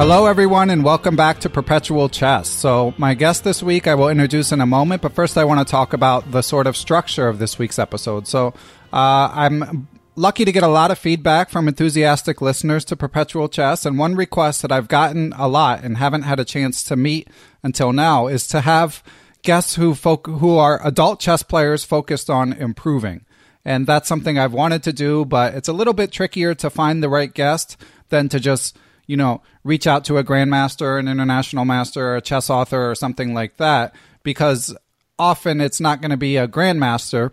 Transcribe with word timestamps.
Hello, 0.00 0.24
everyone, 0.24 0.70
and 0.70 0.82
welcome 0.82 1.14
back 1.14 1.40
to 1.40 1.50
Perpetual 1.50 2.08
Chess. 2.08 2.48
So, 2.48 2.94
my 2.96 3.12
guest 3.12 3.44
this 3.44 3.62
week 3.62 3.86
I 3.86 3.94
will 3.94 4.08
introduce 4.08 4.50
in 4.50 4.62
a 4.62 4.66
moment, 4.66 5.02
but 5.02 5.12
first 5.12 5.36
I 5.36 5.44
want 5.44 5.60
to 5.60 5.70
talk 5.70 5.92
about 5.92 6.30
the 6.30 6.40
sort 6.40 6.66
of 6.66 6.74
structure 6.74 7.28
of 7.28 7.38
this 7.38 7.58
week's 7.58 7.78
episode. 7.78 8.26
So, 8.26 8.54
uh, 8.94 9.30
I'm 9.30 9.88
lucky 10.16 10.46
to 10.46 10.52
get 10.52 10.62
a 10.62 10.68
lot 10.68 10.90
of 10.90 10.98
feedback 10.98 11.50
from 11.50 11.68
enthusiastic 11.68 12.40
listeners 12.40 12.86
to 12.86 12.96
Perpetual 12.96 13.50
Chess, 13.50 13.84
and 13.84 13.98
one 13.98 14.14
request 14.14 14.62
that 14.62 14.72
I've 14.72 14.88
gotten 14.88 15.34
a 15.36 15.46
lot 15.46 15.84
and 15.84 15.98
haven't 15.98 16.22
had 16.22 16.40
a 16.40 16.46
chance 16.46 16.82
to 16.84 16.96
meet 16.96 17.28
until 17.62 17.92
now 17.92 18.26
is 18.26 18.46
to 18.46 18.62
have 18.62 19.02
guests 19.42 19.74
who 19.74 19.92
who 19.92 20.56
are 20.56 20.80
adult 20.82 21.20
chess 21.20 21.42
players 21.42 21.84
focused 21.84 22.30
on 22.30 22.54
improving. 22.54 23.26
And 23.66 23.86
that's 23.86 24.08
something 24.08 24.38
I've 24.38 24.54
wanted 24.54 24.82
to 24.84 24.94
do, 24.94 25.26
but 25.26 25.52
it's 25.52 25.68
a 25.68 25.74
little 25.74 25.92
bit 25.92 26.10
trickier 26.10 26.54
to 26.54 26.70
find 26.70 27.02
the 27.02 27.10
right 27.10 27.34
guest 27.34 27.76
than 28.08 28.30
to 28.30 28.40
just 28.40 28.78
you 29.10 29.16
know, 29.16 29.42
reach 29.64 29.88
out 29.88 30.04
to 30.04 30.18
a 30.18 30.22
grandmaster, 30.22 30.96
an 30.96 31.08
international 31.08 31.64
master, 31.64 32.14
a 32.14 32.20
chess 32.20 32.48
author, 32.48 32.92
or 32.92 32.94
something 32.94 33.34
like 33.34 33.56
that, 33.56 33.92
because 34.22 34.72
often 35.18 35.60
it's 35.60 35.80
not 35.80 36.00
going 36.00 36.12
to 36.12 36.16
be 36.16 36.36
a 36.36 36.46
grandmaster 36.46 37.32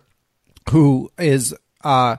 who 0.71 1.11
is 1.19 1.53
uh, 1.83 2.15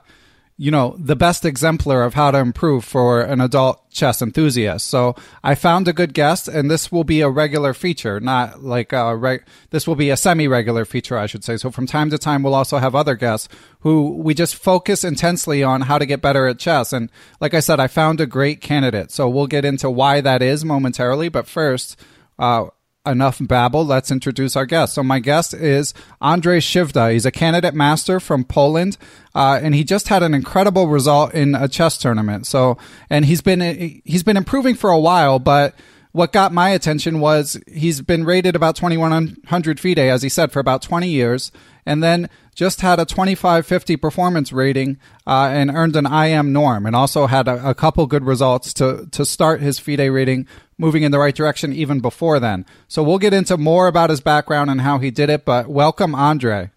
you 0.61 0.71
know, 0.71 0.93
the 0.99 1.15
best 1.15 1.45
exemplar 1.45 2.03
of 2.03 2.15
how 2.15 2.31
to 2.31 2.37
improve 2.37 2.83
for 2.83 3.21
an 3.21 3.39
adult 3.39 3.89
chess 3.89 4.21
enthusiast. 4.21 4.87
So 4.87 5.15
I 5.41 5.55
found 5.55 5.87
a 5.87 5.93
good 5.93 6.13
guest, 6.13 6.49
and 6.49 6.69
this 6.69 6.91
will 6.91 7.05
be 7.05 7.21
a 7.21 7.29
regular 7.29 7.73
feature, 7.73 8.19
not 8.19 8.61
like 8.61 8.91
a 8.91 9.39
this 9.69 9.87
will 9.87 9.95
be 9.95 10.09
a 10.09 10.17
semi-regular 10.17 10.83
feature, 10.83 11.17
I 11.17 11.27
should 11.27 11.45
say. 11.45 11.55
So 11.55 11.71
from 11.71 11.87
time 11.87 12.09
to 12.09 12.17
time, 12.17 12.43
we'll 12.43 12.55
also 12.55 12.77
have 12.77 12.93
other 12.93 13.15
guests 13.15 13.47
who 13.79 14.17
we 14.17 14.33
just 14.33 14.57
focus 14.57 15.05
intensely 15.05 15.63
on 15.63 15.83
how 15.83 15.97
to 15.97 16.05
get 16.05 16.21
better 16.21 16.45
at 16.45 16.59
chess. 16.59 16.91
And 16.91 17.09
like 17.39 17.53
I 17.53 17.61
said, 17.61 17.79
I 17.79 17.87
found 17.87 18.19
a 18.19 18.25
great 18.25 18.59
candidate. 18.59 19.11
So 19.11 19.29
we'll 19.29 19.47
get 19.47 19.63
into 19.63 19.89
why 19.89 20.19
that 20.19 20.41
is 20.41 20.65
momentarily. 20.65 21.29
But 21.29 21.47
first, 21.47 21.97
uh, 22.37 22.65
enough 23.09 23.39
babble. 23.41 23.85
Let's 23.85 24.11
introduce 24.11 24.55
our 24.55 24.65
guest. 24.65 24.93
So 24.93 25.03
my 25.03 25.19
guest 25.19 25.53
is 25.53 25.93
Andrzej 26.21 26.59
Krzywda. 26.59 27.13
He's 27.13 27.25
a 27.25 27.31
candidate 27.31 27.73
master 27.73 28.19
from 28.19 28.43
Poland, 28.43 28.97
uh, 29.35 29.59
and 29.61 29.75
he 29.75 29.83
just 29.83 30.07
had 30.07 30.23
an 30.23 30.33
incredible 30.33 30.87
result 30.87 31.33
in 31.33 31.55
a 31.55 31.67
chess 31.67 31.97
tournament. 31.97 32.47
So, 32.47 32.77
and 33.09 33.25
he's 33.25 33.41
been 33.41 34.01
he's 34.05 34.23
been 34.23 34.37
improving 34.37 34.75
for 34.75 34.89
a 34.89 34.99
while, 34.99 35.39
but 35.39 35.75
what 36.11 36.31
got 36.31 36.51
my 36.51 36.69
attention 36.69 37.19
was 37.19 37.59
he's 37.67 38.01
been 38.01 38.23
rated 38.23 38.55
about 38.55 38.75
2100 38.75 39.79
FIDE, 39.79 39.99
as 39.99 40.23
he 40.23 40.29
said, 40.29 40.51
for 40.51 40.59
about 40.59 40.81
20 40.81 41.07
years, 41.07 41.51
and 41.85 42.03
then 42.03 42.29
just 42.55 42.81
had 42.81 42.99
a 42.99 43.05
2550 43.05 43.95
performance 43.95 44.51
rating 44.51 44.97
uh, 45.27 45.49
and 45.51 45.69
earned 45.69 45.95
an 45.95 46.05
IM 46.05 46.51
norm, 46.51 46.85
and 46.85 46.95
also 46.95 47.27
had 47.27 47.47
a, 47.47 47.69
a, 47.69 47.75
couple 47.75 48.05
good 48.07 48.23
results 48.23 48.73
to, 48.73 49.07
to 49.11 49.23
start 49.23 49.61
his 49.61 49.79
FIDE 49.79 50.09
rating 50.11 50.47
moving 50.77 51.03
in 51.03 51.11
the 51.11 51.19
right 51.19 51.35
direction 51.35 51.73
even 51.73 51.99
before 51.99 52.39
then. 52.39 52.65
So 52.87 53.03
we'll 53.03 53.19
get 53.19 53.33
into 53.33 53.57
more 53.57 53.87
about 53.87 54.09
his 54.09 54.21
background 54.21 54.69
and 54.69 54.81
how 54.81 54.97
he 54.97 55.11
did 55.11 55.29
it, 55.29 55.45
but 55.45 55.67
welcome, 55.67 56.15
Andre. 56.15 56.71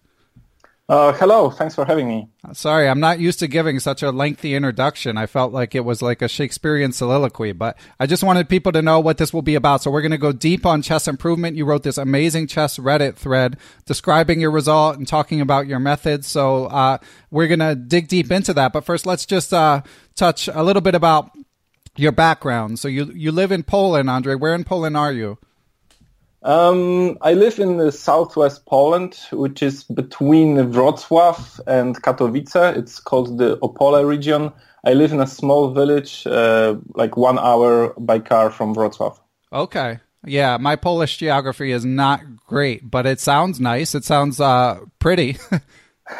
Uh, 0.93 1.11
hello, 1.13 1.49
thanks 1.49 1.73
for 1.73 1.85
having 1.85 2.07
me. 2.07 2.29
Sorry, 2.51 2.87
I'm 2.87 2.99
not 2.99 3.19
used 3.19 3.39
to 3.39 3.47
giving 3.47 3.79
such 3.79 4.03
a 4.03 4.11
lengthy 4.11 4.53
introduction. 4.53 5.17
I 5.17 5.25
felt 5.25 5.51
like 5.51 5.73
it 5.73 5.83
was 5.83 6.03
like 6.03 6.21
a 6.21 6.27
Shakespearean 6.27 6.91
soliloquy, 6.91 7.51
but 7.51 7.79
I 7.99 8.05
just 8.05 8.23
wanted 8.23 8.47
people 8.47 8.71
to 8.73 8.81
know 8.83 8.99
what 8.99 9.17
this 9.17 9.33
will 9.33 9.41
be 9.41 9.55
about. 9.55 9.81
So 9.81 9.89
we're 9.89 10.03
going 10.03 10.11
to 10.11 10.19
go 10.19 10.31
deep 10.31 10.67
on 10.67 10.83
chess 10.83 11.07
improvement. 11.07 11.57
You 11.57 11.65
wrote 11.65 11.81
this 11.81 11.97
amazing 11.97 12.45
chess 12.45 12.77
Reddit 12.77 13.15
thread 13.15 13.57
describing 13.85 14.39
your 14.39 14.51
result 14.51 14.99
and 14.99 15.07
talking 15.07 15.41
about 15.41 15.65
your 15.65 15.79
methods. 15.79 16.27
So 16.27 16.65
uh, 16.65 16.99
we're 17.31 17.47
going 17.47 17.57
to 17.57 17.73
dig 17.73 18.07
deep 18.07 18.31
into 18.31 18.53
that. 18.53 18.71
But 18.71 18.85
first, 18.85 19.07
let's 19.07 19.25
just 19.25 19.51
uh, 19.51 19.81
touch 20.13 20.47
a 20.47 20.61
little 20.61 20.83
bit 20.83 20.93
about 20.93 21.31
your 21.95 22.11
background. 22.11 22.77
So 22.77 22.87
you 22.87 23.05
you 23.15 23.31
live 23.31 23.51
in 23.51 23.63
Poland, 23.63 24.11
Andre. 24.11 24.35
Where 24.35 24.53
in 24.53 24.63
Poland 24.63 24.95
are 24.95 25.11
you? 25.11 25.39
Um, 26.43 27.17
I 27.21 27.33
live 27.33 27.59
in 27.59 27.77
the 27.77 27.91
southwest 27.91 28.65
Poland, 28.65 29.17
which 29.31 29.63
is 29.63 29.85
between 29.85 30.57
Wrocław 30.73 31.61
and 31.67 32.01
Katowice. 32.01 32.75
It's 32.75 32.99
called 32.99 33.37
the 33.37 33.57
Opole 33.57 34.05
region. 34.05 34.51
I 34.83 34.93
live 34.93 35.13
in 35.13 35.21
a 35.21 35.27
small 35.27 35.71
village, 35.71 36.27
uh, 36.27 36.75
like 36.95 37.15
one 37.15 37.39
hour 37.39 37.93
by 37.97 38.19
car 38.19 38.51
from 38.51 38.75
Wrocław. 38.75 39.17
Okay. 39.53 39.99
Yeah, 40.25 40.57
my 40.57 40.75
Polish 40.75 41.17
geography 41.17 41.71
is 41.71 41.85
not 41.85 42.21
great, 42.47 42.89
but 42.89 43.05
it 43.05 43.21
sounds 43.21 43.59
nice. 43.61 43.95
It 43.95 44.03
sounds 44.03 44.41
uh, 44.41 44.79
pretty. 44.99 45.37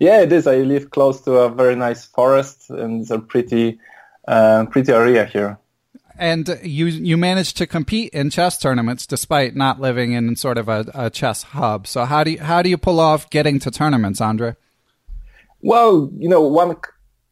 yeah, 0.00 0.20
it 0.20 0.32
is. 0.32 0.46
I 0.46 0.56
live 0.56 0.90
close 0.90 1.22
to 1.22 1.32
a 1.38 1.48
very 1.48 1.76
nice 1.76 2.04
forest, 2.04 2.68
and 2.68 3.00
it's 3.00 3.10
a 3.10 3.18
pretty, 3.18 3.78
uh, 4.28 4.66
pretty 4.66 4.92
area 4.92 5.24
here 5.24 5.58
and 6.18 6.58
you 6.62 6.86
you 6.86 7.16
managed 7.16 7.56
to 7.58 7.66
compete 7.66 8.12
in 8.12 8.30
chess 8.30 8.58
tournaments 8.58 9.06
despite 9.06 9.54
not 9.56 9.80
living 9.80 10.12
in 10.12 10.36
sort 10.36 10.58
of 10.58 10.68
a, 10.68 10.84
a, 10.94 11.10
chess 11.10 11.42
hub. 11.42 11.86
So 11.86 12.04
how 12.04 12.24
do 12.24 12.32
you 12.32 12.40
how 12.40 12.62
do 12.62 12.68
you 12.68 12.76
pull 12.76 13.00
off 13.00 13.28
getting 13.30 13.58
to 13.60 13.70
tournaments, 13.70 14.20
Andre? 14.20 14.54
Well, 15.60 16.10
you 16.16 16.28
know, 16.28 16.42
one 16.42 16.76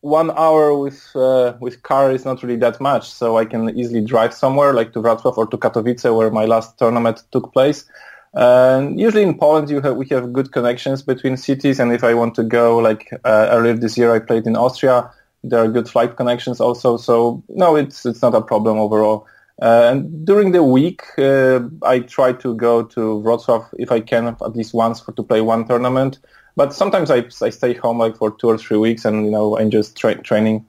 one 0.00 0.30
hour 0.32 0.76
with 0.76 1.10
uh, 1.14 1.54
with 1.60 1.82
car 1.82 2.12
is 2.12 2.24
not 2.24 2.42
really 2.42 2.56
that 2.56 2.80
much, 2.80 3.10
so 3.10 3.38
I 3.38 3.44
can 3.44 3.70
easily 3.78 4.02
drive 4.04 4.34
somewhere 4.34 4.72
like 4.72 4.92
to 4.92 5.00
Wrocław 5.00 5.36
or 5.36 5.46
to 5.46 5.56
Katowice, 5.56 6.14
where 6.16 6.30
my 6.30 6.44
last 6.44 6.78
tournament 6.78 7.22
took 7.32 7.52
place. 7.52 7.86
And 8.34 8.98
usually 8.98 9.22
in 9.22 9.38
Poland, 9.38 9.70
have 9.70 9.96
we 9.96 10.06
have 10.08 10.32
good 10.32 10.52
connections 10.52 11.02
between 11.02 11.36
cities, 11.36 11.78
and 11.78 11.92
if 11.92 12.02
I 12.04 12.14
want 12.14 12.34
to 12.34 12.42
go, 12.42 12.78
like 12.78 13.08
uh, 13.24 13.48
earlier 13.50 13.74
this 13.74 13.96
year, 13.96 14.12
I 14.14 14.18
played 14.18 14.46
in 14.46 14.56
Austria 14.56 15.10
there 15.44 15.62
are 15.62 15.68
good 15.68 15.88
flight 15.88 16.16
connections 16.16 16.60
also. 16.60 16.96
So 16.96 17.42
no, 17.48 17.76
it's 17.76 18.06
it's 18.06 18.22
not 18.22 18.34
a 18.34 18.40
problem 18.40 18.78
overall. 18.78 19.26
Uh, 19.62 19.88
and 19.92 20.26
during 20.26 20.50
the 20.50 20.64
week, 20.64 21.02
uh, 21.16 21.60
I 21.82 22.00
try 22.00 22.32
to 22.32 22.56
go 22.56 22.82
to 22.82 23.00
Wrocław 23.24 23.68
if 23.78 23.92
I 23.92 24.00
can 24.00 24.26
at 24.26 24.56
least 24.56 24.74
once 24.74 25.00
for 25.00 25.12
to 25.12 25.22
play 25.22 25.40
one 25.42 25.66
tournament. 25.66 26.18
But 26.56 26.72
sometimes 26.72 27.10
I, 27.10 27.24
I 27.40 27.50
stay 27.50 27.74
home 27.74 27.98
like 27.98 28.16
for 28.16 28.30
two 28.32 28.48
or 28.48 28.58
three 28.58 28.78
weeks 28.78 29.04
and 29.04 29.24
you 29.24 29.30
know 29.30 29.56
I'm 29.58 29.70
just 29.70 29.96
tra- 29.96 30.20
training. 30.22 30.66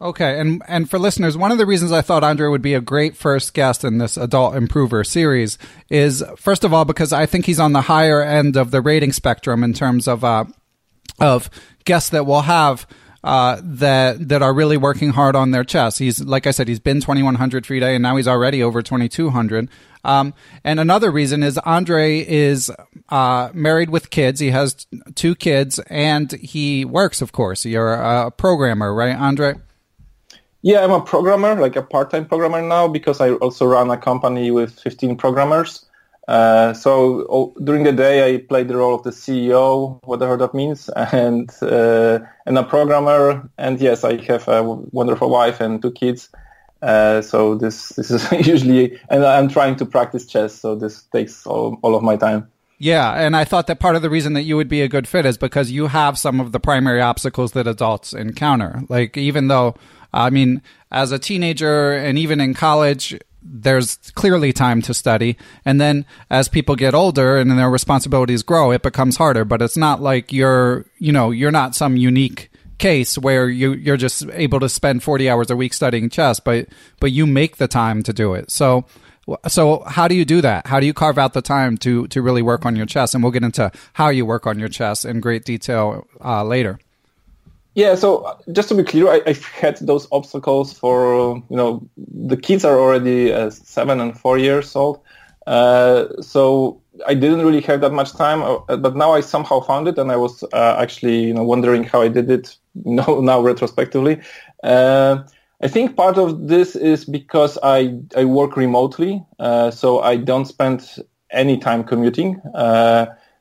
Okay, 0.00 0.38
and 0.38 0.62
and 0.68 0.90
for 0.90 0.98
listeners, 0.98 1.36
one 1.36 1.50
of 1.50 1.58
the 1.58 1.66
reasons 1.66 1.90
I 1.90 2.02
thought 2.02 2.22
Andre 2.22 2.48
would 2.48 2.62
be 2.62 2.74
a 2.74 2.80
great 2.80 3.16
first 3.16 3.54
guest 3.54 3.84
in 3.84 3.98
this 3.98 4.16
Adult 4.16 4.54
Improver 4.54 5.02
series 5.02 5.56
is 5.88 6.22
first 6.36 6.62
of 6.62 6.72
all 6.72 6.84
because 6.84 7.12
I 7.12 7.26
think 7.26 7.46
he's 7.46 7.60
on 7.60 7.72
the 7.72 7.80
higher 7.80 8.22
end 8.22 8.56
of 8.56 8.70
the 8.70 8.80
rating 8.80 9.12
spectrum 9.12 9.64
in 9.64 9.72
terms 9.72 10.06
of 10.06 10.22
uh, 10.22 10.44
of 11.20 11.48
guests 11.84 12.10
that 12.10 12.26
we'll 12.26 12.42
have 12.42 12.86
uh, 13.24 13.58
that 13.64 14.28
that 14.28 14.42
are 14.42 14.52
really 14.52 14.76
working 14.76 15.08
hard 15.08 15.34
on 15.34 15.50
their 15.50 15.64
chess. 15.64 15.96
He's 15.96 16.22
like 16.22 16.46
I 16.46 16.50
said, 16.50 16.68
he's 16.68 16.78
been 16.78 17.00
2100 17.00 17.66
FIDE, 17.66 17.82
and 17.82 18.02
now 18.02 18.16
he's 18.16 18.28
already 18.28 18.62
over 18.62 18.82
2200. 18.82 19.68
Um, 20.04 20.34
and 20.62 20.78
another 20.78 21.10
reason 21.10 21.42
is 21.42 21.56
Andre 21.58 22.18
is 22.18 22.70
uh, 23.08 23.48
married 23.54 23.88
with 23.88 24.10
kids. 24.10 24.40
He 24.40 24.50
has 24.50 24.86
two 25.14 25.34
kids, 25.34 25.78
and 25.88 26.30
he 26.32 26.84
works. 26.84 27.22
Of 27.22 27.32
course, 27.32 27.64
you're 27.64 27.94
a 27.94 28.30
programmer, 28.30 28.92
right, 28.92 29.16
Andre? 29.16 29.54
Yeah, 30.60 30.84
I'm 30.84 30.92
a 30.92 31.00
programmer, 31.00 31.54
like 31.54 31.76
a 31.76 31.82
part-time 31.82 32.26
programmer 32.26 32.60
now, 32.60 32.88
because 32.88 33.20
I 33.22 33.32
also 33.32 33.64
run 33.66 33.90
a 33.90 33.96
company 33.96 34.50
with 34.50 34.78
15 34.80 35.16
programmers. 35.16 35.86
Uh, 36.26 36.72
so 36.72 37.26
oh, 37.28 37.54
during 37.62 37.84
the 37.84 37.92
day, 37.92 38.34
I 38.34 38.38
played 38.38 38.68
the 38.68 38.76
role 38.76 38.94
of 38.94 39.02
the 39.02 39.10
CEO, 39.10 40.02
whatever 40.04 40.36
that 40.38 40.54
means, 40.54 40.88
and 41.12 41.50
uh, 41.62 42.20
and 42.46 42.58
a 42.58 42.62
programmer. 42.62 43.48
And 43.58 43.80
yes, 43.80 44.04
I 44.04 44.22
have 44.24 44.48
a 44.48 44.62
wonderful 44.62 45.28
wife 45.28 45.60
and 45.60 45.82
two 45.82 45.92
kids. 45.92 46.30
Uh, 46.82 47.22
so 47.22 47.54
this 47.54 47.90
this 47.90 48.10
is 48.10 48.30
usually, 48.46 48.98
and 49.10 49.24
I'm 49.24 49.48
trying 49.48 49.76
to 49.76 49.86
practice 49.86 50.26
chess. 50.26 50.54
So 50.54 50.74
this 50.74 51.02
takes 51.04 51.46
all, 51.46 51.78
all 51.82 51.94
of 51.94 52.02
my 52.02 52.16
time. 52.16 52.48
Yeah, 52.78 53.12
and 53.12 53.36
I 53.36 53.44
thought 53.44 53.66
that 53.68 53.78
part 53.78 53.96
of 53.96 54.02
the 54.02 54.10
reason 54.10 54.32
that 54.32 54.42
you 54.42 54.56
would 54.56 54.68
be 54.68 54.82
a 54.82 54.88
good 54.88 55.06
fit 55.06 55.24
is 55.24 55.38
because 55.38 55.70
you 55.70 55.86
have 55.86 56.18
some 56.18 56.40
of 56.40 56.52
the 56.52 56.60
primary 56.60 57.00
obstacles 57.00 57.52
that 57.52 57.66
adults 57.66 58.12
encounter. 58.12 58.82
Like 58.88 59.16
even 59.16 59.48
though, 59.48 59.76
I 60.12 60.30
mean, 60.30 60.60
as 60.90 61.12
a 61.12 61.18
teenager 61.18 61.92
and 61.92 62.18
even 62.18 62.40
in 62.40 62.52
college, 62.52 63.18
there's 63.44 63.96
clearly 64.14 64.52
time 64.52 64.80
to 64.82 64.94
study. 64.94 65.36
And 65.64 65.80
then 65.80 66.06
as 66.30 66.48
people 66.48 66.76
get 66.76 66.94
older 66.94 67.36
and 67.36 67.50
their 67.50 67.70
responsibilities 67.70 68.42
grow, 68.42 68.70
it 68.70 68.82
becomes 68.82 69.16
harder. 69.16 69.44
But 69.44 69.62
it's 69.62 69.76
not 69.76 70.00
like 70.00 70.32
you're, 70.32 70.86
you 70.98 71.12
know, 71.12 71.30
you're 71.30 71.52
not 71.52 71.74
some 71.74 71.96
unique 71.96 72.50
case 72.78 73.16
where 73.16 73.48
you 73.48 73.72
you're 73.72 73.96
just 73.96 74.26
able 74.32 74.58
to 74.60 74.68
spend 74.68 75.02
40 75.02 75.30
hours 75.30 75.50
a 75.50 75.56
week 75.56 75.74
studying 75.74 76.10
chess, 76.10 76.40
but 76.40 76.68
but 77.00 77.12
you 77.12 77.26
make 77.26 77.58
the 77.58 77.68
time 77.68 78.02
to 78.02 78.12
do 78.12 78.34
it. 78.34 78.50
So 78.50 78.86
so 79.46 79.80
how 79.86 80.08
do 80.08 80.14
you 80.14 80.24
do 80.24 80.40
that? 80.40 80.66
How 80.66 80.80
do 80.80 80.86
you 80.86 80.94
carve 80.94 81.18
out 81.18 81.34
the 81.34 81.42
time 81.42 81.76
to 81.78 82.06
to 82.08 82.22
really 82.22 82.42
work 82.42 82.66
on 82.66 82.76
your 82.76 82.86
chess? 82.86 83.14
And 83.14 83.22
we'll 83.22 83.32
get 83.32 83.44
into 83.44 83.70
how 83.92 84.08
you 84.08 84.26
work 84.26 84.46
on 84.46 84.58
your 84.58 84.68
chess 84.68 85.04
in 85.04 85.20
great 85.20 85.44
detail 85.44 86.06
uh, 86.24 86.44
later. 86.44 86.78
Yeah, 87.74 87.96
so 87.96 88.18
uh, 88.18 88.36
just 88.52 88.68
to 88.68 88.74
be 88.76 88.84
clear, 88.84 89.08
I, 89.08 89.20
have 89.26 89.44
had 89.44 89.76
those 89.78 90.06
obstacles 90.12 90.72
for 90.72 91.36
you 91.50 91.56
know 91.56 91.88
the 91.96 92.36
kids 92.36 92.64
are 92.64 92.78
already 92.78 93.32
uh, 93.32 93.50
seven 93.50 94.00
and 94.00 94.16
four 94.18 94.38
years 94.38 94.76
old, 94.76 95.00
uh, 95.48 96.06
so 96.22 96.80
I 97.08 97.14
didn't 97.14 97.44
really 97.44 97.60
have 97.62 97.80
that 97.80 97.92
much 97.92 98.12
time. 98.12 98.42
Uh, 98.42 98.76
but 98.76 98.94
now 98.94 99.12
I 99.12 99.20
somehow 99.20 99.60
found 99.60 99.88
it, 99.88 99.98
and 99.98 100.12
I 100.12 100.16
was 100.16 100.44
uh, 100.52 100.76
actually 100.78 101.24
you 101.24 101.34
know 101.34 101.42
wondering 101.42 101.82
how 101.82 102.00
I 102.02 102.08
did 102.08 102.30
it. 102.30 102.56
You 102.84 102.94
know, 102.96 103.20
now 103.20 103.40
retrospectively, 103.40 104.20
uh, 104.64 105.22
I 105.62 105.68
think 105.68 105.96
part 105.96 106.18
of 106.18 106.48
this 106.48 106.74
is 106.76 107.04
because 107.04 107.56
I 107.62 107.96
I 108.16 108.24
work 108.24 108.56
remotely, 108.56 109.24
so 109.70 110.00
I 110.00 110.16
don't 110.16 110.44
spend 110.44 110.80
any 111.30 111.56
time 111.58 111.84
commuting. 111.84 112.40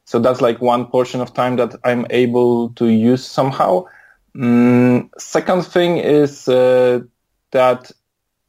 so 0.06 0.20
that's 0.20 0.42
like 0.42 0.62
one 0.62 0.86
portion 0.86 1.20
of 1.22 1.34
time 1.34 1.56
that 1.58 1.76
I'm 1.84 2.06
able 2.12 2.70
to 2.76 2.88
use 2.88 3.26
somehow. 3.26 3.86
Mm, 4.36 5.10
second 5.20 5.64
thing 5.64 5.98
is 5.98 6.48
uh, 6.48 7.02
that 7.52 7.92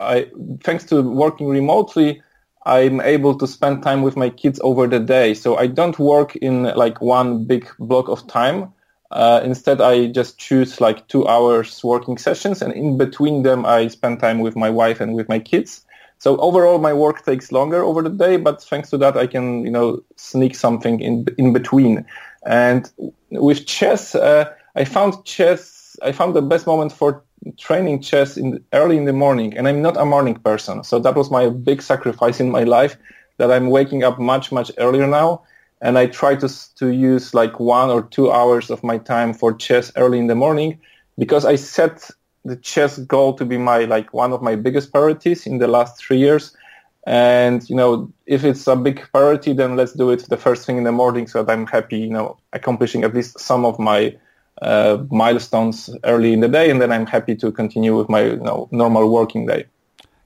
I, 0.00 0.30
thanks 0.62 0.84
to 0.86 1.02
working 1.02 1.48
remotely, 1.48 2.22
I'm 2.66 3.00
able 3.02 3.36
to 3.38 3.46
spend 3.46 3.82
time 3.82 4.02
with 4.02 4.16
my 4.16 4.30
kids 4.30 4.60
over 4.62 4.86
the 4.86 5.00
day. 5.00 5.34
So 5.34 5.56
I 5.56 5.66
don't 5.66 5.98
work 5.98 6.36
in 6.36 6.64
like 6.64 7.00
one 7.00 7.44
big 7.44 7.68
block 7.78 8.08
of 8.08 8.26
time. 8.26 8.72
Uh, 9.10 9.40
instead, 9.44 9.80
I 9.80 10.06
just 10.08 10.38
choose 10.38 10.80
like 10.80 11.06
two 11.08 11.26
hours 11.28 11.84
working 11.84 12.18
sessions, 12.18 12.62
and 12.62 12.72
in 12.72 12.98
between 12.98 13.42
them, 13.42 13.64
I 13.66 13.88
spend 13.88 14.20
time 14.20 14.40
with 14.40 14.56
my 14.56 14.70
wife 14.70 15.00
and 15.00 15.14
with 15.14 15.28
my 15.28 15.38
kids. 15.38 15.84
So 16.18 16.36
overall, 16.38 16.78
my 16.78 16.92
work 16.94 17.24
takes 17.24 17.52
longer 17.52 17.82
over 17.84 18.02
the 18.02 18.10
day, 18.10 18.38
but 18.38 18.62
thanks 18.62 18.90
to 18.90 18.98
that, 18.98 19.16
I 19.16 19.26
can 19.26 19.64
you 19.64 19.70
know 19.70 20.02
sneak 20.16 20.56
something 20.56 21.00
in 21.00 21.26
in 21.38 21.52
between. 21.52 22.04
And 22.46 22.90
with 23.30 23.66
chess, 23.66 24.14
uh, 24.14 24.52
I 24.74 24.84
found 24.84 25.24
chess 25.24 25.73
I 26.02 26.12
found 26.12 26.34
the 26.34 26.42
best 26.42 26.66
moment 26.66 26.92
for 26.92 27.22
training 27.58 28.00
chess 28.00 28.36
in 28.36 28.64
early 28.72 28.96
in 28.96 29.04
the 29.04 29.12
morning, 29.12 29.56
and 29.56 29.68
I'm 29.68 29.82
not 29.82 29.96
a 29.96 30.04
morning 30.04 30.36
person, 30.36 30.82
so 30.82 30.98
that 30.98 31.14
was 31.14 31.30
my 31.30 31.48
big 31.48 31.82
sacrifice 31.82 32.40
in 32.40 32.50
my 32.50 32.64
life. 32.64 32.96
That 33.38 33.50
I'm 33.50 33.70
waking 33.70 34.04
up 34.04 34.18
much 34.18 34.52
much 34.52 34.70
earlier 34.78 35.06
now, 35.06 35.42
and 35.80 35.98
I 35.98 36.06
try 36.06 36.36
to 36.36 36.48
to 36.76 36.88
use 36.88 37.34
like 37.34 37.58
one 37.58 37.90
or 37.90 38.02
two 38.02 38.30
hours 38.30 38.70
of 38.70 38.84
my 38.84 38.98
time 38.98 39.34
for 39.34 39.52
chess 39.52 39.92
early 39.96 40.18
in 40.18 40.28
the 40.28 40.34
morning, 40.34 40.78
because 41.18 41.44
I 41.44 41.56
set 41.56 42.10
the 42.44 42.56
chess 42.56 42.98
goal 42.98 43.32
to 43.34 43.44
be 43.44 43.58
my 43.58 43.84
like 43.84 44.14
one 44.14 44.32
of 44.32 44.40
my 44.40 44.54
biggest 44.54 44.92
priorities 44.92 45.46
in 45.46 45.58
the 45.58 45.66
last 45.66 45.98
three 45.98 46.18
years. 46.18 46.56
And 47.06 47.68
you 47.68 47.76
know, 47.76 48.12
if 48.26 48.44
it's 48.44 48.66
a 48.66 48.76
big 48.76 49.02
priority, 49.12 49.52
then 49.52 49.76
let's 49.76 49.92
do 49.92 50.10
it 50.10 50.28
the 50.28 50.36
first 50.36 50.64
thing 50.64 50.78
in 50.78 50.84
the 50.84 50.92
morning, 50.92 51.26
so 51.26 51.42
that 51.42 51.52
I'm 51.52 51.66
happy, 51.66 51.98
you 51.98 52.10
know, 52.10 52.38
accomplishing 52.52 53.04
at 53.04 53.14
least 53.14 53.40
some 53.40 53.64
of 53.64 53.78
my 53.78 54.16
milestones 55.10 55.90
early 56.04 56.32
in 56.32 56.40
the 56.40 56.48
day, 56.48 56.70
and 56.70 56.80
then 56.80 56.92
I'm 56.92 57.06
happy 57.06 57.34
to 57.36 57.52
continue 57.52 57.96
with 57.96 58.08
my 58.08 58.22
you 58.24 58.36
know, 58.36 58.68
normal 58.70 59.10
working 59.10 59.46
day. 59.46 59.66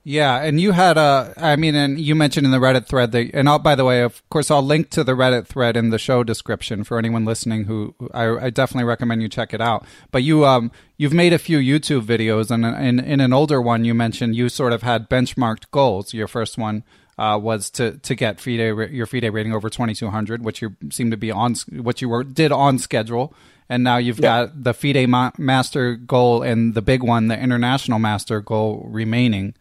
Yeah, 0.05 0.41
and 0.41 0.59
you 0.59 0.71
had 0.71 0.97
a, 0.97 1.33
I 1.37 1.55
mean, 1.55 1.75
and 1.75 1.99
you 1.99 2.15
mentioned 2.15 2.45
in 2.45 2.51
the 2.51 2.57
Reddit 2.57 2.87
thread 2.87 3.11
that, 3.11 3.31
and 3.33 3.49
I'll, 3.49 3.59
by 3.59 3.75
the 3.75 3.83
way, 3.83 4.01
of 4.01 4.27
course, 4.29 4.49
I'll 4.49 4.63
link 4.63 4.89
to 4.91 5.03
the 5.03 5.11
Reddit 5.11 5.45
thread 5.45 5.75
in 5.75 5.89
the 5.89 5.99
show 5.99 6.23
description 6.23 6.83
for 6.83 6.97
anyone 6.97 7.25
listening 7.25 7.65
who 7.65 7.93
I, 8.13 8.45
I 8.45 8.49
definitely 8.49 8.85
recommend 8.85 9.21
you 9.21 9.29
check 9.29 9.53
it 9.53 9.61
out. 9.61 9.85
But 10.09 10.23
you, 10.23 10.45
um, 10.45 10.71
you've 10.97 11.13
made 11.13 11.33
a 11.33 11.37
few 11.37 11.59
YouTube 11.59 12.03
videos, 12.03 12.49
and 12.49 12.65
in, 12.65 12.99
in 12.99 13.19
an 13.19 13.33
older 13.33 13.61
one, 13.61 13.83
you 13.83 13.93
mentioned 13.93 14.35
you 14.35 14.47
sort 14.47 14.71
of 14.73 14.83
had 14.83 15.09
benchmarked 15.09 15.69
goals. 15.71 16.13
Your 16.13 16.27
first 16.27 16.57
one 16.57 16.83
uh, 17.19 17.37
was 17.37 17.69
to 17.71 17.97
to 17.97 18.15
get 18.15 18.39
FIDE 18.39 18.91
your 18.91 19.05
FIDE 19.05 19.33
rating 19.33 19.53
over 19.53 19.69
2200, 19.69 20.43
which 20.43 20.61
you 20.61 20.75
seem 20.89 21.11
to 21.11 21.17
be 21.17 21.31
on, 21.31 21.53
what 21.69 22.01
you 22.01 22.07
were 22.07 22.23
did 22.23 22.53
on 22.53 22.79
schedule, 22.79 23.33
and 23.67 23.83
now 23.83 23.97
you've 23.97 24.19
yeah. 24.19 24.45
got 24.45 24.63
the 24.63 24.73
FIDE 24.73 25.07
ma- 25.09 25.31
master 25.37 25.95
goal 25.95 26.41
and 26.41 26.73
the 26.73 26.81
big 26.81 27.03
one, 27.03 27.27
the 27.27 27.37
international 27.37 27.99
master 27.99 28.39
goal 28.39 28.87
remaining. 28.89 29.53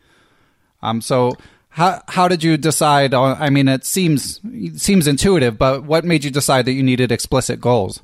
Um, 0.83 1.01
so 1.01 1.33
how 1.71 2.01
how 2.07 2.29
did 2.29 2.45
you 2.45 2.57
decide 2.57 3.13
on? 3.13 3.37
I 3.41 3.51
mean, 3.51 3.67
it 3.67 3.85
seems 3.85 4.41
it 4.45 4.81
seems 4.81 5.09
intuitive, 5.09 5.59
but 5.59 5.83
what 5.83 6.05
made 6.05 6.23
you 6.23 6.31
decide 6.31 6.65
that 6.67 6.73
you 6.73 6.85
needed 6.85 7.11
explicit 7.11 7.61
goals? 7.61 8.03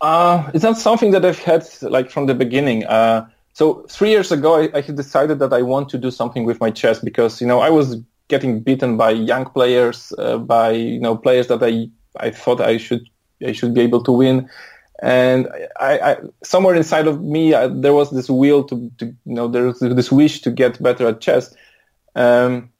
Uh, 0.00 0.48
it's 0.54 0.62
not 0.62 0.78
something 0.78 1.10
that 1.12 1.24
I've 1.24 1.38
had 1.40 1.66
like 1.82 2.10
from 2.10 2.26
the 2.26 2.34
beginning. 2.34 2.84
Uh, 2.84 3.28
so 3.52 3.84
three 3.88 4.10
years 4.10 4.32
ago, 4.32 4.60
I, 4.62 4.70
I 4.74 4.80
had 4.80 4.96
decided 4.96 5.38
that 5.40 5.52
I 5.52 5.62
want 5.62 5.88
to 5.90 5.98
do 5.98 6.10
something 6.10 6.44
with 6.44 6.60
my 6.60 6.70
chess 6.70 6.98
because 6.98 7.40
you 7.40 7.46
know 7.46 7.60
I 7.60 7.70
was 7.70 7.96
getting 8.28 8.60
beaten 8.60 8.96
by 8.96 9.10
young 9.10 9.44
players, 9.44 10.12
uh, 10.18 10.38
by 10.38 10.70
you 10.70 11.00
know 11.00 11.16
players 11.16 11.48
that 11.48 11.62
I 11.62 11.88
I 12.18 12.30
thought 12.30 12.60
I 12.60 12.78
should 12.78 13.08
I 13.46 13.52
should 13.52 13.74
be 13.74 13.82
able 13.82 14.02
to 14.04 14.12
win. 14.12 14.48
And 15.02 15.48
I, 15.80 15.98
I 15.98 16.16
somewhere 16.44 16.76
inside 16.76 17.06
of 17.08 17.20
me, 17.20 17.54
I, 17.54 17.66
there 17.66 17.92
was 17.92 18.10
this 18.10 18.30
will 18.30 18.62
to, 18.64 18.90
to, 18.98 19.06
you 19.06 19.34
know, 19.34 19.48
there 19.48 19.64
was 19.64 19.80
this 19.80 20.12
wish 20.12 20.42
to 20.42 20.50
get 20.50 20.80
better 20.80 21.08
at 21.08 21.20
chess. 21.20 21.54
Um, 22.14 22.70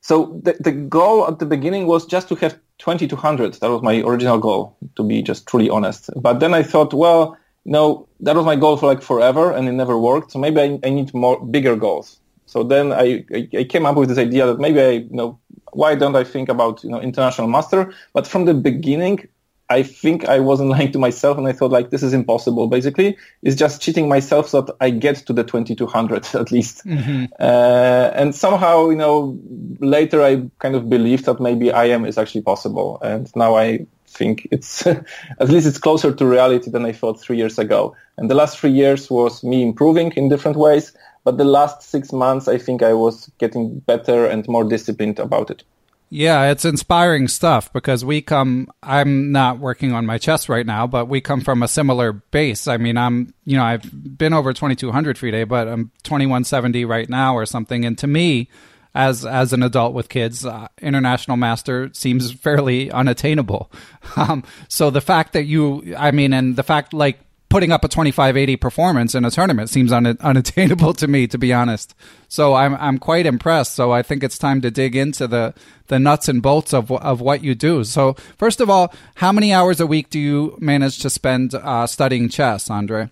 so 0.00 0.40
the, 0.42 0.56
the 0.60 0.72
goal 0.72 1.28
at 1.28 1.40
the 1.40 1.46
beginning 1.46 1.86
was 1.86 2.06
just 2.06 2.28
to 2.28 2.36
have 2.36 2.58
2200. 2.78 3.54
That 3.54 3.70
was 3.70 3.82
my 3.82 4.00
original 4.00 4.38
goal, 4.38 4.78
to 4.96 5.02
be 5.02 5.20
just 5.20 5.46
truly 5.46 5.68
honest. 5.68 6.08
But 6.16 6.40
then 6.40 6.54
I 6.54 6.62
thought, 6.62 6.94
well, 6.94 7.36
no, 7.68 8.08
that 8.20 8.34
was 8.34 8.46
my 8.46 8.56
goal 8.56 8.78
for 8.78 8.86
like 8.86 9.02
forever, 9.02 9.52
and 9.52 9.68
it 9.68 9.72
never 9.72 9.98
worked. 9.98 10.32
So 10.32 10.38
maybe 10.38 10.60
I, 10.60 10.78
I 10.82 10.90
need 10.90 11.12
more 11.12 11.38
bigger 11.44 11.76
goals. 11.76 12.18
So 12.46 12.62
then 12.64 12.92
I, 12.92 13.24
I, 13.30 13.64
came 13.64 13.84
up 13.84 13.96
with 13.96 14.08
this 14.08 14.16
idea 14.16 14.46
that 14.46 14.58
maybe 14.58 14.80
I, 14.80 14.90
you 14.90 15.10
know, 15.10 15.38
why 15.72 15.94
don't 15.94 16.16
I 16.16 16.24
think 16.24 16.48
about, 16.48 16.82
you 16.82 16.88
know, 16.88 16.98
international 16.98 17.46
master? 17.46 17.92
But 18.14 18.26
from 18.26 18.46
the 18.46 18.54
beginning, 18.54 19.28
I 19.68 19.82
think 19.82 20.24
I 20.24 20.40
wasn't 20.40 20.70
lying 20.76 20.92
to 20.92 20.98
myself 20.98 21.36
and 21.36 21.46
I 21.46 21.52
thought 21.52 21.70
like, 21.70 21.90
this 21.90 22.02
is 22.02 22.14
impossible. 22.14 22.68
Basically, 22.68 23.18
it's 23.42 23.54
just 23.54 23.82
cheating 23.82 24.08
myself 24.08 24.48
so 24.48 24.62
that 24.62 24.74
I 24.80 24.88
get 24.88 25.16
to 25.26 25.34
the 25.34 25.44
2200 25.44 26.26
at 26.34 26.50
least. 26.50 26.86
Mm-hmm. 26.86 27.26
Uh, 27.38 28.10
and 28.14 28.34
somehow, 28.34 28.88
you 28.88 28.96
know, 28.96 29.38
later 29.80 30.22
I 30.22 30.48
kind 30.58 30.74
of 30.74 30.88
believed 30.88 31.26
that 31.26 31.40
maybe 31.40 31.68
IM 31.68 32.06
is 32.06 32.16
actually 32.16 32.42
possible. 32.42 32.98
And 33.02 33.30
now 33.36 33.56
I 33.56 33.86
think 34.08 34.48
it's, 34.50 34.86
at 34.86 35.48
least 35.48 35.66
it's 35.66 35.78
closer 35.78 36.12
to 36.12 36.26
reality 36.26 36.70
than 36.70 36.84
I 36.84 36.92
thought 36.92 37.20
three 37.20 37.36
years 37.36 37.58
ago. 37.58 37.94
And 38.16 38.30
the 38.30 38.34
last 38.34 38.58
three 38.58 38.72
years 38.72 39.10
was 39.10 39.44
me 39.44 39.62
improving 39.62 40.12
in 40.12 40.28
different 40.28 40.56
ways 40.56 40.92
but 41.28 41.36
the 41.36 41.44
last 41.44 41.82
six 41.82 42.10
months, 42.10 42.48
I 42.48 42.56
think 42.56 42.82
I 42.82 42.94
was 42.94 43.30
getting 43.36 43.80
better 43.80 44.24
and 44.24 44.48
more 44.48 44.64
disciplined 44.64 45.18
about 45.18 45.50
it. 45.50 45.62
Yeah, 46.08 46.50
it's 46.50 46.64
inspiring 46.64 47.28
stuff 47.28 47.70
because 47.70 48.02
we 48.02 48.22
come, 48.22 48.68
I'm 48.82 49.30
not 49.30 49.58
working 49.58 49.92
on 49.92 50.06
my 50.06 50.16
chest 50.16 50.48
right 50.48 50.64
now, 50.64 50.86
but 50.86 51.06
we 51.06 51.20
come 51.20 51.42
from 51.42 51.62
a 51.62 51.68
similar 51.68 52.14
base. 52.14 52.66
I 52.66 52.78
mean, 52.78 52.96
I'm, 52.96 53.34
you 53.44 53.58
know, 53.58 53.62
I've 53.62 54.16
been 54.16 54.32
over 54.32 54.54
2200 54.54 55.18
FIDE, 55.18 55.46
but 55.46 55.68
I'm 55.68 55.90
2170 56.04 56.86
right 56.86 57.10
now 57.10 57.34
or 57.34 57.44
something. 57.44 57.84
And 57.84 57.98
to 57.98 58.06
me, 58.06 58.48
as 58.94 59.24
as 59.24 59.52
an 59.52 59.62
adult 59.62 59.94
with 59.94 60.08
kids, 60.08 60.44
uh, 60.44 60.68
international 60.80 61.36
master 61.36 61.90
seems 61.92 62.32
fairly 62.32 62.90
unattainable. 62.90 63.70
Um, 64.16 64.42
so 64.68 64.88
the 64.90 65.02
fact 65.02 65.34
that 65.34 65.44
you, 65.44 65.94
I 65.96 66.12
mean, 66.12 66.32
and 66.32 66.56
the 66.56 66.62
fact 66.62 66.94
like 66.94 67.20
putting 67.48 67.72
up 67.72 67.84
a 67.84 67.88
2580 67.88 68.56
performance 68.56 69.14
in 69.14 69.24
a 69.24 69.30
tournament 69.30 69.70
seems 69.70 69.92
un- 69.92 70.18
unattainable 70.20 70.92
to 70.94 71.06
me 71.06 71.26
to 71.26 71.38
be 71.38 71.52
honest. 71.52 71.94
So 72.28 72.54
i'm 72.54 72.74
i'm 72.76 72.98
quite 72.98 73.26
impressed. 73.26 73.74
So 73.74 73.92
i 73.92 74.02
think 74.02 74.22
it's 74.22 74.38
time 74.38 74.60
to 74.62 74.70
dig 74.70 74.96
into 74.96 75.26
the 75.26 75.54
the 75.88 75.98
nuts 75.98 76.28
and 76.28 76.42
bolts 76.42 76.72
of 76.72 76.90
of 76.90 77.20
what 77.20 77.44
you 77.44 77.54
do. 77.54 77.84
So 77.84 78.14
first 78.36 78.60
of 78.60 78.70
all 78.70 78.92
how 79.16 79.32
many 79.32 79.52
hours 79.52 79.80
a 79.80 79.86
week 79.86 80.10
do 80.10 80.18
you 80.18 80.56
manage 80.58 80.98
to 81.00 81.10
spend 81.10 81.54
uh, 81.54 81.86
studying 81.86 82.28
chess 82.28 82.70
andre? 82.70 83.10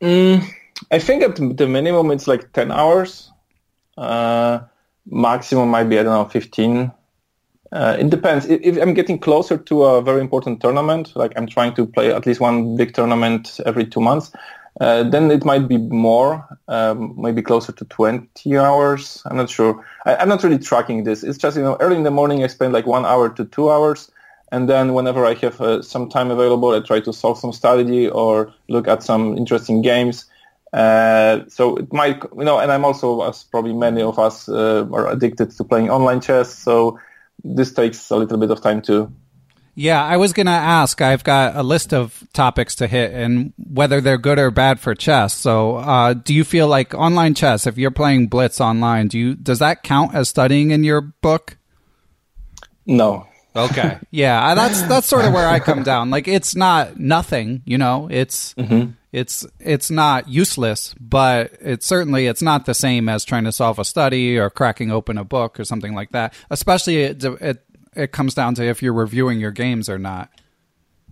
Mm, 0.00 0.44
i 0.92 0.98
think 0.98 1.22
at 1.22 1.36
the 1.56 1.66
minimum 1.66 2.10
it's 2.12 2.28
like 2.28 2.52
10 2.52 2.70
hours 2.70 3.32
uh, 3.98 4.60
maximum 5.06 5.68
might 5.68 5.84
be 5.84 5.98
i 5.98 6.02
don't 6.02 6.14
know 6.14 6.28
15 6.28 6.92
uh, 7.70 7.96
it 7.98 8.08
depends. 8.08 8.46
If 8.46 8.78
I'm 8.78 8.94
getting 8.94 9.18
closer 9.18 9.58
to 9.58 9.84
a 9.84 10.02
very 10.02 10.20
important 10.20 10.60
tournament, 10.60 11.14
like 11.14 11.32
I'm 11.36 11.46
trying 11.46 11.74
to 11.74 11.86
play 11.86 12.12
at 12.12 12.24
least 12.24 12.40
one 12.40 12.76
big 12.76 12.94
tournament 12.94 13.60
every 13.66 13.84
two 13.84 14.00
months, 14.00 14.32
uh, 14.80 15.02
then 15.02 15.30
it 15.30 15.44
might 15.44 15.68
be 15.68 15.76
more, 15.76 16.46
um, 16.68 17.14
maybe 17.20 17.42
closer 17.42 17.72
to 17.72 17.84
20 17.84 18.56
hours. 18.56 19.22
I'm 19.26 19.36
not 19.36 19.50
sure. 19.50 19.84
I, 20.06 20.22
am 20.22 20.28
not 20.28 20.42
really 20.44 20.58
tracking 20.58 21.04
this. 21.04 21.22
It's 21.22 21.36
just, 21.36 21.56
you 21.56 21.62
know, 21.62 21.76
early 21.80 21.96
in 21.96 22.04
the 22.04 22.10
morning 22.10 22.44
I 22.44 22.46
spend 22.46 22.72
like 22.72 22.86
one 22.86 23.04
hour 23.04 23.28
to 23.28 23.44
two 23.44 23.70
hours. 23.70 24.10
And 24.50 24.68
then 24.68 24.94
whenever 24.94 25.26
I 25.26 25.34
have 25.34 25.60
uh, 25.60 25.82
some 25.82 26.08
time 26.08 26.30
available, 26.30 26.70
I 26.70 26.80
try 26.80 27.00
to 27.00 27.12
solve 27.12 27.38
some 27.38 27.52
strategy 27.52 28.08
or 28.08 28.54
look 28.68 28.88
at 28.88 29.02
some 29.02 29.36
interesting 29.36 29.82
games. 29.82 30.24
Uh, 30.72 31.40
so 31.48 31.76
it 31.76 31.92
might, 31.92 32.22
you 32.36 32.44
know, 32.44 32.58
and 32.58 32.70
I'm 32.70 32.84
also, 32.84 33.22
as 33.22 33.44
probably 33.44 33.72
many 33.72 34.02
of 34.02 34.18
us, 34.18 34.48
uh, 34.48 34.86
are 34.92 35.10
addicted 35.10 35.50
to 35.52 35.64
playing 35.64 35.90
online 35.90 36.20
chess. 36.20 36.54
So 36.54 36.98
this 37.42 37.72
takes 37.72 38.10
a 38.10 38.16
little 38.16 38.38
bit 38.38 38.50
of 38.50 38.60
time 38.60 38.82
too. 38.82 39.12
Yeah, 39.74 40.04
I 40.04 40.16
was 40.16 40.32
going 40.32 40.46
to 40.46 40.52
ask. 40.52 41.00
I've 41.00 41.22
got 41.22 41.54
a 41.54 41.62
list 41.62 41.94
of 41.94 42.24
topics 42.32 42.74
to 42.76 42.88
hit 42.88 43.12
and 43.12 43.52
whether 43.56 44.00
they're 44.00 44.18
good 44.18 44.38
or 44.40 44.50
bad 44.50 44.80
for 44.80 44.92
chess. 44.92 45.32
So, 45.34 45.76
uh, 45.76 46.14
do 46.14 46.34
you 46.34 46.42
feel 46.42 46.66
like 46.66 46.94
online 46.94 47.34
chess, 47.34 47.64
if 47.64 47.78
you're 47.78 47.92
playing 47.92 48.26
Blitz 48.26 48.60
online, 48.60 49.06
do 49.06 49.18
you, 49.20 49.34
does 49.36 49.60
that 49.60 49.84
count 49.84 50.16
as 50.16 50.28
studying 50.28 50.72
in 50.72 50.82
your 50.82 51.00
book? 51.00 51.58
No. 52.86 53.28
Okay. 53.54 53.98
Yeah, 54.10 54.54
that's 54.54 54.82
that's 54.82 55.06
sort 55.06 55.26
of 55.26 55.32
where 55.32 55.46
I 55.46 55.60
come 55.60 55.82
down. 55.82 56.10
Like 56.10 56.26
it's 56.26 56.56
not 56.56 56.98
nothing, 56.98 57.62
you 57.64 57.78
know. 57.78 58.08
It's 58.10 58.54
mm-hmm. 58.54 58.92
It's 59.12 59.46
it's 59.58 59.90
not 59.90 60.28
useless, 60.28 60.94
but 61.00 61.52
it's 61.60 61.86
certainly 61.86 62.26
it's 62.26 62.42
not 62.42 62.66
the 62.66 62.74
same 62.74 63.08
as 63.08 63.24
trying 63.24 63.44
to 63.44 63.52
solve 63.52 63.78
a 63.78 63.84
study 63.84 64.38
or 64.38 64.50
cracking 64.50 64.90
open 64.90 65.16
a 65.16 65.24
book 65.24 65.58
or 65.58 65.64
something 65.64 65.94
like 65.94 66.12
that. 66.12 66.34
Especially 66.50 66.98
it 66.98 67.24
it, 67.24 67.64
it 67.94 68.12
comes 68.12 68.34
down 68.34 68.54
to 68.56 68.64
if 68.64 68.82
you're 68.82 68.92
reviewing 68.92 69.40
your 69.40 69.50
games 69.50 69.88
or 69.88 69.98
not. 69.98 70.30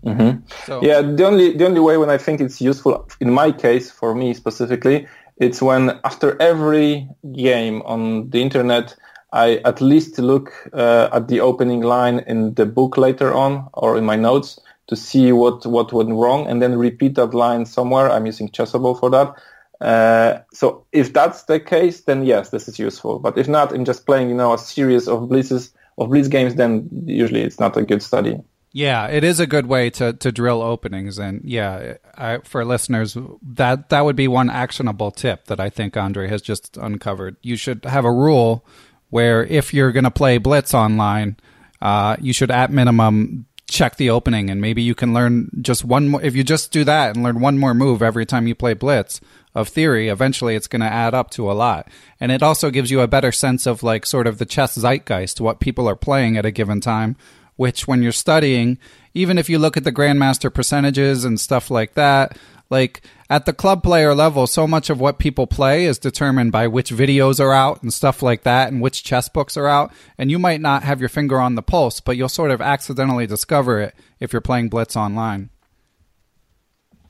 Mm-hmm. 0.04 0.46
So, 0.66 0.82
yeah, 0.82 1.00
the 1.00 1.24
only 1.24 1.56
the 1.56 1.66
only 1.66 1.80
way 1.80 1.96
when 1.96 2.10
I 2.10 2.18
think 2.18 2.40
it's 2.40 2.60
useful 2.60 3.08
in 3.20 3.32
my 3.32 3.50
case 3.50 3.90
for 3.90 4.14
me 4.14 4.34
specifically, 4.34 5.08
it's 5.38 5.62
when 5.62 5.98
after 6.04 6.40
every 6.40 7.08
game 7.32 7.82
on 7.82 8.28
the 8.30 8.42
internet 8.42 8.94
I 9.32 9.56
at 9.64 9.80
least 9.80 10.18
look 10.18 10.52
uh, 10.72 11.08
at 11.12 11.28
the 11.28 11.40
opening 11.40 11.80
line 11.80 12.20
in 12.26 12.54
the 12.54 12.66
book 12.66 12.96
later 12.96 13.34
on 13.34 13.68
or 13.72 13.96
in 13.96 14.04
my 14.04 14.16
notes 14.16 14.60
to 14.88 14.96
see 14.96 15.32
what, 15.32 15.66
what 15.66 15.92
went 15.92 16.10
wrong 16.10 16.46
and 16.46 16.62
then 16.62 16.76
repeat 16.76 17.14
that 17.16 17.34
line 17.34 17.66
somewhere. 17.66 18.10
I'm 18.10 18.26
using 18.26 18.48
Chessable 18.48 18.98
for 18.98 19.10
that. 19.10 19.34
Uh, 19.80 20.40
so 20.52 20.86
if 20.92 21.12
that's 21.12 21.44
the 21.44 21.60
case, 21.60 22.02
then 22.02 22.24
yes, 22.24 22.50
this 22.50 22.68
is 22.68 22.78
useful. 22.78 23.18
But 23.18 23.36
if 23.36 23.48
not, 23.48 23.72
I'm 23.72 23.84
just 23.84 24.06
playing, 24.06 24.28
you 24.28 24.34
know, 24.34 24.54
a 24.54 24.58
series 24.58 25.08
of 25.08 25.28
blitzes 25.28 25.72
of 25.98 26.10
blitz 26.10 26.28
games, 26.28 26.54
then 26.54 26.88
usually 27.06 27.42
it's 27.42 27.60
not 27.60 27.76
a 27.76 27.82
good 27.82 28.02
study. 28.02 28.38
Yeah, 28.72 29.06
it 29.06 29.24
is 29.24 29.40
a 29.40 29.46
good 29.46 29.66
way 29.66 29.88
to, 29.90 30.12
to 30.12 30.30
drill 30.30 30.60
openings, 30.60 31.18
and 31.18 31.40
yeah, 31.44 31.94
I, 32.14 32.38
for 32.38 32.62
listeners, 32.62 33.16
that 33.42 33.88
that 33.88 34.04
would 34.04 34.16
be 34.16 34.28
one 34.28 34.50
actionable 34.50 35.10
tip 35.10 35.46
that 35.46 35.58
I 35.58 35.70
think 35.70 35.96
Andre 35.96 36.28
has 36.28 36.42
just 36.42 36.76
uncovered. 36.76 37.36
You 37.40 37.56
should 37.56 37.86
have 37.86 38.04
a 38.04 38.12
rule 38.12 38.66
where 39.08 39.44
if 39.44 39.72
you're 39.72 39.92
going 39.92 40.04
to 40.04 40.10
play 40.10 40.36
Blitz 40.36 40.74
online, 40.74 41.38
uh, 41.80 42.16
you 42.20 42.34
should 42.34 42.50
at 42.50 42.70
minimum 42.70 43.46
check 43.68 43.96
the 43.96 44.10
opening 44.10 44.48
and 44.48 44.60
maybe 44.60 44.82
you 44.82 44.94
can 44.94 45.12
learn 45.12 45.50
just 45.60 45.84
one 45.84 46.08
more. 46.08 46.22
If 46.22 46.36
you 46.36 46.44
just 46.44 46.70
do 46.70 46.84
that 46.84 47.14
and 47.14 47.24
learn 47.24 47.40
one 47.40 47.58
more 47.58 47.74
move 47.74 48.02
every 48.02 48.24
time 48.26 48.46
you 48.46 48.54
play 48.54 48.74
Blitz 48.74 49.20
of 49.54 49.68
theory, 49.68 50.08
eventually 50.08 50.54
it's 50.54 50.68
going 50.68 50.80
to 50.80 50.86
add 50.86 51.14
up 51.14 51.30
to 51.30 51.50
a 51.50 51.54
lot. 51.54 51.88
And 52.20 52.30
it 52.30 52.42
also 52.42 52.70
gives 52.70 52.90
you 52.90 53.00
a 53.00 53.08
better 53.08 53.32
sense 53.32 53.66
of 53.66 53.82
like 53.82 54.06
sort 54.06 54.26
of 54.26 54.38
the 54.38 54.46
chess 54.46 54.76
zeitgeist, 54.76 55.40
what 55.40 55.60
people 55.60 55.88
are 55.88 55.96
playing 55.96 56.36
at 56.36 56.46
a 56.46 56.50
given 56.50 56.80
time, 56.80 57.16
which 57.56 57.88
when 57.88 58.02
you're 58.02 58.12
studying, 58.12 58.78
even 59.14 59.38
if 59.38 59.48
you 59.48 59.58
look 59.58 59.76
at 59.76 59.84
the 59.84 59.92
grandmaster 59.92 60.52
percentages 60.52 61.24
and 61.24 61.40
stuff 61.40 61.70
like 61.70 61.94
that, 61.94 62.38
like 62.70 63.02
at 63.28 63.44
the 63.44 63.52
club 63.52 63.82
player 63.82 64.14
level, 64.14 64.46
so 64.46 64.66
much 64.66 64.88
of 64.88 65.00
what 65.00 65.18
people 65.18 65.46
play 65.46 65.84
is 65.84 65.98
determined 65.98 66.52
by 66.52 66.68
which 66.68 66.90
videos 66.90 67.40
are 67.40 67.52
out 67.52 67.82
and 67.82 67.92
stuff 67.92 68.22
like 68.22 68.44
that 68.44 68.70
and 68.70 68.80
which 68.80 69.02
chess 69.02 69.28
books 69.28 69.56
are 69.56 69.66
out. 69.66 69.92
And 70.16 70.30
you 70.30 70.38
might 70.38 70.60
not 70.60 70.84
have 70.84 71.00
your 71.00 71.08
finger 71.08 71.40
on 71.40 71.54
the 71.54 71.62
pulse, 71.62 72.00
but 72.00 72.16
you'll 72.16 72.28
sort 72.28 72.50
of 72.50 72.60
accidentally 72.60 73.26
discover 73.26 73.80
it 73.80 73.94
if 74.20 74.32
you're 74.32 74.40
playing 74.40 74.68
Blitz 74.68 74.96
online. 74.96 75.50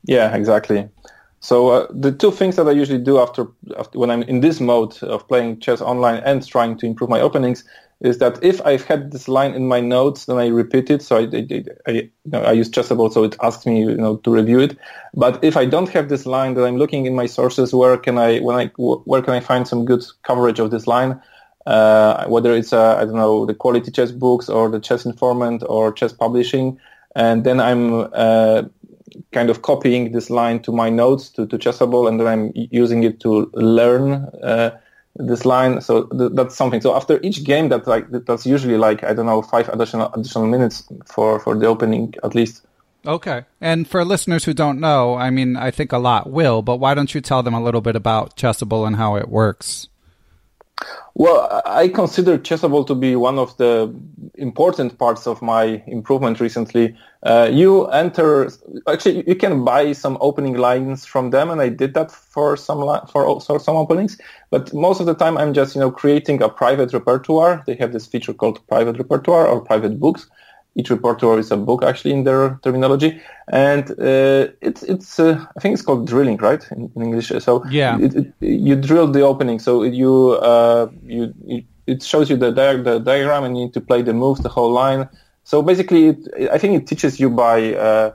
Yeah, 0.04 0.34
exactly. 0.34 0.88
So 1.40 1.68
uh, 1.68 1.86
the 1.90 2.12
two 2.12 2.30
things 2.30 2.56
that 2.56 2.66
I 2.66 2.72
usually 2.72 2.98
do 2.98 3.18
after, 3.18 3.48
after, 3.78 3.98
when 3.98 4.10
I'm 4.10 4.22
in 4.22 4.40
this 4.40 4.60
mode 4.60 5.00
of 5.02 5.28
playing 5.28 5.60
chess 5.60 5.80
online 5.80 6.22
and 6.24 6.46
trying 6.46 6.78
to 6.78 6.86
improve 6.86 7.10
my 7.10 7.20
openings 7.20 7.62
is 8.00 8.18
that 8.18 8.42
if 8.42 8.60
I've 8.66 8.84
had 8.84 9.12
this 9.12 9.26
line 9.26 9.54
in 9.54 9.66
my 9.66 9.80
notes, 9.80 10.26
then 10.26 10.38
I 10.38 10.48
repeat 10.48 10.90
it. 10.90 11.02
So 11.02 11.16
I, 11.16 11.22
I, 11.22 11.64
I, 11.86 11.90
you 11.92 12.10
know, 12.26 12.42
I 12.42 12.52
use 12.52 12.70
Chessable, 12.70 13.12
so 13.12 13.24
it 13.24 13.36
asks 13.42 13.64
me, 13.64 13.80
you 13.80 13.96
know, 13.96 14.16
to 14.18 14.30
review 14.30 14.60
it. 14.60 14.76
But 15.14 15.42
if 15.42 15.56
I 15.56 15.64
don't 15.64 15.88
have 15.88 16.08
this 16.08 16.26
line, 16.26 16.54
then 16.54 16.64
I'm 16.64 16.76
looking 16.76 17.06
in 17.06 17.14
my 17.14 17.26
sources. 17.26 17.72
Where 17.72 17.96
can 17.96 18.18
I, 18.18 18.40
when 18.40 18.56
I, 18.56 18.66
where 18.76 19.22
can 19.22 19.34
I 19.34 19.40
find 19.40 19.66
some 19.66 19.84
good 19.84 20.04
coverage 20.24 20.58
of 20.58 20.70
this 20.70 20.86
line? 20.86 21.20
Uh, 21.64 22.26
whether 22.26 22.54
it's, 22.54 22.72
uh, 22.72 22.96
I 22.96 23.04
don't 23.06 23.16
know, 23.16 23.46
the 23.46 23.54
quality 23.54 23.90
chess 23.90 24.12
books 24.12 24.48
or 24.48 24.70
the 24.70 24.78
chess 24.78 25.04
informant 25.04 25.64
or 25.66 25.92
chess 25.92 26.12
publishing. 26.12 26.78
And 27.16 27.44
then 27.44 27.60
I'm 27.60 28.08
uh, 28.12 28.64
kind 29.32 29.50
of 29.50 29.62
copying 29.62 30.12
this 30.12 30.30
line 30.30 30.60
to 30.62 30.72
my 30.72 30.90
notes 30.90 31.30
to, 31.30 31.46
to 31.46 31.58
Chessable, 31.58 32.08
and 32.08 32.20
then 32.20 32.26
I'm 32.26 32.52
using 32.54 33.04
it 33.04 33.20
to 33.20 33.50
learn 33.54 34.26
uh, 34.42 34.78
this 35.18 35.44
line. 35.44 35.80
So 35.80 36.04
th- 36.04 36.32
that's 36.34 36.56
something. 36.56 36.80
So 36.80 36.94
after 36.94 37.20
each 37.22 37.44
game, 37.44 37.68
that 37.70 37.86
like 37.86 38.06
that's 38.10 38.46
usually 38.46 38.76
like 38.76 39.04
I 39.04 39.14
don't 39.14 39.26
know 39.26 39.42
five 39.42 39.68
additional 39.68 40.12
additional 40.12 40.46
minutes 40.46 40.84
for 41.06 41.40
for 41.40 41.54
the 41.56 41.66
opening 41.66 42.14
at 42.22 42.34
least. 42.34 42.62
Okay. 43.06 43.44
And 43.60 43.86
for 43.86 44.04
listeners 44.04 44.44
who 44.44 44.52
don't 44.52 44.80
know, 44.80 45.14
I 45.14 45.30
mean, 45.30 45.56
I 45.56 45.70
think 45.70 45.92
a 45.92 45.98
lot 45.98 46.28
will, 46.28 46.62
but 46.62 46.76
why 46.76 46.94
don't 46.94 47.14
you 47.14 47.20
tell 47.20 47.42
them 47.42 47.54
a 47.54 47.62
little 47.62 47.80
bit 47.80 47.94
about 47.94 48.36
Chessable 48.36 48.84
and 48.86 48.96
how 48.96 49.16
it 49.16 49.28
works? 49.28 49.88
Well, 51.14 51.62
I 51.64 51.88
consider 51.88 52.36
Chessable 52.36 52.86
to 52.86 52.94
be 52.94 53.16
one 53.16 53.38
of 53.38 53.56
the 53.56 53.94
important 54.34 54.98
parts 54.98 55.26
of 55.26 55.40
my 55.40 55.82
improvement 55.86 56.40
recently. 56.40 56.94
Uh, 57.22 57.48
you 57.50 57.86
enter, 57.86 58.50
actually, 58.86 59.26
you 59.26 59.34
can 59.34 59.64
buy 59.64 59.92
some 59.92 60.18
opening 60.20 60.58
lines 60.58 61.06
from 61.06 61.30
them, 61.30 61.48
and 61.50 61.62
I 61.62 61.70
did 61.70 61.94
that 61.94 62.12
for 62.12 62.54
some 62.56 62.80
for, 63.08 63.40
for 63.40 63.58
some 63.58 63.76
openings. 63.76 64.18
But 64.50 64.74
most 64.74 65.00
of 65.00 65.06
the 65.06 65.14
time, 65.14 65.38
I'm 65.38 65.54
just 65.54 65.74
you 65.74 65.80
know 65.80 65.90
creating 65.90 66.42
a 66.42 66.50
private 66.50 66.92
repertoire. 66.92 67.64
They 67.66 67.76
have 67.76 67.94
this 67.94 68.06
feature 68.06 68.34
called 68.34 68.66
private 68.68 68.98
repertoire 68.98 69.46
or 69.46 69.62
private 69.62 69.98
books, 69.98 70.28
each 70.76 70.90
repertoire 70.90 71.38
is 71.38 71.50
a 71.50 71.56
book 71.56 71.82
actually 71.82 72.12
in 72.12 72.24
their 72.24 72.60
terminology, 72.62 73.20
and 73.48 73.90
uh, 73.92 74.46
it's 74.60 74.82
it's 74.82 75.18
uh, 75.18 75.44
I 75.56 75.60
think 75.60 75.72
it's 75.72 75.82
called 75.82 76.06
drilling, 76.06 76.36
right, 76.36 76.62
in, 76.70 76.92
in 76.94 77.02
English. 77.02 77.32
So 77.38 77.64
yeah, 77.70 77.98
it, 77.98 78.14
it, 78.14 78.32
you 78.40 78.76
drill 78.76 79.10
the 79.10 79.22
opening. 79.22 79.58
So 79.58 79.82
you 79.82 80.32
uh, 80.32 80.88
you, 81.02 81.32
it 81.86 82.02
shows 82.02 82.28
you 82.28 82.36
the 82.36 82.52
di- 82.52 82.82
the 82.82 82.98
diagram, 82.98 83.44
and 83.44 83.56
you 83.56 83.64
need 83.64 83.74
to 83.74 83.80
play 83.80 84.02
the 84.02 84.12
moves, 84.12 84.42
the 84.42 84.50
whole 84.50 84.70
line. 84.70 85.08
So 85.44 85.62
basically, 85.62 86.08
it, 86.08 86.50
I 86.52 86.58
think 86.58 86.82
it 86.82 86.86
teaches 86.86 87.18
you 87.18 87.30
by 87.30 87.74
uh, 87.74 88.12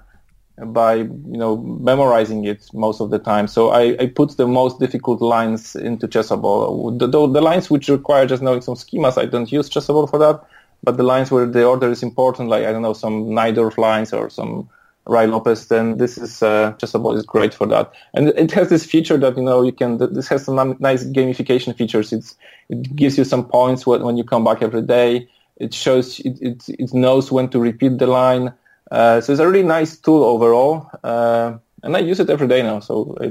by 0.66 0.96
you 0.96 1.38
know 1.42 1.58
memorizing 1.58 2.46
it 2.46 2.70
most 2.74 3.02
of 3.02 3.10
the 3.10 3.18
time. 3.18 3.48
So 3.48 3.70
I, 3.70 3.98
I 4.00 4.06
put 4.06 4.38
the 4.38 4.48
most 4.48 4.80
difficult 4.80 5.20
lines 5.20 5.76
into 5.76 6.08
Chessable. 6.08 7.00
The, 7.00 7.08
the, 7.08 7.28
the 7.28 7.42
lines 7.42 7.72
which 7.72 7.90
require 7.90 8.28
just 8.28 8.44
knowing 8.44 8.62
some 8.62 8.76
schemas, 8.76 9.18
I 9.18 9.26
don't 9.26 9.52
use 9.52 9.68
Chessable 9.68 10.08
for 10.08 10.20
that 10.20 10.42
but 10.84 10.98
the 10.98 11.04
lines 11.04 11.32
where 11.32 11.46
the 11.46 11.66
order 11.66 11.90
is 11.90 12.04
important, 12.04 12.50
like 12.50 12.66
I 12.66 12.72
don't 12.72 12.82
know 12.82 12.94
some 12.94 13.26
Najdorf 13.26 13.78
lines 13.78 14.14
or 14.14 14.30
some 14.30 14.70
Ruy 15.08 15.30
Lopez, 15.30 15.68
then 15.68 15.98
this 15.98 16.18
is 16.18 16.44
uh, 16.44 16.74
Chessable 16.74 17.16
is 17.18 17.26
great 17.26 17.54
for 17.54 17.66
that. 17.68 17.92
And 18.14 18.30
it 18.30 18.52
has 18.52 18.70
this 18.70 18.86
feature 18.86 19.18
that 19.18 19.36
you 19.36 19.44
know 19.44 19.64
you 19.64 19.72
can. 19.72 19.98
This 19.98 20.28
has 20.28 20.46
some 20.46 20.78
nice 20.80 21.04
gamification 21.04 21.76
features. 21.76 22.14
It's 22.14 22.36
it 22.70 22.96
gives 22.96 23.18
you 23.18 23.24
some 23.24 23.46
points 23.46 23.86
when, 23.86 24.04
when 24.04 24.18
you 24.18 24.24
come 24.24 24.44
back 24.44 24.62
every 24.62 24.84
day. 24.84 25.28
It 25.58 25.74
shows 25.74 26.20
it, 26.20 26.38
it, 26.42 26.64
it 26.68 26.94
knows 26.94 27.32
when 27.32 27.50
to 27.50 27.60
repeat 27.60 27.98
the 27.98 28.08
line. 28.08 28.54
Uh, 28.92 29.22
so 29.22 29.32
it's 29.32 29.42
a 29.42 29.48
really 29.48 29.64
nice 29.64 29.98
tool 29.98 30.24
overall, 30.24 30.90
uh, 31.04 31.54
and 31.82 31.96
I 31.96 32.00
use 32.00 32.20
it 32.20 32.30
every 32.30 32.48
day 32.48 32.62
now. 32.62 32.80
So 32.80 33.16
I, 33.22 33.26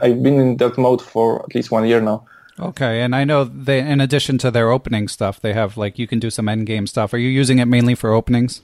I've 0.00 0.22
been 0.22 0.40
in 0.40 0.56
that 0.56 0.78
mode 0.78 1.02
for 1.02 1.44
at 1.44 1.54
least 1.54 1.70
one 1.70 1.86
year 1.86 2.00
now. 2.00 2.26
Okay, 2.58 3.02
and 3.02 3.16
I 3.16 3.24
know 3.24 3.44
they, 3.44 3.80
in 3.80 4.00
addition 4.00 4.38
to 4.38 4.50
their 4.50 4.70
opening 4.70 5.08
stuff, 5.08 5.40
they 5.40 5.52
have 5.52 5.76
like 5.76 5.98
you 5.98 6.06
can 6.06 6.20
do 6.20 6.30
some 6.30 6.48
end 6.48 6.66
game 6.66 6.86
stuff. 6.86 7.12
Are 7.12 7.18
you 7.18 7.28
using 7.28 7.58
it 7.58 7.66
mainly 7.66 7.94
for 7.94 8.12
openings? 8.12 8.62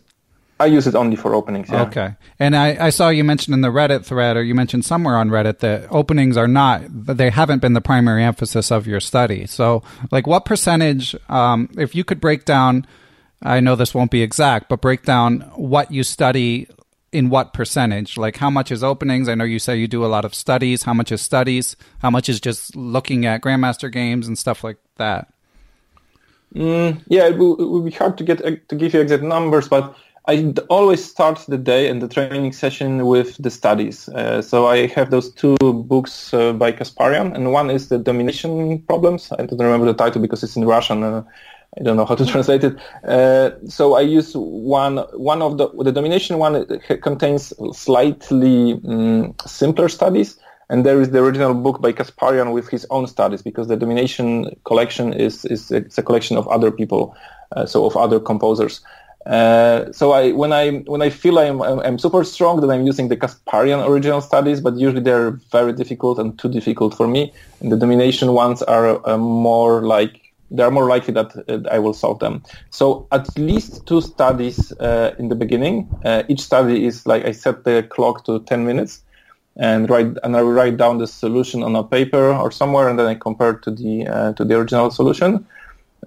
I 0.61 0.67
use 0.67 0.87
it 0.87 0.95
only 0.95 1.17
for 1.17 1.35
openings. 1.35 1.71
Yeah. 1.71 1.83
Okay, 1.83 2.15
and 2.39 2.55
I, 2.55 2.87
I 2.87 2.91
saw 2.91 3.09
you 3.09 3.25
mentioned 3.25 3.55
in 3.55 3.63
the 3.63 3.69
Reddit 3.69 4.05
thread, 4.05 4.37
or 4.37 4.43
you 4.43 4.55
mentioned 4.55 4.85
somewhere 4.85 5.17
on 5.17 5.31
Reddit 5.31 5.61
that 5.61 5.91
openings 5.91 6.37
are 6.37 6.47
not, 6.47 6.83
they 6.87 7.31
haven't 7.31 7.61
been 7.61 7.73
the 7.73 7.81
primary 7.81 8.23
emphasis 8.23 8.71
of 8.71 8.87
your 8.87 9.01
study. 9.01 9.47
So, 9.47 9.83
like, 10.11 10.27
what 10.27 10.45
percentage, 10.45 11.17
um, 11.31 11.71
if 11.79 11.95
you 11.95 12.05
could 12.05 12.21
break 12.21 12.45
down, 12.45 12.87
I 13.43 13.61
know 13.61 13.75
this 13.75 13.95
won't 13.95 14.11
be 14.11 14.23
exact, 14.23 14.69
but 14.69 14.83
break 14.83 15.03
down 15.03 15.41
what 15.57 15.91
you 15.91 16.05
study 16.05 16.69
in 17.13 17.31
what 17.31 17.53
percentage? 17.53 18.17
Like 18.17 18.37
how 18.37 18.51
much 18.51 18.71
is 18.71 18.85
openings? 18.85 19.29
I 19.29 19.35
know 19.35 19.45
you 19.45 19.59
say 19.59 19.77
you 19.77 19.89
do 19.89 20.05
a 20.05 20.09
lot 20.09 20.25
of 20.25 20.35
studies. 20.35 20.85
How 20.85 20.95
much 20.95 21.13
is 21.13 21.21
studies? 21.21 21.77
How 22.01 22.11
much 22.11 22.29
is 22.29 22.41
just 22.41 22.77
looking 22.77 23.27
at 23.27 23.41
Grandmaster 23.41 23.91
games 23.91 24.27
and 24.27 24.39
stuff 24.39 24.63
like 24.65 24.79
that? 24.97 25.33
Mm, 26.55 27.03
yeah, 27.09 27.29
it 27.29 27.39
will, 27.39 27.55
it 27.61 27.65
will, 27.65 27.83
be 27.83 27.93
hard 27.93 28.19
to 28.19 28.25
get 28.25 28.69
to 28.69 28.75
give 28.75 28.93
you 28.93 29.01
exact 29.01 29.23
numbers, 29.23 29.69
but 29.69 29.95
I 30.27 30.53
always 30.69 31.05
start 31.05 31.45
the 31.49 31.57
day 31.57 31.89
and 31.89 32.03
the 32.03 32.09
training 32.09 32.53
session 32.53 33.07
with 33.07 33.37
the 33.39 33.51
studies. 33.51 34.09
Uh, 34.09 34.43
so 34.43 34.67
I 34.67 34.87
have 34.89 35.11
those 35.11 35.33
two 35.33 35.57
books 35.59 36.35
uh, 36.35 36.53
by 36.53 36.73
Kasparian, 36.73 37.35
and 37.35 37.53
one 37.53 37.71
is 37.71 37.89
the 37.89 37.99
domination 37.99 38.81
problems. 38.83 39.33
I 39.33 39.47
don't 39.47 39.59
remember 39.59 39.87
the 39.87 39.95
title 39.95 40.21
because 40.21 40.43
it's 40.43 40.57
in 40.57 40.65
Russian. 40.65 41.03
Uh, 41.03 41.23
I 41.79 41.83
don't 41.83 41.97
know 41.97 42.05
how 42.05 42.17
to 42.17 42.27
translate 42.33 42.65
it. 42.65 42.77
Uh, 43.05 43.51
so 43.67 43.95
I 43.95 44.01
use 44.01 44.33
one 44.35 44.99
one 45.13 45.43
of 45.43 45.59
the 45.59 45.69
the 45.85 45.93
domination 45.93 46.39
one 46.39 46.67
contains 47.03 47.53
slightly 47.73 48.81
um, 48.89 49.35
simpler 49.47 49.89
studies, 49.89 50.39
and 50.69 50.85
there 50.85 51.01
is 51.01 51.11
the 51.11 51.19
original 51.19 51.55
book 51.55 51.81
by 51.81 51.93
Kasparian 51.93 52.53
with 52.53 52.69
his 52.69 52.87
own 52.91 53.07
studies 53.07 53.43
because 53.43 53.69
the 53.69 53.77
Domination 53.77 54.57
collection 54.65 55.13
is 55.13 55.45
is 55.45 55.71
it's 55.71 55.99
a 55.99 56.03
collection 56.03 56.37
of 56.37 56.49
other 56.49 56.71
people, 56.71 57.17
uh, 57.57 57.67
so 57.67 57.87
of 57.87 57.97
other 57.97 58.19
composers. 58.19 58.81
Uh, 59.27 59.93
so 59.93 60.13
I 60.13 60.33
when 60.33 60.53
I 60.53 60.79
when 60.87 61.03
I 61.03 61.11
feel 61.11 61.39
I'm, 61.39 61.61
I'm 61.61 61.99
super 61.99 62.25
strong, 62.25 62.61
then 62.61 62.71
I'm 62.71 62.87
using 62.87 63.09
the 63.09 63.17
Kasparian 63.17 63.87
original 63.87 64.21
studies, 64.21 64.61
but 64.61 64.77
usually 64.77 65.03
they're 65.03 65.33
very 65.53 65.73
difficult 65.73 66.19
and 66.19 66.39
too 66.39 66.49
difficult 66.49 66.97
for 66.97 67.07
me. 67.07 67.33
And 67.61 67.71
the 67.71 67.77
Domination 67.77 68.33
ones 68.33 68.63
are 68.63 69.07
uh, 69.09 69.19
more 69.19 69.83
like 69.83 70.20
they 70.51 70.63
are 70.63 70.71
more 70.71 70.87
likely 70.87 71.15
that 71.15 71.37
uh, 71.49 71.69
I 71.71 71.79
will 71.79 71.95
solve 71.95 72.19
them. 72.19 72.43
So 72.71 73.07
at 73.13 73.37
least 73.39 73.87
two 73.87 74.01
studies 74.01 74.73
uh, 74.73 75.15
in 75.19 75.29
the 75.29 75.37
beginning. 75.37 75.89
Uh, 76.05 76.25
each 76.29 76.41
study 76.41 76.85
is 76.87 77.07
like 77.07 77.25
I 77.25 77.33
set 77.33 77.65
the 77.65 77.83
clock 77.83 78.25
to 78.27 78.41
10 78.41 78.65
minutes 78.65 79.03
and 79.57 79.89
write 79.91 80.17
and 80.23 80.37
I 80.37 80.43
write 80.43 80.77
down 80.77 80.99
the 80.99 81.07
solution 81.07 81.63
on 81.63 81.77
a 81.77 81.85
paper 81.85 82.33
or 82.33 82.51
somewhere, 82.51 82.89
and 82.89 82.99
then 82.99 83.07
I 83.07 83.15
compare 83.15 83.55
to 83.55 83.71
the 83.71 84.07
uh, 84.07 84.33
to 84.35 84.45
the 84.45 84.57
original 84.57 84.91
solution. 84.91 85.47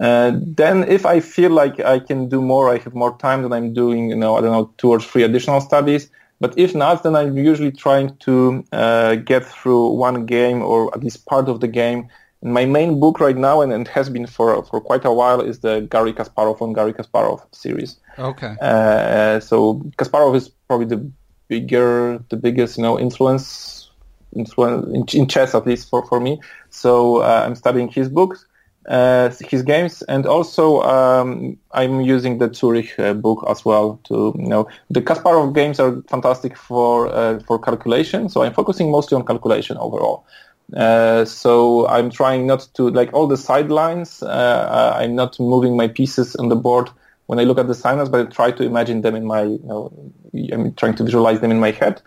Uh, 0.00 0.32
then, 0.34 0.82
if 0.84 1.06
I 1.06 1.20
feel 1.20 1.50
like 1.50 1.78
I 1.78 2.00
can 2.00 2.28
do 2.28 2.42
more, 2.42 2.68
I 2.68 2.78
have 2.78 2.94
more 2.94 3.16
time, 3.18 3.42
then 3.42 3.52
I'm 3.52 3.72
doing 3.72 4.10
you 4.10 4.16
know 4.16 4.36
I 4.36 4.40
don't 4.40 4.52
know 4.52 4.72
two 4.78 4.90
or 4.90 5.00
three 5.00 5.22
additional 5.22 5.60
studies. 5.60 6.10
But 6.40 6.58
if 6.58 6.74
not, 6.74 7.04
then 7.04 7.14
I'm 7.14 7.38
usually 7.38 7.70
trying 7.70 8.16
to 8.18 8.64
uh, 8.72 9.14
get 9.14 9.46
through 9.46 9.90
one 9.92 10.26
game 10.26 10.62
or 10.62 10.92
at 10.94 11.02
least 11.02 11.26
part 11.26 11.48
of 11.48 11.60
the 11.60 11.68
game 11.68 12.08
my 12.44 12.66
main 12.66 13.00
book 13.00 13.20
right 13.20 13.36
now, 13.36 13.62
and 13.62 13.72
it 13.72 13.88
has 13.88 14.10
been 14.10 14.26
for 14.26 14.62
for 14.64 14.80
quite 14.80 15.04
a 15.04 15.12
while, 15.12 15.40
is 15.40 15.60
the 15.60 15.80
Gary 15.90 16.12
Kasparov 16.12 16.60
on 16.60 16.74
Gary 16.74 16.92
Kasparov 16.92 17.42
series. 17.52 17.96
Okay. 18.18 18.54
Uh, 18.60 19.40
so 19.40 19.82
Kasparov 19.96 20.36
is 20.36 20.50
probably 20.68 20.86
the 20.86 21.10
bigger, 21.48 22.22
the 22.28 22.36
biggest, 22.36 22.76
you 22.76 22.82
know, 22.82 22.98
influence, 23.00 23.90
influence 24.36 24.86
in, 24.94 25.20
in 25.20 25.26
chess 25.26 25.54
at 25.54 25.66
least 25.66 25.88
for 25.88 26.04
for 26.06 26.20
me. 26.20 26.38
So 26.68 27.22
uh, 27.22 27.44
I'm 27.46 27.54
studying 27.54 27.88
his 27.88 28.10
books, 28.10 28.44
uh, 28.88 29.30
his 29.40 29.62
games, 29.62 30.02
and 30.02 30.26
also 30.26 30.82
um, 30.82 31.56
I'm 31.72 32.02
using 32.02 32.38
the 32.38 32.52
Zurich 32.52 32.98
uh, 32.98 33.14
book 33.14 33.42
as 33.48 33.64
well. 33.64 34.00
To 34.04 34.34
you 34.38 34.48
know, 34.48 34.68
the 34.90 35.00
Kasparov 35.00 35.54
games 35.54 35.80
are 35.80 36.02
fantastic 36.08 36.58
for 36.58 37.08
uh, 37.08 37.40
for 37.40 37.58
calculation. 37.58 38.28
So 38.28 38.42
I'm 38.42 38.52
focusing 38.52 38.90
mostly 38.90 39.16
on 39.16 39.24
calculation 39.24 39.78
overall. 39.78 40.26
Uh, 40.74 41.24
so 41.24 41.86
I'm 41.88 42.10
trying 42.10 42.46
not 42.46 42.68
to 42.74 42.88
like 42.90 43.12
all 43.12 43.26
the 43.26 43.36
sidelines. 43.36 44.22
Uh, 44.22 44.26
uh, 44.26 44.96
I'm 44.98 45.14
not 45.14 45.38
moving 45.38 45.76
my 45.76 45.88
pieces 45.88 46.34
on 46.36 46.48
the 46.48 46.56
board 46.56 46.90
when 47.26 47.38
I 47.38 47.44
look 47.44 47.58
at 47.58 47.66
the 47.66 47.74
signals, 47.74 48.08
but 48.08 48.26
I 48.26 48.30
try 48.30 48.50
to 48.52 48.62
imagine 48.64 49.02
them 49.02 49.14
in 49.14 49.26
my. 49.26 49.42
You 49.42 49.60
know, 49.64 50.12
I'm 50.52 50.72
trying 50.74 50.94
to 50.96 51.04
visualize 51.04 51.40
them 51.40 51.50
in 51.50 51.60
my 51.60 51.70
head. 51.70 52.00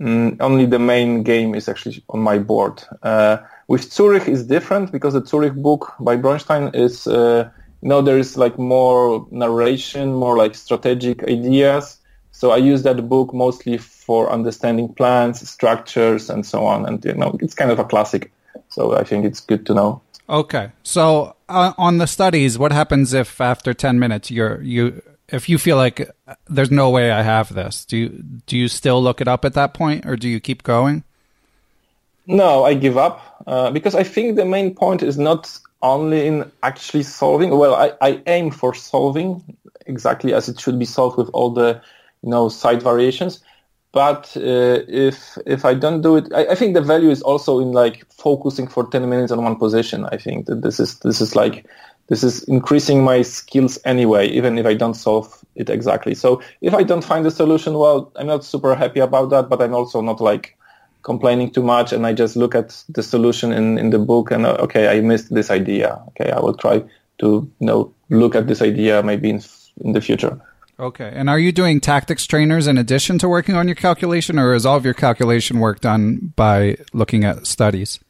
Mm, 0.00 0.36
only 0.40 0.66
the 0.66 0.78
main 0.78 1.22
game 1.22 1.54
is 1.54 1.68
actually 1.68 2.02
on 2.08 2.20
my 2.20 2.38
board. 2.38 2.82
Uh, 3.02 3.38
with 3.68 3.92
Zurich 3.92 4.28
is 4.28 4.46
different 4.46 4.92
because 4.92 5.14
the 5.14 5.24
Zurich 5.24 5.54
book 5.54 5.92
by 6.00 6.16
Bronstein 6.16 6.74
is. 6.74 7.06
Uh, 7.06 7.48
you 7.82 7.88
know, 7.90 8.00
there 8.00 8.18
is 8.18 8.38
like 8.38 8.58
more 8.58 9.26
narration, 9.30 10.14
more 10.14 10.38
like 10.38 10.54
strategic 10.54 11.22
ideas. 11.24 11.98
So 12.34 12.50
I 12.50 12.56
use 12.56 12.82
that 12.82 13.08
book 13.08 13.32
mostly 13.32 13.78
for 13.78 14.28
understanding 14.28 14.92
plans, 14.92 15.48
structures, 15.48 16.28
and 16.28 16.44
so 16.44 16.66
on. 16.66 16.84
And 16.84 17.02
you 17.04 17.14
know, 17.14 17.38
it's 17.40 17.54
kind 17.54 17.70
of 17.70 17.78
a 17.78 17.84
classic. 17.84 18.32
So 18.70 18.96
I 18.96 19.04
think 19.04 19.24
it's 19.24 19.38
good 19.38 19.64
to 19.66 19.74
know. 19.74 20.02
Okay. 20.28 20.72
So 20.82 21.36
uh, 21.48 21.74
on 21.78 21.98
the 21.98 22.08
studies, 22.08 22.58
what 22.58 22.72
happens 22.72 23.14
if 23.14 23.40
after 23.40 23.72
ten 23.72 24.00
minutes 24.00 24.32
you're 24.32 24.60
you 24.62 25.00
if 25.28 25.48
you 25.48 25.58
feel 25.58 25.76
like 25.76 26.10
there's 26.48 26.72
no 26.72 26.90
way 26.90 27.12
I 27.12 27.22
have 27.22 27.54
this? 27.54 27.84
Do 27.84 27.96
you 27.96 28.08
do 28.46 28.58
you 28.58 28.66
still 28.66 29.00
look 29.00 29.20
it 29.20 29.28
up 29.28 29.44
at 29.44 29.54
that 29.54 29.72
point, 29.72 30.04
or 30.04 30.16
do 30.16 30.28
you 30.28 30.40
keep 30.40 30.64
going? 30.64 31.04
No, 32.26 32.64
I 32.64 32.74
give 32.74 32.96
up 32.96 33.44
uh, 33.46 33.70
because 33.70 33.94
I 33.94 34.02
think 34.02 34.34
the 34.34 34.44
main 34.44 34.74
point 34.74 35.04
is 35.04 35.16
not 35.16 35.56
only 35.82 36.26
in 36.26 36.50
actually 36.64 37.04
solving. 37.04 37.50
Well, 37.56 37.76
I, 37.76 37.92
I 38.00 38.22
aim 38.26 38.50
for 38.50 38.74
solving 38.74 39.56
exactly 39.86 40.34
as 40.34 40.48
it 40.48 40.58
should 40.58 40.80
be 40.80 40.84
solved 40.84 41.16
with 41.16 41.28
all 41.32 41.50
the 41.50 41.80
you 42.24 42.30
know 42.30 42.48
side 42.48 42.82
variations 42.82 43.42
but 43.94 44.36
uh, 44.36 44.82
if 44.88 45.38
if 45.46 45.64
I 45.64 45.74
don't 45.74 46.02
do 46.02 46.16
it, 46.16 46.26
I, 46.34 46.46
I, 46.46 46.54
think 46.56 46.74
the 46.74 46.80
value 46.80 47.10
is 47.10 47.22
also 47.22 47.60
in 47.60 47.70
like 47.70 48.04
focusing 48.12 48.66
for 48.66 48.84
10 48.90 49.08
minutes 49.08 49.30
on 49.30 49.44
one 49.44 49.54
position. 49.54 50.04
I 50.10 50.16
think 50.16 50.46
that 50.46 50.62
this 50.62 50.80
is 50.80 50.98
this 50.98 51.20
is 51.20 51.36
like 51.36 51.64
this 52.08 52.24
is 52.24 52.42
increasing 52.44 53.04
my 53.04 53.22
skills 53.22 53.78
anyway, 53.84 54.26
even 54.26 54.58
if 54.58 54.66
I 54.66 54.74
don't 54.74 54.94
solve 54.94 55.44
it 55.54 55.70
exactly. 55.70 56.12
So 56.16 56.42
if 56.60 56.74
I 56.74 56.82
don't 56.82 57.04
find 57.04 57.24
the 57.24 57.30
solution, 57.30 57.74
well, 57.74 58.10
I'm 58.16 58.26
not 58.26 58.44
super 58.44 58.74
happy 58.74 58.98
about 58.98 59.30
that, 59.30 59.48
but 59.48 59.62
I'm 59.62 59.74
also 59.74 60.00
not 60.00 60.20
like 60.20 60.58
complaining 61.02 61.52
too 61.52 61.62
much, 61.62 61.92
and 61.92 62.04
I 62.04 62.14
just 62.14 62.34
look 62.34 62.56
at 62.56 62.82
the 62.88 63.02
solution 63.02 63.52
in 63.52 63.78
in 63.78 63.90
the 63.90 64.00
book 64.00 64.32
and 64.32 64.44
uh, 64.44 64.56
okay, 64.58 64.88
I 64.88 65.02
missed 65.02 65.32
this 65.32 65.52
idea. 65.52 66.02
Okay, 66.08 66.32
I 66.32 66.40
will 66.40 66.54
try 66.54 66.80
to 67.20 67.48
you 67.60 67.66
know 67.66 67.94
look 68.10 68.34
at 68.34 68.48
this 68.48 68.60
idea 68.60 69.04
maybe 69.04 69.30
in 69.30 69.40
in 69.84 69.92
the 69.92 70.00
future. 70.00 70.36
Okay. 70.78 71.10
And 71.14 71.30
are 71.30 71.38
you 71.38 71.52
doing 71.52 71.80
tactics 71.80 72.26
trainers 72.26 72.66
in 72.66 72.78
addition 72.78 73.18
to 73.18 73.28
working 73.28 73.54
on 73.54 73.68
your 73.68 73.76
calculation, 73.76 74.38
or 74.38 74.54
is 74.54 74.66
all 74.66 74.76
of 74.76 74.84
your 74.84 74.94
calculation 74.94 75.60
work 75.60 75.80
done 75.80 76.32
by 76.36 76.76
looking 76.92 77.24
at 77.24 77.46
studies? 77.46 78.00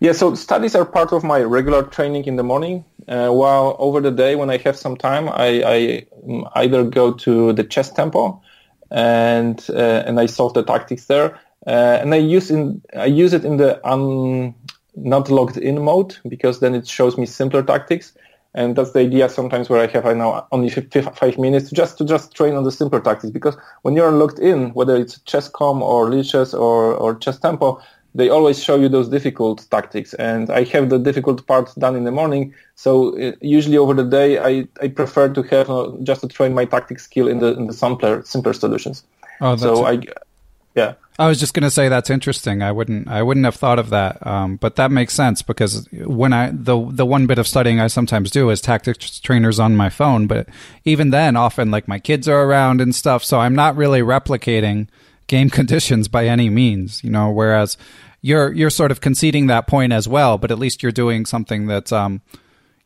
Yeah, 0.00 0.12
so 0.12 0.34
studies 0.34 0.74
are 0.74 0.86
part 0.86 1.12
of 1.12 1.22
my 1.24 1.42
regular 1.42 1.82
training 1.82 2.24
in 2.24 2.36
the 2.36 2.42
morning. 2.42 2.86
Uh, 3.06 3.28
while 3.28 3.76
over 3.78 4.00
the 4.00 4.10
day, 4.10 4.34
when 4.34 4.48
I 4.48 4.56
have 4.58 4.76
some 4.76 4.96
time, 4.96 5.28
I, 5.28 5.62
I 5.62 6.06
um, 6.26 6.48
either 6.54 6.84
go 6.84 7.12
to 7.12 7.52
the 7.52 7.64
chess 7.64 7.90
tempo 7.92 8.40
and 8.90 9.64
uh, 9.68 10.02
and 10.06 10.18
I 10.18 10.26
solve 10.26 10.54
the 10.54 10.62
tactics 10.62 11.04
there, 11.04 11.38
uh, 11.66 11.98
and 12.00 12.14
I 12.14 12.16
use 12.16 12.50
in 12.50 12.80
I 12.96 13.06
use 13.06 13.34
it 13.34 13.44
in 13.44 13.58
the 13.58 13.86
un, 13.86 14.54
not 14.96 15.30
logged 15.30 15.58
in 15.58 15.82
mode 15.82 16.16
because 16.26 16.60
then 16.60 16.74
it 16.74 16.88
shows 16.88 17.18
me 17.18 17.26
simpler 17.26 17.62
tactics 17.62 18.14
and 18.54 18.76
that's 18.76 18.92
the 18.92 19.00
idea 19.00 19.28
sometimes 19.28 19.68
where 19.68 19.80
I 19.80 19.86
have 19.86 20.06
I 20.06 20.12
know 20.12 20.46
only 20.52 20.70
five 20.70 21.38
minutes 21.38 21.70
just 21.70 21.98
to 21.98 22.04
just 22.04 22.34
train 22.34 22.54
on 22.54 22.64
the 22.64 22.72
simpler 22.72 23.00
tactics 23.00 23.30
because 23.30 23.56
when 23.82 23.94
you're 23.94 24.10
logged 24.10 24.38
in, 24.38 24.70
whether 24.70 24.96
it's 24.96 25.20
chess.com 25.20 25.82
or 25.82 26.08
Lichess 26.08 26.52
or 26.52 26.94
or 26.94 27.14
chess 27.14 27.38
tempo, 27.38 27.80
they 28.14 28.28
always 28.28 28.62
show 28.62 28.76
you 28.76 28.88
those 28.88 29.08
difficult 29.08 29.66
tactics, 29.70 30.14
and 30.14 30.50
I 30.50 30.64
have 30.64 30.90
the 30.90 30.98
difficult 30.98 31.46
part 31.46 31.72
done 31.78 31.94
in 31.94 32.04
the 32.04 32.10
morning. 32.10 32.52
So 32.74 33.16
uh, 33.16 33.32
usually 33.40 33.78
over 33.78 33.94
the 33.94 34.04
day, 34.04 34.38
I, 34.38 34.66
I 34.82 34.88
prefer 34.88 35.28
to 35.28 35.42
have 35.42 35.70
uh, 35.70 35.92
just 36.02 36.22
to 36.22 36.28
train 36.28 36.52
my 36.54 36.64
tactic 36.64 36.98
skill 36.98 37.28
in 37.28 37.38
the 37.38 37.56
in 37.56 37.66
the 37.66 37.72
simpler 37.72 38.22
simpler 38.24 38.52
solutions. 38.52 39.04
Oh, 39.40 39.56
so 39.56 39.86
I 39.86 40.00
yeah. 40.74 40.94
I 41.18 41.28
was 41.28 41.38
just 41.38 41.52
going 41.52 41.64
to 41.64 41.70
say 41.70 41.90
that's 41.90 42.08
interesting. 42.08 42.62
I 42.62 42.72
wouldn't 42.72 43.06
I 43.06 43.22
wouldn't 43.22 43.44
have 43.44 43.56
thought 43.56 43.78
of 43.78 43.90
that, 43.90 44.26
um, 44.26 44.56
but 44.56 44.76
that 44.76 44.90
makes 44.90 45.12
sense 45.12 45.42
because 45.42 45.86
when 45.92 46.32
I 46.32 46.50
the 46.50 46.82
the 46.90 47.04
one 47.04 47.26
bit 47.26 47.38
of 47.38 47.46
studying 47.46 47.78
I 47.78 47.88
sometimes 47.88 48.30
do 48.30 48.48
is 48.48 48.62
tactics 48.62 49.20
trainers 49.20 49.60
on 49.60 49.76
my 49.76 49.90
phone, 49.90 50.26
but 50.26 50.48
even 50.86 51.10
then, 51.10 51.36
often 51.36 51.70
like 51.70 51.86
my 51.86 51.98
kids 51.98 52.26
are 52.26 52.44
around 52.44 52.80
and 52.80 52.94
stuff, 52.94 53.22
so 53.22 53.38
I'm 53.38 53.54
not 53.54 53.76
really 53.76 54.00
replicating 54.00 54.88
game 55.26 55.50
conditions 55.58 56.08
by 56.08 56.26
any 56.26 56.48
means, 56.48 57.04
you 57.04 57.10
know. 57.10 57.30
Whereas 57.30 57.76
you're 58.22 58.50
you're 58.54 58.70
sort 58.70 58.90
of 58.90 59.02
conceding 59.02 59.46
that 59.48 59.66
point 59.66 59.92
as 59.92 60.08
well, 60.08 60.38
but 60.38 60.50
at 60.50 60.58
least 60.58 60.82
you're 60.82 60.90
doing 60.90 61.26
something 61.26 61.66
that's 61.66 61.92
um, 61.92 62.22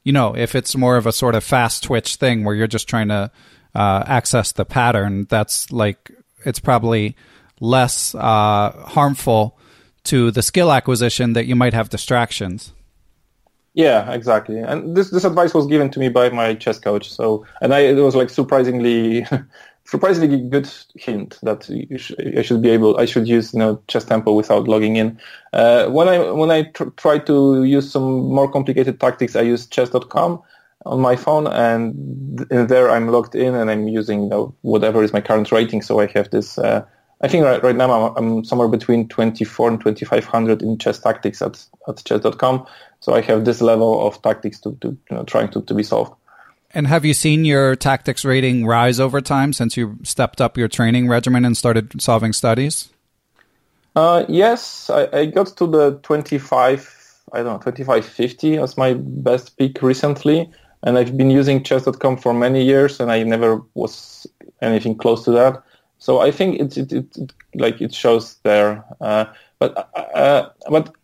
you 0.03 0.13
know, 0.13 0.35
if 0.37 0.57
it's 0.57 0.77
more 0.77 0.97
of 0.97 1.07
a 1.07 1.13
sort 1.13 1.37
of 1.37 1.45
fast 1.45 1.85
twitch 1.85 2.17
thing 2.17 2.43
where 2.43 2.57
you're 2.57 2.67
just 2.67 2.89
trying 2.89 3.09
to 3.09 3.31
uh, 3.77 4.05
access 4.07 4.51
the 4.51 4.65
pattern, 4.65 5.27
that's 5.31 5.71
like 5.71 6.11
it's 6.45 6.59
probably 6.59 7.17
less 7.61 8.15
uh, 8.15 8.73
harmful 8.87 9.59
to 10.05 10.31
the 10.31 10.43
skill 10.43 10.73
acquisition 10.73 11.33
that 11.33 11.47
you 11.47 11.57
might 11.57 11.75
have 11.75 11.89
distractions. 11.89 12.73
Yeah, 13.75 14.13
exactly. 14.13 14.59
And 14.59 14.97
this 14.97 15.11
this 15.11 15.25
advice 15.25 15.53
was 15.53 15.67
given 15.67 15.91
to 15.91 15.99
me 15.99 16.09
by 16.09 16.29
my 16.31 16.55
chess 16.55 16.79
coach. 16.79 17.11
So, 17.11 17.45
and 17.61 17.75
I 17.75 17.81
it 17.81 17.97
was 17.97 18.15
like 18.15 18.31
surprisingly, 18.31 19.27
surprisingly 19.85 20.49
good 20.49 20.71
hint 20.95 21.39
that 21.43 21.65
sh- 21.97 22.13
I 22.39 22.43
should 22.43 22.63
be 22.63 22.71
able, 22.71 22.97
I 22.99 23.05
should 23.05 23.27
use 23.27 23.53
you 23.53 23.59
know 23.59 23.83
chess 23.89 24.05
tempo 24.05 24.33
without 24.33 24.69
logging 24.69 24.95
in. 24.95 25.19
Uh, 25.53 25.89
when 25.89 26.09
I 26.09 26.31
when 26.31 26.53
I 26.53 26.65
tr- 26.71 26.91
try 26.97 27.19
to 27.19 27.65
use 27.65 27.91
some 27.91 28.29
more 28.29 28.49
complicated 28.49 29.01
tactics, 29.01 29.35
I 29.35 29.41
use 29.41 29.67
chess.com 29.67 30.41
on 30.87 31.01
my 31.01 31.17
phone, 31.17 31.49
and 31.49 32.47
there 32.49 32.91
I'm 32.91 33.09
logged 33.09 33.35
in 33.35 33.57
and 33.57 33.71
I'm 33.73 33.89
using 33.89 34.25
you 34.25 34.29
know, 34.29 34.55
whatever 34.63 35.03
is 35.03 35.13
my 35.13 35.21
current 35.21 35.51
rating. 35.51 35.83
So 35.83 35.99
I 35.99 36.07
have 36.15 36.31
this. 36.31 36.59
Uh, 36.59 36.85
I 37.25 37.29
think 37.29 37.43
right, 37.43 37.63
right 37.63 37.75
now 37.75 37.91
I'm, 37.91 38.17
I'm, 38.17 38.45
somewhere 38.45 38.69
between 38.69 39.09
24 39.09 39.69
and 39.71 39.81
2500 39.81 40.61
in 40.61 40.77
chess 40.77 40.99
tactics 40.99 41.41
at, 41.41 41.65
at 41.89 42.05
chess.com. 42.05 42.67
So 43.01 43.15
I 43.15 43.23
have 43.23 43.47
this 43.47 43.63
level 43.63 44.07
of 44.07 44.21
tactics 44.21 44.61
to, 44.61 44.77
to 44.83 44.89
you 44.89 45.17
know, 45.17 45.23
trying 45.25 45.49
to, 45.53 45.63
to 45.63 45.73
be 45.73 45.83
solved. 45.83 46.13
And 46.73 46.87
have 46.87 47.07
you 47.07 47.15
seen 47.15 47.47
your 47.47 47.77
tactics 47.77 48.27
rating 48.27 48.67
rise 48.67 49.01
over 49.01 49.23
time 49.23 49.55
since 49.55 49.75
you 49.75 49.97
stepped 50.03 50.43
up 50.43 50.59
your 50.59 50.69
training 50.69 51.09
regimen 51.09 51.47
and 51.47 51.57
started 51.57 51.99
solving 51.99 52.35
studies? 52.35 52.91
Uh, 53.97 54.27
yes, 54.29 54.91
I, 54.91 55.09
I, 55.11 55.25
got 55.25 55.47
to 55.57 55.67
the 55.67 55.99
25, 56.03 57.23
I 57.33 57.39
don't 57.39 57.47
know, 57.47 57.73
2550 57.73 58.59
as 58.59 58.77
my 58.77 58.93
best 58.93 59.57
peak 59.57 59.81
recently. 59.81 60.51
And 60.83 60.99
I've 60.99 61.17
been 61.17 61.31
using 61.31 61.63
chess.com 61.63 62.19
for 62.19 62.35
many 62.35 62.63
years 62.63 63.01
and 63.01 63.11
I 63.11 63.23
never 63.23 63.63
was 63.73 64.27
anything 64.61 64.99
close 64.99 65.25
to 65.25 65.31
that. 65.31 65.63
So 66.05 66.21
I 66.21 66.31
think 66.33 66.61
it, 66.61 66.77
it, 66.77 66.93
it, 66.93 67.17
it 67.17 67.33
like 67.55 67.81
it 67.81 67.95
shows 67.95 68.37
there. 68.43 68.85
Uh, 69.01 69.25
but 69.59 69.89
uh, 70.15 70.51
but 70.69 70.95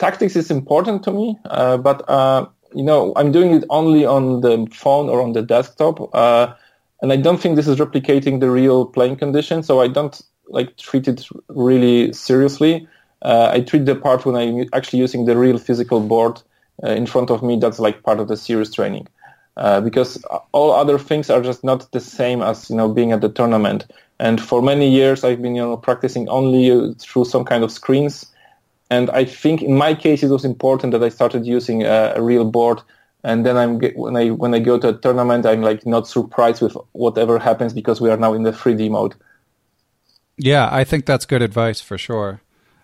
tactics 0.00 0.34
is 0.34 0.50
important 0.50 1.04
to 1.04 1.12
me. 1.12 1.38
Uh, 1.44 1.76
but 1.76 2.02
uh, 2.10 2.44
you 2.74 2.82
know, 2.82 3.12
I'm 3.14 3.30
doing 3.30 3.54
it 3.54 3.62
only 3.70 4.04
on 4.04 4.40
the 4.40 4.66
phone 4.72 5.08
or 5.08 5.22
on 5.22 5.34
the 5.34 5.42
desktop, 5.42 6.12
uh, 6.16 6.52
and 7.00 7.12
I 7.12 7.16
don't 7.16 7.40
think 7.40 7.54
this 7.54 7.68
is 7.68 7.78
replicating 7.78 8.40
the 8.40 8.50
real 8.50 8.86
playing 8.86 9.18
conditions. 9.18 9.68
So 9.68 9.80
I 9.80 9.86
don't 9.86 10.20
like 10.48 10.76
treat 10.78 11.06
it 11.06 11.28
really 11.48 12.12
seriously. 12.12 12.88
Uh, 13.22 13.50
I 13.52 13.60
treat 13.60 13.86
the 13.86 13.94
part 13.94 14.26
when 14.26 14.34
I'm 14.34 14.68
actually 14.72 14.98
using 14.98 15.26
the 15.26 15.36
real 15.36 15.58
physical 15.58 16.00
board 16.00 16.42
uh, 16.82 16.88
in 16.90 17.06
front 17.06 17.30
of 17.30 17.44
me. 17.44 17.56
That's 17.60 17.78
like 17.78 18.02
part 18.02 18.18
of 18.18 18.26
the 18.26 18.36
serious 18.36 18.72
training. 18.74 19.06
Uh, 19.56 19.80
because 19.80 20.20
all 20.50 20.72
other 20.72 20.98
things 20.98 21.30
are 21.30 21.40
just 21.40 21.62
not 21.62 21.92
the 21.92 22.00
same 22.00 22.42
as 22.42 22.68
you 22.68 22.74
know 22.74 22.88
being 22.88 23.12
at 23.12 23.20
the 23.20 23.28
tournament. 23.28 23.86
And 24.18 24.40
for 24.40 24.62
many 24.62 24.88
years, 24.88 25.24
I've 25.24 25.42
been 25.42 25.54
you 25.54 25.62
know 25.62 25.76
practicing 25.76 26.28
only 26.28 26.94
through 26.94 27.24
some 27.24 27.44
kind 27.44 27.64
of 27.64 27.72
screens. 27.72 28.26
And 28.90 29.10
I 29.10 29.24
think 29.24 29.62
in 29.62 29.76
my 29.76 29.94
case, 29.94 30.22
it 30.22 30.28
was 30.28 30.44
important 30.44 30.92
that 30.92 31.02
I 31.02 31.08
started 31.08 31.46
using 31.46 31.82
a, 31.82 32.14
a 32.16 32.22
real 32.22 32.44
board. 32.44 32.80
And 33.24 33.44
then 33.44 33.56
I'm 33.56 33.80
when 33.94 34.16
I 34.16 34.28
when 34.30 34.54
I 34.54 34.58
go 34.58 34.78
to 34.78 34.90
a 34.90 34.92
tournament, 34.92 35.46
I'm 35.46 35.62
like 35.62 35.86
not 35.86 36.06
surprised 36.06 36.60
with 36.62 36.76
whatever 36.92 37.38
happens 37.38 37.72
because 37.72 38.00
we 38.00 38.10
are 38.10 38.18
now 38.18 38.34
in 38.34 38.42
the 38.42 38.52
3D 38.52 38.90
mode. 38.90 39.14
Yeah, 40.36 40.68
I 40.70 40.84
think 40.84 41.06
that's 41.06 41.26
good 41.26 41.42
advice 41.42 41.80
for 41.80 41.96
sure. 41.96 42.40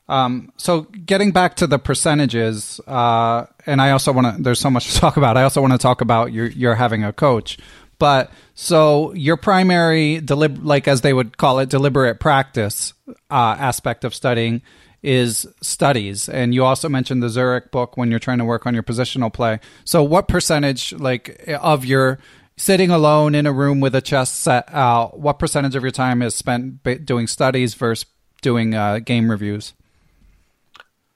Um, 0.09 0.53
so 0.57 0.83
getting 0.83 1.31
back 1.31 1.55
to 1.57 1.69
the 1.69 1.79
percentages, 1.79 2.81
uh, 2.89 3.47
and 3.65 3.81
I 3.81 3.93
also 3.93 4.13
want 4.13 4.37
to. 4.37 4.43
There's 4.43 4.59
so 4.59 4.71
much 4.71 4.93
to 4.93 4.99
talk 4.99 5.17
about. 5.17 5.37
I 5.37 5.45
also 5.45 5.61
want 5.61 5.73
to 5.73 5.79
talk 5.79 6.01
about 6.01 6.33
your 6.33 6.47
you're 6.47 6.75
having 6.75 7.05
a 7.05 7.13
coach, 7.13 7.59
but 8.01 8.33
so 8.57 9.15
your 9.15 9.37
primary 9.37 10.21
delib 10.21 10.59
like 10.65 10.89
as 10.89 11.03
they 11.03 11.13
would 11.13 11.39
call 11.39 11.61
it 11.61 11.69
deliberate 11.69 12.19
practice 12.19 12.93
uh, 13.31 13.57
aspect 13.59 14.05
of 14.05 14.13
studying 14.13 14.63
is 15.03 15.47
studies, 15.63 16.29
and 16.29 16.53
you 16.53 16.65
also 16.65 16.89
mentioned 16.89 17.23
the 17.23 17.29
Zurich 17.29 17.71
book 17.71 17.97
when 17.97 18.11
you're 18.11 18.19
trying 18.19 18.39
to 18.39 18.45
work 18.45 18.67
on 18.67 18.75
your 18.75 18.83
positional 18.83 19.33
play. 19.33 19.61
So 19.85 20.03
what 20.03 20.27
percentage 20.27 20.93
like 20.95 21.45
of 21.49 21.85
your 21.85 22.19
sitting 22.57 22.91
alone 22.91 23.37
in 23.37 23.47
a 23.47 23.53
room 23.53 23.79
with 23.79 23.95
a 23.95 24.01
chess 24.01 24.33
set 24.33 24.69
out, 24.75 25.21
what 25.21 25.39
percentage 25.39 25.77
of 25.77 25.83
your 25.83 25.93
time 25.93 26.21
is 26.21 26.35
spent 26.35 26.83
doing 27.07 27.29
studies 27.29 27.75
versus 27.75 28.05
doing 28.43 28.75
uh, 28.75 28.99
game 28.99 29.31
reviews? 29.31 29.75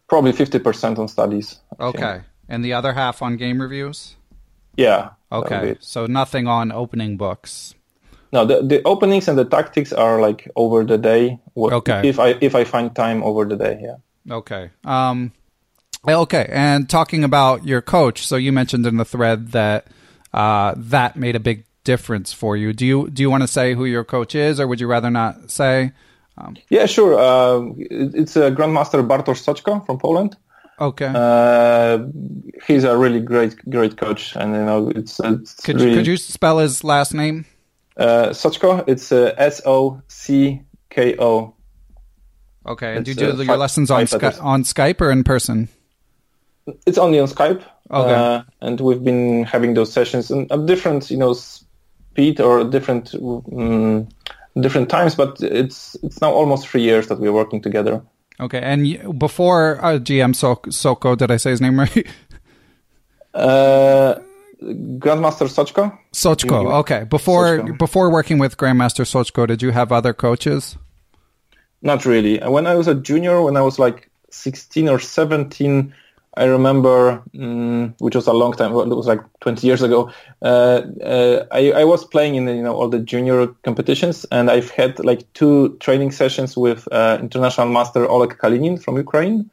probably 0.08 0.32
50% 0.32 0.98
on 0.98 1.08
studies. 1.08 1.58
I 1.78 1.84
okay. 1.84 2.00
Think. 2.00 2.24
And 2.48 2.64
the 2.64 2.74
other 2.74 2.92
half 2.92 3.22
on 3.22 3.36
game 3.36 3.60
reviews? 3.60 4.14
Yeah. 4.76 5.10
Okay. 5.30 5.76
So 5.80 6.06
nothing 6.06 6.46
on 6.46 6.72
opening 6.72 7.16
books. 7.16 7.74
No, 8.32 8.44
the, 8.44 8.62
the 8.62 8.82
openings 8.84 9.28
and 9.28 9.38
the 9.38 9.44
tactics 9.44 9.92
are 9.92 10.20
like 10.20 10.50
over 10.56 10.84
the 10.84 10.98
day. 10.98 11.38
Okay. 11.56 12.08
If 12.08 12.18
I 12.18 12.36
if 12.40 12.54
I 12.54 12.64
find 12.64 12.94
time 12.94 13.22
over 13.22 13.44
the 13.44 13.56
day, 13.56 13.80
yeah. 13.80 14.34
Okay. 14.34 14.70
Um 14.84 15.32
okay. 16.06 16.48
And 16.50 16.88
talking 16.88 17.24
about 17.24 17.64
your 17.64 17.80
coach, 17.80 18.26
so 18.26 18.36
you 18.36 18.52
mentioned 18.52 18.86
in 18.86 18.96
the 18.96 19.04
thread 19.04 19.52
that 19.52 19.86
uh, 20.32 20.74
that 20.76 21.16
made 21.16 21.36
a 21.36 21.40
big 21.40 21.64
difference 21.84 22.32
for 22.32 22.56
you. 22.56 22.72
Do 22.72 22.84
you 22.84 23.08
do 23.10 23.22
you 23.22 23.30
want 23.30 23.42
to 23.42 23.48
say 23.48 23.74
who 23.74 23.84
your 23.84 24.04
coach 24.04 24.34
is 24.34 24.58
or 24.58 24.66
would 24.66 24.80
you 24.80 24.88
rather 24.88 25.10
not 25.10 25.50
say? 25.50 25.92
Um, 26.36 26.56
yeah, 26.68 26.86
sure. 26.86 27.16
Uh, 27.16 27.72
it's 27.78 28.34
a 28.34 28.50
Grandmaster 28.50 29.06
Bartosz 29.06 29.44
Soćko 29.44 29.86
from 29.86 29.98
Poland. 29.98 30.36
Okay. 30.80 31.12
Uh, 31.14 32.06
he's 32.66 32.84
a 32.84 32.96
really 32.96 33.20
great, 33.20 33.56
great 33.70 33.96
coach, 33.96 34.34
and 34.36 34.54
you 34.54 34.64
know, 34.64 34.88
it's. 34.88 35.20
it's 35.20 35.54
could 35.54 35.76
really, 35.76 35.90
you, 35.90 35.96
could 35.96 36.06
you 36.06 36.16
spell 36.16 36.58
his 36.58 36.82
last 36.82 37.14
name? 37.14 37.44
Uh, 37.96 38.30
Soćko. 38.30 38.84
It's 38.88 39.12
uh, 39.12 39.34
S 39.36 39.62
O 39.66 40.02
C 40.08 40.62
K 40.90 41.16
O. 41.18 41.54
Okay. 42.66 42.96
And 42.96 43.04
do 43.04 43.12
you 43.12 43.14
do 43.14 43.30
uh, 43.30 43.42
your 43.42 43.56
lessons 43.56 43.90
on 43.90 44.06
Sky- 44.06 44.38
on 44.40 44.64
Skype 44.64 45.00
or 45.00 45.10
in 45.10 45.22
person? 45.22 45.68
It's 46.86 46.98
only 46.98 47.20
on 47.20 47.28
Skype. 47.28 47.62
Okay. 47.90 48.14
Uh, 48.14 48.42
and 48.60 48.80
we've 48.80 49.04
been 49.04 49.44
having 49.44 49.74
those 49.74 49.92
sessions 49.92 50.30
at 50.30 50.66
different, 50.66 51.10
you 51.10 51.18
know, 51.18 51.34
speed 51.34 52.40
or 52.40 52.64
different. 52.64 53.14
Um, 53.14 54.08
different 54.60 54.88
times, 54.88 55.16
but 55.16 55.40
it's 55.42 55.96
it's 56.04 56.20
now 56.20 56.30
almost 56.30 56.68
three 56.68 56.82
years 56.82 57.08
that 57.08 57.18
we're 57.18 57.32
working 57.32 57.60
together. 57.60 58.00
Okay, 58.40 58.60
and 58.60 59.18
before 59.18 59.78
uh, 59.82 59.98
GM 59.98 60.34
so- 60.34 60.70
Soko, 60.70 61.14
did 61.14 61.30
I 61.30 61.36
say 61.36 61.50
his 61.50 61.60
name 61.60 61.78
right? 61.78 62.06
uh, 63.34 64.14
Grandmaster 64.98 65.48
Soćko. 65.48 65.90
Soćko. 66.12 66.80
Okay. 66.80 67.04
Before 67.04 67.58
Soćko. 67.58 67.78
before 67.78 68.10
working 68.10 68.40
with 68.40 68.56
Grandmaster 68.56 69.04
Soćko, 69.04 69.46
did 69.46 69.62
you 69.62 69.70
have 69.72 69.92
other 69.92 70.12
coaches? 70.12 70.76
Not 71.82 72.06
really. 72.06 72.38
When 72.38 72.66
I 72.66 72.74
was 72.74 72.88
a 72.88 72.94
junior, 72.94 73.42
when 73.42 73.56
I 73.56 73.62
was 73.62 73.78
like 73.78 74.10
16 74.30 74.88
or 74.88 74.98
17, 74.98 75.92
I 76.36 76.44
remember, 76.44 77.22
um, 77.38 77.94
which 77.98 78.16
was 78.16 78.26
a 78.26 78.32
long 78.32 78.52
time, 78.52 78.72
it 78.72 78.88
was 78.88 79.06
like 79.06 79.20
20 79.40 79.66
years 79.66 79.82
ago. 79.82 80.10
Uh, 80.42 80.82
uh, 81.02 81.46
I, 81.52 81.72
I, 81.72 81.84
was 81.84 82.04
playing 82.04 82.34
in 82.34 82.48
you 82.48 82.62
know 82.62 82.74
all 82.74 82.88
the 82.88 82.98
junior 82.98 83.46
competitions, 83.62 84.26
and 84.32 84.50
I've 84.50 84.70
had 84.70 84.98
like 85.04 85.32
two 85.34 85.76
training 85.78 86.10
sessions 86.10 86.56
with 86.56 86.88
uh, 86.90 87.18
international 87.20 87.68
master 87.68 88.08
Oleg 88.08 88.36
Kalinin 88.38 88.82
from 88.82 88.96
Ukraine. 88.96 89.48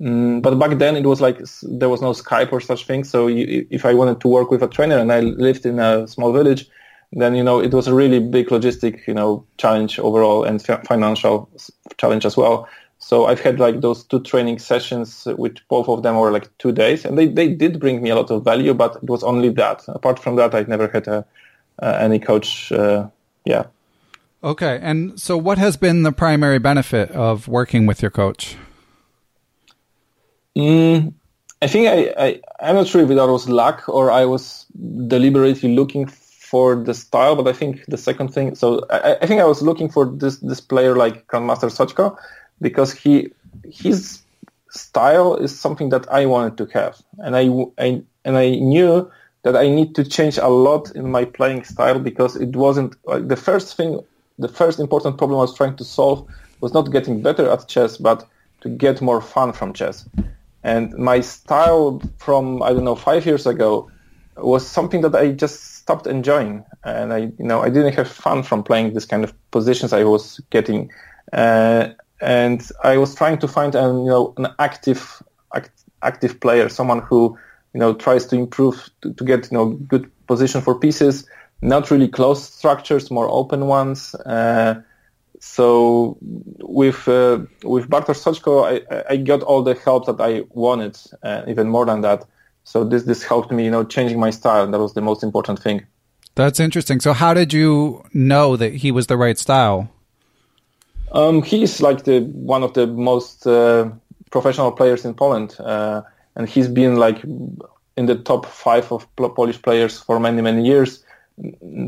Um, 0.00 0.40
but 0.40 0.58
back 0.58 0.78
then 0.78 0.96
it 0.96 1.04
was 1.04 1.20
like 1.20 1.38
there 1.62 1.88
was 1.88 2.00
no 2.00 2.12
Skype 2.12 2.52
or 2.52 2.60
such 2.60 2.86
thing. 2.86 3.04
So 3.04 3.26
you, 3.26 3.66
if 3.70 3.84
I 3.84 3.94
wanted 3.94 4.20
to 4.20 4.28
work 4.28 4.50
with 4.50 4.62
a 4.62 4.68
trainer 4.68 4.98
and 4.98 5.12
I 5.12 5.20
lived 5.20 5.66
in 5.66 5.80
a 5.80 6.06
small 6.06 6.32
village, 6.32 6.68
then 7.12 7.34
you 7.34 7.42
know 7.42 7.60
it 7.60 7.74
was 7.74 7.88
a 7.88 7.94
really 7.94 8.20
big 8.20 8.48
logistic 8.48 9.06
you 9.06 9.14
know 9.14 9.44
challenge 9.58 9.98
overall 9.98 10.44
and 10.44 10.62
financial 10.86 11.50
challenge 11.98 12.24
as 12.24 12.36
well. 12.36 12.68
So 13.02 13.26
I've 13.26 13.40
had 13.40 13.58
like 13.58 13.80
those 13.80 14.04
two 14.04 14.20
training 14.20 14.60
sessions, 14.60 15.26
which 15.36 15.58
both 15.68 15.88
of 15.88 16.04
them 16.04 16.16
were 16.16 16.30
like 16.30 16.56
two 16.58 16.70
days, 16.70 17.04
and 17.04 17.18
they, 17.18 17.26
they 17.26 17.48
did 17.48 17.80
bring 17.80 18.00
me 18.00 18.10
a 18.10 18.14
lot 18.14 18.30
of 18.30 18.44
value, 18.44 18.74
but 18.74 18.96
it 19.02 19.10
was 19.10 19.24
only 19.24 19.48
that. 19.50 19.82
Apart 19.88 20.20
from 20.20 20.36
that, 20.36 20.54
I've 20.54 20.68
never 20.68 20.86
had 20.86 21.08
a, 21.08 21.26
uh, 21.82 21.98
any 22.00 22.20
coach. 22.20 22.70
Uh, 22.70 23.08
yeah. 23.44 23.64
Okay, 24.44 24.78
and 24.80 25.18
so 25.20 25.36
what 25.36 25.58
has 25.58 25.76
been 25.76 26.04
the 26.04 26.12
primary 26.12 26.60
benefit 26.60 27.10
of 27.10 27.48
working 27.48 27.86
with 27.86 28.02
your 28.02 28.10
coach? 28.12 28.56
Mm, 30.56 31.12
I 31.60 31.66
think 31.66 31.88
I, 31.88 32.14
I 32.24 32.40
I'm 32.60 32.76
not 32.76 32.86
sure 32.86 33.02
if 33.02 33.08
that 33.08 33.26
was 33.26 33.48
luck 33.48 33.88
or 33.88 34.12
I 34.12 34.26
was 34.26 34.64
deliberately 35.08 35.74
looking 35.74 36.06
for 36.06 36.76
the 36.76 36.94
style, 36.94 37.34
but 37.34 37.48
I 37.48 37.52
think 37.52 37.84
the 37.86 37.98
second 37.98 38.28
thing. 38.28 38.54
So 38.54 38.86
I, 38.90 39.16
I 39.22 39.26
think 39.26 39.40
I 39.40 39.44
was 39.44 39.60
looking 39.60 39.88
for 39.88 40.06
this 40.06 40.36
this 40.36 40.60
player 40.60 40.94
like 40.94 41.26
Grandmaster 41.26 41.68
Soćko 41.68 42.16
because 42.62 42.92
he 42.92 43.32
his 43.64 44.22
style 44.70 45.36
is 45.36 45.58
something 45.58 45.90
that 45.90 46.10
I 46.10 46.24
wanted 46.26 46.56
to 46.58 46.66
have, 46.78 47.02
and 47.18 47.36
I, 47.36 47.50
I 47.78 48.02
and 48.24 48.36
I 48.38 48.50
knew 48.50 49.10
that 49.42 49.56
I 49.56 49.68
need 49.68 49.94
to 49.96 50.04
change 50.04 50.38
a 50.38 50.48
lot 50.48 50.90
in 50.92 51.10
my 51.10 51.24
playing 51.24 51.64
style 51.64 51.98
because 51.98 52.36
it 52.36 52.54
wasn't 52.56 52.96
like 53.04 53.28
the 53.28 53.36
first 53.36 53.76
thing, 53.76 54.00
the 54.38 54.48
first 54.48 54.78
important 54.78 55.18
problem 55.18 55.38
I 55.38 55.42
was 55.42 55.56
trying 55.56 55.76
to 55.76 55.84
solve 55.84 56.26
was 56.60 56.72
not 56.72 56.92
getting 56.92 57.22
better 57.22 57.50
at 57.50 57.68
chess, 57.68 57.96
but 57.96 58.26
to 58.60 58.68
get 58.68 59.02
more 59.02 59.20
fun 59.20 59.52
from 59.52 59.72
chess. 59.72 60.08
And 60.62 60.94
my 60.94 61.20
style 61.20 62.00
from 62.18 62.62
I 62.62 62.72
don't 62.72 62.84
know 62.84 62.94
five 62.94 63.26
years 63.26 63.46
ago 63.46 63.90
was 64.36 64.66
something 64.66 65.02
that 65.02 65.14
I 65.14 65.32
just 65.32 65.76
stopped 65.76 66.06
enjoying, 66.06 66.64
and 66.84 67.12
I 67.12 67.18
you 67.18 67.44
know 67.44 67.60
I 67.60 67.68
didn't 67.68 67.94
have 67.94 68.08
fun 68.08 68.42
from 68.42 68.62
playing 68.62 68.94
this 68.94 69.04
kind 69.04 69.24
of 69.24 69.34
positions 69.50 69.92
I 69.92 70.04
was 70.04 70.40
getting. 70.50 70.90
Uh, 71.32 71.88
and 72.22 72.70
I 72.84 72.96
was 72.96 73.14
trying 73.14 73.38
to 73.38 73.48
find 73.48 73.74
an 73.74 74.04
you 74.04 74.10
know 74.10 74.32
an 74.36 74.48
active 74.58 75.22
act, 75.54 75.70
active 76.02 76.40
player, 76.40 76.68
someone 76.68 77.00
who 77.00 77.36
you 77.74 77.80
know 77.80 77.94
tries 77.94 78.26
to 78.26 78.36
improve 78.36 78.88
to, 79.02 79.12
to, 79.12 79.24
get 79.24 79.50
you 79.50 79.58
know 79.58 79.70
good 79.70 80.10
position 80.26 80.60
for 80.60 80.78
pieces, 80.78 81.26
not 81.60 81.90
really 81.90 82.08
closed 82.08 82.52
structures, 82.52 83.10
more 83.10 83.28
open 83.28 83.66
ones. 83.66 84.14
Uh, 84.14 84.80
so 85.40 86.16
with 86.60 87.08
uh, 87.08 87.40
with 87.64 87.90
Bartosz 87.90 88.22
Soćko, 88.22 88.82
I, 88.90 89.14
I 89.14 89.16
got 89.16 89.42
all 89.42 89.62
the 89.62 89.74
help 89.74 90.06
that 90.06 90.20
I 90.20 90.44
wanted, 90.50 90.96
uh, 91.24 91.42
even 91.48 91.68
more 91.68 91.84
than 91.84 92.02
that. 92.02 92.24
So 92.62 92.84
this 92.84 93.02
this 93.02 93.24
helped 93.24 93.50
me, 93.50 93.64
you 93.64 93.70
know, 93.70 93.82
changing 93.82 94.20
my 94.20 94.30
style. 94.30 94.70
That 94.70 94.78
was 94.78 94.94
the 94.94 95.02
most 95.02 95.24
important 95.24 95.58
thing. 95.58 95.84
That's 96.36 96.60
interesting. 96.60 97.00
So 97.00 97.12
how 97.12 97.34
did 97.34 97.52
you 97.52 98.04
know 98.14 98.56
that 98.56 98.74
he 98.74 98.92
was 98.92 99.08
the 99.08 99.16
right 99.16 99.38
style? 99.38 99.90
Um, 101.12 101.42
he's 101.42 101.80
like 101.80 102.04
the 102.04 102.20
one 102.20 102.62
of 102.62 102.72
the 102.72 102.86
most 102.86 103.46
uh, 103.46 103.90
professional 104.30 104.72
players 104.72 105.04
in 105.04 105.14
Poland, 105.14 105.56
uh, 105.60 106.02
and 106.36 106.48
he's 106.48 106.68
been 106.68 106.96
like 106.96 107.22
in 107.96 108.06
the 108.06 108.16
top 108.16 108.46
five 108.46 108.90
of 108.90 109.06
Polish 109.16 109.60
players 109.60 110.00
for 110.00 110.18
many 110.18 110.40
many 110.42 110.64
years. 110.64 111.04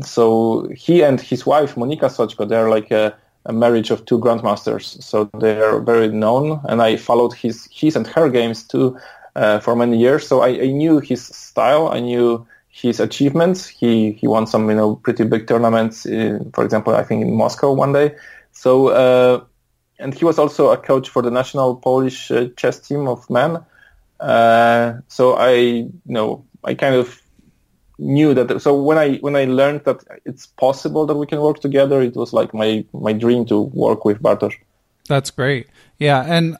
So 0.01 0.67
he 0.75 1.03
and 1.03 1.19
his 1.19 1.45
wife 1.45 1.75
Monika 1.75 2.09
Soćko, 2.09 2.47
they're 2.47 2.69
like 2.69 2.91
a, 2.91 3.15
a 3.45 3.53
marriage 3.53 3.91
of 3.91 4.05
two 4.05 4.19
grandmasters. 4.19 5.01
So 5.03 5.29
they 5.39 5.59
are 5.59 5.79
very 5.79 6.07
known, 6.09 6.59
and 6.69 6.81
I 6.81 6.97
followed 6.97 7.33
his 7.33 7.67
his 7.71 7.95
and 7.95 8.07
her 8.07 8.29
games 8.29 8.63
too 8.63 8.97
uh, 9.35 9.59
for 9.59 9.75
many 9.75 9.97
years. 9.97 10.27
So 10.27 10.41
I, 10.41 10.49
I, 10.49 10.67
knew 10.67 10.99
his 10.99 11.25
style, 11.25 11.89
I 11.89 11.99
knew 11.99 12.45
his 12.69 12.99
achievements. 12.99 13.67
He 13.67 14.11
he 14.13 14.27
won 14.27 14.45
some 14.45 14.69
you 14.69 14.75
know 14.75 14.97
pretty 14.97 15.23
big 15.23 15.47
tournaments. 15.47 16.05
In, 16.05 16.51
for 16.51 16.63
example, 16.63 16.95
I 16.95 17.03
think 17.03 17.23
in 17.23 17.33
Moscow 17.33 17.73
one 17.73 17.93
day. 17.93 18.15
So 18.55 18.87
uh, 18.87 19.43
and 19.99 20.13
he 20.13 20.25
was 20.25 20.39
also 20.39 20.71
a 20.71 20.77
coach 20.77 21.09
for 21.09 21.21
the 21.21 21.31
national 21.31 21.75
Polish 21.75 22.31
uh, 22.31 22.47
chess 22.57 22.79
team 22.79 23.07
of 23.07 23.29
men. 23.29 23.63
Uh, 24.19 24.93
so 25.07 25.35
I 25.35 25.51
you 25.51 25.91
know 26.05 26.45
I 26.63 26.73
kind 26.73 26.95
of 26.95 27.21
knew 27.99 28.33
that. 28.33 28.61
So 28.61 28.81
when 28.81 28.97
I 28.97 29.17
when 29.17 29.35
I 29.35 29.45
learned 29.45 29.83
that 29.85 30.03
it's 30.25 30.47
possible 30.47 31.05
that 31.05 31.15
we 31.15 31.27
can 31.27 31.39
work 31.39 31.59
together, 31.59 32.01
it 32.01 32.15
was 32.15 32.33
like 32.33 32.53
my 32.53 32.85
my 32.93 33.13
dream 33.13 33.45
to 33.47 33.61
work 33.61 34.05
with 34.05 34.21
Bartosz. 34.21 34.55
That's 35.07 35.31
great. 35.31 35.67
Yeah, 35.99 36.23
and 36.25 36.57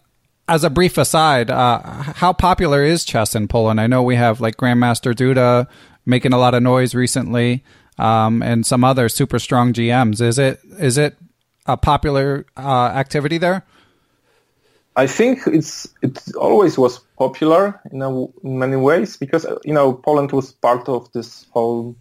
as 0.48 0.64
a 0.64 0.70
brief 0.70 0.98
aside, 0.98 1.50
uh, 1.50 1.80
how 1.82 2.34
popular 2.34 2.84
is 2.84 3.04
chess 3.04 3.36
in 3.36 3.48
Poland? 3.48 3.82
I 3.82 3.88
know 3.88 4.04
we 4.04 4.16
have 4.16 4.40
like 4.40 4.58
Grandmaster 4.58 5.14
Duda 5.14 5.68
making 6.06 6.34
a 6.34 6.38
lot 6.38 6.54
of 6.54 6.62
noise 6.62 6.94
recently, 6.94 7.64
um, 7.98 8.44
and 8.44 8.66
some 8.66 8.84
other 8.84 9.10
super 9.10 9.40
strong 9.40 9.74
GMs. 9.74 10.22
Is 10.22 10.38
it 10.38 10.60
is 10.78 10.98
it 10.98 11.18
a 11.66 11.78
popular 11.78 12.46
uh, 12.58 12.88
activity 12.88 13.38
there? 13.38 13.64
I 14.96 15.08
think 15.08 15.46
it's 15.48 15.88
it 16.02 16.22
always 16.36 16.78
was 16.78 17.00
popular 17.18 17.82
in, 17.92 18.02
a, 18.02 18.24
in 18.44 18.60
many 18.60 18.78
ways 18.78 19.18
because 19.18 19.46
you 19.66 19.74
know 19.74 19.94
Poland 19.94 20.32
was 20.32 20.54
part 20.54 20.88
of 20.88 21.12
this 21.12 21.46
whole 21.52 21.96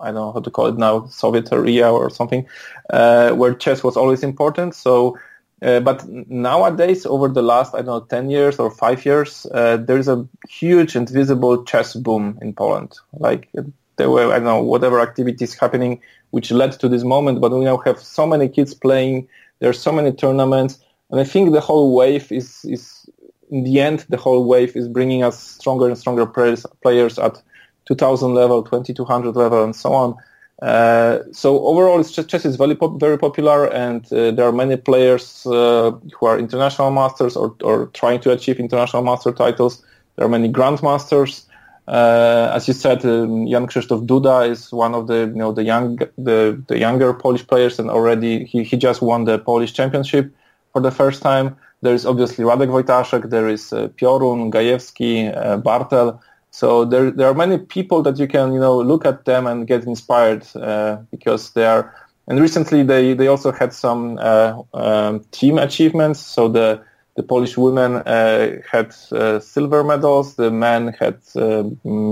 I 0.00 0.06
don't 0.06 0.14
know 0.14 0.32
how 0.32 0.40
to 0.40 0.50
call 0.50 0.66
it 0.66 0.78
now 0.78 1.06
Soviet 1.06 1.52
area 1.52 1.90
or 1.90 2.10
something 2.10 2.46
uh, 2.90 3.32
where 3.32 3.54
chess 3.54 3.84
was 3.84 3.96
always 3.96 4.22
important. 4.22 4.74
So, 4.74 5.18
uh, 5.60 5.80
but 5.80 6.08
nowadays 6.08 7.04
over 7.04 7.28
the 7.28 7.42
last 7.42 7.74
I 7.74 7.78
don't 7.78 7.86
know 7.86 8.00
ten 8.00 8.30
years 8.30 8.58
or 8.58 8.70
five 8.70 9.04
years, 9.04 9.46
uh, 9.52 9.76
there 9.76 9.98
is 9.98 10.08
a 10.08 10.26
huge 10.48 10.96
and 10.96 11.08
visible 11.08 11.64
chess 11.64 11.94
boom 11.94 12.38
in 12.40 12.54
Poland. 12.54 12.98
Like 13.12 13.48
there 13.96 14.10
were 14.10 14.32
I 14.32 14.36
don't 14.36 14.44
know 14.44 14.62
whatever 14.62 15.00
activities 15.00 15.54
happening 15.54 16.00
which 16.30 16.50
led 16.50 16.72
to 16.80 16.88
this 16.88 17.04
moment, 17.04 17.40
but 17.40 17.52
we 17.52 17.64
now 17.64 17.76
have 17.78 18.00
so 18.00 18.26
many 18.26 18.48
kids 18.48 18.72
playing. 18.72 19.28
There 19.58 19.68
are 19.68 19.74
so 19.74 19.92
many 19.92 20.12
tournaments 20.12 20.78
and 21.12 21.20
I 21.20 21.24
think 21.24 21.52
the 21.52 21.60
whole 21.60 21.94
wave 21.94 22.32
is, 22.32 22.64
is 22.64 23.06
in 23.50 23.64
the 23.64 23.80
end, 23.80 24.06
the 24.08 24.16
whole 24.16 24.46
wave 24.46 24.74
is 24.74 24.88
bringing 24.88 25.22
us 25.22 25.38
stronger 25.38 25.86
and 25.86 25.96
stronger 25.96 26.26
players, 26.26 26.64
players 26.82 27.18
at 27.18 27.40
2000 27.84 28.34
level, 28.34 28.62
2200 28.62 29.36
level, 29.36 29.62
and 29.62 29.76
so 29.76 29.92
on. 29.92 30.16
Uh, 30.62 31.18
so 31.32 31.66
overall, 31.66 32.02
just, 32.02 32.30
chess 32.30 32.46
is 32.46 32.56
very, 32.56 32.74
pop- 32.74 32.98
very 32.98 33.18
popular, 33.18 33.66
and 33.66 34.10
uh, 34.12 34.30
there 34.30 34.46
are 34.46 34.52
many 34.52 34.76
players 34.76 35.44
uh, 35.46 35.90
who 36.18 36.26
are 36.26 36.38
international 36.38 36.90
masters 36.90 37.36
or, 37.36 37.54
or 37.62 37.86
trying 37.88 38.20
to 38.20 38.30
achieve 38.30 38.58
international 38.58 39.02
master 39.02 39.32
titles. 39.32 39.84
There 40.16 40.24
are 40.24 40.30
many 40.30 40.50
grandmasters. 40.50 41.44
Uh, 41.88 42.50
as 42.54 42.68
you 42.68 42.74
said, 42.74 43.04
um, 43.04 43.46
Jan 43.48 43.66
Krzysztof 43.66 44.06
Duda 44.06 44.48
is 44.48 44.72
one 44.72 44.94
of 44.94 45.08
the 45.08 45.20
you 45.20 45.34
know 45.34 45.52
the 45.52 45.64
young 45.64 45.96
the, 46.16 46.62
the 46.68 46.78
younger 46.78 47.12
Polish 47.12 47.46
players, 47.46 47.78
and 47.78 47.90
already 47.90 48.44
he, 48.44 48.62
he 48.62 48.76
just 48.76 49.02
won 49.02 49.24
the 49.24 49.38
Polish 49.38 49.72
championship 49.72 50.32
for 50.72 50.80
the 50.80 50.90
first 50.90 51.22
time. 51.22 51.56
There 51.82 51.94
is 51.94 52.06
obviously 52.06 52.44
Radek 52.44 52.68
Wojtaszek, 52.68 53.30
there 53.30 53.48
is 53.48 53.72
uh, 53.72 53.88
Piorun, 53.88 54.52
Gajewski, 54.52 55.36
uh, 55.36 55.56
Bartel. 55.56 56.22
So 56.52 56.84
there, 56.84 57.10
there 57.10 57.28
are 57.28 57.34
many 57.34 57.58
people 57.58 58.02
that 58.02 58.18
you 58.18 58.28
can, 58.28 58.52
you 58.52 58.60
know, 58.60 58.78
look 58.78 59.04
at 59.04 59.24
them 59.24 59.46
and 59.46 59.66
get 59.66 59.84
inspired 59.84 60.46
uh, 60.54 60.98
because 61.10 61.50
they 61.52 61.64
are. 61.64 61.92
And 62.28 62.40
recently, 62.40 62.84
they, 62.84 63.14
they 63.14 63.26
also 63.26 63.50
had 63.50 63.72
some 63.72 64.18
uh, 64.20 64.62
um, 64.72 65.24
team 65.32 65.58
achievements. 65.58 66.20
So 66.20 66.48
the 66.48 66.80
the 67.14 67.22
Polish 67.22 67.56
women 67.58 67.96
uh, 67.96 68.58
had 68.70 68.94
uh, 69.12 69.38
silver 69.38 69.84
medals. 69.84 70.36
The 70.36 70.50
men 70.50 70.94
had 70.98 71.18
uh, 71.36 71.62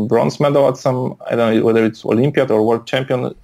bronze 0.09 0.41
medal 0.41 0.69
at 0.69 0.77
some. 0.77 1.17
I 1.31 1.37
don't 1.37 1.57
know 1.57 1.65
whether 1.65 1.85
it's 1.85 2.05
Olympiad 2.05 2.51
or 2.51 2.63
World 2.63 2.87
Champion 2.87 3.35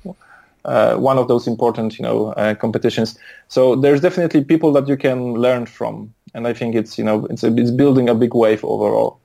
uh, 0.66 0.96
one 0.96 1.16
of 1.16 1.28
those 1.28 1.46
important, 1.46 1.98
you 1.98 2.02
know, 2.02 2.32
uh, 2.32 2.54
competitions. 2.54 3.18
So 3.48 3.76
there's 3.76 4.00
definitely 4.00 4.44
people 4.44 4.72
that 4.72 4.88
you 4.88 4.96
can 4.96 5.34
learn 5.34 5.66
from, 5.66 6.12
and 6.34 6.46
I 6.46 6.52
think 6.52 6.74
it's 6.74 6.98
you 6.98 7.04
know 7.04 7.26
it's 7.26 7.44
a, 7.44 7.56
it's 7.56 7.70
building 7.70 8.08
a 8.08 8.14
big 8.14 8.34
wave 8.34 8.64
overall. 8.64 9.20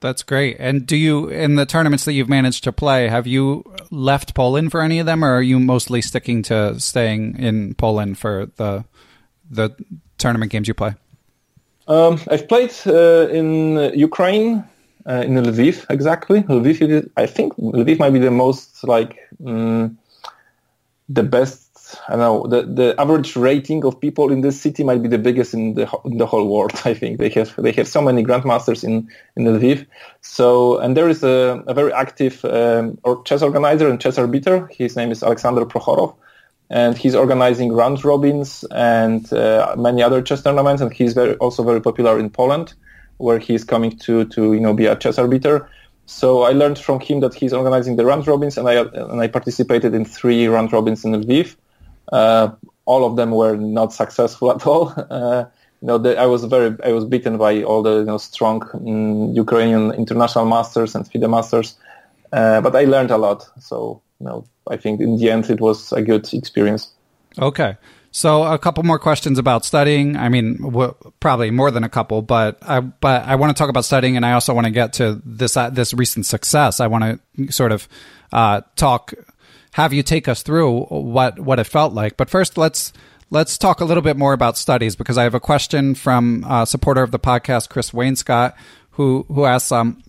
That's 0.00 0.22
great. 0.22 0.56
And 0.60 0.86
do 0.86 0.96
you, 0.96 1.28
in 1.28 1.56
the 1.56 1.66
tournaments 1.66 2.04
that 2.04 2.12
you've 2.12 2.28
managed 2.28 2.62
to 2.64 2.72
play, 2.72 3.08
have 3.08 3.26
you 3.26 3.64
left 3.90 4.34
Poland 4.34 4.70
for 4.70 4.80
any 4.80 4.98
of 5.00 5.06
them, 5.06 5.24
or 5.24 5.36
are 5.36 5.42
you 5.42 5.58
mostly 5.58 6.00
sticking 6.00 6.42
to 6.44 6.80
staying 6.80 7.38
in 7.38 7.74
Poland 7.74 8.18
for 8.18 8.46
the 8.56 8.84
the 9.50 9.76
tournament 10.16 10.50
games 10.50 10.68
you 10.68 10.74
play? 10.74 10.94
Um, 11.88 12.20
I've 12.30 12.46
played 12.46 12.72
uh, 12.86 13.28
in 13.28 13.92
Ukraine, 13.94 14.64
uh, 15.06 15.24
in 15.26 15.34
Lviv, 15.34 15.86
exactly. 15.90 16.42
Lviv, 16.42 16.82
is, 16.82 17.08
I 17.16 17.26
think 17.26 17.54
Lviv 17.56 17.98
might 17.98 18.12
be 18.12 18.18
the 18.18 18.30
most 18.30 18.84
like. 18.84 19.18
Um, 19.44 19.98
the 21.10 21.22
best 21.22 21.68
I 22.08 22.16
know 22.16 22.46
the, 22.46 22.62
the 22.62 22.94
average 22.98 23.36
rating 23.36 23.84
of 23.84 24.00
people 24.00 24.30
in 24.30 24.42
this 24.42 24.60
city 24.60 24.84
might 24.84 25.02
be 25.02 25.08
the 25.08 25.18
biggest 25.18 25.54
in 25.54 25.74
the 25.74 25.88
in 26.04 26.18
the 26.18 26.26
whole 26.26 26.46
world. 26.46 26.72
I 26.84 26.94
think 26.94 27.18
they 27.18 27.30
have 27.30 27.54
they 27.56 27.72
have 27.72 27.88
so 27.88 28.02
many 28.02 28.22
grandmasters 28.24 28.84
in 28.84 29.08
in 29.36 29.44
Lviv. 29.44 29.86
So 30.20 30.78
and 30.78 30.96
there 30.96 31.08
is 31.08 31.22
a, 31.22 31.62
a 31.66 31.74
very 31.74 31.92
active 31.92 32.44
um, 32.44 32.98
chess 33.24 33.42
organizer 33.42 33.88
and 33.88 34.00
chess 34.00 34.18
arbiter. 34.18 34.68
His 34.72 34.96
name 34.96 35.10
is 35.10 35.22
Alexander 35.22 35.64
Prokhorov, 35.64 36.14
and 36.70 36.96
he's 36.96 37.14
organizing 37.14 37.72
round 37.72 38.04
robins 38.04 38.64
and 38.70 39.32
uh, 39.32 39.74
many 39.78 40.02
other 40.02 40.20
chess 40.20 40.42
tournaments. 40.42 40.82
And 40.82 40.92
he's 40.92 41.14
very 41.14 41.34
also 41.36 41.62
very 41.62 41.80
popular 41.80 42.18
in 42.18 42.30
Poland, 42.30 42.74
where 43.16 43.38
he's 43.38 43.64
coming 43.64 43.96
to 44.00 44.24
to 44.26 44.52
you 44.52 44.60
know 44.60 44.74
be 44.74 44.86
a 44.86 44.96
chess 44.96 45.18
arbiter. 45.18 45.68
So 46.06 46.42
I 46.42 46.52
learned 46.52 46.78
from 46.78 47.00
him 47.00 47.20
that 47.20 47.34
he's 47.34 47.52
organizing 47.52 47.96
the 47.96 48.04
round 48.04 48.26
robins, 48.26 48.58
and 48.58 48.68
I 48.68 48.74
and 48.74 49.20
I 49.20 49.28
participated 49.28 49.94
in 49.94 50.04
three 50.04 50.46
round 50.46 50.72
robins 50.72 51.04
in 51.04 51.12
Lviv. 51.12 51.56
Uh, 52.12 52.50
all 52.86 53.04
of 53.04 53.16
them 53.16 53.32
were 53.32 53.56
not 53.56 53.92
successful 53.92 54.50
at 54.56 54.66
all. 54.66 54.92
Uh, 54.96 55.44
you 55.80 55.86
know, 55.86 55.98
the, 55.98 56.18
I 56.18 56.26
was 56.26 56.44
very 56.44 56.76
I 56.84 56.92
was 56.92 57.04
beaten 57.04 57.38
by 57.38 57.62
all 57.62 57.82
the 57.82 57.98
you 57.98 58.04
know, 58.04 58.18
strong 58.18 58.62
um, 58.74 59.32
Ukrainian 59.32 59.92
international 59.92 60.44
masters 60.46 60.94
and 60.94 61.06
FIDE 61.10 61.28
masters, 61.28 61.76
uh, 62.32 62.60
but 62.60 62.74
I 62.74 62.84
learned 62.84 63.10
a 63.10 63.18
lot. 63.18 63.48
So 63.60 64.02
know, 64.26 64.46
I 64.68 64.76
think 64.76 65.00
in 65.00 65.16
the 65.16 65.30
end 65.30 65.50
it 65.50 65.60
was 65.60 65.92
a 65.92 66.02
good 66.02 66.32
experience. 66.32 66.92
Okay. 67.38 67.76
So 68.10 68.42
a 68.44 68.58
couple 68.58 68.82
more 68.84 68.98
questions 68.98 69.38
about 69.38 69.64
studying. 69.64 70.16
I 70.16 70.28
mean, 70.28 70.56
w- 70.62 70.94
probably 71.20 71.50
more 71.50 71.70
than 71.70 71.84
a 71.84 71.88
couple, 71.88 72.22
but 72.22 72.58
I 72.62 72.80
but 72.80 73.24
I 73.24 73.36
want 73.36 73.54
to 73.54 73.60
talk 73.60 73.68
about 73.68 73.84
studying, 73.84 74.16
and 74.16 74.24
I 74.24 74.32
also 74.32 74.54
want 74.54 74.66
to 74.66 74.70
get 74.70 74.94
to 74.94 75.20
this 75.24 75.56
uh, 75.56 75.70
this 75.70 75.92
recent 75.92 76.24
success. 76.24 76.80
I 76.80 76.86
want 76.86 77.20
to 77.36 77.52
sort 77.52 77.70
of 77.70 77.86
uh, 78.32 78.62
talk, 78.76 79.12
have 79.72 79.92
you 79.92 80.02
take 80.02 80.26
us 80.26 80.42
through 80.42 80.84
what 80.86 81.38
what 81.38 81.58
it 81.58 81.64
felt 81.64 81.92
like. 81.92 82.16
But 82.16 82.30
first, 82.30 82.56
let's 82.56 82.92
let's 83.30 83.58
talk 83.58 83.80
a 83.80 83.84
little 83.84 84.02
bit 84.02 84.16
more 84.16 84.32
about 84.32 84.56
studies 84.56 84.96
because 84.96 85.18
I 85.18 85.24
have 85.24 85.34
a 85.34 85.40
question 85.40 85.94
from 85.94 86.44
a 86.48 86.66
supporter 86.66 87.02
of 87.02 87.10
the 87.10 87.18
podcast, 87.18 87.68
Chris 87.68 87.90
Wainscott, 87.90 88.54
who 88.92 89.26
who 89.28 89.44
asks. 89.44 89.70
Um, 89.70 90.02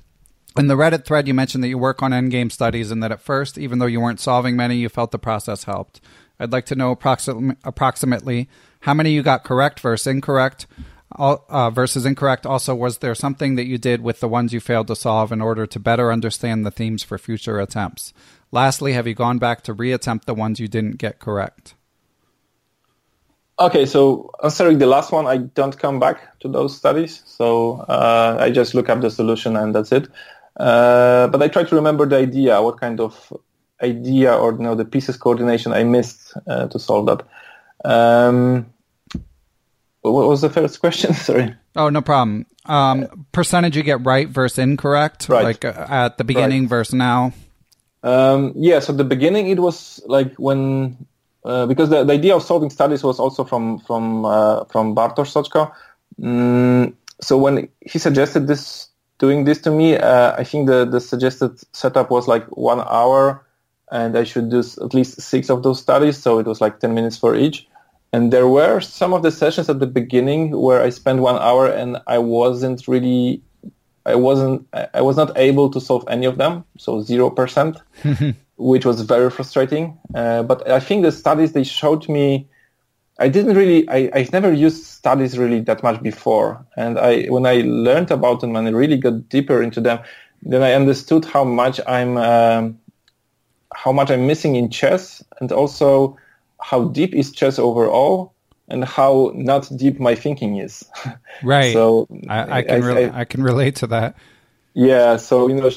in 0.58 0.68
the 0.68 0.76
Reddit 0.76 1.06
thread, 1.06 1.28
you 1.28 1.34
mentioned 1.34 1.64
that 1.64 1.70
you 1.70 1.78
work 1.78 2.02
on 2.02 2.12
endgame 2.12 2.52
studies 2.52 2.92
and 2.92 3.04
that 3.04 3.12
at 3.12 3.22
first, 3.22 3.58
even 3.58 3.80
though 3.80 3.86
you 3.86 4.02
weren't 4.02 4.20
solving 4.20 4.56
many, 4.56 4.78
you 4.78 4.90
felt 4.90 5.12
the 5.12 5.20
process 5.20 5.66
helped. 5.66 6.02
I'd 6.40 6.52
like 6.52 6.66
to 6.68 6.76
know 6.76 6.92
approximately 6.92 8.50
how 8.82 8.94
many 8.94 9.12
you 9.12 9.22
got 9.22 9.44
correct 9.44 9.80
versus 9.80 10.08
incorrect. 10.08 10.68
Uh, 11.12 11.72
versus 11.72 12.06
incorrect. 12.06 12.46
Also, 12.46 12.76
was 12.76 13.00
there 13.00 13.16
something 13.16 13.56
that 13.56 13.66
you 13.66 13.80
did 13.80 14.02
with 14.02 14.20
the 14.20 14.28
ones 14.28 14.54
you 14.54 14.60
failed 14.60 14.86
to 14.88 14.96
solve 14.96 15.32
in 15.32 15.42
order 15.42 15.66
to 15.66 15.80
better 15.80 16.12
understand 16.12 16.64
the 16.64 16.72
themes 16.72 17.02
for 17.02 17.18
future 17.18 17.60
attempts? 17.60 18.14
Lastly, 18.52 18.94
have 18.94 19.08
you 19.08 19.16
gone 19.16 19.40
back 19.40 19.64
to 19.64 19.74
reattempt 19.74 20.26
the 20.26 20.36
ones 20.36 20.60
you 20.60 20.68
didn't 20.68 20.98
get 20.98 21.18
correct? 21.18 21.74
Okay, 23.60 23.88
so 23.88 24.30
answering 24.44 24.78
the 24.78 24.86
last 24.86 25.12
one, 25.12 25.26
I 25.26 25.38
don't 25.38 25.78
come 25.78 26.00
back 26.00 26.40
to 26.42 26.48
those 26.48 26.78
studies. 26.78 27.24
So 27.26 27.80
uh, 27.90 28.38
I 28.40 28.52
just 28.52 28.74
look 28.76 28.88
up 28.88 29.02
the 29.02 29.10
solution 29.10 29.58
and 29.58 29.74
that's 29.74 29.92
it. 29.92 30.08
Uh, 30.60 31.28
but 31.28 31.42
I 31.42 31.48
try 31.48 31.64
to 31.64 31.76
remember 31.76 32.06
the 32.06 32.18
idea, 32.18 32.62
what 32.62 32.80
kind 32.80 33.00
of 33.00 33.34
idea 33.82 34.36
or 34.36 34.52
you 34.52 34.60
know 34.60 34.76
the 34.76 34.86
pieces 34.86 35.16
coordination 35.18 35.72
I 35.72 35.84
missed 35.84 36.34
uh, 36.48 36.68
to 36.68 36.80
solve 36.80 37.06
that. 37.08 37.26
Um, 37.90 38.66
what 40.02 40.28
was 40.28 40.42
the 40.42 40.50
first 40.50 40.80
question? 40.80 41.14
Sorry. 41.28 41.56
Oh, 41.76 41.90
no 41.90 42.02
problem. 42.02 42.46
Um, 42.66 43.26
percentage 43.32 43.76
you 43.76 43.84
get 43.84 44.06
right 44.06 44.28
versus 44.28 44.60
incorrect, 44.60 45.30
right. 45.30 45.44
like 45.44 45.66
uh, 45.66 45.88
at 45.90 46.18
the 46.18 46.24
beginning 46.24 46.64
right. 46.64 46.70
versus 46.70 46.94
now. 46.94 47.34
Um, 48.04 48.54
yeah, 48.56 48.80
so 48.80 48.94
the 48.94 49.04
beginning 49.04 49.48
it 49.48 49.60
was 49.60 50.02
like 50.06 50.34
when 50.36 51.06
uh, 51.44 51.66
because 51.66 51.90
the, 51.90 52.04
the 52.04 52.14
idea 52.14 52.36
of 52.36 52.44
solving 52.44 52.70
studies 52.70 53.04
was 53.04 53.20
also 53.20 53.44
from 53.44 53.80
from 53.80 54.26
uh, 54.26 54.66
from 54.66 54.96
Bartosz 54.96 55.34
Soćko. 55.34 55.72
Mm, 56.20 56.94
so 57.22 57.38
when 57.38 57.68
he 57.82 58.00
suggested 58.00 58.48
this 58.48 58.89
doing 59.20 59.44
this 59.44 59.62
to 59.62 59.72
me, 59.72 59.98
uh, 59.98 60.34
I 60.38 60.44
think 60.44 60.68
the 60.68 60.86
the 60.86 61.00
suggested 61.00 61.60
setup 61.74 62.10
was 62.10 62.28
like 62.28 62.46
one 62.58 62.82
hour 62.82 63.46
and 63.92 64.18
I 64.18 64.24
should 64.24 64.50
do 64.50 64.60
at 64.60 64.94
least 64.94 65.22
six 65.22 65.50
of 65.50 65.64
those 65.64 65.80
studies. 65.80 66.18
So 66.18 66.40
it 66.40 66.46
was 66.46 66.62
like 66.62 66.80
10 66.80 66.94
minutes 66.94 67.18
for 67.18 67.36
each. 67.36 67.68
And 68.12 68.34
there 68.34 68.48
were 68.48 68.80
some 68.82 69.14
of 69.14 69.22
the 69.24 69.32
sessions 69.32 69.70
at 69.70 69.80
the 69.80 69.88
beginning 69.88 70.52
where 70.60 70.82
I 70.82 70.90
spent 70.90 71.20
one 71.22 71.38
hour 71.38 71.68
and 71.68 71.98
I 72.08 72.18
wasn't 72.18 72.88
really 72.88 73.42
I 74.06 74.16
wasn't 74.16 74.68
I 74.74 75.02
was 75.02 75.18
not 75.18 75.38
able 75.38 75.70
to 75.70 75.80
solve 75.80 76.04
any 76.08 76.26
of 76.26 76.38
them, 76.38 76.64
so 76.78 77.02
zero 77.02 77.30
percent, 77.30 77.78
which 78.58 78.86
was 78.86 79.02
very 79.02 79.30
frustrating. 79.30 80.00
Uh, 80.16 80.42
but 80.42 80.68
I 80.70 80.80
think 80.80 81.04
the 81.04 81.12
studies 81.12 81.54
they 81.54 81.64
showed 81.64 82.10
me, 82.10 82.48
I 83.20 83.28
didn't 83.28 83.56
really 83.56 83.88
I 83.90 84.10
I've 84.14 84.32
never 84.34 84.52
used 84.52 84.86
studies 84.86 85.38
really 85.38 85.60
that 85.62 85.84
much 85.84 86.02
before, 86.02 86.66
and 86.76 86.98
I 86.98 87.26
when 87.26 87.46
I 87.46 87.62
learned 87.66 88.12
about 88.12 88.40
them 88.42 88.56
and 88.56 88.68
I 88.68 88.72
really 88.72 88.98
got 88.98 89.30
deeper 89.30 89.62
into 89.62 89.82
them, 89.82 90.00
then 90.42 90.64
I 90.64 90.74
understood 90.74 91.26
how 91.26 91.44
much 91.44 91.80
I'm 91.86 92.18
um, 92.18 92.80
how 93.76 93.92
much 93.92 94.10
I'm 94.10 94.26
missing 94.26 94.56
in 94.56 94.70
chess, 94.70 95.24
and 95.40 95.52
also 95.52 96.18
how 96.62 96.86
deep 96.86 97.14
is 97.14 97.32
chess 97.32 97.60
overall 97.60 98.34
and 98.70 98.86
how 98.86 99.32
not 99.36 99.70
deep 99.76 100.00
my 100.00 100.16
thinking 100.16 100.58
is. 100.58 100.86
Right. 101.42 101.72
so 101.72 102.06
I, 102.28 102.58
I 102.58 102.62
can 102.64 102.84
I, 102.84 102.86
re- 102.86 103.06
I, 103.06 103.20
I, 103.22 103.24
can 103.24 103.42
relate 103.42 103.78
to 103.78 103.88
that. 103.88 104.16
Yeah. 104.74 105.18
So 105.18 105.48
you 105.48 105.56
know, 105.56 105.70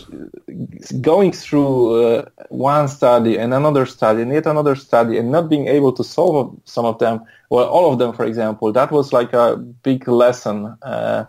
going 1.00 1.32
through 1.32 2.04
uh, 2.04 2.24
one 2.48 2.88
study 2.88 3.38
and 3.38 3.54
another 3.54 3.86
study 3.86 4.22
and 4.22 4.32
yet 4.32 4.46
another 4.46 4.76
study 4.76 5.18
and 5.18 5.30
not 5.30 5.48
being 5.48 5.68
able 5.68 5.92
to 5.92 6.04
solve 6.04 6.58
some 6.64 6.84
of 6.84 6.98
them, 6.98 7.22
well, 7.50 7.66
all 7.68 7.92
of 7.92 7.98
them, 7.98 8.12
for 8.12 8.24
example, 8.24 8.72
that 8.72 8.90
was 8.90 9.12
like 9.12 9.32
a 9.32 9.56
big 9.56 10.06
lesson. 10.08 10.76
Uh, 10.82 11.24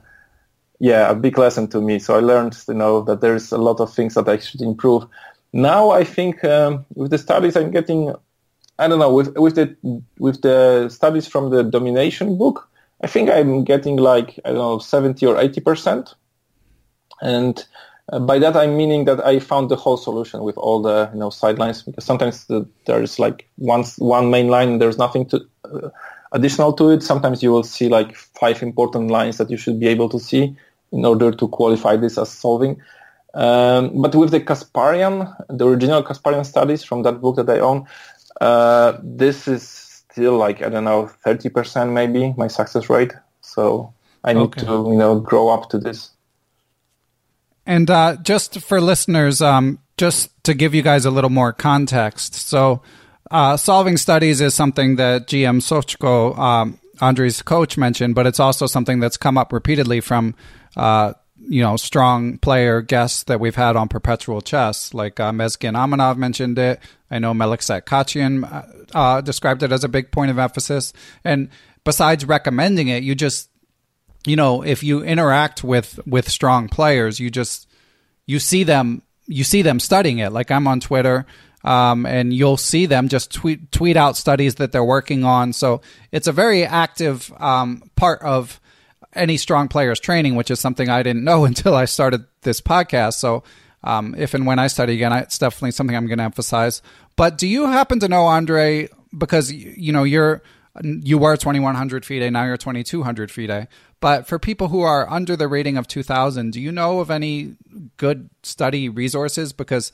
yeah, 0.80 1.10
a 1.10 1.16
big 1.16 1.38
lesson 1.38 1.68
to 1.70 1.82
me. 1.82 2.00
So 2.00 2.16
I 2.16 2.20
learned, 2.20 2.58
you 2.68 2.74
know, 2.74 3.02
that 3.04 3.22
there's 3.22 3.52
a 3.52 3.58
lot 3.58 3.80
of 3.80 3.94
things 3.94 4.16
that 4.16 4.28
I 4.28 4.38
should 4.38 4.62
improve. 4.62 5.06
Now 5.54 5.92
I 5.92 6.04
think 6.04 6.44
um, 6.44 6.86
with 6.96 7.12
the 7.12 7.18
studies 7.18 7.56
I'm 7.56 7.72
getting 7.72 8.14
I 8.80 8.88
don't 8.88 9.00
know 9.00 9.14
with 9.14 9.36
with 9.38 9.56
the 9.56 9.76
with 10.20 10.42
the 10.42 10.90
studies 10.90 11.28
from 11.28 11.50
the 11.52 11.64
domination 11.64 12.38
book. 12.38 12.70
I 13.04 13.08
think 13.08 13.30
I'm 13.30 13.64
getting 13.64 13.98
like 13.98 14.40
I 14.46 14.50
don't 14.50 14.58
know 14.58 14.80
seventy 14.80 15.26
or 15.26 15.38
eighty 15.40 15.62
percent, 15.62 16.16
and 17.22 17.66
uh, 18.12 18.20
by 18.20 18.40
that 18.40 18.56
I'm 18.56 18.76
meaning 18.76 19.06
that 19.06 19.26
I 19.26 19.40
found 19.40 19.70
the 19.70 19.76
whole 19.76 19.98
solution 19.98 20.44
with 20.44 20.58
all 20.58 20.82
the 20.82 21.10
you 21.14 21.20
know 21.20 21.30
sidelines 21.30 21.84
because 21.84 22.04
sometimes 22.04 22.46
the, 22.46 22.68
there's 22.86 23.20
like 23.20 23.48
one 23.56 23.84
one 23.98 24.30
main 24.30 24.50
line 24.50 24.70
and 24.70 24.82
there's 24.82 24.98
nothing 24.98 25.26
to 25.28 25.46
uh, 25.66 25.90
additional 26.34 26.74
to 26.74 26.90
it. 26.90 27.04
Sometimes 27.04 27.42
you 27.42 27.52
will 27.52 27.64
see 27.64 27.88
like 27.88 28.16
five 28.16 28.62
important 28.62 29.10
lines 29.10 29.38
that 29.38 29.50
you 29.50 29.58
should 29.58 29.80
be 29.80 29.88
able 29.88 30.10
to 30.10 30.20
see 30.20 30.56
in 30.92 31.06
order 31.06 31.32
to 31.32 31.48
qualify 31.48 31.96
this 31.96 32.18
as 32.18 32.30
solving. 32.30 32.82
Um, 33.34 34.02
but 34.02 34.14
with 34.14 34.32
the 34.32 34.42
Kasparian, 34.42 35.34
the 35.50 35.68
original 35.68 36.04
Kasparian 36.04 36.46
studies 36.46 36.84
from 36.84 37.04
that 37.04 37.20
book 37.20 37.38
that 37.38 37.50
I 37.50 37.60
own, 37.60 37.88
uh, 38.42 38.98
this 39.02 39.48
is 39.48 39.68
still 39.68 40.38
like 40.38 40.62
I 40.62 40.70
don't 40.70 40.84
know, 40.84 41.08
thirty 41.24 41.50
percent 41.50 41.92
maybe 41.92 42.34
my 42.38 42.48
success 42.48 42.90
rate. 42.90 43.14
So 43.42 43.94
I 44.24 44.34
need 44.34 44.42
okay. 44.42 44.62
to 44.62 44.72
you 44.92 44.98
know 44.98 45.20
grow 45.20 45.50
up 45.50 45.70
to 45.70 45.78
this. 45.78 46.13
And 47.66 47.90
uh, 47.90 48.18
just 48.22 48.60
for 48.62 48.82
listeners, 48.82 49.42
um, 49.42 49.80
just 49.98 50.32
to 50.44 50.54
give 50.54 50.74
you 50.74 50.82
guys 50.82 51.06
a 51.06 51.12
little 51.12 51.30
more 51.30 51.54
context, 51.54 52.36
so 52.36 52.82
uh, 53.32 53.58
solving 53.58 53.98
studies 53.98 54.42
is 54.42 54.54
something 54.54 54.98
that 54.98 55.28
GM 55.28 55.62
Soćko, 55.62 56.38
um, 56.38 56.80
Andrei's 57.00 57.42
coach, 57.42 57.78
mentioned, 57.78 58.16
but 58.16 58.28
it's 58.28 58.40
also 58.40 58.68
something 58.68 59.00
that's 59.00 59.18
come 59.18 59.38
up 59.38 59.54
repeatedly 59.54 60.02
from 60.02 60.36
uh, 60.76 61.14
you 61.48 61.62
know, 61.62 61.76
strong 61.78 62.38
player 62.38 62.82
guests 62.82 63.24
that 63.24 63.40
we've 63.40 63.56
had 63.56 63.76
on 63.76 63.88
Perpetual 63.88 64.42
Chess, 64.42 64.94
like 64.94 65.20
uh, 65.20 65.32
Mesgen 65.32 65.74
Amanov 65.74 66.18
mentioned 66.18 66.58
it. 66.58 66.80
I 67.12 67.20
know 67.20 67.34
Melikset 67.34 67.84
Khachiyan 67.84 68.52
uh, 68.52 68.98
uh, 68.98 69.22
described 69.22 69.64
it 69.64 69.72
as 69.72 69.84
a 69.84 69.90
big 69.90 70.12
point 70.12 70.32
of 70.32 70.40
emphasis. 70.40 70.94
And 71.24 71.50
besides 71.84 72.26
recommending 72.26 72.88
it, 72.88 73.04
you 73.04 73.16
just, 73.16 73.50
you 74.26 74.36
know, 74.36 74.64
if 74.64 74.84
you 74.84 75.04
interact 75.04 75.64
with 75.64 76.00
with 76.06 76.30
strong 76.30 76.70
players, 76.70 77.20
you 77.20 77.30
just 77.30 77.68
you 78.26 78.40
see 78.40 78.64
them 78.64 79.02
you 79.26 79.44
see 79.44 79.62
them 79.62 79.80
studying 79.80 80.20
it. 80.20 80.32
Like 80.32 80.52
I'm 80.52 80.68
on 80.68 80.80
Twitter. 80.80 81.26
Um, 81.66 82.06
and 82.06 82.34
you'll 82.34 82.58
see 82.58 82.88
them 82.88 83.08
just 83.08 83.32
tweet 83.32 83.72
tweet 83.72 83.96
out 83.96 84.18
studies 84.18 84.56
that 84.56 84.74
they're 84.74 84.84
working 84.84 85.24
on. 85.24 85.54
So 85.54 85.82
it's 86.12 86.28
a 86.28 86.34
very 86.34 86.66
active 86.66 87.32
um, 87.40 87.90
part 87.96 88.22
of 88.22 88.60
any 89.14 89.38
strong 89.38 89.70
players 89.70 90.00
training, 90.00 90.36
which 90.36 90.52
is 90.52 90.60
something 90.60 90.90
I 90.90 91.04
didn't 91.04 91.24
know 91.24 91.46
until 91.52 91.74
I 91.76 91.86
started 91.86 92.26
this 92.42 92.60
podcast. 92.60 93.14
So, 93.14 93.44
um, 93.84 94.16
if 94.18 94.34
and 94.34 94.46
when 94.46 94.60
I 94.60 94.68
study 94.68 94.94
again, 94.94 95.14
it's 95.14 95.38
definitely 95.38 95.72
something 95.72 95.96
I'm 95.96 96.08
going 96.08 96.18
to 96.18 96.24
emphasize. 96.26 96.82
But 97.16 97.38
do 97.38 97.48
you 97.48 97.68
happen 97.68 98.00
to 98.00 98.10
know 98.10 98.26
Andre? 98.26 98.90
Because 99.18 99.52
you 99.52 99.94
know 99.94 100.04
you're 100.04 100.42
you 100.82 101.18
were 101.18 101.38
2100 101.38 102.06
FIDE, 102.06 102.32
now 102.32 102.46
you're 102.46 102.58
2200 102.58 103.32
FIDE. 103.32 103.68
But 104.04 104.28
for 104.28 104.38
people 104.38 104.68
who 104.68 104.82
are 104.82 105.10
under 105.10 105.38
the 105.38 105.48
rating 105.48 105.78
of 105.78 105.88
2000, 105.88 106.52
do 106.52 106.60
you 106.60 106.74
know 106.74 107.00
of 107.00 107.10
any 107.10 107.56
good 107.96 108.30
study 108.44 108.90
resources? 108.90 109.54
Because 109.54 109.94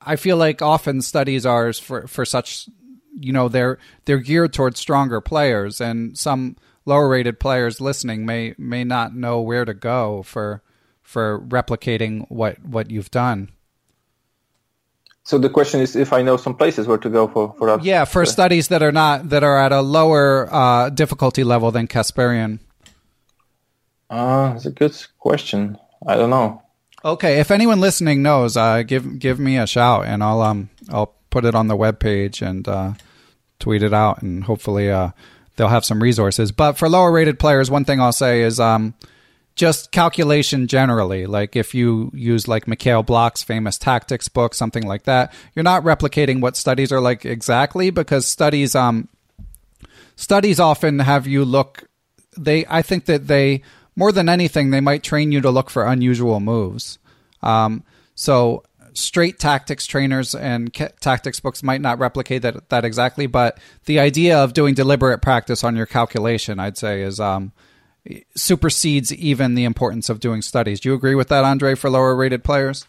I 0.00 0.16
feel 0.16 0.38
like 0.38 0.62
often 0.62 1.02
studies 1.02 1.44
are 1.44 1.70
for 1.74 2.06
for 2.06 2.24
such 2.24 2.70
you 3.14 3.30
know 3.30 3.50
they're 3.50 3.76
they're 4.06 4.20
geared 4.20 4.54
towards 4.54 4.80
stronger 4.80 5.20
players 5.20 5.82
and 5.82 6.16
some 6.16 6.56
lower 6.86 7.10
rated 7.10 7.38
players 7.40 7.78
listening 7.78 8.24
may 8.24 8.54
may 8.56 8.84
not 8.84 9.14
know 9.14 9.42
where 9.42 9.66
to 9.66 9.74
go 9.74 10.22
for 10.22 10.62
for 11.02 11.38
replicating 11.40 12.24
what 12.30 12.58
what 12.64 12.90
you've 12.90 13.10
done. 13.10 13.50
So 15.24 15.36
the 15.36 15.50
question 15.50 15.82
is 15.82 15.94
if 15.94 16.14
I 16.14 16.22
know 16.22 16.38
some 16.38 16.56
places 16.56 16.86
where 16.86 16.96
to 16.96 17.10
go 17.10 17.28
for 17.28 17.54
for 17.58 17.66
that. 17.66 17.84
Yeah, 17.84 18.06
for 18.06 18.24
studies 18.24 18.68
that 18.68 18.82
are 18.82 18.92
not 18.92 19.28
that 19.28 19.44
are 19.44 19.58
at 19.58 19.72
a 19.72 19.82
lower 19.82 20.48
uh, 20.50 20.88
difficulty 20.88 21.44
level 21.44 21.70
than 21.70 21.86
Kasparian. 21.86 22.60
Uh, 24.12 24.52
it's 24.54 24.66
a 24.66 24.70
good 24.70 24.94
question. 25.18 25.78
I 26.06 26.16
don't 26.16 26.28
know. 26.28 26.62
Okay, 27.02 27.40
if 27.40 27.50
anyone 27.50 27.80
listening 27.80 28.22
knows, 28.22 28.58
uh, 28.58 28.82
give 28.82 29.18
give 29.18 29.40
me 29.40 29.56
a 29.56 29.66
shout 29.66 30.04
and 30.04 30.22
I'll 30.22 30.42
um 30.42 30.68
I'll 30.90 31.14
put 31.30 31.46
it 31.46 31.54
on 31.54 31.68
the 31.68 31.76
web 31.76 31.98
page 31.98 32.42
and 32.42 32.68
uh, 32.68 32.92
tweet 33.58 33.82
it 33.82 33.94
out 33.94 34.20
and 34.20 34.44
hopefully 34.44 34.90
uh, 34.90 35.12
they'll 35.56 35.68
have 35.68 35.86
some 35.86 36.02
resources. 36.02 36.52
But 36.52 36.74
for 36.74 36.90
lower 36.90 37.10
rated 37.10 37.38
players, 37.38 37.70
one 37.70 37.86
thing 37.86 38.02
I'll 38.02 38.12
say 38.12 38.42
is 38.42 38.60
um, 38.60 38.94
just 39.56 39.92
calculation 39.92 40.66
generally. 40.66 41.24
Like 41.24 41.56
if 41.56 41.74
you 41.74 42.10
use 42.12 42.46
like 42.46 42.68
Mikhail 42.68 43.02
Blokh's 43.02 43.42
famous 43.42 43.78
tactics 43.78 44.28
book, 44.28 44.54
something 44.54 44.86
like 44.86 45.04
that, 45.04 45.32
you're 45.54 45.62
not 45.62 45.84
replicating 45.84 46.42
what 46.42 46.58
studies 46.58 46.92
are 46.92 47.00
like 47.00 47.24
exactly 47.24 47.88
because 47.88 48.26
studies 48.26 48.74
um 48.74 49.08
studies 50.16 50.60
often 50.60 50.98
have 50.98 51.26
you 51.26 51.46
look 51.46 51.88
they 52.36 52.64
I 52.68 52.82
think 52.82 53.06
that 53.06 53.26
they 53.26 53.62
more 53.96 54.12
than 54.12 54.28
anything 54.28 54.70
they 54.70 54.80
might 54.80 55.02
train 55.02 55.32
you 55.32 55.40
to 55.40 55.50
look 55.50 55.70
for 55.70 55.84
unusual 55.84 56.40
moves. 56.40 56.98
Um, 57.42 57.84
so 58.14 58.62
straight 58.94 59.38
tactics 59.38 59.86
trainers 59.86 60.34
and 60.34 60.72
ca- 60.72 60.90
tactics 61.00 61.40
books 61.40 61.62
might 61.62 61.80
not 61.80 61.98
replicate 61.98 62.42
that 62.42 62.68
that 62.68 62.84
exactly, 62.84 63.26
but 63.26 63.58
the 63.86 63.98
idea 63.98 64.38
of 64.38 64.52
doing 64.52 64.74
deliberate 64.74 65.22
practice 65.22 65.64
on 65.64 65.76
your 65.76 65.86
calculation, 65.86 66.58
I'd 66.58 66.78
say, 66.78 67.02
is 67.02 67.20
um, 67.20 67.52
supersedes 68.34 69.12
even 69.14 69.54
the 69.54 69.64
importance 69.64 70.08
of 70.08 70.20
doing 70.20 70.42
studies. 70.42 70.80
Do 70.80 70.90
you 70.90 70.94
agree 70.94 71.14
with 71.14 71.28
that, 71.28 71.44
Andre, 71.44 71.74
for 71.74 71.90
lower 71.90 72.14
rated 72.14 72.44
players? 72.44 72.86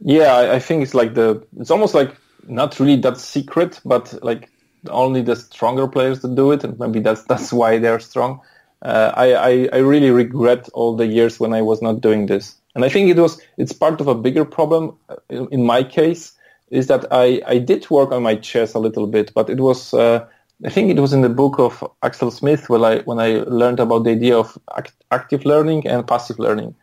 Yeah, 0.00 0.34
I, 0.34 0.54
I 0.54 0.58
think 0.58 0.82
it's 0.82 0.94
like 0.94 1.14
the 1.14 1.46
it's 1.58 1.70
almost 1.70 1.94
like 1.94 2.14
not 2.46 2.78
really 2.80 2.96
that 2.96 3.18
secret, 3.18 3.80
but 3.84 4.14
like 4.22 4.50
only 4.88 5.22
the 5.22 5.36
stronger 5.36 5.86
players 5.86 6.20
that 6.20 6.34
do 6.34 6.52
it, 6.52 6.64
and 6.64 6.78
maybe 6.78 7.00
that's 7.00 7.22
that's 7.24 7.52
why 7.52 7.78
they're 7.78 8.00
strong. 8.00 8.40
Uh, 8.82 9.12
I, 9.14 9.34
I, 9.34 9.68
I 9.74 9.76
really 9.78 10.10
regret 10.10 10.68
all 10.72 10.96
the 10.96 11.06
years 11.06 11.38
when 11.38 11.52
I 11.52 11.62
was 11.62 11.82
not 11.82 12.00
doing 12.00 12.26
this. 12.26 12.56
And 12.74 12.84
I 12.84 12.88
think 12.88 13.10
it 13.10 13.16
was 13.18 13.40
it's 13.58 13.72
part 13.72 14.00
of 14.00 14.06
a 14.06 14.14
bigger 14.14 14.44
problem 14.44 14.96
uh, 15.08 15.46
in 15.46 15.66
my 15.66 15.82
case 15.82 16.32
is 16.70 16.86
that 16.86 17.04
I, 17.10 17.42
I 17.46 17.58
did 17.58 17.90
work 17.90 18.12
on 18.12 18.22
my 18.22 18.36
chess 18.36 18.74
a 18.74 18.78
little 18.78 19.06
bit, 19.06 19.32
but 19.34 19.50
it 19.50 19.60
was 19.60 19.92
uh, 19.92 20.24
I 20.64 20.70
think 20.70 20.90
it 20.90 21.00
was 21.00 21.12
in 21.12 21.22
the 21.22 21.28
book 21.28 21.58
of 21.58 21.84
Axel 22.02 22.30
Smith 22.30 22.68
when 22.68 22.84
I 22.84 22.98
when 23.00 23.18
I 23.18 23.42
learned 23.46 23.80
about 23.80 24.04
the 24.04 24.10
idea 24.10 24.36
of 24.36 24.58
act, 24.76 24.92
active 25.10 25.44
learning 25.44 25.86
and 25.86 26.06
passive 26.06 26.38
learning, 26.38 26.74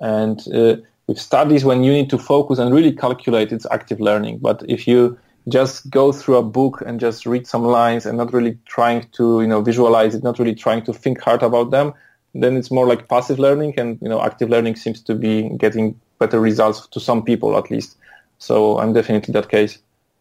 and 0.00 0.40
uh, 0.52 0.76
with 1.06 1.18
studies 1.18 1.64
when 1.64 1.84
you 1.84 1.92
need 1.92 2.10
to 2.10 2.18
focus 2.18 2.58
and 2.58 2.74
really 2.74 2.92
calculate, 2.92 3.52
it's 3.52 3.66
active 3.70 4.00
learning. 4.00 4.38
But 4.38 4.62
if 4.68 4.88
you 4.88 5.18
just 5.48 5.88
go 5.90 6.12
through 6.12 6.36
a 6.36 6.42
book 6.42 6.82
and 6.84 7.00
just 7.00 7.26
read 7.26 7.46
some 7.46 7.64
lines 7.64 8.06
and 8.06 8.18
not 8.18 8.32
really 8.32 8.58
trying 8.66 9.08
to 9.12 9.40
you 9.40 9.46
know 9.46 9.60
visualize 9.62 10.14
it, 10.14 10.22
not 10.22 10.38
really 10.38 10.54
trying 10.54 10.84
to 10.84 10.92
think 10.92 11.20
hard 11.20 11.42
about 11.42 11.70
them, 11.70 11.94
then 12.34 12.56
it's 12.56 12.70
more 12.70 12.86
like 12.86 13.08
passive 13.08 13.38
learning 13.38 13.74
and 13.78 13.98
you 14.00 14.08
know 14.08 14.20
active 14.22 14.50
learning 14.50 14.76
seems 14.76 15.00
to 15.02 15.14
be 15.14 15.48
getting 15.56 15.98
better 16.18 16.40
results 16.40 16.86
to 16.88 17.00
some 17.00 17.22
people 17.22 17.56
at 17.56 17.70
least. 17.70 17.96
So 18.38 18.78
i'm 18.78 18.92
definitely 18.92 19.32
that 19.32 19.48
case. 19.48 19.78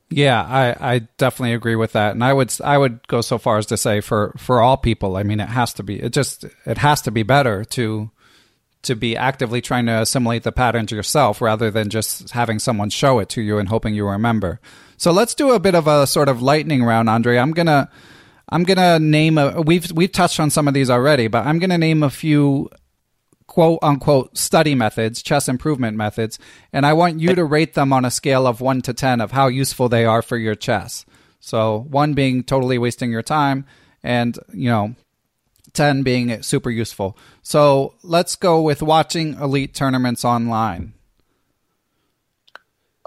Yeah 0.09 0.41
i 0.41 0.93
i 0.95 0.99
definitely 1.17 1.53
agree 1.53 1.75
with 1.75 1.93
that. 1.93 2.11
And 2.11 2.23
i 2.23 2.33
would 2.33 2.53
i 2.63 2.77
would 2.77 3.07
go 3.07 3.21
so 3.21 3.37
far 3.37 3.57
as 3.57 3.65
to 3.67 3.77
say 3.77 4.01
for 4.01 4.33
for 4.37 4.61
all 4.61 4.77
people 4.77 5.17
i 5.17 5.23
mean 5.23 5.39
it 5.39 5.49
has 5.49 5.73
to 5.73 5.83
be 5.83 6.01
it 6.01 6.13
just 6.13 6.45
it 6.65 6.77
has 6.77 7.01
to 7.01 7.11
be 7.11 7.23
better 7.23 7.63
to 7.65 8.11
to 8.83 8.95
be 8.95 9.17
actively 9.17 9.59
trying 9.59 9.85
to 9.87 10.01
assimilate 10.01 10.43
the 10.43 10.51
patterns 10.51 10.91
yourself 10.91 11.41
rather 11.41 11.69
than 11.69 11.89
just 11.89 12.29
having 12.31 12.59
someone 12.59 12.89
show 12.89 13.19
it 13.19 13.27
to 13.27 13.41
you 13.41 13.57
and 13.57 13.67
hoping 13.67 13.93
you 13.93 14.07
remember 14.07 14.61
so 14.97 15.11
let's 15.11 15.33
do 15.33 15.51
a 15.51 15.59
bit 15.59 15.75
of 15.75 15.87
a 15.87 16.05
sort 16.05 16.29
of 16.29 16.41
lightning 16.41 16.83
round 16.83 17.09
Andre. 17.09 17.37
i'm 17.37 17.51
gonna 17.51 17.89
I'm 18.49 18.63
gonna 18.63 18.99
name 18.99 19.37
a. 19.37 19.61
We've 19.61 19.91
we've 19.91 20.11
touched 20.11 20.39
on 20.39 20.49
some 20.49 20.67
of 20.67 20.73
these 20.73 20.89
already, 20.89 21.27
but 21.27 21.45
I'm 21.45 21.59
gonna 21.59 21.77
name 21.77 22.01
a 22.01 22.09
few 22.09 22.69
quote 23.47 23.79
unquote 23.81 24.37
study 24.37 24.75
methods, 24.75 25.21
chess 25.21 25.49
improvement 25.49 25.97
methods, 25.97 26.39
and 26.71 26.85
I 26.85 26.93
want 26.93 27.19
you 27.19 27.33
to 27.35 27.43
rate 27.43 27.73
them 27.73 27.91
on 27.91 28.05
a 28.05 28.11
scale 28.11 28.45
of 28.45 28.61
1 28.61 28.81
to 28.83 28.93
10 28.93 29.19
of 29.21 29.31
how 29.31 29.47
useful 29.47 29.89
they 29.89 30.05
are 30.05 30.21
for 30.21 30.37
your 30.37 30.55
chess. 30.55 31.05
So, 31.39 31.85
1 31.89 32.13
being 32.13 32.43
totally 32.43 32.77
wasting 32.77 33.11
your 33.11 33.23
time 33.23 33.65
and, 34.03 34.37
you 34.53 34.69
know, 34.69 34.95
10 35.73 36.03
being 36.03 36.41
super 36.41 36.69
useful. 36.69 37.17
So, 37.41 37.95
let's 38.03 38.35
go 38.35 38.61
with 38.61 38.81
watching 38.81 39.33
elite 39.35 39.73
tournaments 39.73 40.25
online. 40.25 40.93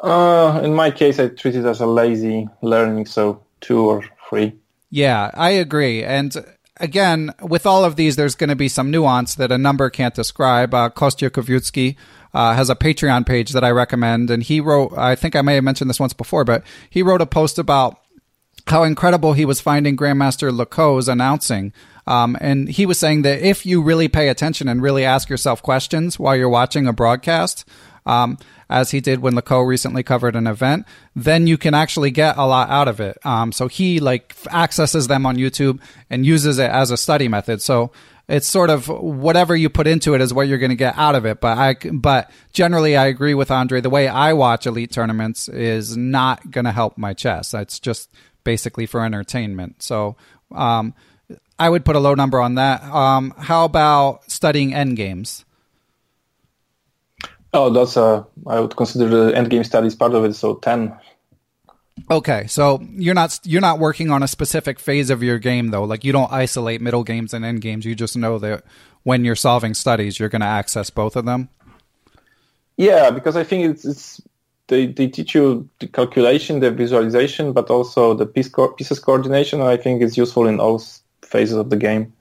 Uh, 0.03 0.61
in 0.65 0.75
my 0.75 0.91
case, 0.91 1.19
I 1.19 1.29
treat 1.29 1.55
it 1.55 1.65
as 1.65 1.81
a 1.81 1.87
lazy 1.87 2.49
learning, 2.63 3.07
so 3.07 3.43
2 3.61 3.89
or 3.89 4.05
3. 4.29 4.53
Yeah, 4.91 5.31
I 5.35 5.51
agree. 5.51 6.03
And 6.03 6.35
again, 6.79 7.35
with 7.43 7.67
all 7.67 7.85
of 7.85 7.97
these, 7.97 8.17
there's 8.17 8.35
going 8.35 8.49
to 8.49 8.57
be 8.57 8.69
some 8.69 8.91
nuance 8.91 9.35
that 9.37 9.53
a 9.53 9.59
number 9.59 9.91
can't 9.91 10.15
describe. 10.15 10.75
Uh, 10.75 10.89
Kostya 10.91 11.31
Kavutskiy 11.31 11.97
uh, 12.33 12.55
has 12.55 12.71
a 12.71 12.75
Patreon 12.75 13.27
page 13.27 13.53
that 13.53 13.65
I 13.65 13.71
recommend, 13.71 14.31
and 14.31 14.43
he 14.43 14.61
wrote, 14.61 14.97
I 14.97 15.15
think 15.15 15.37
I 15.37 15.43
may 15.43 15.57
have 15.57 15.65
mentioned 15.65 15.91
this 15.91 16.01
once 16.01 16.15
before, 16.15 16.45
but 16.45 16.65
he 16.89 17.03
wrote 17.03 17.21
a 17.21 17.27
post 17.27 17.59
about 17.59 18.01
how 18.67 18.83
incredible 18.83 19.33
he 19.33 19.45
was 19.45 19.61
finding 19.61 19.97
Grandmaster 19.97 20.53
Le 20.53 21.13
announcing. 21.13 21.73
Um, 22.07 22.37
and 22.41 22.69
he 22.69 22.87
was 22.87 22.99
saying 22.99 23.23
that 23.23 23.41
if 23.41 23.67
you 23.67 23.83
really 23.83 24.09
pay 24.09 24.29
attention 24.29 24.69
and 24.69 24.83
really 24.83 25.05
ask 25.05 25.29
yourself 25.29 25.63
questions 25.63 26.19
while 26.19 26.35
you're 26.35 26.49
watching 26.49 26.87
a 26.87 26.93
broadcast, 26.93 27.65
um, 28.07 28.39
as 28.69 28.91
he 28.91 29.01
did 29.01 29.21
when 29.21 29.35
Le 29.35 29.65
recently 29.65 30.03
covered 30.03 30.37
an 30.37 30.47
event, 30.47 30.87
then 31.15 31.47
you 31.47 31.59
can 31.59 31.75
actually 31.75 32.11
get 32.11 32.37
a 32.37 32.47
lot 32.47 32.71
out 32.71 32.89
of 32.89 33.01
it. 33.01 33.19
Um, 33.25 33.53
so 33.53 33.69
he 33.69 34.01
like 34.01 34.35
accesses 34.51 35.09
them 35.09 35.27
on 35.27 35.37
YouTube 35.37 35.81
and 36.09 36.25
uses 36.25 36.59
it 36.59 36.71
as 36.71 36.91
a 36.91 36.97
study 36.97 37.29
method. 37.29 37.61
So 37.63 37.91
it's 38.29 38.47
sort 38.47 38.71
of 38.71 38.89
whatever 38.89 39.57
you 39.57 39.69
put 39.69 39.89
into 39.89 40.15
it 40.15 40.21
is 40.21 40.33
what 40.33 40.47
you're 40.47 40.59
going 40.59 40.71
to 40.71 40.77
get 40.77 40.97
out 40.97 41.17
of 41.17 41.27
it. 41.27 41.41
But 41.41 41.59
I, 41.59 41.75
but 41.93 42.31
generally, 42.53 42.97
I 42.97 43.07
agree 43.07 43.35
with 43.35 43.51
Andre. 43.51 43.81
The 43.81 43.91
way 43.91 44.07
I 44.07 44.33
watch 44.35 44.67
elite 44.67 44.93
tournaments 44.93 45.49
is 45.49 45.97
not 45.97 46.51
going 46.51 46.65
to 46.65 46.73
help 46.73 46.97
my 46.97 47.13
chess. 47.13 47.53
It's 47.53 47.81
just 47.81 48.09
basically 48.45 48.87
for 48.87 49.05
entertainment. 49.05 49.83
So, 49.83 50.17
um, 50.53 50.95
I 51.59 51.69
would 51.69 51.85
put 51.85 51.95
a 51.95 52.01
low 52.01 52.15
number 52.15 52.41
on 52.41 52.55
that. 52.55 52.83
Um, 52.85 53.35
how 53.37 53.67
about 53.67 54.31
studying 54.31 54.73
end 54.73 54.97
games? 54.97 55.45
Oh, 57.53 57.71
that's 57.71 57.97
a. 57.97 58.27
I 58.47 58.61
would 58.61 58.77
consider 58.77 59.09
the 59.09 59.37
end 59.37 59.51
game 59.51 59.65
studies 59.65 59.95
part 59.95 60.15
of 60.15 60.25
it. 60.25 60.35
So 60.35 60.57
ten. 60.57 60.97
Okay, 62.11 62.47
so 62.47 62.81
you're 62.93 63.15
not 63.15 63.39
you're 63.45 63.61
not 63.61 63.79
working 63.79 64.11
on 64.11 64.23
a 64.23 64.29
specific 64.29 64.79
phase 64.79 65.11
of 65.11 65.23
your 65.23 65.39
game 65.39 65.69
though. 65.69 65.85
Like 65.85 66.05
you 66.05 66.13
don't 66.13 66.33
isolate 66.33 66.81
middle 66.81 67.05
games 67.05 67.35
and 67.35 67.45
end 67.45 67.61
games. 67.61 67.85
You 67.85 67.95
just 67.95 68.17
know 68.17 68.39
that 68.39 68.65
when 69.03 69.25
you're 69.25 69.37
solving 69.37 69.75
studies, 69.75 70.19
you're 70.19 70.29
going 70.29 70.41
to 70.41 70.47
access 70.47 70.91
both 70.91 71.17
of 71.17 71.25
them. 71.25 71.49
Yeah, 72.77 73.11
because 73.11 73.37
I 73.37 73.45
think 73.45 73.71
it's, 73.71 73.85
it's 73.85 74.21
they, 74.69 74.87
they 74.87 75.09
teach 75.09 75.35
you 75.35 75.69
the 75.81 75.89
calculation, 75.89 76.61
the 76.61 76.71
visualization, 76.71 77.53
but 77.53 77.71
also 77.71 78.15
the 78.15 78.27
piece 78.27 78.49
co- 78.49 78.73
pieces 78.73 79.01
coordination. 79.01 79.61
I 79.61 79.77
think 79.77 80.03
it's 80.03 80.17
useful 80.17 80.47
in 80.47 80.61
all 80.61 80.83
phases 81.23 81.57
of 81.57 81.71
the 81.71 81.77
game. 81.77 82.13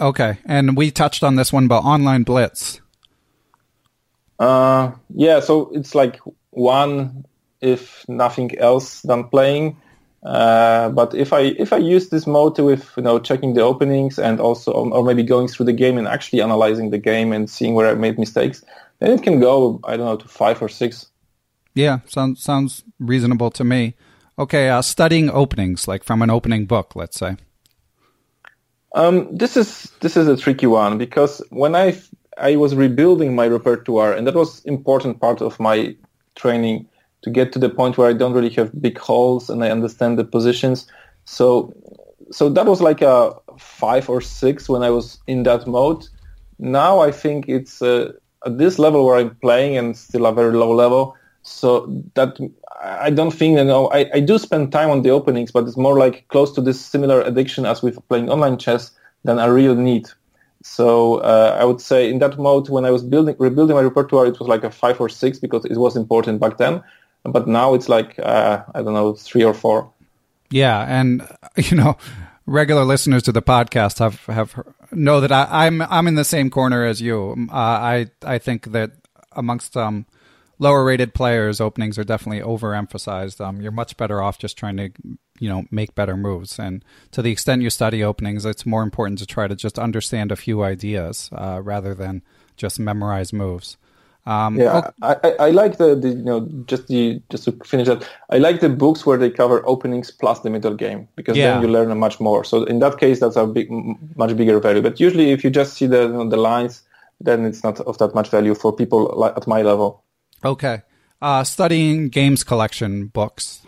Okay, 0.00 0.38
and 0.46 0.76
we 0.76 0.90
touched 0.90 1.22
on 1.22 1.36
this 1.36 1.52
one, 1.52 1.68
but 1.68 1.80
online 1.80 2.22
blitz. 2.22 2.80
Uh, 4.38 4.92
yeah, 5.14 5.40
so 5.40 5.70
it's 5.72 5.94
like 5.94 6.20
one 6.50 7.24
if 7.60 8.04
nothing 8.08 8.58
else 8.58 9.02
than 9.02 9.24
playing. 9.24 9.76
Uh, 10.22 10.88
but 10.90 11.14
if 11.14 11.32
I 11.32 11.40
if 11.40 11.72
I 11.72 11.78
use 11.78 12.10
this 12.10 12.26
mode 12.26 12.58
with 12.58 12.90
you 12.96 13.02
know 13.02 13.18
checking 13.18 13.54
the 13.54 13.62
openings 13.62 14.18
and 14.18 14.38
also 14.38 14.72
or 14.72 15.02
maybe 15.02 15.24
going 15.24 15.48
through 15.48 15.66
the 15.66 15.72
game 15.72 15.98
and 15.98 16.06
actually 16.06 16.40
analyzing 16.40 16.90
the 16.90 16.98
game 16.98 17.32
and 17.32 17.50
seeing 17.50 17.74
where 17.74 17.88
I 17.88 17.94
made 17.94 18.18
mistakes, 18.18 18.64
then 19.00 19.10
it 19.10 19.22
can 19.22 19.40
go 19.40 19.80
I 19.84 19.96
don't 19.96 20.06
know 20.06 20.16
to 20.16 20.28
five 20.28 20.62
or 20.62 20.68
six. 20.68 21.06
Yeah, 21.74 22.00
sounds 22.06 22.40
sounds 22.40 22.84
reasonable 23.00 23.50
to 23.52 23.64
me. 23.64 23.94
Okay, 24.38 24.68
uh, 24.68 24.82
studying 24.82 25.28
openings 25.28 25.88
like 25.88 26.04
from 26.04 26.22
an 26.22 26.30
opening 26.30 26.66
book, 26.66 26.94
let's 26.94 27.18
say. 27.18 27.36
Um, 28.94 29.36
this 29.36 29.56
is 29.56 29.90
this 30.00 30.16
is 30.16 30.28
a 30.28 30.36
tricky 30.36 30.66
one 30.66 30.98
because 30.98 31.42
when 31.50 31.74
I 31.74 31.98
I 32.38 32.56
was 32.56 32.74
rebuilding 32.74 33.34
my 33.34 33.46
repertoire, 33.46 34.12
and 34.12 34.26
that 34.26 34.34
was 34.34 34.64
important 34.64 35.20
part 35.20 35.40
of 35.40 35.58
my 35.60 35.94
training 36.34 36.88
to 37.22 37.30
get 37.30 37.52
to 37.52 37.58
the 37.58 37.68
point 37.68 37.98
where 37.98 38.08
I 38.08 38.12
don't 38.12 38.32
really 38.32 38.50
have 38.50 38.80
big 38.80 38.98
holes 38.98 39.48
and 39.48 39.64
I 39.64 39.70
understand 39.70 40.18
the 40.18 40.24
positions. 40.24 40.86
So, 41.24 41.72
so 42.30 42.48
that 42.48 42.66
was 42.66 42.80
like 42.80 43.00
a 43.00 43.34
five 43.58 44.08
or 44.08 44.20
six 44.20 44.68
when 44.68 44.82
I 44.82 44.90
was 44.90 45.18
in 45.26 45.44
that 45.44 45.66
mode. 45.66 46.04
Now 46.58 47.00
I 47.00 47.12
think 47.12 47.48
it's 47.48 47.80
uh, 47.80 48.12
at 48.44 48.58
this 48.58 48.78
level 48.78 49.06
where 49.06 49.16
I'm 49.16 49.36
playing 49.36 49.76
and 49.76 49.96
still 49.96 50.26
a 50.26 50.32
very 50.32 50.52
low 50.52 50.74
level. 50.74 51.16
So 51.42 51.86
that 52.14 52.38
I 52.80 53.10
don't 53.10 53.32
think 53.32 53.58
you 53.58 53.64
know 53.64 53.88
I, 53.90 54.10
I 54.14 54.20
do 54.20 54.38
spend 54.38 54.72
time 54.72 54.90
on 54.90 55.02
the 55.02 55.10
openings, 55.10 55.50
but 55.50 55.66
it's 55.66 55.76
more 55.76 55.98
like 55.98 56.26
close 56.28 56.52
to 56.52 56.60
this 56.60 56.80
similar 56.80 57.20
addiction 57.22 57.66
as 57.66 57.82
with 57.82 57.98
playing 58.08 58.30
online 58.30 58.58
chess 58.58 58.90
than 59.24 59.38
a 59.38 59.52
real 59.52 59.74
need 59.74 60.08
so 60.62 61.16
uh, 61.16 61.56
I 61.58 61.64
would 61.64 61.80
say 61.80 62.08
in 62.08 62.18
that 62.20 62.38
mode, 62.38 62.68
when 62.68 62.84
I 62.84 62.90
was 62.90 63.02
building, 63.02 63.36
rebuilding 63.38 63.76
my 63.76 63.82
repertoire, 63.82 64.26
it 64.26 64.38
was 64.38 64.48
like 64.48 64.64
a 64.64 64.70
five 64.70 65.00
or 65.00 65.08
six 65.08 65.38
because 65.38 65.64
it 65.64 65.76
was 65.76 65.96
important 65.96 66.40
back 66.40 66.58
then. 66.58 66.82
But 67.24 67.46
now 67.46 67.74
it's 67.74 67.88
like 67.88 68.18
uh, 68.18 68.62
I 68.74 68.82
don't 68.82 68.94
know, 68.94 69.14
three 69.14 69.44
or 69.44 69.54
four. 69.54 69.92
Yeah, 70.50 70.80
and 70.80 71.26
you 71.56 71.76
know, 71.76 71.96
regular 72.46 72.84
listeners 72.84 73.22
to 73.24 73.32
the 73.32 73.42
podcast 73.42 73.98
have 73.98 74.24
have 74.26 74.58
know 74.90 75.20
that 75.20 75.32
I, 75.32 75.66
am 75.66 75.82
I'm, 75.82 75.88
I'm 75.90 76.08
in 76.08 76.14
the 76.14 76.24
same 76.24 76.50
corner 76.50 76.84
as 76.84 77.00
you. 77.00 77.48
Uh, 77.50 77.54
I 77.54 78.06
I 78.24 78.38
think 78.38 78.72
that 78.72 78.92
amongst 79.32 79.76
um, 79.76 80.06
lower 80.58 80.84
rated 80.84 81.14
players, 81.14 81.60
openings 81.60 81.98
are 81.98 82.04
definitely 82.04 82.42
overemphasized. 82.42 83.40
Um, 83.40 83.60
you're 83.60 83.72
much 83.72 83.96
better 83.96 84.22
off 84.22 84.38
just 84.38 84.56
trying 84.56 84.76
to 84.76 84.90
you 85.42 85.48
know 85.48 85.64
make 85.70 85.94
better 85.94 86.16
moves 86.16 86.58
and 86.58 86.84
to 87.10 87.20
the 87.20 87.32
extent 87.32 87.62
you 87.62 87.70
study 87.70 88.02
openings 88.04 88.44
it's 88.44 88.64
more 88.64 88.84
important 88.84 89.18
to 89.18 89.26
try 89.26 89.48
to 89.48 89.56
just 89.56 89.78
understand 89.78 90.30
a 90.30 90.36
few 90.36 90.62
ideas 90.62 91.28
uh, 91.32 91.60
rather 91.62 91.94
than 91.94 92.22
just 92.56 92.78
memorize 92.78 93.32
moves 93.32 93.76
um, 94.24 94.56
yeah, 94.56 94.78
okay. 94.78 94.90
I, 95.02 95.46
I 95.46 95.50
like 95.50 95.78
the, 95.78 95.96
the, 95.96 96.10
you 96.10 96.22
know 96.22 96.48
just 96.66 96.86
the 96.86 97.20
just 97.28 97.44
to 97.44 97.52
finish 97.64 97.88
that. 97.88 98.08
I 98.30 98.38
like 98.38 98.60
the 98.60 98.68
books 98.68 99.04
where 99.04 99.18
they 99.18 99.30
cover 99.30 99.66
openings 99.66 100.12
plus 100.12 100.38
the 100.40 100.50
middle 100.50 100.76
game 100.76 101.08
because 101.16 101.36
yeah. 101.36 101.54
then 101.54 101.62
you 101.62 101.68
learn 101.68 101.98
much 101.98 102.20
more. 102.20 102.44
So 102.44 102.62
in 102.62 102.78
that 102.78 102.98
case, 102.98 103.18
that's 103.18 103.34
a 103.34 103.48
big, 103.48 103.68
much 104.14 104.36
bigger 104.36 104.60
value. 104.60 104.80
But 104.80 105.00
usually, 105.00 105.32
if 105.32 105.42
you 105.42 105.50
just 105.50 105.74
see 105.74 105.88
the 105.88 106.02
you 106.02 106.12
know, 106.12 106.28
the 106.28 106.36
lines, 106.36 106.82
then 107.20 107.44
it's 107.44 107.64
not 107.64 107.80
of 107.80 107.98
that 107.98 108.14
much 108.14 108.28
value 108.28 108.54
for 108.54 108.72
people 108.72 109.24
at 109.24 109.48
my 109.48 109.62
level. 109.62 110.04
Okay, 110.44 110.82
uh, 111.20 111.42
studying 111.42 112.08
games 112.08 112.44
collection 112.44 113.06
books. 113.06 113.66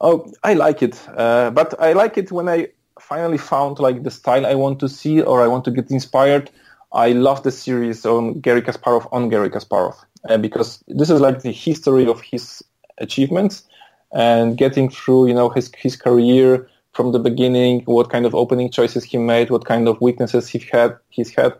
Oh, 0.00 0.30
I 0.42 0.54
like 0.54 0.82
it, 0.82 1.00
uh, 1.16 1.50
but 1.50 1.80
I 1.80 1.92
like 1.94 2.18
it 2.18 2.30
when 2.30 2.48
I 2.48 2.68
finally 3.00 3.38
found 3.38 3.78
like 3.78 4.02
the 4.02 4.10
style 4.10 4.46
I 4.46 4.54
want 4.54 4.78
to 4.80 4.88
see 4.88 5.22
or 5.22 5.42
I 5.42 5.46
want 5.46 5.64
to 5.64 5.70
get 5.70 5.90
inspired. 5.90 6.50
I 6.92 7.12
love 7.12 7.42
the 7.42 7.50
series 7.50 8.04
on 8.04 8.40
Garry 8.40 8.62
Kasparov 8.62 9.08
on 9.12 9.28
Garry 9.28 9.50
Kasparov 9.50 9.96
uh, 10.28 10.36
because 10.38 10.82
this 10.88 11.10
is 11.10 11.20
like 11.20 11.42
the 11.42 11.52
history 11.52 12.06
of 12.06 12.20
his 12.20 12.62
achievements 12.98 13.64
and 14.12 14.56
getting 14.56 14.90
through, 14.90 15.28
you 15.28 15.34
know, 15.34 15.48
his 15.48 15.70
his 15.76 15.96
career 15.96 16.68
from 16.92 17.12
the 17.12 17.18
beginning, 17.18 17.82
what 17.84 18.10
kind 18.10 18.24
of 18.24 18.34
opening 18.34 18.70
choices 18.70 19.04
he 19.04 19.18
made, 19.18 19.50
what 19.50 19.64
kind 19.66 19.88
of 19.88 20.00
weaknesses 20.00 20.48
he 20.48 20.58
had, 20.72 20.96
he's 21.10 21.30
had. 21.34 21.52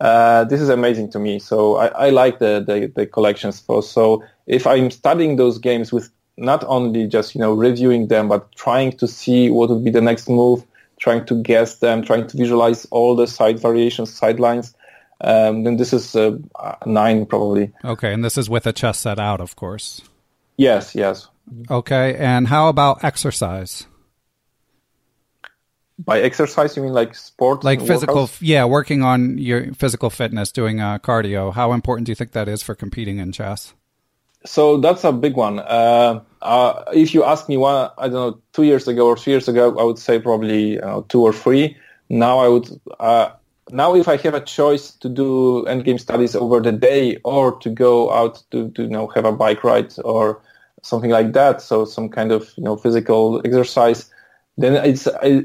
Uh, 0.00 0.44
this 0.44 0.60
is 0.60 0.68
amazing 0.68 1.10
to 1.10 1.18
me. 1.18 1.38
So 1.38 1.76
I, 1.76 1.86
I 2.06 2.10
like 2.10 2.38
the, 2.38 2.64
the, 2.66 2.90
the 2.94 3.04
collections. 3.06 3.60
For, 3.60 3.82
so 3.82 4.24
if 4.46 4.66
I'm 4.66 4.90
studying 4.90 5.36
those 5.36 5.58
games 5.58 5.92
with 5.92 6.10
not 6.38 6.64
only 6.66 7.06
just 7.06 7.34
you 7.34 7.40
know 7.40 7.52
reviewing 7.52 8.08
them, 8.08 8.28
but 8.28 8.50
trying 8.54 8.92
to 8.98 9.06
see 9.06 9.50
what 9.50 9.68
would 9.68 9.84
be 9.84 9.90
the 9.90 10.00
next 10.00 10.28
move, 10.28 10.64
trying 10.98 11.26
to 11.26 11.42
guess 11.42 11.76
them, 11.76 12.02
trying 12.02 12.26
to 12.28 12.36
visualize 12.36 12.86
all 12.86 13.16
the 13.16 13.26
side 13.26 13.58
variations, 13.58 14.14
sidelines. 14.14 14.74
Um, 15.20 15.64
then 15.64 15.76
this 15.76 15.92
is 15.92 16.14
uh, 16.14 16.38
nine 16.86 17.26
probably. 17.26 17.72
Okay, 17.84 18.12
and 18.12 18.24
this 18.24 18.38
is 18.38 18.48
with 18.48 18.66
a 18.66 18.72
chess 18.72 19.00
set 19.00 19.18
out, 19.18 19.40
of 19.40 19.56
course. 19.56 20.02
Yes, 20.56 20.94
yes. 20.94 21.28
Okay, 21.70 22.14
and 22.16 22.46
how 22.48 22.68
about 22.68 23.02
exercise? 23.02 23.86
By 25.98 26.20
exercise, 26.20 26.76
you 26.76 26.84
mean 26.84 26.92
like 26.92 27.16
sport? 27.16 27.64
Like 27.64 27.80
physical, 27.80 28.26
workouts? 28.26 28.38
yeah, 28.40 28.64
working 28.64 29.02
on 29.02 29.38
your 29.38 29.74
physical 29.74 30.10
fitness, 30.10 30.52
doing 30.52 30.80
uh, 30.80 30.98
cardio. 30.98 31.52
How 31.52 31.72
important 31.72 32.06
do 32.06 32.12
you 32.12 32.14
think 32.14 32.32
that 32.32 32.48
is 32.48 32.62
for 32.62 32.76
competing 32.76 33.18
in 33.18 33.32
chess? 33.32 33.74
so 34.44 34.78
that's 34.78 35.04
a 35.04 35.12
big 35.12 35.36
one. 35.36 35.58
Uh, 35.58 36.20
uh, 36.42 36.84
if 36.92 37.14
you 37.14 37.24
ask 37.24 37.48
me 37.48 37.56
one, 37.56 37.90
I 37.98 38.08
don't 38.08 38.12
know, 38.12 38.40
two 38.52 38.64
years 38.64 38.88
ago 38.88 39.06
or 39.06 39.16
three 39.16 39.32
years 39.32 39.48
ago, 39.48 39.76
I 39.78 39.82
would 39.82 39.98
say 39.98 40.18
probably 40.18 40.80
uh, 40.80 41.02
two 41.08 41.22
or 41.22 41.32
three. 41.32 41.76
Now 42.08 42.38
I 42.38 42.48
would, 42.48 42.80
uh, 43.00 43.30
now 43.70 43.94
if 43.94 44.08
I 44.08 44.16
have 44.18 44.34
a 44.34 44.40
choice 44.40 44.92
to 44.92 45.08
do 45.08 45.64
endgame 45.66 46.00
studies 46.00 46.34
over 46.34 46.60
the 46.60 46.72
day 46.72 47.18
or 47.24 47.58
to 47.60 47.70
go 47.70 48.10
out 48.12 48.42
to, 48.50 48.70
to 48.70 48.82
you 48.82 48.88
know 48.88 49.08
have 49.08 49.24
a 49.24 49.32
bike 49.32 49.64
ride 49.64 49.92
or 50.04 50.40
something 50.82 51.10
like 51.10 51.32
that, 51.32 51.60
so 51.60 51.84
some 51.84 52.08
kind 52.08 52.32
of 52.32 52.52
you 52.56 52.64
know 52.64 52.76
physical 52.76 53.42
exercise, 53.44 54.10
then 54.56 54.74
it's 54.84 55.06
I, 55.06 55.44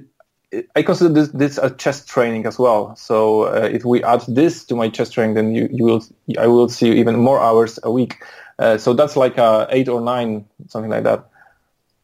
I 0.75 0.83
consider 0.83 1.13
this, 1.13 1.29
this 1.29 1.57
a 1.57 1.69
chess 1.71 2.05
training 2.05 2.45
as 2.45 2.59
well. 2.59 2.95
So 2.95 3.43
uh, 3.43 3.69
if 3.71 3.85
we 3.85 4.03
add 4.03 4.23
this 4.27 4.63
to 4.65 4.75
my 4.75 4.89
chess 4.89 5.09
training, 5.09 5.35
then 5.35 5.53
you, 5.55 5.67
you 5.71 5.83
will 5.83 6.05
I 6.37 6.47
will 6.47 6.69
see 6.69 6.91
even 6.91 7.17
more 7.17 7.39
hours 7.39 7.79
a 7.83 7.91
week. 7.91 8.23
Uh, 8.63 8.77
so 8.77 8.93
that's 8.93 9.17
like 9.17 9.37
a 9.37 9.67
eight 9.71 9.89
or 9.89 9.99
nine, 9.99 10.45
something 10.67 10.89
like 10.89 11.03
that. 11.03 11.29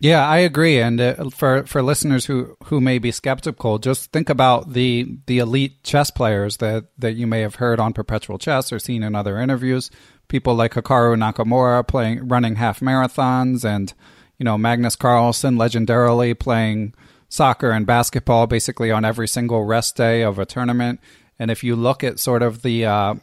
Yeah, 0.01 0.27
I 0.27 0.39
agree. 0.39 0.81
And 0.81 0.99
uh, 0.99 1.29
for 1.29 1.65
for 1.65 1.81
listeners 1.81 2.25
who 2.25 2.57
who 2.65 2.81
may 2.81 2.99
be 2.99 3.11
skeptical, 3.11 3.79
just 3.79 4.11
think 4.11 4.29
about 4.29 4.73
the 4.73 5.17
the 5.25 5.39
elite 5.39 5.83
chess 5.83 6.11
players 6.11 6.57
that 6.57 6.87
that 6.97 7.13
you 7.13 7.27
may 7.27 7.39
have 7.39 7.55
heard 7.55 7.79
on 7.79 7.93
Perpetual 7.93 8.37
Chess 8.37 8.73
or 8.73 8.79
seen 8.79 9.03
in 9.03 9.15
other 9.15 9.37
interviews. 9.39 9.89
People 10.27 10.53
like 10.53 10.73
Hikaru 10.73 11.15
Nakamura 11.15 11.87
playing 11.87 12.27
running 12.27 12.55
half 12.55 12.81
marathons, 12.81 13.63
and 13.63 13.93
you 14.37 14.43
know 14.43 14.57
Magnus 14.57 14.97
Carlsen 14.97 15.55
legendarily 15.55 16.37
playing 16.37 16.93
soccer 17.29 17.71
and 17.71 17.85
basketball 17.85 18.47
basically 18.47 18.91
on 18.91 19.05
every 19.05 19.29
single 19.29 19.63
rest 19.63 19.95
day 19.95 20.23
of 20.23 20.39
a 20.39 20.45
tournament. 20.45 20.99
And 21.37 21.49
if 21.49 21.63
you 21.63 21.77
look 21.77 22.03
at 22.03 22.19
sort 22.19 22.43
of 22.43 22.63
the 22.63 22.85
uh, 22.85 23.15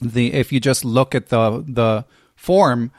the 0.00 0.32
if 0.32 0.52
you 0.52 0.60
just 0.60 0.84
look 0.84 1.14
at 1.16 1.28
the 1.28 1.64
the 1.66 2.04
form 2.42 2.90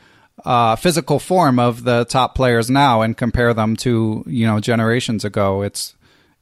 uh, 0.45 0.75
physical 0.75 1.19
form 1.19 1.59
of 1.59 1.83
the 1.83 2.05
top 2.05 2.35
players 2.35 2.69
now 2.69 3.01
and 3.01 3.15
compare 3.15 3.53
them 3.53 3.75
to 3.77 4.23
you 4.27 4.45
know 4.45 4.59
generations 4.59 5.23
ago, 5.23 5.61
it's 5.61 5.95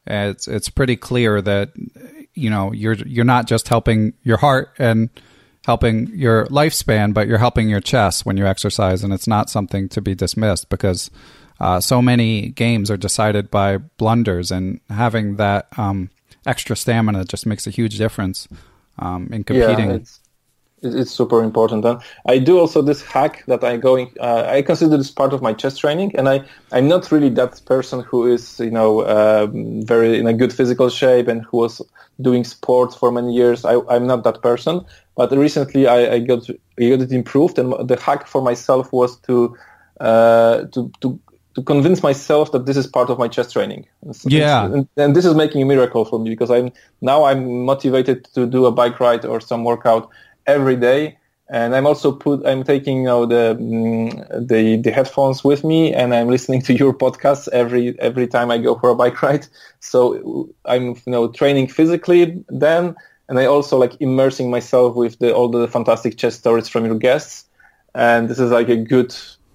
it's 0.06 0.48
it's 0.48 0.68
pretty 0.68 0.96
clear 0.96 1.40
that 1.40 1.72
you 2.34 2.50
know 2.50 2.72
you're 2.72 2.94
you're 2.94 3.24
not 3.24 3.46
just 3.46 3.68
helping 3.68 4.14
your 4.22 4.38
heart 4.38 4.74
and 4.78 5.10
helping 5.66 6.08
your 6.14 6.46
lifespan, 6.46 7.14
but 7.14 7.28
you're 7.28 7.38
helping 7.38 7.68
your 7.68 7.80
chest 7.80 8.26
when 8.26 8.36
you 8.36 8.46
exercise, 8.46 9.04
and 9.04 9.12
it's 9.12 9.28
not 9.28 9.50
something 9.50 9.88
to 9.90 10.00
be 10.00 10.14
dismissed 10.14 10.68
because 10.68 11.10
uh, 11.60 11.80
so 11.80 12.02
many 12.02 12.48
games 12.48 12.90
are 12.90 12.96
decided 12.96 13.50
by 13.50 13.76
blunders, 13.76 14.50
and 14.50 14.80
having 14.88 15.36
that 15.36 15.68
um, 15.76 16.10
extra 16.46 16.74
stamina 16.74 17.24
just 17.24 17.46
makes 17.46 17.66
a 17.66 17.70
huge 17.70 17.98
difference 17.98 18.48
um, 18.98 19.28
in 19.30 19.44
competing. 19.44 19.90
Yeah, 19.90 19.98
it's 20.82 21.10
super 21.10 21.42
important. 21.42 21.84
And 21.84 22.00
I 22.26 22.38
do 22.38 22.58
also 22.58 22.82
this 22.82 23.02
hack 23.02 23.44
that 23.46 23.64
I 23.64 23.76
going. 23.76 24.12
Uh, 24.20 24.44
I 24.46 24.62
consider 24.62 24.96
this 24.96 25.10
part 25.10 25.32
of 25.32 25.42
my 25.42 25.52
chess 25.52 25.78
training, 25.78 26.14
and 26.16 26.28
I 26.28 26.44
I'm 26.72 26.88
not 26.88 27.10
really 27.10 27.30
that 27.30 27.60
person 27.64 28.00
who 28.00 28.26
is 28.26 28.58
you 28.60 28.70
know 28.70 29.06
um, 29.06 29.82
very 29.82 30.18
in 30.18 30.26
a 30.26 30.32
good 30.32 30.52
physical 30.52 30.88
shape 30.90 31.28
and 31.28 31.42
who 31.42 31.58
was 31.58 31.82
doing 32.20 32.44
sports 32.44 32.94
for 32.94 33.10
many 33.10 33.34
years. 33.34 33.64
I, 33.64 33.80
I'm 33.88 34.06
not 34.06 34.24
that 34.24 34.42
person. 34.42 34.84
But 35.14 35.30
recently 35.32 35.86
I, 35.86 36.14
I 36.14 36.18
got 36.20 36.48
I 36.80 36.88
got 36.88 37.00
it 37.00 37.12
improved, 37.12 37.58
and 37.58 37.72
the 37.88 38.00
hack 38.00 38.26
for 38.26 38.40
myself 38.40 38.92
was 38.92 39.18
to 39.20 39.56
uh, 40.00 40.64
to 40.72 40.90
to 41.00 41.20
to 41.54 41.62
convince 41.62 42.02
myself 42.02 42.52
that 42.52 42.64
this 42.66 42.76
is 42.76 42.86
part 42.86 43.10
of 43.10 43.18
my 43.18 43.28
chess 43.28 43.52
training. 43.52 43.86
yeah, 44.24 44.64
and, 44.64 44.88
and, 44.96 45.14
this 45.14 45.26
is 45.26 45.34
making 45.34 45.60
a 45.60 45.66
miracle 45.66 46.04
for 46.04 46.18
me 46.18 46.30
because 46.30 46.50
I'm 46.50 46.72
now 47.02 47.24
I'm 47.24 47.64
motivated 47.64 48.24
to 48.34 48.46
do 48.46 48.64
a 48.64 48.72
bike 48.72 48.98
ride 49.00 49.24
or 49.24 49.40
some 49.40 49.64
workout 49.64 50.08
every 50.46 50.76
day. 50.76 51.18
And 51.48 51.76
I'm 51.76 51.86
also 51.86 52.12
put. 52.12 52.46
I'm 52.46 52.64
taking 52.64 52.98
you 52.98 53.04
know, 53.04 53.26
the 53.26 53.56
mm, 53.60 54.48
the 54.48 54.76
the 54.76 54.90
headphones 54.90 55.44
with 55.44 55.64
me, 55.64 55.92
and 55.92 56.14
I'm 56.14 56.28
listening 56.28 56.62
to 56.62 56.72
your 56.72 56.94
podcast 56.94 57.48
every 57.48 57.98
every 58.00 58.26
time 58.26 58.50
I 58.50 58.56
go 58.58 58.78
for 58.78 58.88
a 58.88 58.94
bike 58.94 59.20
ride. 59.22 59.46
So 59.80 60.48
I'm 60.64 60.94
you 60.94 61.12
know 61.12 61.28
training 61.28 61.68
physically 61.68 62.42
then, 62.48 62.94
and 63.28 63.38
I 63.38 63.44
also 63.46 63.76
like 63.76 64.00
immersing 64.00 64.50
myself 64.50 64.94
with 64.94 65.18
the, 65.18 65.34
all 65.34 65.48
the 65.50 65.68
fantastic 65.68 66.16
chess 66.16 66.36
stories 66.36 66.68
from 66.68 66.86
your 66.86 66.94
guests. 66.94 67.44
And 67.94 68.30
this 68.30 68.38
is 68.38 68.50
like 68.50 68.70
a 68.70 68.76
good 68.76 69.12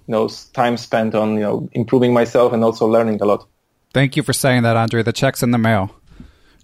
you 0.07 0.11
know 0.11 0.29
time 0.53 0.77
spent 0.77 1.15
on 1.15 1.33
you 1.33 1.41
know 1.41 1.69
improving 1.71 2.13
myself 2.13 2.53
and 2.53 2.63
also 2.63 2.85
learning 2.85 3.21
a 3.21 3.25
lot. 3.25 3.47
Thank 3.93 4.15
you 4.17 4.21
for 4.21 4.33
saying 4.33 4.63
that, 4.63 4.77
Andre. 4.77 5.01
The 5.01 5.13
check's 5.13 5.41
in 5.41 5.49
the 5.49 5.57
mail. 5.57 5.95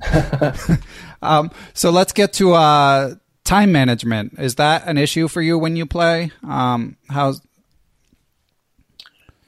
um, 1.23 1.49
so 1.73 1.89
let's 1.89 2.13
get 2.13 2.33
to 2.33 2.53
uh, 2.53 3.15
time 3.43 3.71
management 3.71 4.33
is 4.39 4.55
that 4.55 4.87
an 4.87 4.97
issue 4.97 5.27
for 5.27 5.41
you 5.41 5.57
when 5.57 5.75
you 5.75 5.85
play 5.85 6.31
um, 6.47 6.95
how's 7.09 7.41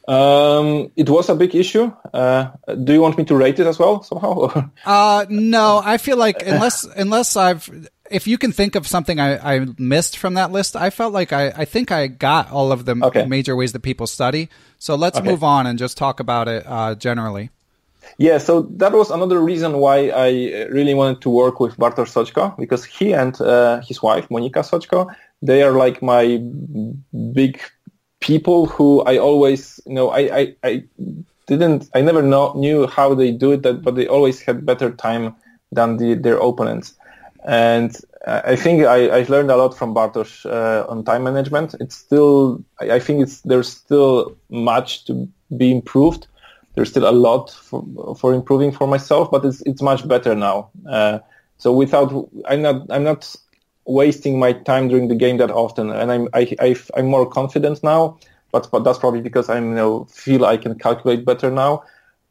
um, 0.07 0.91
it 0.95 1.09
was 1.09 1.29
a 1.29 1.35
big 1.35 1.55
issue. 1.55 1.91
Uh, 2.13 2.51
do 2.83 2.93
you 2.93 3.01
want 3.01 3.17
me 3.17 3.25
to 3.25 3.35
rate 3.35 3.59
it 3.59 3.65
as 3.65 3.79
well 3.79 4.03
somehow? 4.03 4.69
uh, 4.85 5.25
no, 5.29 5.81
I 5.83 5.97
feel 5.97 6.17
like 6.17 6.45
unless 6.45 6.83
unless 6.83 7.35
I've 7.35 7.89
if 8.11 8.27
you 8.27 8.37
can 8.37 8.51
think 8.51 8.75
of 8.75 8.87
something 8.87 9.19
I, 9.19 9.55
I 9.55 9.65
missed 9.77 10.17
from 10.17 10.35
that 10.35 10.51
list, 10.51 10.75
I 10.75 10.89
felt 10.89 11.13
like 11.13 11.33
I, 11.33 11.47
I 11.49 11.65
think 11.65 11.91
I 11.91 12.07
got 12.07 12.51
all 12.51 12.71
of 12.71 12.85
the 12.85 12.95
okay. 13.03 13.25
major 13.25 13.55
ways 13.55 13.71
that 13.73 13.81
people 13.81 14.05
study. 14.05 14.49
So 14.77 14.95
let's 14.95 15.17
okay. 15.17 15.27
move 15.27 15.43
on 15.43 15.65
and 15.65 15.79
just 15.79 15.97
talk 15.97 16.19
about 16.19 16.47
it 16.47 16.65
uh, 16.67 16.95
generally. 16.95 17.49
Yeah, 18.17 18.37
so 18.37 18.63
that 18.77 18.93
was 18.93 19.11
another 19.11 19.39
reason 19.39 19.79
why 19.79 20.09
I 20.09 20.29
really 20.71 20.93
wanted 20.93 21.21
to 21.21 21.29
work 21.29 21.59
with 21.59 21.75
Bartosz 21.77 22.13
Soćko 22.13 22.57
because 22.57 22.85
he 22.85 23.13
and 23.13 23.39
uh, 23.41 23.81
his 23.81 24.01
wife 24.01 24.29
Monika 24.29 24.63
Soćko, 24.63 25.13
they 25.41 25.63
are 25.63 25.73
like 25.73 26.01
my 26.01 26.41
big 27.33 27.59
people 28.21 28.65
who 28.65 29.01
I 29.03 29.17
always, 29.17 29.79
you 29.85 29.93
know, 29.93 30.09
I, 30.09 30.19
I, 30.39 30.55
I 30.63 30.83
didn't, 31.47 31.89
I 31.93 32.01
never 32.01 32.21
know, 32.21 32.53
knew 32.53 32.87
how 32.87 33.13
they 33.13 33.31
do 33.31 33.51
it, 33.51 33.61
but 33.61 33.95
they 33.95 34.07
always 34.07 34.41
had 34.41 34.65
better 34.65 34.91
time 34.91 35.35
than 35.71 35.97
the, 35.97 36.15
their 36.15 36.37
opponents. 36.37 36.95
And 37.45 37.95
I 38.25 38.55
think 38.55 38.85
I, 38.85 39.19
I 39.19 39.25
learned 39.29 39.51
a 39.51 39.57
lot 39.57 39.77
from 39.77 39.93
Bartosz 39.93 40.45
uh, 40.45 40.85
on 40.89 41.03
time 41.03 41.23
management. 41.23 41.75
It's 41.79 41.95
still, 41.95 42.63
I, 42.79 42.93
I 42.93 42.99
think 42.99 43.21
it's 43.21 43.41
there's 43.41 43.71
still 43.71 44.35
much 44.49 45.05
to 45.05 45.27
be 45.55 45.71
improved 45.71 46.27
there's 46.75 46.89
still 46.89 47.09
a 47.09 47.11
lot 47.11 47.51
for, 47.51 48.15
for 48.19 48.33
improving 48.33 48.71
for 48.71 48.87
myself, 48.87 49.31
but 49.31 49.45
it's 49.45 49.61
it's 49.65 49.81
much 49.81 50.07
better 50.07 50.35
now. 50.35 50.69
Uh, 50.87 51.19
so 51.57 51.71
without, 51.71 52.29
I'm 52.45 52.61
not 52.61 52.85
I'm 52.89 53.03
not 53.03 53.35
wasting 53.85 54.39
my 54.39 54.53
time 54.53 54.87
during 54.87 55.07
the 55.07 55.15
game 55.15 55.37
that 55.37 55.51
often, 55.51 55.89
and 55.89 56.11
I'm 56.11 56.27
I, 56.33 56.55
I 56.59 56.75
am 56.97 57.07
more 57.07 57.27
confident 57.29 57.83
now. 57.83 58.17
But 58.51 58.69
but 58.71 58.83
that's 58.83 58.99
probably 58.99 59.21
because 59.21 59.49
I'm 59.49 59.69
you 59.69 59.75
know 59.75 60.05
feel 60.05 60.45
I 60.45 60.57
can 60.57 60.77
calculate 60.77 61.25
better 61.25 61.49
now, 61.49 61.83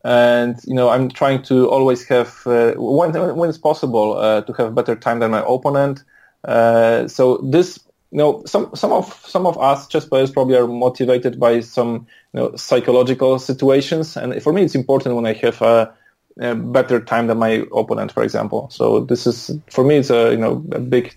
and 0.04 0.56
you 0.64 0.74
know 0.74 0.90
I'm 0.90 1.08
trying 1.08 1.42
to 1.44 1.68
always 1.68 2.06
have 2.08 2.46
uh, 2.46 2.74
when 2.76 3.12
when 3.36 3.48
it's 3.48 3.58
possible 3.58 4.18
uh, 4.18 4.42
to 4.42 4.52
have 4.54 4.74
better 4.74 4.94
time 4.94 5.20
than 5.20 5.30
my 5.30 5.42
opponent. 5.46 6.04
Uh, 6.44 7.08
so 7.08 7.38
this 7.38 7.78
you 8.14 8.18
know, 8.18 8.44
some 8.46 8.70
some 8.76 8.92
of 8.92 9.12
some 9.26 9.44
of 9.44 9.58
us 9.58 9.88
chess 9.88 10.04
players 10.04 10.30
probably 10.30 10.54
are 10.54 10.68
motivated 10.68 11.40
by 11.40 11.58
some 11.58 12.06
you 12.32 12.40
know, 12.40 12.54
psychological 12.54 13.40
situations, 13.40 14.16
and 14.16 14.40
for 14.40 14.52
me, 14.52 14.62
it's 14.62 14.76
important 14.76 15.16
when 15.16 15.26
I 15.26 15.32
have 15.32 15.60
a, 15.60 15.92
a, 16.38 16.54
better 16.54 17.00
time 17.00 17.26
than 17.26 17.38
my 17.38 17.64
opponent, 17.74 18.12
for 18.12 18.22
example. 18.22 18.70
So 18.70 19.00
this 19.00 19.26
is 19.26 19.50
for 19.68 19.82
me, 19.82 19.96
it's 19.96 20.10
a 20.10 20.30
you 20.30 20.36
know 20.36 20.64
a 20.70 20.78
big 20.78 21.16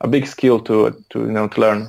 a 0.00 0.08
big 0.08 0.26
skill 0.26 0.60
to 0.60 1.04
to 1.10 1.18
you 1.18 1.30
know 1.30 1.46
to 1.48 1.60
learn. 1.60 1.88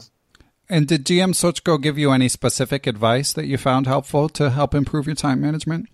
And 0.69 0.85
did 0.85 1.05
GM 1.05 1.31
Soćko 1.31 1.81
give 1.81 1.97
you 1.97 2.11
any 2.11 2.27
specific 2.27 2.87
advice 2.87 3.31
that 3.31 3.45
you 3.45 3.57
found 3.57 3.87
helpful 3.87 4.27
to 4.29 4.49
help 4.49 4.75
improve 4.75 5.05
your 5.05 5.15
time 5.15 5.39
management? 5.39 5.87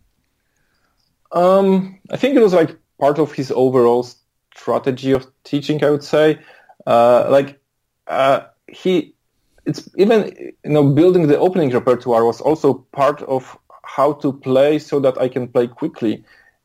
Um, 1.32 2.00
I 2.10 2.18
think 2.18 2.36
it 2.36 2.42
was 2.42 2.54
like 2.54 2.76
part 3.00 3.20
of 3.20 3.34
his 3.34 3.52
overall 3.52 4.08
strategy 4.56 5.12
of 5.12 5.28
teaching. 5.44 5.84
I 5.84 5.92
would 5.92 6.04
say, 6.04 6.40
uh, 6.88 7.28
like 7.30 7.60
uh, 8.08 8.42
he 8.68 9.14
it's 9.66 9.90
even 9.98 10.34
you 10.64 10.72
know 10.72 10.90
building 10.94 11.28
the 11.28 11.38
opening 11.38 11.70
repertoire 11.70 12.26
was 12.26 12.42
also 12.42 12.86
part 12.92 13.22
of 13.24 13.58
how 13.84 14.14
to 14.14 14.32
play 14.32 14.80
so 14.80 15.00
that 15.00 15.20
I 15.20 15.28
can 15.28 15.48
play 15.48 15.68
quickly. 15.68 16.24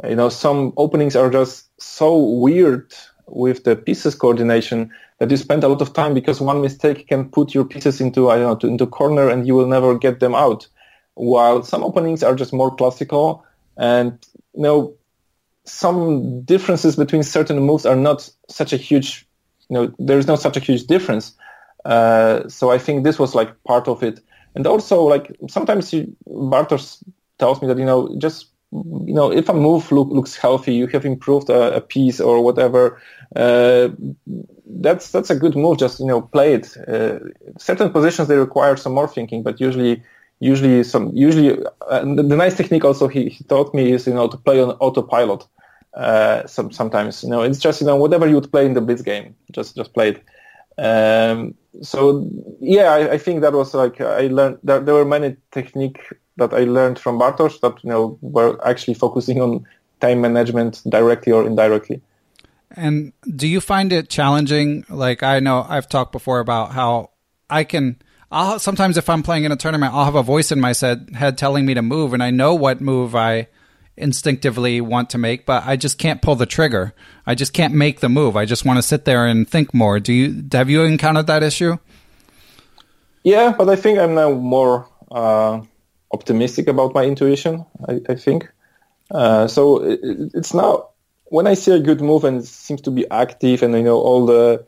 You 0.09 0.17
know, 0.17 0.29
some 0.29 0.73
openings 0.77 1.15
are 1.15 1.31
just 1.31 1.69
so 1.81 2.17
weird 2.17 2.93
with 3.27 3.65
the 3.65 3.77
pieces 3.77 4.15
coordination 4.15 4.91
that 5.19 5.31
you 5.31 5.37
spend 5.37 5.63
a 5.65 5.69
lot 5.69 5.81
of 5.81 5.93
time 5.93 6.15
because 6.15 6.41
one 6.41 6.61
mistake 6.61 7.07
can 7.09 7.29
put 7.29 7.55
your 7.55 7.65
pieces 7.65 8.01
into 8.01 8.31
I 8.31 8.39
don't 8.39 8.63
know 8.63 8.69
into 8.69 8.87
corner 8.87 9.29
and 9.29 9.47
you 9.47 9.55
will 9.55 9.69
never 9.69 9.97
get 9.97 10.21
them 10.21 10.35
out. 10.35 10.67
While 11.15 11.63
some 11.63 11.85
openings 11.85 12.23
are 12.23 12.35
just 12.35 12.53
more 12.53 12.75
classical 12.75 13.45
and 13.77 14.19
you 14.55 14.63
know 14.63 14.95
some 15.65 16.43
differences 16.43 16.97
between 16.97 17.23
certain 17.23 17.61
moves 17.61 17.87
are 17.87 17.97
not 17.97 18.29
such 18.49 18.73
a 18.73 18.77
huge 18.77 19.27
you 19.73 19.79
know, 19.79 19.95
there's 19.99 20.27
not 20.27 20.39
such 20.41 20.59
a 20.59 20.61
huge 20.61 20.87
difference. 20.87 21.33
Uh, 21.87 22.47
so 22.49 22.71
I 22.71 22.79
think 22.79 23.05
this 23.05 23.19
was 23.19 23.35
like 23.35 23.51
part 23.65 23.89
of 23.89 24.03
it. 24.03 24.21
And 24.55 24.67
also, 24.67 25.03
like 25.05 25.35
sometimes 25.49 25.93
you, 25.95 26.15
Bartosz 26.29 27.03
tells 27.39 27.63
me 27.63 27.69
that 27.69 27.79
you 27.79 27.87
know, 27.87 28.15
just 28.19 28.49
you 28.71 29.15
know, 29.15 29.33
if 29.33 29.49
a 29.49 29.55
move 29.55 29.91
look, 29.91 30.09
looks 30.11 30.37
healthy, 30.37 30.75
you 30.75 30.87
have 30.89 31.07
improved 31.07 31.49
a, 31.49 31.77
a 31.77 31.81
piece 31.81 32.21
or 32.21 32.45
whatever. 32.45 33.01
Uh, 33.35 33.89
that's 34.67 35.11
that's 35.11 35.31
a 35.31 35.37
good 35.37 35.57
move. 35.57 35.79
Just 35.79 36.01
you 36.01 36.07
know, 36.07 36.21
play 36.21 36.53
it. 36.53 36.77
Uh, 36.87 37.19
certain 37.57 37.91
positions 37.91 38.29
they 38.29 38.37
require 38.37 38.77
some 38.77 38.93
more 38.93 39.09
thinking, 39.09 39.43
but 39.43 39.59
usually, 39.59 40.03
usually 40.41 40.85
some 40.85 41.11
usually 41.15 41.65
uh, 41.89 42.05
the, 42.05 42.23
the, 42.23 42.37
nice 42.37 42.57
technique 42.57 42.85
also 42.85 43.09
he, 43.09 43.31
he 43.31 43.43
taught 43.45 43.73
me 43.73 43.93
is 43.93 44.07
you 44.07 44.13
know 44.13 44.29
to 44.29 44.37
play 44.37 44.61
on 44.61 44.71
autopilot 44.81 45.47
uh, 45.95 46.47
some, 46.47 46.73
sometimes. 46.73 47.23
You 47.23 47.31
know, 47.31 47.43
it's 47.43 47.59
just 47.59 47.81
you 47.81 47.87
know 47.87 47.97
whatever 47.97 48.27
you 48.27 48.35
would 48.37 48.51
play 48.51 48.67
in 48.67 48.75
the 48.75 48.81
blitz 48.81 49.03
game, 49.03 49.35
just 49.51 49.77
just 49.77 49.93
play 49.95 50.11
it. 50.11 50.25
Um, 50.79 51.55
so 51.83 52.29
yeah, 52.61 52.93
I, 52.93 53.13
I, 53.13 53.19
think 53.19 53.43
that 53.43 53.53
was 53.53 53.75
like 53.75 54.01
I 54.01 54.29
learned 54.29 54.59
that 54.65 54.87
there 54.87 54.95
were 54.95 55.05
many 55.05 55.37
technique 55.51 56.01
that 56.39 56.55
I 56.55 56.65
learned 56.65 56.99
from 56.99 57.19
Bartosz 57.19 57.61
that 57.61 57.83
you 57.85 57.91
know 57.91 58.19
were 58.23 58.59
actually 58.67 58.95
focusing 58.95 59.41
on 59.41 59.67
time 60.01 60.21
management 60.21 60.83
directly 60.89 61.33
or 61.33 61.47
indirectly. 61.47 62.01
And 62.71 63.13
do 63.37 63.47
you 63.47 63.61
find 63.61 63.93
it 63.93 64.09
challenging? 64.09 64.85
Like 64.89 65.23
I 65.23 65.41
know 65.41 65.67
I've 65.69 65.89
talked 65.89 66.13
before 66.13 66.41
about 66.41 66.73
how 66.73 67.11
I 67.51 67.65
can. 67.65 68.01
I'll 68.31 68.59
sometimes 68.59 68.97
if 68.97 69.11
I'm 69.11 69.23
playing 69.23 69.45
in 69.45 69.53
a 69.53 69.57
tournament, 69.57 69.93
I'll 69.93 70.07
have 70.07 70.15
a 70.15 70.23
voice 70.23 70.51
in 70.51 70.59
my 70.59 70.73
head 71.15 71.37
telling 71.37 71.67
me 71.67 71.75
to 71.75 71.83
move, 71.83 72.15
and 72.15 72.23
I 72.23 72.31
know 72.31 72.55
what 72.55 72.81
move 72.81 73.15
I 73.15 73.49
instinctively 73.97 74.81
want 74.81 75.11
to 75.11 75.19
make, 75.19 75.45
but 75.47 75.65
I 75.67 75.77
just 75.77 75.99
can't 75.99 76.23
pull 76.23 76.35
the 76.35 76.47
trigger. 76.47 76.95
I 77.27 77.35
just 77.35 77.53
can't 77.53 77.75
make 77.75 78.01
the 78.01 78.09
move. 78.09 78.37
I 78.37 78.45
just 78.45 78.65
want 78.65 78.79
to 78.79 78.83
sit 78.83 79.05
there 79.05 79.27
and 79.27 79.49
think 79.49 79.75
more. 79.75 80.01
Do 80.01 80.13
you 80.13 80.45
have 80.53 80.71
you 80.71 80.83
encountered 80.83 81.27
that 81.27 81.43
issue? 81.43 81.79
Yeah, 83.23 83.55
but 83.57 83.69
I 83.69 83.77
think 83.77 83.99
I'm 83.99 84.15
now 84.15 84.33
more 84.33 84.89
uh, 85.11 85.61
optimistic 86.11 86.69
about 86.69 86.95
my 86.95 87.05
intuition. 87.05 87.65
I, 87.89 88.01
I 88.09 88.15
think 88.17 88.51
uh, 89.11 89.47
so. 89.47 89.83
It, 89.85 90.01
it's 90.35 90.55
now 90.55 90.89
when 91.27 91.47
I 91.47 91.55
see 91.55 91.73
a 91.73 91.81
good 91.81 92.01
move 92.01 92.25
and 92.25 92.41
it 92.41 92.47
seems 92.47 92.81
to 92.83 92.91
be 92.91 93.09
active, 93.11 93.63
and 93.63 93.77
I 93.77 93.83
know 93.83 93.99
all 93.99 94.27
the 94.27 94.67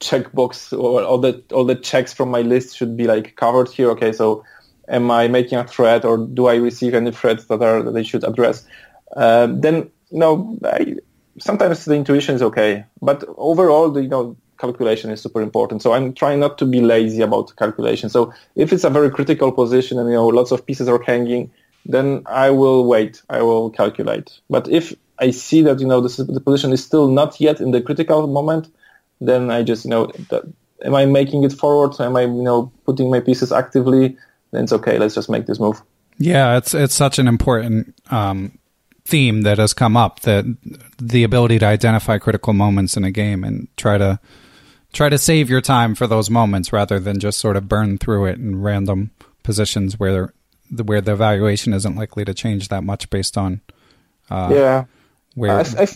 checkbox 0.00 0.76
or 0.78 1.02
all 1.02 1.18
the 1.18 1.42
all 1.52 1.64
the 1.64 1.74
checks 1.74 2.12
from 2.12 2.30
my 2.30 2.42
list 2.42 2.76
should 2.76 2.96
be 2.96 3.06
like 3.06 3.36
covered 3.36 3.68
here. 3.68 3.90
Okay, 3.90 4.12
so 4.12 4.44
am 4.90 5.10
I 5.10 5.28
making 5.28 5.58
a 5.58 5.66
threat 5.66 6.04
or 6.04 6.18
do 6.18 6.46
I 6.46 6.56
receive 6.56 6.94
any 6.94 7.12
threats 7.12 7.46
that 7.46 7.62
are 7.62 7.82
that 7.82 8.06
should 8.06 8.24
address? 8.24 8.66
Uh, 9.16 9.48
then 9.50 9.90
you 10.10 10.18
know, 10.18 10.58
I, 10.64 10.96
sometimes 11.38 11.84
the 11.84 11.94
intuition 11.94 12.34
is 12.34 12.42
okay, 12.42 12.84
but 13.00 13.24
overall, 13.36 13.90
the 13.90 14.02
you 14.02 14.08
know 14.08 14.36
calculation 14.58 15.10
is 15.10 15.22
super 15.22 15.40
important. 15.40 15.82
So 15.82 15.92
I'm 15.92 16.12
trying 16.12 16.40
not 16.40 16.58
to 16.58 16.66
be 16.66 16.80
lazy 16.80 17.22
about 17.22 17.56
calculation. 17.56 18.10
So 18.10 18.34
if 18.56 18.72
it's 18.72 18.84
a 18.84 18.90
very 18.90 19.10
critical 19.10 19.52
position 19.52 19.98
and 19.98 20.08
you 20.08 20.16
know 20.16 20.26
lots 20.26 20.50
of 20.50 20.66
pieces 20.66 20.88
are 20.88 21.02
hanging, 21.02 21.50
then 21.86 22.22
I 22.26 22.50
will 22.50 22.84
wait. 22.86 23.22
I 23.30 23.42
will 23.42 23.70
calculate. 23.70 24.38
But 24.50 24.68
if 24.68 24.94
I 25.18 25.30
see 25.30 25.62
that 25.62 25.80
you 25.80 25.86
know 25.86 26.00
the, 26.00 26.24
the 26.24 26.40
position 26.40 26.72
is 26.72 26.84
still 26.84 27.08
not 27.08 27.40
yet 27.40 27.60
in 27.60 27.70
the 27.70 27.80
critical 27.80 28.26
moment, 28.26 28.68
then 29.20 29.50
I 29.50 29.62
just 29.62 29.84
you 29.84 29.90
know 29.90 30.06
that, 30.30 30.44
am 30.84 30.94
I 30.94 31.06
making 31.06 31.44
it 31.44 31.52
forward? 31.52 31.98
Am 32.00 32.16
I 32.16 32.22
you 32.22 32.42
know 32.42 32.72
putting 32.84 33.10
my 33.10 33.20
pieces 33.20 33.52
actively? 33.52 34.16
Then 34.50 34.64
it's 34.64 34.72
okay. 34.72 34.98
Let's 34.98 35.14
just 35.14 35.30
make 35.30 35.46
this 35.46 35.60
move. 35.60 35.82
Yeah, 36.18 36.56
it's 36.58 36.74
it's 36.74 36.94
such 36.94 37.18
an 37.18 37.28
important 37.28 37.94
um, 38.10 38.58
theme 39.04 39.42
that 39.42 39.58
has 39.58 39.72
come 39.72 39.96
up 39.96 40.20
that 40.20 40.44
the 40.98 41.24
ability 41.24 41.58
to 41.58 41.66
identify 41.66 42.18
critical 42.18 42.52
moments 42.52 42.96
in 42.96 43.04
a 43.04 43.10
game 43.10 43.42
and 43.42 43.68
try 43.76 43.98
to 43.98 44.20
try 44.92 45.08
to 45.08 45.18
save 45.18 45.48
your 45.48 45.60
time 45.60 45.94
for 45.94 46.06
those 46.06 46.30
moments 46.30 46.72
rather 46.72 46.98
than 46.98 47.18
just 47.18 47.38
sort 47.38 47.56
of 47.56 47.68
burn 47.68 47.98
through 47.98 48.26
it 48.26 48.38
in 48.38 48.60
random 48.60 49.10
positions 49.42 49.98
where 49.98 50.32
the 50.70 50.84
where 50.84 51.00
the 51.00 51.12
evaluation 51.12 51.72
isn't 51.72 51.96
likely 51.96 52.24
to 52.24 52.34
change 52.34 52.68
that 52.68 52.84
much 52.84 53.10
based 53.10 53.36
on 53.36 53.60
uh, 54.30 54.50
yeah 54.52 54.84
where 55.34 55.58
I, 55.58 55.64
I, 55.78 55.88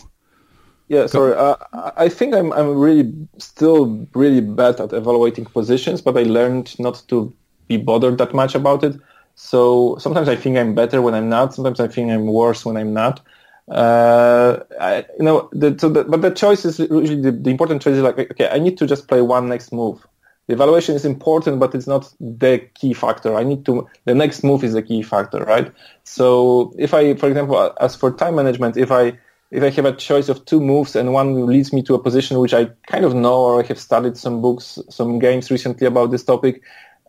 yeah 0.87 1.05
sorry 1.07 1.33
uh, 1.35 1.55
I 1.95 2.09
think 2.09 2.33
I'm 2.33 2.51
I'm 2.51 2.75
really 2.75 3.13
still 3.37 4.07
really 4.13 4.41
bad 4.41 4.79
at 4.79 4.93
evaluating 4.93 5.45
positions 5.45 6.01
but 6.01 6.17
I 6.17 6.23
learned 6.23 6.77
not 6.79 7.03
to 7.09 7.33
be 7.67 7.77
bothered 7.77 8.17
that 8.17 8.33
much 8.33 8.55
about 8.55 8.83
it 8.83 8.95
so 9.35 9.97
sometimes 9.99 10.29
I 10.29 10.35
think 10.35 10.57
I'm 10.57 10.75
better 10.75 11.01
when 11.01 11.13
I'm 11.13 11.29
not 11.29 11.53
sometimes 11.53 11.79
I 11.79 11.87
think 11.87 12.11
I'm 12.11 12.27
worse 12.27 12.65
when 12.65 12.77
I'm 12.77 12.93
not 12.93 13.21
uh, 13.69 14.59
I, 14.79 15.05
you 15.17 15.25
know, 15.25 15.49
the, 15.51 15.75
so 15.79 15.89
the, 15.89 16.03
but 16.03 16.21
the 16.21 16.31
choice 16.31 16.65
is 16.65 16.79
usually 16.79 17.21
the, 17.21 17.31
the, 17.31 17.49
important 17.49 17.81
choice 17.81 17.95
is 17.95 18.03
like, 18.03 18.19
okay, 18.19 18.47
I 18.49 18.59
need 18.59 18.77
to 18.77 18.85
just 18.85 19.07
play 19.07 19.21
one 19.21 19.49
next 19.49 19.71
move. 19.71 20.05
The 20.47 20.53
evaluation 20.53 20.93
is 20.93 21.05
important, 21.05 21.59
but 21.59 21.73
it's 21.73 21.87
not 21.87 22.13
the 22.19 22.59
key 22.75 22.93
factor. 22.93 23.35
I 23.35 23.43
need 23.43 23.65
to, 23.65 23.87
the 24.05 24.13
next 24.13 24.43
move 24.43 24.63
is 24.63 24.73
the 24.73 24.83
key 24.83 25.01
factor, 25.01 25.39
right? 25.39 25.71
So 26.03 26.73
if 26.77 26.93
I, 26.93 27.15
for 27.15 27.27
example, 27.27 27.73
as 27.81 27.95
for 27.95 28.11
time 28.11 28.35
management, 28.35 28.77
if 28.77 28.91
I, 28.91 29.17
if 29.49 29.63
I 29.63 29.69
have 29.71 29.85
a 29.85 29.95
choice 29.95 30.29
of 30.29 30.45
two 30.45 30.59
moves 30.59 30.95
and 30.95 31.13
one 31.13 31.47
leads 31.47 31.73
me 31.73 31.81
to 31.83 31.95
a 31.95 31.99
position 31.99 32.37
which 32.39 32.53
I 32.53 32.65
kind 32.87 33.05
of 33.05 33.15
know 33.15 33.41
or 33.41 33.63
I 33.63 33.65
have 33.65 33.79
studied 33.79 34.17
some 34.17 34.41
books, 34.41 34.77
some 34.89 35.17
games 35.17 35.49
recently 35.49 35.87
about 35.87 36.11
this 36.11 36.23
topic, 36.23 36.61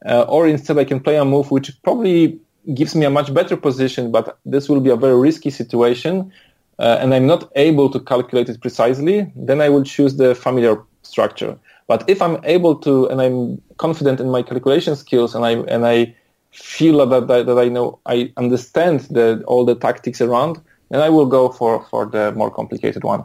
uh, 0.04 0.22
or 0.22 0.46
instead 0.46 0.78
I 0.78 0.84
can 0.84 1.00
play 1.00 1.16
a 1.16 1.24
move 1.24 1.50
which 1.50 1.70
probably 1.82 2.38
gives 2.74 2.94
me 2.94 3.06
a 3.06 3.10
much 3.10 3.32
better 3.32 3.56
position, 3.56 4.10
but 4.10 4.38
this 4.44 4.68
will 4.68 4.80
be 4.80 4.90
a 4.90 4.96
very 4.96 5.16
risky 5.16 5.50
situation, 5.50 6.32
uh, 6.78 6.98
and 7.00 7.14
I'm 7.14 7.26
not 7.26 7.50
able 7.56 7.88
to 7.90 8.00
calculate 8.00 8.48
it 8.48 8.60
precisely, 8.60 9.32
then 9.36 9.60
I 9.60 9.68
will 9.68 9.84
choose 9.84 10.16
the 10.16 10.34
familiar 10.34 10.82
structure. 11.02 11.58
But 11.86 12.04
if 12.08 12.20
I'm 12.20 12.38
able 12.44 12.74
to, 12.76 13.06
and 13.08 13.22
I'm 13.22 13.62
confident 13.76 14.20
in 14.20 14.30
my 14.30 14.42
calculation 14.42 14.96
skills, 14.96 15.34
and 15.34 15.44
I 15.44 15.52
and 15.52 15.86
I 15.86 16.14
feel 16.50 17.06
that 17.06 17.28
that, 17.28 17.46
that 17.46 17.58
I 17.58 17.68
know 17.68 18.00
I 18.06 18.32
understand 18.36 19.00
the, 19.10 19.42
all 19.46 19.64
the 19.64 19.76
tactics 19.76 20.20
around, 20.20 20.60
then 20.90 21.00
I 21.00 21.08
will 21.08 21.26
go 21.26 21.48
for 21.48 21.84
for 21.90 22.06
the 22.06 22.32
more 22.32 22.50
complicated 22.50 23.04
one. 23.04 23.24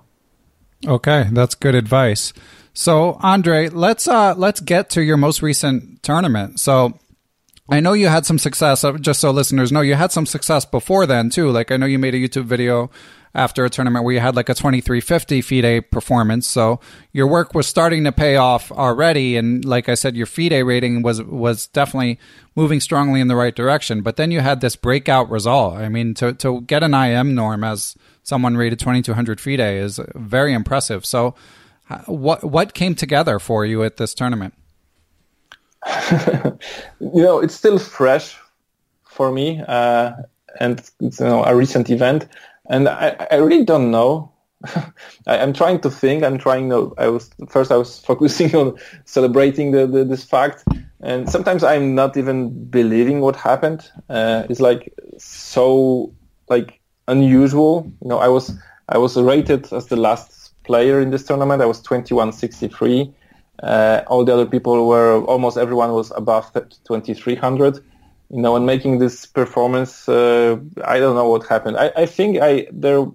Okay, 0.87 1.27
that's 1.31 1.55
good 1.55 1.75
advice. 1.75 2.33
So, 2.73 3.17
Andre, 3.21 3.69
let's 3.69 4.07
uh, 4.07 4.33
let's 4.35 4.59
get 4.59 4.89
to 4.91 5.03
your 5.03 5.17
most 5.17 5.41
recent 5.41 6.03
tournament. 6.03 6.59
So, 6.59 6.97
I 7.69 7.79
know 7.79 7.93
you 7.93 8.07
had 8.07 8.25
some 8.25 8.37
success. 8.37 8.83
Uh, 8.83 8.97
just 8.97 9.21
so 9.21 9.31
listeners 9.31 9.71
know, 9.71 9.81
you 9.81 9.95
had 9.95 10.11
some 10.11 10.25
success 10.25 10.65
before 10.65 11.05
then 11.05 11.29
too. 11.29 11.49
Like 11.51 11.71
I 11.71 11.77
know 11.77 11.85
you 11.85 11.97
made 11.99 12.13
a 12.13 12.19
YouTube 12.19 12.45
video 12.45 12.91
after 13.33 13.63
a 13.63 13.69
tournament 13.69 14.03
where 14.03 14.13
you 14.13 14.19
had 14.19 14.35
like 14.35 14.49
a 14.49 14.53
2350 14.53 15.41
FIDE 15.41 15.89
performance. 15.89 16.47
So 16.47 16.81
your 17.13 17.27
work 17.27 17.53
was 17.53 17.67
starting 17.67 18.03
to 18.03 18.11
pay 18.11 18.35
off 18.35 18.71
already. 18.73 19.37
And 19.37 19.63
like 19.63 19.87
I 19.87 19.93
said, 19.93 20.17
your 20.17 20.25
FIDE 20.25 20.65
rating 20.65 21.01
was, 21.01 21.21
was 21.23 21.67
definitely 21.67 22.19
moving 22.55 22.81
strongly 22.81 23.21
in 23.21 23.29
the 23.29 23.37
right 23.37 23.55
direction. 23.55 24.01
But 24.01 24.17
then 24.17 24.31
you 24.31 24.41
had 24.41 24.59
this 24.59 24.75
breakout 24.75 25.29
result. 25.29 25.75
I 25.75 25.87
mean, 25.87 26.13
to, 26.15 26.33
to 26.33 26.61
get 26.61 26.83
an 26.83 26.93
IM 26.93 27.33
norm 27.33 27.63
as 27.63 27.95
someone 28.23 28.57
rated 28.57 28.79
2200 28.79 29.39
FIDE 29.39 29.59
is 29.61 29.99
very 30.13 30.53
impressive. 30.53 31.05
So 31.05 31.33
what, 32.05 32.43
what 32.43 32.73
came 32.73 32.95
together 32.95 33.39
for 33.39 33.65
you 33.65 33.83
at 33.83 33.97
this 33.97 34.13
tournament? 34.13 34.53
you 36.99 37.23
know, 37.23 37.39
it's 37.39 37.55
still 37.55 37.79
fresh 37.79 38.37
for 39.03 39.31
me. 39.31 39.61
Uh, 39.67 40.13
and 40.59 40.79
it's 40.99 41.19
you 41.19 41.25
know, 41.25 41.43
a 41.43 41.55
recent 41.55 41.89
event 41.89 42.27
and 42.71 42.87
I, 42.87 43.27
I 43.29 43.35
really 43.35 43.65
don't 43.65 43.91
know. 43.91 44.31
I, 45.27 45.37
am 45.37 45.53
trying 45.53 45.81
to 45.81 45.89
think. 45.89 46.23
I'm 46.23 46.37
trying 46.37 46.69
to. 46.69 46.93
I 46.97 47.07
was 47.07 47.29
first. 47.49 47.71
I 47.71 47.77
was 47.77 47.99
focusing 48.09 48.55
on 48.55 48.77
celebrating 49.05 49.71
the, 49.71 49.85
the, 49.85 50.05
this 50.05 50.23
fact, 50.23 50.63
and 51.01 51.29
sometimes 51.29 51.63
I'm 51.63 51.95
not 51.95 52.15
even 52.17 52.65
believing 52.65 53.19
what 53.21 53.35
happened. 53.35 53.89
Uh, 54.09 54.45
it's 54.49 54.59
like 54.59 54.93
so 55.17 56.13
like 56.49 56.79
unusual. 57.07 57.91
You 58.01 58.09
know, 58.09 58.19
I 58.19 58.29
was 58.29 58.53
I 58.87 58.97
was 58.97 59.17
rated 59.17 59.71
as 59.73 59.87
the 59.87 59.97
last 59.97 60.40
player 60.71 60.97
in 61.03 61.09
this 61.13 61.23
tournament. 61.29 61.61
I 61.61 61.67
was 61.73 61.79
2163. 61.81 63.13
Uh, 63.61 64.01
all 64.07 64.23
the 64.25 64.33
other 64.33 64.49
people 64.55 64.87
were 64.91 65.21
almost 65.31 65.57
everyone 65.57 65.91
was 65.99 66.11
above 66.23 66.45
2300 66.85 67.83
you 68.31 68.41
know, 68.41 68.55
and 68.55 68.65
making 68.65 68.99
this 68.99 69.25
performance, 69.25 70.07
uh, 70.07 70.57
I 70.85 70.99
don't 70.99 71.15
know 71.15 71.29
what 71.29 71.45
happened. 71.47 71.77
I, 71.77 71.91
I 71.97 72.05
think 72.05 72.39
I 72.41 72.67
there, 72.71 73.05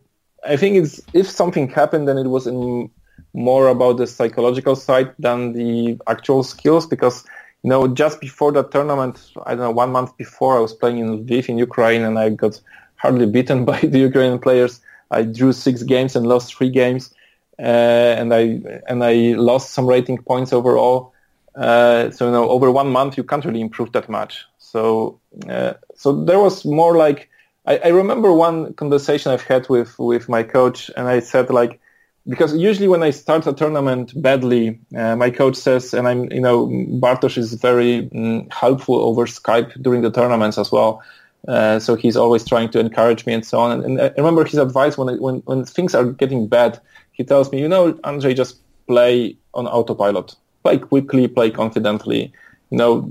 I 0.46 0.56
think 0.56 0.76
it's 0.76 1.00
if 1.14 1.28
something 1.28 1.68
happened, 1.70 2.06
then 2.06 2.18
it 2.18 2.28
was 2.28 2.46
in 2.46 2.90
more 3.32 3.68
about 3.68 3.96
the 3.96 4.06
psychological 4.06 4.76
side 4.76 5.12
than 5.18 5.52
the 5.54 5.98
actual 6.06 6.42
skills 6.42 6.86
because 6.86 7.24
you 7.62 7.70
know 7.70 7.88
just 7.88 8.20
before 8.20 8.52
that 8.52 8.70
tournament, 8.70 9.32
I 9.46 9.50
don't 9.54 9.64
know, 9.64 9.70
one 9.70 9.90
month 9.90 10.16
before 10.18 10.56
I 10.58 10.60
was 10.60 10.74
playing 10.74 10.98
in 10.98 11.24
Lviv 11.24 11.48
in 11.48 11.56
Ukraine 11.56 12.02
and 12.02 12.18
I 12.18 12.28
got 12.28 12.60
hardly 12.96 13.26
beaten 13.26 13.64
by 13.72 13.80
the 13.80 13.98
Ukrainian 13.98 14.38
players. 14.38 14.80
I 15.10 15.22
drew 15.22 15.52
six 15.52 15.82
games 15.82 16.14
and 16.16 16.26
lost 16.26 16.54
three 16.54 16.70
games, 16.70 17.14
and 17.58 18.34
I 18.34 18.60
and 18.88 19.02
I 19.04 19.34
lost 19.36 19.72
some 19.72 19.86
rating 19.86 20.18
points 20.18 20.52
overall. 20.52 21.12
Uh, 21.54 22.10
so 22.10 22.26
you 22.26 22.32
know, 22.32 22.48
over 22.50 22.70
one 22.70 22.90
month 22.90 23.16
you 23.16 23.24
can't 23.24 23.44
really 23.44 23.60
improve 23.60 23.92
that 23.92 24.08
much. 24.08 24.44
So 24.58 25.20
uh, 25.48 25.74
so 25.94 26.24
there 26.24 26.38
was 26.38 26.64
more 26.64 26.96
like 26.96 27.30
I, 27.66 27.78
I, 27.78 27.88
remember 27.88 28.32
one 28.32 28.74
conversation 28.74 29.32
I've 29.32 29.42
had 29.42 29.68
with 29.68 29.98
with 29.98 30.28
my 30.28 30.42
coach, 30.42 30.90
and 30.96 31.08
I 31.08 31.20
said 31.20 31.50
like 31.50 31.80
because 32.28 32.54
usually 32.54 32.88
when 32.88 33.02
I 33.02 33.10
start 33.10 33.46
a 33.46 33.52
tournament 33.52 34.20
badly, 34.20 34.78
uh, 34.96 35.16
my 35.16 35.30
coach 35.30 35.56
says, 35.56 35.94
and 35.94 36.06
I'm 36.06 36.30
you 36.30 36.40
know 36.40 36.66
Bartosz 36.66 37.38
is 37.38 37.54
very 37.54 38.08
mm, 38.12 38.52
helpful 38.52 38.96
over 38.96 39.26
Skype 39.26 39.80
during 39.82 40.02
the 40.02 40.10
tournaments 40.10 40.58
as 40.58 40.70
well. 40.70 41.02
Uh, 41.48 41.78
so 41.78 41.94
he's 41.94 42.16
always 42.16 42.44
trying 42.44 42.68
to 42.70 42.80
encourage 42.80 43.24
me 43.24 43.32
and 43.32 43.46
so 43.46 43.60
on. 43.60 43.70
And, 43.70 43.84
and 43.84 44.00
I 44.00 44.12
remember 44.16 44.44
his 44.44 44.58
advice 44.58 44.98
when, 44.98 45.16
when 45.20 45.36
when 45.46 45.64
things 45.64 45.94
are 45.94 46.04
getting 46.04 46.48
bad, 46.48 46.80
he 47.16 47.24
tells 47.24 47.50
me, 47.50 47.60
you 47.60 47.68
know, 47.68 47.98
Andre, 48.04 48.34
just 48.34 48.58
play 48.86 49.36
on 49.54 49.66
autopilot, 49.66 50.36
play 50.62 50.78
quickly, 50.78 51.26
play 51.26 51.50
confidently. 51.50 52.32
You 52.70 52.78
know, 52.78 53.10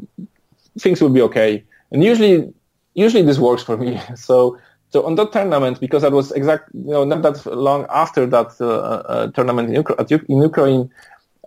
things 0.80 1.02
will 1.02 1.10
be 1.10 1.22
okay. 1.24 1.64
And 1.92 2.04
usually, 2.04 2.54
usually 2.94 3.24
this 3.24 3.40
works 3.40 3.64
for 3.64 3.78
me. 3.78 4.00
So, 4.16 4.58
so 4.92 5.06
on 5.06 5.16
that 5.16 5.34
tournament, 5.34 5.80
because 5.80 6.04
that 6.04 6.12
was 6.12 6.32
exact, 6.32 6.70
you 6.74 6.92
know, 6.92 7.04
not 7.04 7.24
that 7.24 7.46
long 7.48 7.86
after 7.90 8.26
that 8.28 8.56
uh, 8.62 8.68
uh, 8.68 9.32
tournament 9.32 9.70
in, 9.70 9.84
in, 10.30 10.42
Ukraine, 10.42 10.90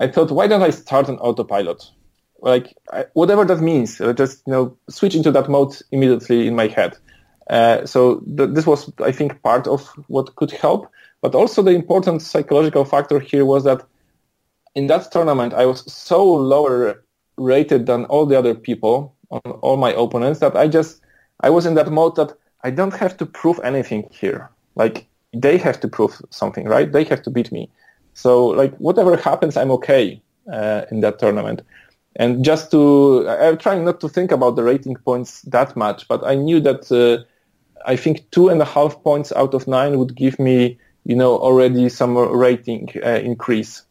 I 0.00 0.08
thought, 0.08 0.32
why 0.32 0.48
don't 0.48 0.62
I 0.62 0.70
start 0.70 1.08
on 1.08 1.18
autopilot? 1.18 1.82
Like 2.40 2.76
I, 2.92 3.06
whatever 3.14 3.44
that 3.44 3.60
means, 3.60 4.00
uh, 4.00 4.12
just 4.12 4.42
you 4.46 4.52
know, 4.52 4.76
switch 4.90 5.14
into 5.14 5.30
that 5.30 5.48
mode 5.48 5.74
immediately 5.92 6.46
in 6.48 6.56
my 6.56 6.66
head. 6.66 6.96
Uh, 7.48 7.86
so 7.86 8.20
th- 8.36 8.50
this 8.52 8.66
was, 8.66 8.92
I 9.02 9.12
think, 9.12 9.42
part 9.42 9.66
of 9.66 9.86
what 10.08 10.34
could 10.36 10.50
help. 10.50 10.90
But 11.20 11.34
also 11.34 11.62
the 11.62 11.72
important 11.72 12.22
psychological 12.22 12.84
factor 12.84 13.18
here 13.18 13.44
was 13.44 13.64
that 13.64 13.84
in 14.74 14.86
that 14.86 15.10
tournament, 15.10 15.54
I 15.54 15.66
was 15.66 15.90
so 15.92 16.24
lower 16.24 17.04
rated 17.36 17.86
than 17.86 18.04
all 18.06 18.26
the 18.26 18.38
other 18.38 18.54
people 18.54 19.14
all 19.30 19.76
my 19.76 19.92
opponents 19.92 20.40
that 20.40 20.56
I 20.56 20.68
just 20.68 21.00
I 21.40 21.50
was 21.50 21.66
in 21.66 21.74
that 21.74 21.90
mode 21.90 22.16
that 22.16 22.32
I 22.64 22.70
don't 22.70 22.94
have 22.94 23.16
to 23.18 23.26
prove 23.26 23.60
anything 23.62 24.08
here. 24.10 24.50
Like 24.74 25.06
they 25.34 25.58
have 25.58 25.80
to 25.80 25.88
prove 25.88 26.20
something, 26.30 26.66
right? 26.66 26.90
They 26.90 27.04
have 27.04 27.22
to 27.22 27.30
beat 27.30 27.52
me. 27.52 27.70
So 28.14 28.46
like 28.46 28.74
whatever 28.76 29.16
happens, 29.16 29.56
I'm 29.56 29.70
okay 29.72 30.20
uh, 30.52 30.82
in 30.90 31.00
that 31.00 31.18
tournament. 31.18 31.62
And 32.16 32.44
just 32.44 32.70
to, 32.72 33.28
I'm 33.28 33.58
trying 33.58 33.84
not 33.84 34.00
to 34.00 34.08
think 34.08 34.32
about 34.32 34.56
the 34.56 34.64
rating 34.64 34.96
points 34.96 35.42
that 35.42 35.76
much, 35.76 36.08
but 36.08 36.26
I 36.26 36.34
knew 36.34 36.58
that 36.60 36.90
uh, 36.90 37.22
I 37.86 37.94
think 37.94 38.28
two 38.32 38.48
and 38.48 38.60
a 38.60 38.64
half 38.64 39.00
points 39.04 39.30
out 39.32 39.54
of 39.54 39.68
nine 39.68 39.98
would 39.98 40.16
give 40.16 40.38
me, 40.40 40.78
you 41.08 41.16
know, 41.16 41.38
already 41.38 41.88
some 41.88 42.16
rating 42.16 42.90
uh, 43.02 43.20
increase. 43.30 43.82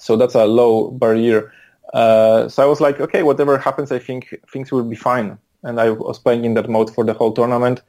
So 0.00 0.16
that's 0.16 0.34
a 0.34 0.44
low 0.44 0.90
barrier. 0.90 1.52
Uh, 1.94 2.48
so 2.48 2.64
I 2.64 2.66
was 2.66 2.80
like, 2.80 3.00
okay, 3.00 3.22
whatever 3.22 3.56
happens, 3.56 3.92
I 3.92 4.00
think 4.00 4.34
things 4.52 4.72
will 4.72 4.82
be 4.82 4.96
fine. 4.96 5.38
And 5.62 5.80
I 5.80 5.90
was 5.90 6.18
playing 6.18 6.44
in 6.44 6.54
that 6.54 6.68
mode 6.68 6.92
for 6.92 7.04
the 7.04 7.14
whole 7.14 7.32
tournament, 7.32 7.80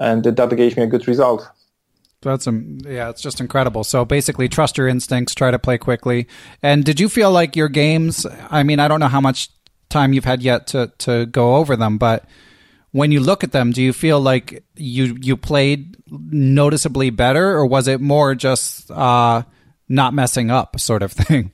and 0.00 0.22
that 0.24 0.56
gave 0.56 0.76
me 0.76 0.84
a 0.84 0.86
good 0.86 1.06
result. 1.08 1.46
That's 2.22 2.46
um, 2.46 2.78
yeah, 2.84 3.10
it's 3.10 3.20
just 3.20 3.40
incredible. 3.40 3.82
So 3.82 4.04
basically, 4.04 4.48
trust 4.48 4.78
your 4.78 4.86
instincts, 4.86 5.34
try 5.34 5.50
to 5.50 5.58
play 5.58 5.76
quickly. 5.76 6.28
And 6.62 6.84
did 6.84 7.00
you 7.00 7.08
feel 7.08 7.32
like 7.32 7.56
your 7.56 7.68
games? 7.68 8.24
I 8.48 8.62
mean, 8.62 8.78
I 8.78 8.86
don't 8.86 9.00
know 9.00 9.08
how 9.08 9.20
much 9.20 9.50
time 9.90 10.12
you've 10.12 10.24
had 10.24 10.40
yet 10.40 10.68
to 10.68 10.92
to 10.98 11.26
go 11.26 11.56
over 11.56 11.74
them, 11.74 11.98
but 11.98 12.24
when 12.92 13.10
you 13.10 13.20
look 13.20 13.42
at 13.42 13.52
them, 13.52 13.72
do 13.72 13.82
you 13.82 13.92
feel 13.92 14.20
like 14.20 14.62
you 14.76 15.16
you 15.20 15.36
played 15.36 15.96
noticeably 16.10 17.10
better, 17.10 17.50
or 17.50 17.66
was 17.66 17.88
it 17.88 18.00
more 18.00 18.34
just 18.34 18.90
uh, 18.90 19.42
not 19.88 20.14
messing 20.14 20.50
up 20.50 20.78
sort 20.78 21.02
of 21.02 21.12
thing? 21.12 21.52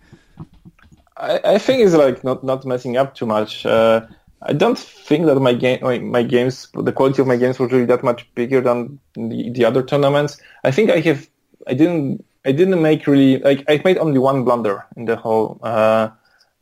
I, 1.17 1.41
I 1.45 1.59
think 1.59 1.83
it's 1.83 1.95
like 1.95 2.23
not 2.23 2.45
not 2.45 2.65
messing 2.65 2.97
up 2.97 3.15
too 3.15 3.27
much. 3.27 3.65
Uh, 3.65 4.07
I 4.43 4.53
don't 4.53 4.79
think 4.79 5.27
that 5.27 5.35
my 5.41 5.53
game, 5.53 5.81
my, 5.83 5.99
my, 5.99 6.23
games, 6.23 6.69
the 6.73 6.93
quality 6.93 7.23
of 7.23 7.27
my 7.27 7.37
games 7.37 7.59
was 7.59 7.73
really 7.73 7.87
that 7.87 8.05
much 8.05 8.33
bigger 8.37 8.61
than 8.61 9.01
the, 9.15 9.51
the 9.51 9.65
other 9.65 9.83
tournaments. 9.83 10.41
I 10.63 10.71
think 10.71 10.91
I 10.91 11.01
have, 11.01 11.29
I 11.67 11.75
didn't, 11.75 12.25
I 12.45 12.53
didn't 12.53 12.81
make 12.81 13.09
really 13.09 13.39
like 13.39 13.65
I 13.69 13.81
made 13.85 13.99
only 13.99 14.19
one 14.19 14.45
blunder 14.45 14.87
in 14.97 15.07
the 15.07 15.17
whole 15.17 15.59
uh, 15.63 16.11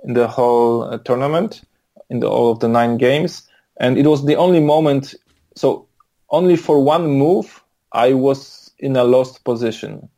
in 0.05 0.15
the 0.15 0.27
whole 0.27 0.85
uh, 0.85 0.99
tournament 0.99 1.63
in 2.09 2.21
the, 2.21 2.29
all 2.29 2.53
of 2.53 2.61
the 2.61 2.69
nine 2.69 2.97
games, 2.97 3.46
and 3.79 3.99
it 3.99 4.07
was 4.07 4.25
the 4.25 4.37
only 4.37 4.61
moment. 4.61 5.15
So 5.55 5.87
only 6.31 6.57
for 6.57 6.83
one 6.83 7.07
move 7.07 7.63
I 7.93 8.13
was 8.13 8.71
in 8.79 8.97
a 8.97 9.05
lost 9.05 9.45
position, 9.45 10.09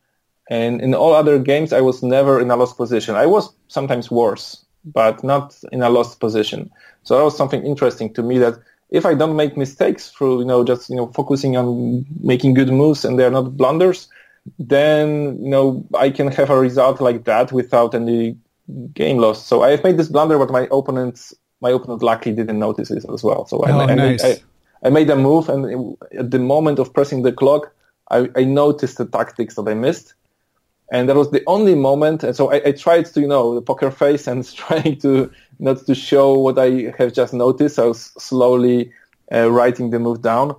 and 0.50 0.80
in 0.80 0.94
all 0.94 1.14
other 1.14 1.38
games 1.38 1.72
I 1.72 1.80
was 1.80 2.02
never 2.02 2.40
in 2.40 2.50
a 2.50 2.56
lost 2.56 2.76
position. 2.76 3.14
I 3.14 3.26
was 3.26 3.52
sometimes 3.68 4.10
worse, 4.10 4.64
but 4.84 5.22
not 5.22 5.56
in 5.72 5.82
a 5.82 5.90
lost 5.90 6.20
position. 6.20 6.70
So 7.02 7.16
that 7.16 7.24
was 7.24 7.36
something 7.36 7.64
interesting 7.64 8.12
to 8.14 8.22
me 8.22 8.38
that 8.38 8.54
if 8.90 9.04
I 9.04 9.14
don't 9.14 9.36
make 9.36 9.56
mistakes 9.56 10.10
through, 10.10 10.40
you 10.40 10.44
know, 10.46 10.64
just, 10.64 10.88
you 10.88 10.96
know, 10.96 11.08
focusing 11.08 11.56
on 11.56 12.06
making 12.20 12.54
good 12.54 12.70
moves 12.70 13.04
and 13.04 13.18
they're 13.18 13.30
not 13.30 13.56
blunders, 13.56 14.08
then, 14.58 15.38
you 15.42 15.50
know, 15.50 15.84
I 15.94 16.10
can 16.10 16.28
have 16.32 16.48
a 16.50 16.58
result 16.58 17.00
like 17.00 17.24
that 17.24 17.52
without 17.52 17.94
any 17.94 18.38
game 18.94 19.18
loss. 19.18 19.44
So 19.44 19.62
I've 19.62 19.84
made 19.84 19.98
this 19.98 20.08
blunder, 20.08 20.38
but 20.38 20.50
my 20.50 20.68
opponents, 20.70 21.34
my 21.60 21.70
opponent 21.70 22.02
luckily 22.02 22.34
didn't 22.34 22.58
notice 22.58 22.90
it 22.90 23.04
as 23.12 23.22
well. 23.22 23.46
So 23.46 23.62
oh, 23.66 23.80
I, 23.80 23.94
nice. 23.94 24.24
I, 24.24 24.36
I, 24.82 24.90
made 24.90 25.10
a 25.10 25.16
move 25.16 25.48
and 25.48 25.96
at 26.16 26.30
the 26.30 26.38
moment 26.38 26.78
of 26.78 26.92
pressing 26.92 27.22
the 27.22 27.32
clock, 27.32 27.72
I, 28.10 28.28
I 28.36 28.44
noticed 28.44 28.98
the 28.98 29.06
tactics 29.06 29.56
that 29.56 29.68
I 29.68 29.74
missed 29.74 30.14
and 30.90 31.08
that 31.08 31.16
was 31.16 31.30
the 31.30 31.42
only 31.46 31.74
moment. 31.74 32.24
And 32.24 32.34
so 32.34 32.50
I, 32.50 32.62
I, 32.66 32.72
tried 32.72 33.06
to, 33.06 33.20
you 33.20 33.26
know, 33.26 33.54
the 33.54 33.62
poker 33.62 33.90
face 33.90 34.26
and 34.26 34.48
trying 34.54 34.98
to 35.00 35.30
not 35.58 35.84
to 35.86 35.94
show 35.94 36.38
what 36.38 36.58
I 36.58 36.94
have 36.98 37.12
just 37.12 37.34
noticed. 37.34 37.78
I 37.78 37.84
was 37.84 38.12
slowly 38.18 38.92
uh, 39.32 39.50
writing 39.50 39.90
the 39.90 39.98
move 39.98 40.22
down, 40.22 40.56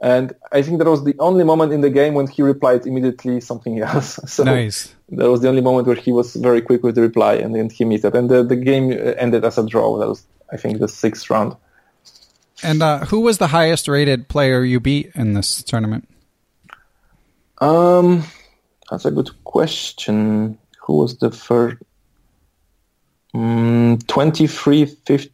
and 0.00 0.34
I 0.52 0.62
think 0.62 0.78
that 0.78 0.88
was 0.88 1.04
the 1.04 1.16
only 1.18 1.44
moment 1.44 1.72
in 1.72 1.80
the 1.80 1.90
game 1.90 2.14
when 2.14 2.26
he 2.26 2.42
replied 2.42 2.86
immediately 2.86 3.40
something 3.40 3.80
else. 3.82 4.20
so 4.26 4.44
nice. 4.44 4.94
That 5.10 5.30
was 5.30 5.40
the 5.40 5.48
only 5.48 5.62
moment 5.62 5.86
where 5.86 5.96
he 5.96 6.12
was 6.12 6.34
very 6.36 6.62
quick 6.62 6.82
with 6.82 6.94
the 6.94 7.02
reply, 7.02 7.34
and 7.34 7.54
then 7.54 7.68
he 7.70 7.84
missed 7.84 8.04
it. 8.04 8.14
And 8.14 8.30
the, 8.30 8.42
the 8.42 8.56
game 8.56 8.92
ended 9.18 9.44
as 9.44 9.58
a 9.58 9.66
draw. 9.66 9.98
That 9.98 10.08
was, 10.08 10.26
I 10.52 10.56
think, 10.56 10.78
the 10.78 10.88
sixth 10.88 11.30
round. 11.30 11.56
And 12.62 12.82
uh, 12.82 13.06
who 13.06 13.20
was 13.20 13.38
the 13.38 13.48
highest 13.48 13.88
rated 13.88 14.28
player 14.28 14.62
you 14.62 14.78
beat 14.78 15.10
in 15.14 15.32
this 15.34 15.62
tournament? 15.62 16.08
Um, 17.58 18.24
that's 18.90 19.04
a 19.04 19.10
good 19.10 19.30
question. 19.44 20.58
Who 20.86 20.98
was 20.98 21.18
the 21.18 21.30
first? 21.30 21.78
Mm, 23.34 24.06
2350 24.06 25.32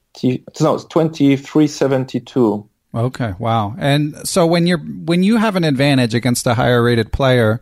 no 0.60 0.78
2372 0.78 2.68
okay 2.98 3.34
wow 3.38 3.74
and 3.78 4.14
so 4.28 4.46
when 4.46 4.66
you're 4.66 4.78
when 4.78 5.22
you 5.22 5.36
have 5.36 5.56
an 5.56 5.64
advantage 5.64 6.14
against 6.14 6.46
a 6.46 6.54
higher 6.54 6.82
rated 6.82 7.12
player 7.12 7.60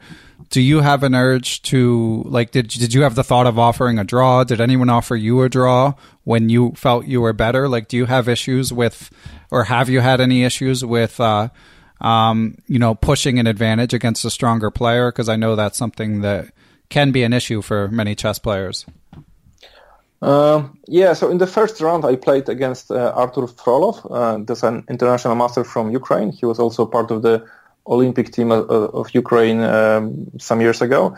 do 0.50 0.60
you 0.60 0.80
have 0.80 1.02
an 1.02 1.14
urge 1.14 1.62
to 1.62 2.22
like 2.26 2.50
did 2.50 2.68
did 2.68 2.92
you 2.92 3.02
have 3.02 3.14
the 3.14 3.24
thought 3.24 3.46
of 3.46 3.58
offering 3.58 3.98
a 3.98 4.04
draw 4.04 4.42
did 4.42 4.60
anyone 4.60 4.90
offer 4.90 5.14
you 5.16 5.42
a 5.42 5.48
draw 5.48 5.94
when 6.24 6.48
you 6.48 6.72
felt 6.72 7.06
you 7.06 7.20
were 7.20 7.32
better 7.32 7.68
like 7.68 7.86
do 7.88 7.96
you 7.96 8.06
have 8.06 8.28
issues 8.28 8.72
with 8.72 9.10
or 9.50 9.64
have 9.64 9.88
you 9.88 10.00
had 10.00 10.20
any 10.20 10.42
issues 10.42 10.84
with 10.84 11.20
uh 11.20 11.48
um, 12.00 12.56
you 12.66 12.78
know, 12.78 12.94
pushing 12.94 13.38
an 13.38 13.46
advantage 13.46 13.94
against 13.94 14.24
a 14.24 14.30
stronger 14.30 14.70
player? 14.70 15.10
Because 15.10 15.28
I 15.28 15.36
know 15.36 15.56
that's 15.56 15.78
something 15.78 16.20
that 16.20 16.50
can 16.88 17.10
be 17.10 17.22
an 17.22 17.32
issue 17.32 17.62
for 17.62 17.88
many 17.88 18.14
chess 18.14 18.38
players. 18.38 18.86
Uh, 20.22 20.68
yeah, 20.88 21.12
so 21.12 21.30
in 21.30 21.38
the 21.38 21.46
first 21.46 21.80
round, 21.80 22.04
I 22.04 22.16
played 22.16 22.48
against 22.48 22.90
uh, 22.90 23.12
Artur 23.14 23.46
Frolov. 23.46 23.96
Uh, 24.10 24.38
that's 24.44 24.62
an 24.62 24.84
international 24.88 25.34
master 25.34 25.62
from 25.62 25.90
Ukraine. 25.90 26.32
He 26.32 26.46
was 26.46 26.58
also 26.58 26.86
part 26.86 27.10
of 27.10 27.22
the 27.22 27.44
Olympic 27.86 28.32
team 28.32 28.50
of, 28.50 28.68
of 28.70 29.14
Ukraine 29.14 29.60
um, 29.60 30.26
some 30.38 30.60
years 30.60 30.80
ago, 30.82 31.16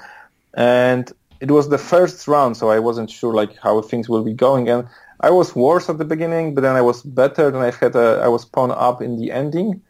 and 0.54 1.10
it 1.40 1.50
was 1.50 1.68
the 1.68 1.78
first 1.78 2.26
round, 2.26 2.56
so 2.56 2.70
I 2.70 2.80
wasn't 2.80 3.10
sure 3.10 3.32
like 3.32 3.56
how 3.58 3.80
things 3.82 4.08
will 4.08 4.24
be 4.24 4.34
going. 4.34 4.68
And 4.68 4.86
I 5.20 5.30
was 5.30 5.54
worse 5.54 5.88
at 5.88 5.98
the 5.98 6.04
beginning, 6.04 6.54
but 6.54 6.62
then 6.62 6.76
I 6.76 6.82
was 6.82 7.02
better. 7.02 7.50
Then 7.50 7.62
I 7.62 7.70
had 7.70 7.94
a, 7.94 8.20
I 8.22 8.28
was 8.28 8.44
pawn 8.44 8.72
up 8.72 9.00
in 9.00 9.16
the 9.16 9.30
ending, 9.30 9.80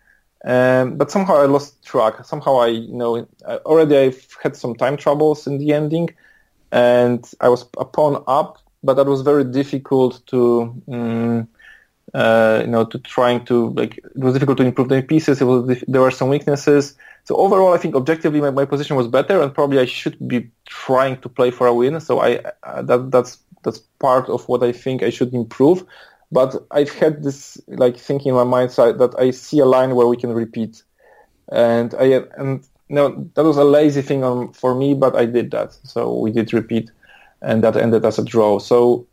um, 0.44 0.96
but 0.98 1.10
somehow 1.10 1.36
I 1.36 1.46
lost 1.46 1.82
track. 1.84 2.24
Somehow 2.24 2.58
I, 2.58 2.68
you 2.68 2.94
know, 2.94 3.26
already 3.64 3.96
I've 3.96 4.28
had 4.42 4.54
some 4.54 4.74
time 4.74 4.96
troubles 4.98 5.46
in 5.46 5.58
the 5.58 5.72
ending, 5.72 6.10
and 6.70 7.24
I 7.40 7.48
was 7.48 7.64
a 7.78 7.84
pawn 7.86 8.22
up, 8.26 8.58
but 8.82 8.94
that 8.94 9.06
was 9.06 9.22
very 9.22 9.44
difficult 9.44 10.26
to, 10.28 10.82
um, 10.92 11.48
uh, 12.14 12.62
you 12.64 12.70
know, 12.70 12.84
to 12.84 12.98
trying 12.98 13.44
to 13.46 13.70
like. 13.70 13.98
It 13.98 14.18
was 14.18 14.34
difficult 14.34 14.58
to 14.58 14.64
improve 14.64 14.88
the 14.88 15.02
pieces. 15.02 15.40
It 15.40 15.44
was 15.44 15.82
there 15.86 16.00
were 16.00 16.10
some 16.10 16.28
weaknesses. 16.28 16.96
So 17.24 17.36
overall, 17.36 17.74
I 17.74 17.78
think 17.78 17.94
objectively 17.94 18.40
my, 18.40 18.50
my 18.50 18.64
position 18.64 18.96
was 18.96 19.06
better, 19.06 19.42
and 19.42 19.54
probably 19.54 19.78
I 19.78 19.84
should 19.84 20.16
be 20.26 20.50
trying 20.66 21.20
to 21.20 21.28
play 21.28 21.50
for 21.50 21.66
a 21.66 21.74
win. 21.74 22.00
So 22.00 22.20
I 22.20 22.40
uh, 22.62 22.82
that 22.82 23.10
that's 23.10 23.38
that's 23.62 23.78
part 23.98 24.28
of 24.28 24.48
what 24.48 24.62
I 24.62 24.72
think 24.72 25.02
I 25.02 25.10
should 25.10 25.34
improve. 25.34 25.84
But 26.30 26.66
I've 26.70 26.92
had 26.92 27.22
this 27.22 27.58
like 27.68 27.96
thinking 27.96 28.30
in 28.30 28.34
my 28.34 28.44
mind 28.44 28.70
side 28.70 28.98
that 28.98 29.18
I 29.18 29.30
see 29.30 29.58
a 29.60 29.66
line 29.66 29.94
where 29.94 30.06
we 30.06 30.16
can 30.16 30.32
repeat, 30.32 30.82
and 31.50 31.94
I 31.94 32.22
and 32.36 32.66
no, 32.88 33.30
that 33.34 33.44
was 33.44 33.56
a 33.56 33.64
lazy 33.64 34.02
thing 34.02 34.24
on, 34.24 34.52
for 34.52 34.74
me, 34.74 34.94
but 34.94 35.14
I 35.14 35.26
did 35.26 35.50
that. 35.50 35.76
So 35.84 36.18
we 36.18 36.30
did 36.30 36.52
repeat, 36.52 36.90
and 37.42 37.62
that 37.64 37.76
ended 37.76 38.04
as 38.04 38.18
a 38.18 38.24
draw. 38.24 38.58
So 38.58 39.06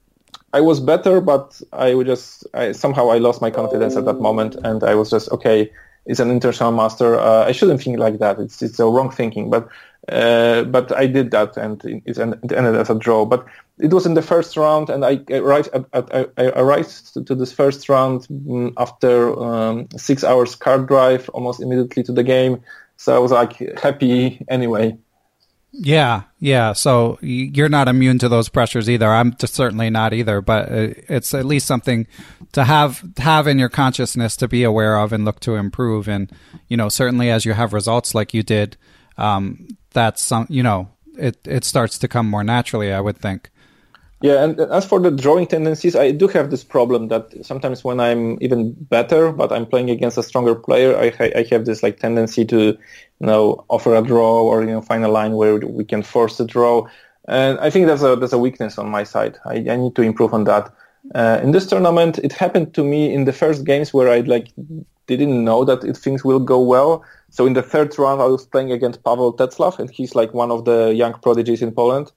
I 0.53 0.61
was 0.61 0.79
better, 0.79 1.21
but 1.21 1.61
I 1.73 1.93
would 1.93 2.07
just 2.07 2.45
I, 2.53 2.71
somehow 2.71 3.09
I 3.09 3.17
lost 3.17 3.41
my 3.41 3.51
confidence 3.51 3.95
at 3.95 4.05
that 4.05 4.19
moment, 4.19 4.55
and 4.63 4.83
I 4.83 4.95
was 4.95 5.09
just 5.09 5.29
okay. 5.31 5.71
It's 6.07 6.19
an 6.19 6.29
international 6.29 6.71
master. 6.71 7.19
Uh, 7.19 7.45
I 7.45 7.51
shouldn't 7.51 7.81
think 7.81 7.97
like 7.97 8.19
that. 8.19 8.39
It's 8.39 8.61
it's 8.61 8.79
a 8.79 8.85
wrong 8.85 9.09
thinking, 9.09 9.49
but 9.49 9.67
uh, 10.07 10.63
but 10.63 10.91
I 10.95 11.07
did 11.07 11.31
that, 11.31 11.57
and 11.57 11.83
it 11.83 12.17
ended 12.17 12.75
as 12.75 12.89
a 12.89 12.95
draw. 12.95 13.25
But 13.25 13.45
it 13.79 13.91
was 13.91 14.05
in 14.05 14.13
the 14.13 14.21
first 14.21 14.55
round, 14.55 14.89
and 14.89 15.03
I 15.03 15.19
arrived 15.31 15.69
at, 15.73 15.85
at, 15.93 16.31
I 16.37 16.45
arrived 16.55 17.13
to 17.25 17.35
this 17.35 17.51
first 17.51 17.89
round 17.89 18.27
mm, 18.29 18.71
after 18.77 19.37
um, 19.37 19.87
six 19.97 20.23
hours 20.23 20.55
car 20.55 20.79
drive, 20.79 21.27
almost 21.29 21.59
immediately 21.59 22.03
to 22.03 22.13
the 22.13 22.23
game. 22.23 22.61
So 22.97 23.15
I 23.15 23.19
was 23.19 23.31
like 23.31 23.57
happy 23.79 24.45
anyway. 24.47 24.97
Yeah, 25.77 26.23
yeah. 26.39 26.73
So 26.73 27.19
you're 27.21 27.69
not 27.69 27.89
immune 27.89 28.17
to 28.19 28.29
those 28.29 28.47
pressures 28.47 28.89
either. 28.89 29.07
I'm 29.09 29.35
certainly 29.39 29.89
not 29.89 30.13
either. 30.13 30.39
But 30.39 30.71
uh, 30.71 30.87
it's 31.09 31.33
at 31.33 31.45
least 31.45 31.67
something 31.67 32.07
to 32.53 32.63
have 32.63 33.03
have 33.17 33.45
in 33.47 33.59
your 33.59 33.69
consciousness 33.69 34.37
to 34.37 34.47
be 34.47 34.63
aware 34.63 34.97
of 34.97 35.11
and 35.11 35.25
look 35.25 35.41
to 35.41 35.55
improve. 35.55 36.07
And 36.07 36.31
you 36.69 36.77
know, 36.77 36.87
certainly 36.87 37.29
as 37.29 37.43
you 37.43 37.53
have 37.53 37.73
results 37.73 38.15
like 38.15 38.33
you 38.33 38.41
did, 38.41 38.77
um, 39.17 39.67
that's 39.91 40.21
some. 40.21 40.47
You 40.49 40.63
know, 40.63 40.89
it 41.17 41.37
it 41.45 41.65
starts 41.65 41.99
to 41.99 42.07
come 42.07 42.29
more 42.29 42.43
naturally. 42.43 42.93
I 42.93 43.01
would 43.01 43.17
think. 43.17 43.49
Yeah, 44.21 44.43
and 44.43 44.59
as 44.59 44.85
for 44.85 44.99
the 44.99 45.11
drawing 45.11 45.45
tendencies, 45.45 45.95
I 45.95 46.11
do 46.11 46.27
have 46.29 46.49
this 46.49 46.63
problem 46.63 47.09
that 47.09 47.45
sometimes 47.45 47.83
when 47.83 47.99
I'm 47.99 48.37
even 48.41 48.71
better, 48.73 49.31
but 49.31 49.51
I'm 49.51 49.65
playing 49.65 49.89
against 49.89 50.17
a 50.17 50.23
stronger 50.23 50.55
player, 50.55 50.97
I, 50.97 51.11
I 51.35 51.45
have 51.51 51.65
this 51.65 51.83
like 51.83 51.99
tendency 51.99 52.45
to, 52.45 52.57
you 52.57 52.77
know, 53.19 53.65
offer 53.69 53.93
a 53.93 54.01
draw 54.01 54.41
or 54.41 54.61
you 54.63 54.71
know 54.71 54.81
find 54.81 55.03
a 55.03 55.09
line 55.09 55.33
where 55.33 55.57
we 55.57 55.83
can 55.83 56.01
force 56.01 56.37
the 56.37 56.45
draw, 56.45 56.87
and 57.27 57.59
I 57.59 57.69
think 57.69 57.87
that's 57.87 58.03
a 58.03 58.15
that's 58.15 58.33
a 58.33 58.37
weakness 58.39 58.77
on 58.77 58.89
my 58.89 59.03
side. 59.03 59.37
I, 59.45 59.55
I 59.69 59.75
need 59.75 59.95
to 59.95 60.01
improve 60.01 60.33
on 60.33 60.45
that. 60.45 60.73
Uh, 61.13 61.39
in 61.43 61.51
this 61.51 61.67
tournament, 61.67 62.17
it 62.19 62.33
happened 62.33 62.73
to 62.75 62.83
me 62.83 63.13
in 63.13 63.25
the 63.25 63.33
first 63.33 63.63
games 63.65 63.93
where 63.93 64.09
I 64.09 64.21
like 64.21 64.47
didn't 65.07 65.43
know 65.43 65.63
that 65.65 65.83
it, 65.83 65.97
things 65.97 66.23
will 66.23 66.39
go 66.39 66.59
well. 66.61 67.03
So 67.29 67.45
in 67.45 67.53
the 67.53 67.61
third 67.61 67.97
round, 67.99 68.21
I 68.21 68.25
was 68.25 68.45
playing 68.45 68.71
against 68.71 69.03
Pavel 69.03 69.33
Teclaf, 69.33 69.77
and 69.77 69.89
he's 69.89 70.15
like 70.15 70.33
one 70.33 70.51
of 70.51 70.65
the 70.65 70.93
young 70.95 71.13
prodigies 71.21 71.61
in 71.61 71.71
Poland 71.71 72.11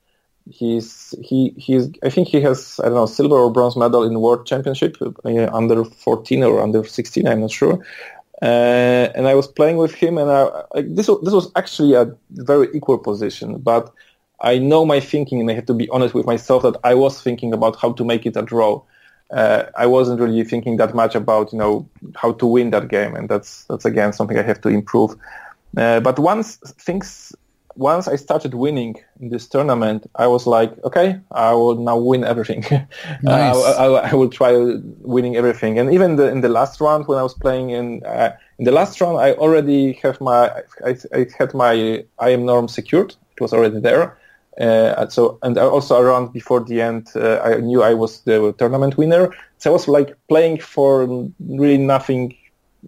he's 0.51 1.15
he 1.23 1.55
he's 1.57 1.91
I 2.03 2.11
think 2.11 2.29
he 2.29 2.41
has 2.43 2.81
I 2.81 2.85
don't 2.85 2.95
know 2.95 3.07
silver 3.07 3.37
or 3.37 3.53
bronze 3.53 3.77
medal 3.77 4.05
in 4.05 4.21
world 4.21 4.47
championship 4.47 4.97
uh, 5.01 5.49
under 5.53 5.85
14 5.85 6.43
or 6.43 6.61
under 6.61 6.85
16 6.85 7.27
I'm 7.27 7.41
not 7.41 7.51
sure. 7.51 7.85
Uh, 8.41 9.11
and 9.17 9.27
I 9.27 9.35
was 9.35 9.49
playing 9.49 9.79
with 9.79 9.95
him 9.95 10.17
and 10.17 10.31
I, 10.31 10.83
this 10.83 11.07
this 11.07 11.35
was 11.35 11.51
actually 11.57 11.95
a 11.95 12.15
very 12.31 12.69
equal 12.73 12.99
position 12.99 13.59
but 13.59 13.93
I 14.41 14.59
know 14.59 14.87
my 14.87 15.01
thinking 15.01 15.41
and 15.41 15.51
I 15.51 15.55
have 15.55 15.67
to 15.67 15.75
be 15.75 15.89
honest 15.89 16.15
with 16.15 16.27
myself 16.27 16.63
that 16.63 16.77
I 16.85 16.95
was 16.95 17.21
thinking 17.21 17.53
about 17.53 17.77
how 17.77 17.93
to 17.93 18.05
make 18.05 18.25
it 18.25 18.37
a 18.37 18.43
draw. 18.43 18.83
Uh, 19.31 19.65
I 19.77 19.87
wasn't 19.87 20.21
really 20.21 20.45
thinking 20.45 20.77
that 20.77 20.95
much 20.95 21.15
about 21.15 21.53
you 21.53 21.59
know 21.59 21.89
how 22.15 22.33
to 22.33 22.47
win 22.47 22.71
that 22.71 22.89
game 22.89 23.15
and 23.17 23.29
that's 23.29 23.65
that's 23.65 23.85
again 23.85 24.13
something 24.13 24.39
I 24.39 24.43
have 24.43 24.61
to 24.63 24.69
improve. 24.69 25.17
Uh, 25.77 26.01
but 26.01 26.19
once 26.19 26.57
things 26.79 27.35
once 27.79 28.09
I 28.09 28.17
started 28.17 28.55
winning 28.55 28.97
in 29.21 29.31
this 29.31 29.47
tournament, 29.47 30.11
I 30.17 30.27
was 30.27 30.47
like, 30.47 30.73
okay, 30.85 31.21
I 31.31 31.53
will 31.55 31.77
now 31.77 31.97
win 31.97 32.25
everything. 32.25 32.65
Nice. 33.23 33.57
uh, 33.57 33.75
I, 33.79 33.85
I, 33.85 34.11
I, 34.11 34.15
will 34.15 34.29
try 34.29 34.53
winning 35.01 35.37
everything. 35.37 35.79
And 35.79 35.93
even 35.93 36.17
the, 36.17 36.29
in 36.29 36.41
the 36.41 36.49
last 36.49 36.81
round, 36.81 37.07
when 37.07 37.19
I 37.19 37.23
was 37.23 37.35
playing 37.35 37.71
in 37.71 38.05
uh, 38.05 38.37
in 38.59 38.65
the 38.65 38.73
last 38.73 39.01
round, 39.01 39.19
I 39.19 39.33
already 39.35 39.93
have 40.03 40.21
my 40.21 40.51
I, 40.85 40.97
I 41.15 41.27
had 41.39 41.55
my 41.55 42.05
IM 42.21 42.45
norm 42.45 42.69
secured. 42.69 43.15
It 43.37 43.41
was 43.41 43.53
already 43.53 43.81
there. 43.81 44.19
Uh, 44.61 45.07
so 45.09 45.39
and 45.43 45.57
also 45.57 46.01
around 46.01 46.33
before 46.33 46.61
the 46.61 46.81
end, 46.81 47.09
uh, 47.15 47.41
I 47.45 47.61
knew 47.61 47.83
I 47.83 47.95
was 47.95 48.21
the 48.23 48.53
tournament 48.59 48.97
winner. 48.97 49.33
So 49.59 49.71
I 49.71 49.73
was 49.73 49.87
like 49.87 50.17
playing 50.29 50.61
for 50.61 51.07
really 51.41 51.79
nothing 51.79 52.37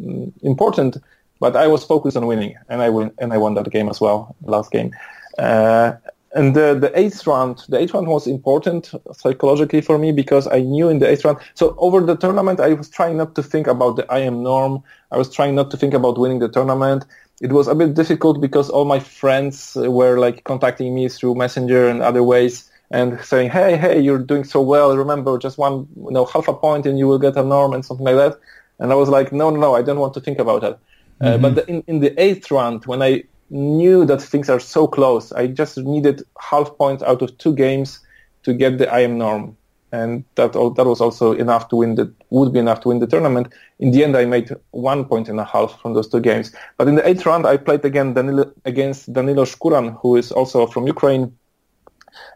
mm, 0.01 0.33
important 0.43 0.97
but 1.41 1.57
I 1.57 1.67
was 1.67 1.85
focused 1.85 2.17
on 2.17 2.27
winning, 2.27 2.55
and 2.69 2.83
I 2.83 2.91
win, 2.91 3.13
and 3.19 3.33
I 3.33 3.39
won 3.39 3.55
that 3.55 3.71
game 3.71 3.89
as 3.89 4.01
well, 4.01 4.37
last 4.43 4.71
game. 4.71 4.93
Uh, 5.39 5.93
and 6.33 6.55
the, 6.55 6.79
the 6.79 6.97
eighth 6.97 7.27
round, 7.27 7.65
the 7.69 7.79
eighth 7.79 7.93
round 7.93 8.07
was 8.07 8.27
important 8.27 8.93
psychologically 9.13 9.81
for 9.81 9.99
me 9.99 10.13
because 10.13 10.47
I 10.47 10.61
knew 10.61 10.89
in 10.89 11.01
the 11.01 11.09
eighth 11.09 11.25
round. 11.25 11.39
So 11.55 11.75
over 11.79 12.01
the 12.01 12.17
tournament, 12.17 12.61
I 12.61 12.75
was 12.75 12.89
trying 12.89 13.17
not 13.17 13.35
to 13.35 13.43
think 13.43 13.67
about 13.67 13.97
the 13.97 14.07
IM 14.15 14.43
norm. 14.45 14.83
I 15.11 15.19
was 15.19 15.33
trying 15.33 15.57
not 15.57 15.71
to 15.73 15.77
think 15.77 15.93
about 15.93 16.19
winning 16.19 16.39
the 16.39 16.49
tournament. 16.49 17.05
It 17.41 17.53
was 17.53 17.67
a 17.67 17.75
bit 17.75 17.95
difficult 17.95 18.41
because 18.41 18.71
all 18.71 18.85
my 18.85 19.01
friends 19.01 19.75
were 19.75 20.19
like 20.19 20.45
contacting 20.45 20.95
me 20.95 21.09
through 21.09 21.35
Messenger 21.35 21.89
and 21.89 22.03
other 22.03 22.23
ways 22.23 22.71
and 22.93 23.19
saying, 23.25 23.51
"Hey, 23.51 23.77
hey, 23.77 23.99
you're 24.01 24.19
doing 24.19 24.45
so 24.45 24.61
well. 24.61 24.97
Remember, 24.97 25.39
just 25.39 25.59
one, 25.59 25.89
you 25.97 26.11
know, 26.11 26.27
half 26.27 26.49
a 26.49 26.55
point, 26.55 26.87
and 26.87 26.99
you 26.99 27.09
will 27.09 27.19
get 27.19 27.37
a 27.37 27.43
norm 27.43 27.73
and 27.73 27.85
something 27.85 28.05
like 28.05 28.17
that." 28.17 28.39
And 28.79 28.93
I 28.93 28.95
was 28.95 29.09
like, 29.09 29.33
"No, 29.33 29.51
no, 29.51 29.59
no, 29.61 29.75
I 29.75 29.83
don't 29.83 29.99
want 29.99 30.15
to 30.15 30.21
think 30.21 30.39
about 30.39 30.61
that." 30.63 30.79
Uh, 31.21 31.33
mm-hmm. 31.33 31.43
but 31.43 31.55
the, 31.55 31.67
in, 31.69 31.85
in 31.87 32.01
the 32.01 32.19
eighth 32.21 32.51
round, 32.51 32.87
when 32.87 33.03
I 33.03 33.25
knew 33.51 34.05
that 34.07 34.23
things 34.23 34.49
are 34.49 34.61
so 34.61 34.87
close, 34.87 35.33
I 35.33 35.49
just 35.49 35.77
needed 35.79 36.23
half 36.39 36.77
points 36.79 37.03
out 37.03 37.21
of 37.21 37.37
two 37.39 37.55
games 37.55 38.01
to 38.45 38.55
get 38.55 38.79
the 38.79 38.89
IM 38.97 39.19
norm, 39.19 39.57
and 39.93 40.25
that 40.37 40.53
that 40.53 40.87
was 40.87 41.01
also 41.01 41.33
enough 41.33 41.69
to 41.69 41.77
win 41.77 41.97
the 41.97 42.11
would 42.31 42.53
be 42.53 42.59
enough 42.59 42.81
to 42.83 42.89
win 42.89 43.01
the 43.01 43.07
tournament. 43.07 43.53
In 43.81 43.91
the 43.91 44.05
end, 44.05 44.17
I 44.17 44.25
made 44.25 44.51
one 44.71 45.05
point 45.05 45.29
and 45.29 45.39
a 45.39 45.45
half 45.45 45.79
from 45.81 45.95
those 45.95 46.09
two 46.09 46.21
games. 46.21 46.55
But 46.79 46.89
in 46.89 46.95
the 46.95 47.07
eighth 47.07 47.27
round, 47.27 47.47
I 47.47 47.59
played 47.59 47.85
again 47.85 48.15
Danilo, 48.15 48.51
against 48.65 49.13
Danilo 49.13 49.45
Shkuran, 49.45 49.99
who 50.01 50.17
is 50.17 50.33
also 50.33 50.67
from 50.67 50.87
Ukraine, 50.87 51.37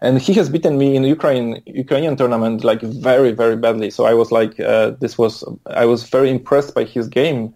and 0.02 0.18
he 0.18 0.34
has 0.34 0.50
beaten 0.50 0.76
me 0.76 0.94
in 0.96 1.02
the 1.02 1.08
Ukraine 1.08 1.62
Ukrainian 1.64 2.16
tournament 2.16 2.64
like 2.64 2.82
very 2.82 3.32
very 3.32 3.56
badly. 3.56 3.88
So 3.88 4.04
I 4.04 4.12
was 4.12 4.30
like, 4.30 4.60
uh, 4.60 4.90
this 5.00 5.16
was 5.16 5.42
I 5.68 5.86
was 5.86 6.04
very 6.04 6.30
impressed 6.30 6.74
by 6.74 6.84
his 6.84 7.08
game 7.08 7.54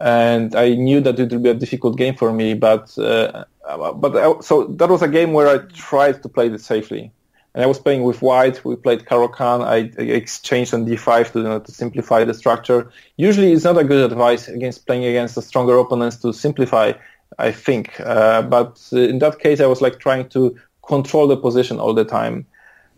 and 0.00 0.54
I 0.54 0.74
knew 0.74 1.00
that 1.00 1.18
it 1.18 1.32
would 1.32 1.42
be 1.42 1.50
a 1.50 1.54
difficult 1.54 1.96
game 1.96 2.14
for 2.14 2.32
me. 2.32 2.54
But 2.54 2.96
uh, 2.98 3.44
but 3.66 4.16
I, 4.16 4.40
so 4.40 4.64
that 4.64 4.88
was 4.88 5.02
a 5.02 5.08
game 5.08 5.32
where 5.32 5.48
I 5.48 5.58
tried 5.58 6.22
to 6.22 6.28
play 6.28 6.48
it 6.48 6.60
safely. 6.60 7.12
And 7.54 7.64
I 7.64 7.66
was 7.66 7.78
playing 7.78 8.02
with 8.02 8.20
white. 8.20 8.62
We 8.66 8.76
played 8.76 9.06
Caro-Kann. 9.06 9.62
I, 9.62 9.90
I 9.98 10.02
exchanged 10.02 10.74
on 10.74 10.84
d5 10.84 11.32
to, 11.32 11.38
you 11.38 11.44
know, 11.44 11.58
to 11.58 11.72
simplify 11.72 12.22
the 12.22 12.34
structure. 12.34 12.90
Usually, 13.16 13.52
it's 13.52 13.64
not 13.64 13.78
a 13.78 13.84
good 13.84 14.10
advice 14.12 14.46
against 14.46 14.86
playing 14.86 15.06
against 15.06 15.36
the 15.36 15.42
stronger 15.42 15.78
opponents 15.78 16.16
to 16.18 16.32
simplify. 16.32 16.92
I 17.38 17.50
think, 17.50 18.00
uh, 18.00 18.42
but 18.42 18.80
in 18.92 19.18
that 19.18 19.40
case, 19.40 19.60
I 19.60 19.66
was 19.66 19.80
like 19.80 19.98
trying 19.98 20.28
to 20.28 20.56
control 20.86 21.26
the 21.26 21.36
position 21.36 21.80
all 21.80 21.92
the 21.92 22.04
time. 22.04 22.46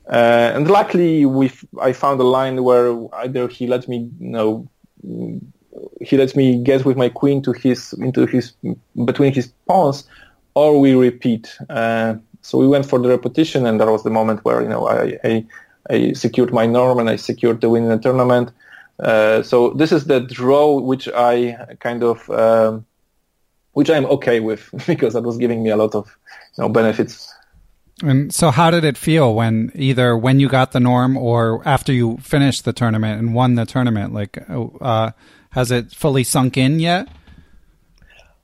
Uh, 0.07 0.53
and 0.55 0.68
luckily, 0.68 1.24
we 1.24 1.51
I 1.80 1.92
found 1.92 2.20
a 2.20 2.24
line 2.24 2.62
where 2.62 2.94
either 3.14 3.49
he 3.49 3.66
let 3.66 3.88
me, 3.88 4.11
you 4.20 4.30
know, 4.30 4.68
he 6.01 6.16
lets 6.16 6.35
me 6.35 6.62
get 6.62 6.85
with 6.85 6.97
my 6.97 7.09
queen 7.09 7.43
to 7.43 7.53
his 7.53 7.93
into 7.95 8.27
his 8.27 8.53
between 9.05 9.33
his 9.33 9.53
pawns, 9.66 10.05
or 10.55 10.81
we 10.81 10.95
repeat. 10.95 11.57
Uh, 11.69 12.14
so 12.43 12.59
we 12.59 12.69
went 12.69 12.87
for 12.87 12.99
the 12.99 13.09
repetition, 13.09 13.66
and 13.66 13.81
that 13.81 13.89
was 13.89 14.05
the 14.05 14.11
moment 14.11 14.45
where 14.45 14.62
you 14.62 14.69
know 14.69 14.87
I, 14.89 15.19
I, 15.25 15.47
I 15.91 16.12
secured 16.12 16.53
my 16.53 16.66
norm 16.66 16.99
and 16.99 17.11
I 17.11 17.16
secured 17.16 17.61
the 17.61 17.69
win 17.69 17.85
in 17.85 17.91
the 17.91 17.99
tournament. 17.99 18.51
Uh, 18.99 19.43
so 19.43 19.71
this 19.71 19.93
is 19.93 20.07
the 20.07 20.21
draw 20.21 20.79
which 20.81 21.09
I 21.09 21.77
kind 21.81 22.03
of 22.03 22.29
um, 22.31 22.87
which 23.73 23.91
I'm 23.91 24.07
okay 24.07 24.41
with 24.41 24.71
because 24.87 25.14
that 25.14 25.23
was 25.23 25.39
giving 25.39 25.62
me 25.62 25.71
a 25.71 25.77
lot 25.77 25.95
of 25.95 26.07
you 26.57 26.62
know 26.62 26.69
benefits. 26.69 27.33
And 28.01 28.33
so, 28.33 28.53
how 28.53 28.71
did 28.71 28.85
it 28.85 28.97
feel 28.97 29.35
when 29.35 29.73
either 29.75 30.16
when 30.16 30.39
you 30.39 30.49
got 30.49 30.71
the 30.71 30.79
norm 30.79 31.16
or 31.16 31.66
after 31.66 31.93
you 31.93 32.19
finished 32.19 32.64
the 32.64 32.73
tournament 32.73 33.19
and 33.19 33.35
won 33.35 33.57
the 33.57 33.66
tournament? 33.66 34.14
Like, 34.14 34.39
uh, 34.49 35.11
has 35.51 35.70
it 35.70 35.92
fully 35.92 36.24
sunk 36.24 36.57
in 36.57 36.80
yet? 36.80 37.09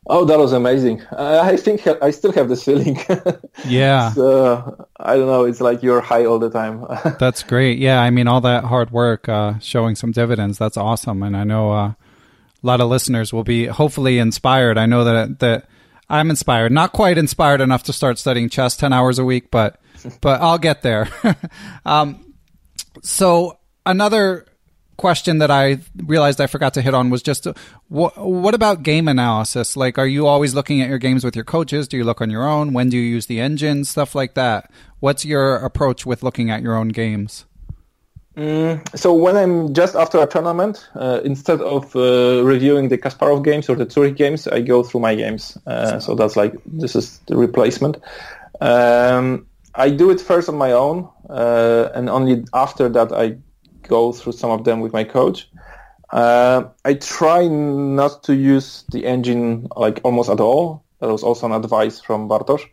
Oh, 0.07 0.27
that 0.27 0.39
was 0.39 0.53
amazing. 0.53 1.03
I 1.13 1.57
think 1.57 1.87
I 1.87 2.11
still 2.11 2.33
have 2.33 2.51
this 2.51 2.63
feeling. 2.63 2.99
yeah. 3.67 4.13
So, 4.13 4.87
I 4.99 5.17
don't 5.17 5.27
know. 5.27 5.45
It's 5.45 5.63
like 5.63 5.83
you're 5.83 6.03
high 6.03 6.27
all 6.27 6.39
the 6.39 6.51
time. 6.51 6.85
that's 7.19 7.43
great. 7.43 7.79
Yeah. 7.79 8.01
I 8.03 8.11
mean, 8.11 8.29
all 8.29 8.43
that 8.43 8.65
hard 8.65 8.91
work 8.91 9.31
uh, 9.31 9.59
showing 9.61 9.97
some 9.97 10.13
dividends. 10.13 10.59
That's 10.59 10.77
awesome. 10.77 11.23
And 11.23 11.35
I 11.35 11.45
know 11.45 11.73
uh, 11.73 11.87
a 11.87 11.97
lot 12.63 12.83
of 12.83 12.91
listeners 12.91 13.33
will 13.33 13.45
be 13.45 13.67
hopefully 13.67 14.19
inspired. 14.19 14.77
I 14.77 14.85
know 14.85 15.05
that 15.05 15.39
that 15.39 15.69
I'm 16.11 16.29
inspired. 16.29 16.71
Not 16.71 16.93
quite 16.93 17.17
inspired 17.17 17.63
enough 17.63 17.85
to 17.85 17.93
start 17.95 18.19
studying 18.19 18.51
chess 18.51 18.77
10 18.77 18.93
hours 18.93 19.19
a 19.19 19.25
week, 19.25 19.51
but 19.51 19.81
but 20.21 20.43
I'll 20.43 20.59
get 20.59 20.83
there. 20.83 21.09
um, 21.87 22.35
so 23.03 23.59
another 23.87 24.47
question 24.97 25.39
that 25.39 25.51
I 25.51 25.79
realized 25.97 26.41
I 26.41 26.47
forgot 26.47 26.75
to 26.75 26.83
hit 26.83 26.95
on 26.95 27.11
was 27.11 27.23
just 27.23 27.47
uh, 27.47 27.55
what, 27.89 28.17
what 28.17 28.55
about 28.55 28.83
game 28.83 29.09
analysis? 29.09 29.77
Like, 29.77 29.99
are 29.99 30.07
you 30.07 30.27
always 30.27 30.55
looking 30.55 30.81
at 30.81 30.89
your 30.89 30.99
games 30.99 31.25
with 31.25 31.35
your 31.35 31.45
coaches? 31.45 31.89
Do 31.89 31.97
you 31.97 32.05
look 32.05 32.21
on 32.21 32.31
your 32.31 32.47
own? 32.47 32.73
When 32.73 32.89
do 32.89 32.97
you 32.97 33.03
use 33.03 33.27
the 33.27 33.41
engine? 33.41 33.85
Stuff 33.85 34.15
like 34.15 34.35
that. 34.35 34.71
What's 35.01 35.25
your 35.25 35.57
approach 35.57 36.07
with 36.07 36.23
looking 36.23 36.51
at 36.51 36.63
your 36.63 36.77
own 36.77 36.89
games? 36.89 37.47
Mm, 38.37 38.99
so 38.99 39.15
when 39.15 39.37
I'm 39.37 39.75
just 39.75 39.95
after 39.95 40.21
a 40.21 40.27
tournament, 40.27 40.89
uh, 40.97 41.21
instead 41.25 41.61
of 41.61 41.95
uh, 41.95 42.43
reviewing 42.45 42.89
the 42.89 42.99
Kasparov 42.99 43.45
games 43.45 43.69
or 43.69 43.77
the 43.77 43.89
Zurich 43.89 44.17
games, 44.17 44.49
I 44.49 44.61
go 44.61 44.83
through 44.83 45.03
my 45.03 45.15
games. 45.15 45.57
Uh, 45.67 46.01
so 46.01 46.17
that's 46.17 46.35
like 46.35 46.53
this 46.67 46.97
is 46.97 47.21
the 47.29 47.37
replacement. 47.37 47.99
Um, 48.61 49.47
I 49.75 49.91
do 49.91 50.11
it 50.11 50.21
first 50.21 50.49
on 50.49 50.57
my 50.57 50.73
own, 50.73 51.09
uh, 51.29 51.91
and 51.95 52.09
only 52.09 52.45
after 52.53 52.89
that 52.89 53.13
I 53.13 53.37
go 53.89 54.13
through 54.13 54.33
some 54.33 54.51
of 54.51 54.65
them 54.65 54.81
with 54.81 54.93
my 54.93 55.05
coach. 55.05 55.49
Uh, 56.11 56.65
I 56.85 56.95
try 56.95 57.49
not 57.49 58.23
to 58.25 58.35
use 58.35 58.85
the 58.93 59.05
engine 59.05 59.69
like 59.77 60.01
almost 60.05 60.31
at 60.31 60.41
all. 60.41 60.85
That 61.01 61.09
was 61.09 61.23
also 61.23 61.47
an 61.47 61.53
advice 61.53 62.01
from 62.01 62.29
Bartosz. 62.29 62.65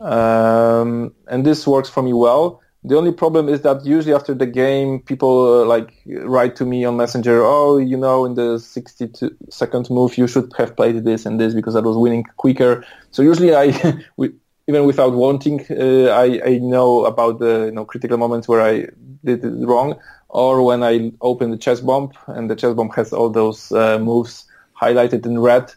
Um, 0.00 1.14
and 1.28 1.44
this 1.44 1.66
works 1.66 1.90
for 1.90 2.02
me 2.02 2.12
well. 2.12 2.62
The 2.82 2.96
only 2.96 3.12
problem 3.12 3.50
is 3.50 3.60
that 3.60 3.84
usually 3.84 4.14
after 4.14 4.32
the 4.32 4.46
game, 4.46 5.00
people 5.00 5.62
uh, 5.62 5.66
like 5.66 5.92
write 6.06 6.56
to 6.56 6.64
me 6.64 6.86
on 6.86 6.96
Messenger, 6.96 7.42
oh, 7.44 7.76
you 7.76 7.98
know, 7.98 8.24
in 8.24 8.34
the 8.34 8.58
62 8.58 9.36
second 9.50 9.90
move, 9.90 10.16
you 10.16 10.26
should 10.26 10.50
have 10.56 10.74
played 10.74 11.04
this 11.04 11.26
and 11.26 11.38
this 11.38 11.52
because 11.52 11.76
I 11.76 11.80
was 11.80 11.98
winning 11.98 12.24
quicker. 12.38 12.82
So 13.10 13.20
usually 13.20 13.54
I, 13.54 13.66
even 14.66 14.86
without 14.86 15.12
wanting, 15.12 15.66
uh, 15.70 16.06
I, 16.06 16.40
I 16.42 16.58
know 16.58 17.04
about 17.04 17.40
the 17.40 17.66
you 17.66 17.72
know, 17.72 17.84
critical 17.84 18.16
moments 18.16 18.48
where 18.48 18.62
I 18.62 18.86
did 19.22 19.44
it 19.44 19.66
wrong 19.66 20.00
or 20.30 20.62
when 20.62 20.82
I 20.82 21.12
open 21.20 21.50
the 21.50 21.58
ChessBomb 21.58 22.12
and 22.28 22.48
the 22.48 22.56
ChessBomb 22.56 22.94
has 22.94 23.12
all 23.12 23.30
those 23.30 23.72
uh, 23.72 23.98
moves 23.98 24.44
highlighted 24.80 25.26
in 25.26 25.38
red, 25.38 25.72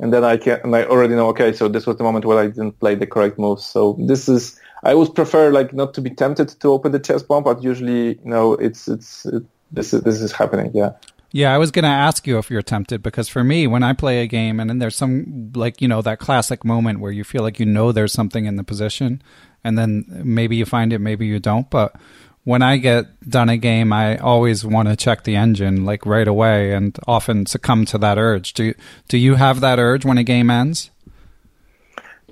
and 0.00 0.12
then 0.12 0.24
I 0.24 0.36
can 0.36 0.60
and 0.64 0.74
I 0.74 0.84
already 0.84 1.14
know 1.14 1.28
okay, 1.28 1.52
so 1.52 1.68
this 1.68 1.86
was 1.86 1.96
the 1.96 2.04
moment 2.04 2.24
where 2.24 2.38
I 2.38 2.46
didn't 2.46 2.78
play 2.80 2.94
the 2.94 3.06
correct 3.06 3.38
moves. 3.38 3.64
So 3.64 3.96
this 4.00 4.28
is 4.28 4.58
I 4.82 4.94
would 4.94 5.14
prefer 5.14 5.50
like 5.50 5.72
not 5.72 5.94
to 5.94 6.00
be 6.00 6.10
tempted 6.10 6.48
to 6.60 6.68
open 6.68 6.92
the 6.92 7.00
ChessBomb, 7.00 7.44
but 7.44 7.62
usually, 7.62 8.18
you 8.18 8.30
know, 8.30 8.54
it's 8.54 8.88
it's 8.88 9.26
it, 9.26 9.44
this 9.72 9.92
is 9.92 10.02
this 10.02 10.20
is 10.20 10.32
happening. 10.32 10.70
Yeah. 10.74 10.92
Yeah, 11.30 11.54
I 11.54 11.58
was 11.58 11.70
going 11.70 11.82
to 11.82 11.90
ask 11.90 12.26
you 12.26 12.38
if 12.38 12.50
you're 12.50 12.62
tempted 12.62 13.02
because 13.02 13.28
for 13.28 13.44
me, 13.44 13.66
when 13.66 13.82
I 13.82 13.92
play 13.92 14.22
a 14.22 14.26
game 14.26 14.58
and 14.58 14.70
then 14.70 14.78
there's 14.78 14.96
some 14.96 15.52
like 15.54 15.82
you 15.82 15.88
know 15.88 16.00
that 16.00 16.18
classic 16.20 16.64
moment 16.64 17.00
where 17.00 17.12
you 17.12 17.22
feel 17.22 17.42
like 17.42 17.60
you 17.60 17.66
know 17.66 17.92
there's 17.92 18.14
something 18.14 18.46
in 18.46 18.56
the 18.56 18.64
position, 18.64 19.20
and 19.62 19.76
then 19.76 20.06
maybe 20.08 20.56
you 20.56 20.64
find 20.64 20.92
it, 20.92 21.00
maybe 21.00 21.26
you 21.26 21.38
don't, 21.38 21.68
but 21.68 21.96
when 22.48 22.62
I 22.62 22.78
get 22.78 23.04
done 23.28 23.50
a 23.50 23.58
game, 23.58 23.92
I 23.92 24.16
always 24.16 24.64
want 24.64 24.88
to 24.88 24.96
check 24.96 25.24
the 25.24 25.36
engine 25.36 25.84
like 25.84 26.06
right 26.06 26.26
away, 26.26 26.72
and 26.72 26.98
often 27.06 27.44
succumb 27.44 27.84
to 27.86 27.98
that 27.98 28.16
urge. 28.16 28.54
Do 28.54 28.72
do 29.06 29.18
you 29.18 29.34
have 29.34 29.60
that 29.60 29.78
urge 29.78 30.06
when 30.06 30.16
a 30.16 30.24
game 30.24 30.48
ends? 30.48 30.90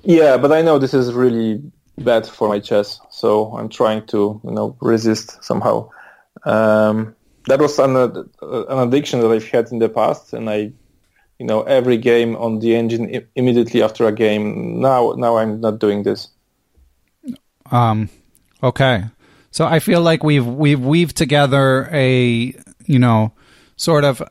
Yeah, 0.01 0.37
but 0.37 0.51
I 0.51 0.63
know 0.63 0.79
this 0.79 0.95
is 0.95 1.13
really 1.13 1.61
bad 1.99 2.25
for 2.25 2.49
my 2.49 2.59
chess, 2.59 2.99
so 3.11 3.55
I'm 3.55 3.69
trying 3.69 4.07
to 4.07 4.41
you 4.43 4.51
know 4.51 4.75
resist 4.81 5.43
somehow. 5.43 5.91
Um, 6.45 7.15
that 7.45 7.59
was 7.59 7.77
an 7.77 7.95
an 7.95 8.79
addiction 8.87 9.19
that 9.19 9.31
I've 9.31 9.47
had 9.47 9.71
in 9.71 9.77
the 9.77 9.89
past, 9.89 10.33
and 10.33 10.49
I, 10.49 10.71
you 11.37 11.45
know, 11.45 11.61
every 11.61 11.97
game 11.97 12.35
on 12.37 12.57
the 12.57 12.75
engine 12.75 13.15
I- 13.15 13.27
immediately 13.35 13.83
after 13.83 14.07
a 14.07 14.11
game. 14.11 14.81
Now, 14.81 15.13
now 15.15 15.37
I'm 15.37 15.61
not 15.61 15.77
doing 15.77 16.01
this. 16.01 16.29
Um, 17.69 18.09
okay. 18.63 19.03
So 19.57 19.65
I 19.65 19.79
feel 19.79 20.01
like 20.01 20.21
we've 20.23 20.45
we've 20.45 20.79
weaved 20.79 21.17
together 21.17 21.89
a 21.91 22.53
you 22.85 22.99
know 22.99 23.33
sort 23.75 24.03
of 24.03 24.21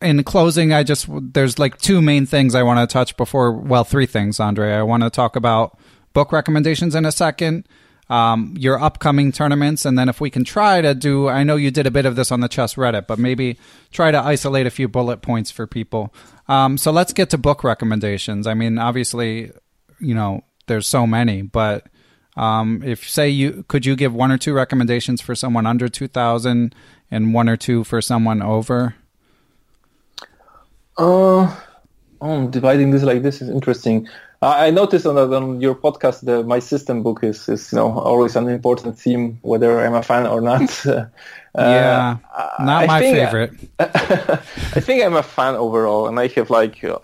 in 0.00 0.24
closing. 0.24 0.72
I 0.72 0.82
just 0.82 1.08
there's 1.10 1.58
like 1.58 1.76
two 1.76 2.00
main 2.00 2.24
things 2.24 2.54
I 2.54 2.62
want 2.62 2.80
to 2.80 2.90
touch 2.90 3.18
before. 3.18 3.52
Well, 3.52 3.84
three 3.84 4.06
things, 4.06 4.40
Andre. 4.40 4.72
I 4.72 4.82
want 4.82 5.02
to 5.02 5.10
talk 5.10 5.36
about 5.36 5.78
book 6.14 6.32
recommendations 6.32 6.94
in 6.94 7.04
a 7.04 7.12
second. 7.12 7.68
Um, 8.08 8.54
your 8.56 8.80
upcoming 8.80 9.30
tournaments, 9.30 9.84
and 9.84 9.98
then 9.98 10.08
if 10.08 10.22
we 10.22 10.30
can 10.30 10.42
try 10.42 10.80
to 10.80 10.94
do, 10.94 11.28
I 11.28 11.42
know 11.42 11.56
you 11.56 11.70
did 11.70 11.86
a 11.86 11.90
bit 11.90 12.06
of 12.06 12.16
this 12.16 12.32
on 12.32 12.40
the 12.40 12.48
chess 12.48 12.76
Reddit, 12.76 13.06
but 13.06 13.18
maybe 13.18 13.58
try 13.92 14.10
to 14.10 14.18
isolate 14.18 14.66
a 14.66 14.70
few 14.70 14.88
bullet 14.88 15.20
points 15.20 15.50
for 15.50 15.66
people. 15.66 16.14
Um, 16.48 16.78
so 16.78 16.92
let's 16.92 17.12
get 17.12 17.28
to 17.28 17.36
book 17.36 17.62
recommendations. 17.62 18.46
I 18.46 18.54
mean, 18.54 18.78
obviously, 18.78 19.52
you 20.00 20.14
know, 20.14 20.44
there's 20.66 20.86
so 20.86 21.06
many, 21.06 21.42
but 21.42 21.88
um, 22.36 22.82
if 22.84 23.08
say 23.08 23.28
you 23.28 23.64
could 23.68 23.86
you 23.86 23.96
give 23.96 24.14
one 24.14 24.30
or 24.30 24.38
two 24.38 24.52
recommendations 24.52 25.20
for 25.20 25.34
someone 25.34 25.66
under 25.66 25.88
2000 25.88 26.74
and 27.10 27.34
one 27.34 27.48
or 27.48 27.56
two 27.56 27.84
for 27.84 28.00
someone 28.00 28.42
over? 28.42 28.94
Uh, 30.98 31.54
oh, 32.20 32.48
dividing 32.48 32.90
this 32.90 33.02
like 33.02 33.22
this 33.22 33.40
is 33.42 33.48
interesting. 33.48 34.08
I 34.42 34.70
noticed 34.70 35.06
on, 35.06 35.16
on 35.16 35.60
your 35.60 35.74
podcast 35.74 36.24
the 36.24 36.44
my 36.44 36.58
system 36.58 37.02
book 37.02 37.24
is, 37.24 37.48
is 37.48 37.72
you 37.72 37.76
know 37.76 37.98
always 37.98 38.36
an 38.36 38.48
important 38.48 38.98
theme 38.98 39.38
whether 39.42 39.80
I'm 39.80 39.94
a 39.94 40.02
fan 40.02 40.26
or 40.26 40.40
not. 40.40 40.86
uh, 40.86 41.06
yeah, 41.56 42.18
not 42.60 42.84
I 42.84 42.86
my 42.86 43.00
think- 43.00 43.16
favorite. 43.16 43.52
I 43.78 44.80
think 44.80 45.02
I'm 45.02 45.16
a 45.16 45.22
fan 45.22 45.54
overall, 45.54 46.06
and 46.06 46.20
I 46.20 46.28
have 46.28 46.50
like 46.50 46.84
uh, 46.84 46.98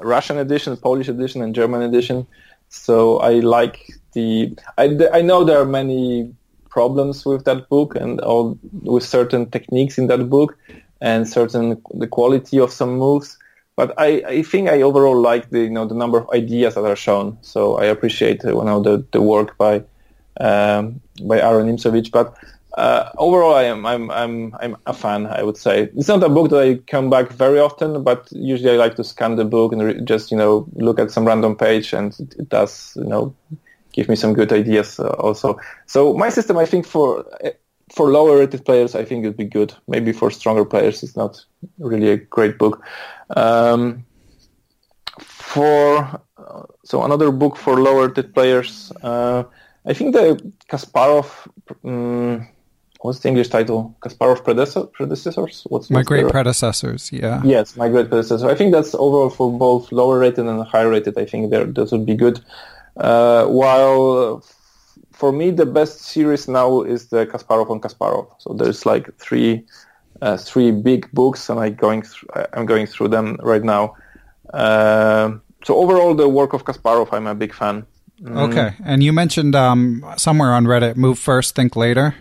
Russian 0.00 0.38
edition, 0.38 0.76
Polish 0.78 1.08
edition, 1.08 1.42
and 1.42 1.54
German 1.54 1.82
edition. 1.82 2.26
So 2.70 3.18
I 3.18 3.34
like 3.40 3.90
the. 4.12 4.56
I, 4.76 4.96
I 5.12 5.22
know 5.22 5.44
there 5.44 5.60
are 5.60 5.66
many 5.66 6.32
problems 6.68 7.24
with 7.24 7.44
that 7.44 7.68
book 7.68 7.94
and 7.96 8.20
all 8.20 8.58
with 8.82 9.02
certain 9.02 9.50
techniques 9.50 9.98
in 9.98 10.06
that 10.08 10.28
book 10.28 10.56
and 11.00 11.28
certain 11.28 11.80
the 11.94 12.06
quality 12.06 12.58
of 12.58 12.72
some 12.72 12.96
moves. 12.98 13.38
But 13.76 13.94
I, 13.96 14.22
I 14.26 14.42
think 14.42 14.68
I 14.68 14.82
overall 14.82 15.20
like 15.20 15.50
the 15.50 15.60
you 15.60 15.70
know 15.70 15.86
the 15.86 15.94
number 15.94 16.18
of 16.18 16.28
ideas 16.30 16.74
that 16.74 16.84
are 16.84 16.96
shown. 16.96 17.38
So 17.42 17.76
I 17.78 17.84
appreciate 17.84 18.44
uh, 18.44 18.48
you 18.48 18.64
know 18.64 18.82
the, 18.82 19.04
the 19.12 19.22
work 19.22 19.56
by 19.56 19.84
um, 20.40 21.00
by 21.22 21.40
Aron 21.40 21.68
Nimzowitsch. 21.68 22.10
But 22.10 22.34
uh, 22.76 23.10
overall, 23.18 23.54
I 23.54 23.64
am 23.64 23.86
I'm 23.86 24.10
I'm 24.10 24.54
I'm 24.60 24.76
a 24.86 24.92
fan. 24.92 25.26
I 25.26 25.42
would 25.42 25.56
say 25.56 25.90
it's 25.96 26.08
not 26.08 26.22
a 26.24 26.28
book 26.28 26.50
that 26.50 26.60
I 26.60 26.76
come 26.86 27.08
back 27.08 27.30
very 27.30 27.60
often, 27.60 28.02
but 28.02 28.28
usually 28.32 28.70
I 28.70 28.76
like 28.76 28.96
to 28.96 29.04
scan 29.04 29.36
the 29.36 29.44
book 29.44 29.72
and 29.72 29.82
re- 29.82 30.00
just 30.02 30.30
you 30.32 30.36
know 30.36 30.66
look 30.74 30.98
at 30.98 31.10
some 31.12 31.24
random 31.24 31.54
page, 31.56 31.92
and 31.92 32.18
it 32.38 32.48
does 32.48 32.92
you 32.96 33.08
know 33.12 33.34
give 33.98 34.08
me 34.08 34.14
some 34.16 34.32
good 34.32 34.52
ideas 34.52 35.00
uh, 35.00 35.08
also. 35.26 35.58
So 35.86 36.14
my 36.14 36.28
system, 36.30 36.56
I 36.56 36.66
think 36.66 36.86
for 36.86 37.24
for 37.96 38.10
lower 38.10 38.38
rated 38.38 38.64
players, 38.64 38.94
I 38.94 39.04
think 39.04 39.24
it'd 39.24 39.36
be 39.36 39.50
good. 39.58 39.70
Maybe 39.88 40.12
for 40.12 40.30
stronger 40.30 40.64
players, 40.64 41.02
it's 41.02 41.16
not 41.16 41.44
really 41.90 42.10
a 42.12 42.16
great 42.16 42.58
book. 42.58 42.74
Um, 43.36 44.04
for 45.20 45.96
uh, 46.38 46.62
so 46.84 47.02
another 47.02 47.32
book 47.32 47.56
for 47.56 47.74
lower 47.80 48.06
rated 48.08 48.28
players, 48.34 48.92
uh, 49.02 49.42
I 49.90 49.92
think 49.94 50.14
the 50.14 50.26
Kasparov. 50.70 51.26
Um, 51.84 52.46
what's 53.00 53.18
the 53.20 53.28
English 53.28 53.48
title? 53.48 53.96
Kasparov 54.02 54.44
predecessor, 54.44 54.86
predecessors. 54.98 55.64
What's 55.70 55.90
My 55.90 56.04
great 56.04 56.26
the- 56.26 56.30
predecessors. 56.36 57.10
Yeah. 57.12 57.42
Yes, 57.44 57.76
my 57.76 57.88
great 57.88 58.08
predecessor. 58.10 58.48
I 58.48 58.54
think 58.54 58.70
that's 58.76 58.94
overall 58.94 59.30
for 59.30 59.48
both 59.66 59.90
lower 59.90 60.18
rated 60.20 60.46
and 60.46 60.62
higher 60.72 60.90
rated. 60.94 61.18
I 61.18 61.26
think 61.30 61.50
there 61.50 61.66
those 61.76 61.90
would 61.90 62.06
be 62.06 62.14
good. 62.26 62.38
Uh, 62.98 63.46
while 63.46 64.12
uh, 64.12 64.40
for 65.12 65.32
me 65.32 65.50
the 65.50 65.66
best 65.66 66.00
series 66.00 66.48
now 66.48 66.82
is 66.82 67.08
the 67.08 67.26
Kasparov 67.26 67.70
on 67.70 67.80
Kasparov. 67.80 68.26
So 68.38 68.52
there's 68.54 68.84
like 68.86 69.16
three 69.18 69.64
uh, 70.20 70.36
three 70.36 70.70
big 70.72 71.10
books, 71.12 71.48
and 71.48 71.60
I 71.60 71.70
going 71.70 72.02
th- 72.02 72.46
I'm 72.52 72.66
going 72.66 72.86
through 72.86 73.08
them 73.08 73.36
right 73.42 73.62
now. 73.62 73.94
Um 74.52 75.42
so 75.64 75.74
overall, 75.76 76.14
the 76.14 76.28
work 76.28 76.52
of 76.54 76.64
Kasparov, 76.64 77.08
I'm 77.12 77.26
a 77.26 77.34
big 77.34 77.52
fan. 77.52 77.84
Mm. 78.22 78.50
Okay. 78.50 78.74
And 78.84 79.02
you 79.02 79.12
mentioned 79.12 79.54
um, 79.56 80.04
somewhere 80.16 80.52
on 80.52 80.64
Reddit, 80.66 80.96
move 80.96 81.18
first, 81.18 81.54
think 81.56 81.74
later. 81.76 82.14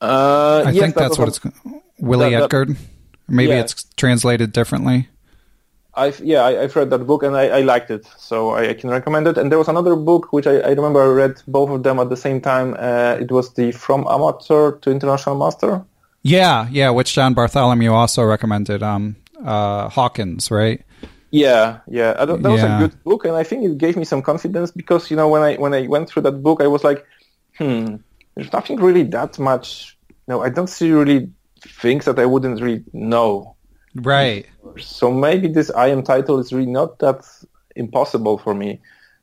Uh, 0.00 0.62
I 0.66 0.70
yes, 0.70 0.80
think 0.82 0.94
that 0.94 1.00
that's 1.00 1.18
what 1.18 1.28
it's 1.28 1.40
Willie 1.98 2.30
that- 2.30 2.38
that- 2.38 2.44
Edgard. 2.44 2.76
Maybe 3.28 3.52
Yeah. 3.52 3.60
it's 3.60 3.84
translated 3.96 4.52
differently. 4.52 5.08
I've 6.04 6.20
yeah, 6.20 6.42
I, 6.42 6.62
I've 6.62 6.74
read 6.76 6.90
that 6.90 7.06
book 7.06 7.22
and 7.22 7.36
I, 7.36 7.58
I 7.58 7.60
liked 7.60 7.90
it, 7.90 8.06
so 8.18 8.50
I, 8.50 8.70
I 8.70 8.74
can 8.74 8.90
recommend 8.90 9.26
it. 9.26 9.38
And 9.38 9.50
there 9.50 9.58
was 9.58 9.68
another 9.68 9.96
book 9.96 10.32
which 10.32 10.46
I, 10.46 10.56
I 10.58 10.70
remember 10.70 11.02
I 11.02 11.06
read 11.06 11.42
both 11.46 11.70
of 11.70 11.82
them 11.82 11.98
at 12.00 12.08
the 12.08 12.16
same 12.16 12.40
time. 12.40 12.74
Uh, 12.78 13.16
it 13.20 13.30
was 13.30 13.54
the 13.54 13.72
From 13.72 14.06
Amateur 14.08 14.72
to 14.78 14.90
International 14.90 15.36
Master. 15.36 15.84
Yeah, 16.22 16.68
yeah, 16.70 16.90
which 16.90 17.14
John 17.14 17.34
Bartholomew 17.34 17.92
also 17.92 18.22
recommended. 18.24 18.82
Um, 18.82 19.16
uh, 19.44 19.88
Hawkins, 19.88 20.50
right? 20.50 20.82
Yeah, 21.30 21.80
yeah, 21.88 22.12
that 22.24 22.42
was 22.42 22.60
Yeah. 22.62 22.76
a 22.76 22.78
good 22.78 23.04
book, 23.04 23.24
and 23.24 23.36
I 23.36 23.44
think 23.44 23.64
it 23.64 23.78
gave 23.78 23.96
me 23.96 24.04
some 24.04 24.20
confidence 24.22 24.70
because 24.72 25.10
you 25.10 25.16
know 25.16 25.28
when 25.28 25.42
I 25.42 25.56
when 25.56 25.72
I 25.74 25.86
went 25.86 26.08
through 26.08 26.22
that 26.22 26.42
book, 26.42 26.60
I 26.60 26.66
was 26.66 26.82
like, 26.82 27.06
hmm, 27.56 27.96
there's 28.34 28.52
nothing 28.52 28.80
really 28.80 29.04
that 29.04 29.38
much. 29.38 29.96
No, 30.26 30.42
I 30.42 30.48
don't 30.48 30.68
see 30.68 30.90
really 30.90 31.30
things 31.60 32.04
that 32.06 32.18
I 32.18 32.26
wouldn't 32.26 32.60
really 32.60 32.84
know. 32.92 33.54
Right. 33.94 34.46
So 34.78 35.10
maybe 35.10 35.48
this 35.48 35.70
I 35.70 35.88
am 35.88 36.02
title 36.02 36.38
is 36.38 36.52
really 36.52 36.70
not 36.70 36.98
that 37.00 37.26
impossible 37.76 38.38
for 38.38 38.54
me. 38.54 38.80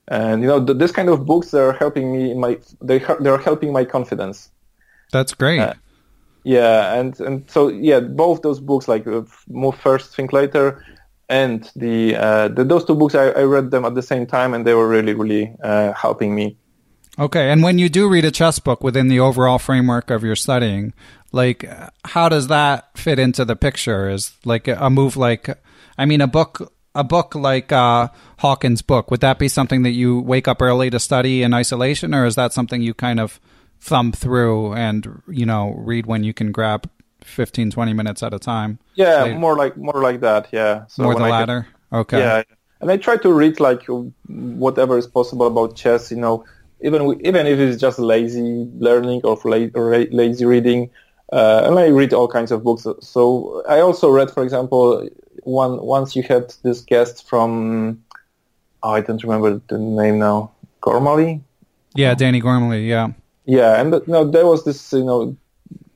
And 0.07 0.41
you 0.41 0.47
know, 0.47 0.63
th- 0.65 0.77
this 0.77 0.91
kind 0.91 1.09
of 1.09 1.25
books 1.25 1.53
are 1.53 1.73
helping 1.73 2.11
me 2.11 2.31
in 2.31 2.39
my 2.39 2.59
they 2.81 2.99
he- 2.99 3.19
they're 3.21 3.37
helping 3.37 3.71
my 3.73 3.85
confidence. 3.85 4.49
That's 5.11 5.33
great. 5.33 5.59
Uh, 5.59 5.73
Yeah, 6.43 6.93
and 6.99 7.19
and 7.19 7.49
so 7.51 7.67
yeah, 7.69 7.99
both 7.99 8.41
those 8.41 8.59
books 8.61 8.87
like 8.87 9.05
uh, 9.07 9.23
Move 9.49 9.75
First, 9.75 10.15
Think 10.15 10.31
Later, 10.31 10.83
and 11.27 11.69
the, 11.75 12.15
uh, 12.15 12.47
the 12.47 12.63
those 12.63 12.85
two 12.85 12.95
books 12.95 13.15
I, 13.15 13.29
I 13.31 13.43
read 13.43 13.71
them 13.71 13.83
at 13.85 13.95
the 13.95 14.01
same 14.01 14.25
time, 14.25 14.53
and 14.53 14.65
they 14.65 14.73
were 14.73 14.87
really 14.87 15.13
really 15.13 15.53
uh, 15.63 15.91
helping 15.93 16.35
me. 16.35 16.57
Okay, 17.19 17.49
and 17.49 17.63
when 17.63 17.79
you 17.79 17.89
do 17.89 18.07
read 18.07 18.25
a 18.25 18.31
chess 18.31 18.59
book 18.59 18.83
within 18.83 19.07
the 19.07 19.19
overall 19.19 19.57
framework 19.57 20.11
of 20.11 20.23
your 20.23 20.35
studying, 20.35 20.93
like 21.31 21.67
how 22.05 22.29
does 22.29 22.47
that 22.47 22.95
fit 22.97 23.17
into 23.19 23.43
the 23.43 23.55
picture? 23.55 24.09
Is 24.09 24.33
like 24.45 24.67
a 24.67 24.89
move 24.89 25.17
like 25.17 25.49
I 25.97 26.05
mean 26.05 26.21
a 26.21 26.27
book 26.27 26.73
a 26.93 27.03
book 27.03 27.35
like 27.35 27.71
uh, 27.71 28.09
Hawkins' 28.39 28.81
book 28.81 29.11
would 29.11 29.21
that 29.21 29.39
be 29.39 29.47
something 29.47 29.83
that 29.83 29.91
you 29.91 30.19
wake 30.19 30.47
up 30.47 30.61
early 30.61 30.89
to 30.89 30.99
study 30.99 31.43
in 31.43 31.53
isolation, 31.53 32.13
or 32.13 32.25
is 32.25 32.35
that 32.35 32.53
something 32.53 32.81
you 32.81 32.93
kind 32.93 33.19
of 33.19 33.39
thumb 33.79 34.11
through 34.11 34.73
and 34.73 35.21
you 35.27 35.45
know 35.45 35.73
read 35.77 36.05
when 36.05 36.23
you 36.23 36.33
can 36.33 36.51
grab 36.51 36.89
15, 37.21 37.71
20 37.71 37.93
minutes 37.93 38.23
at 38.23 38.33
a 38.33 38.39
time? 38.39 38.79
Yeah, 38.95 39.23
Later. 39.23 39.39
more 39.39 39.55
like 39.55 39.77
more 39.77 40.01
like 40.01 40.19
that. 40.21 40.49
Yeah, 40.51 40.85
so 40.87 41.03
More 41.03 41.15
the 41.15 41.23
I 41.23 41.45
get- 41.45 41.65
Okay. 41.93 42.19
Yeah, 42.19 42.43
and 42.81 42.91
I 42.91 42.97
try 42.97 43.17
to 43.17 43.31
read 43.31 43.59
like 43.59 43.85
whatever 44.27 44.97
is 44.97 45.07
possible 45.07 45.47
about 45.47 45.75
chess. 45.75 46.11
You 46.11 46.17
know, 46.17 46.45
even 46.81 47.19
even 47.25 47.47
if 47.47 47.59
it's 47.59 47.79
just 47.79 47.99
lazy 47.99 48.69
learning 48.77 49.21
or, 49.23 49.37
la- 49.45 50.05
lazy 50.11 50.45
reading. 50.45 50.89
Uh, 51.31 51.63
and 51.65 51.77
I 51.77 51.87
read 51.87 52.13
all 52.13 52.27
kinds 52.27 52.51
of 52.51 52.63
books. 52.63 52.87
So 53.01 53.63
I 53.67 53.81
also 53.81 54.09
read, 54.09 54.31
for 54.31 54.43
example, 54.43 55.09
one 55.43 55.81
once 55.81 56.15
you 56.15 56.23
had 56.23 56.53
this 56.63 56.81
guest 56.81 57.27
from 57.27 58.03
oh, 58.83 58.91
I 58.91 59.01
don't 59.01 59.21
remember 59.23 59.61
the 59.67 59.77
name 59.77 60.19
now, 60.19 60.51
Gormally. 60.81 61.41
Yeah, 61.95 62.13
Danny 62.13 62.41
Gormally. 62.41 62.87
Yeah. 62.87 63.09
Yeah, 63.45 63.79
and 63.79 63.93
you 63.93 64.01
know 64.07 64.29
there 64.29 64.45
was 64.45 64.65
this 64.65 64.93
you 64.93 65.03
know 65.03 65.35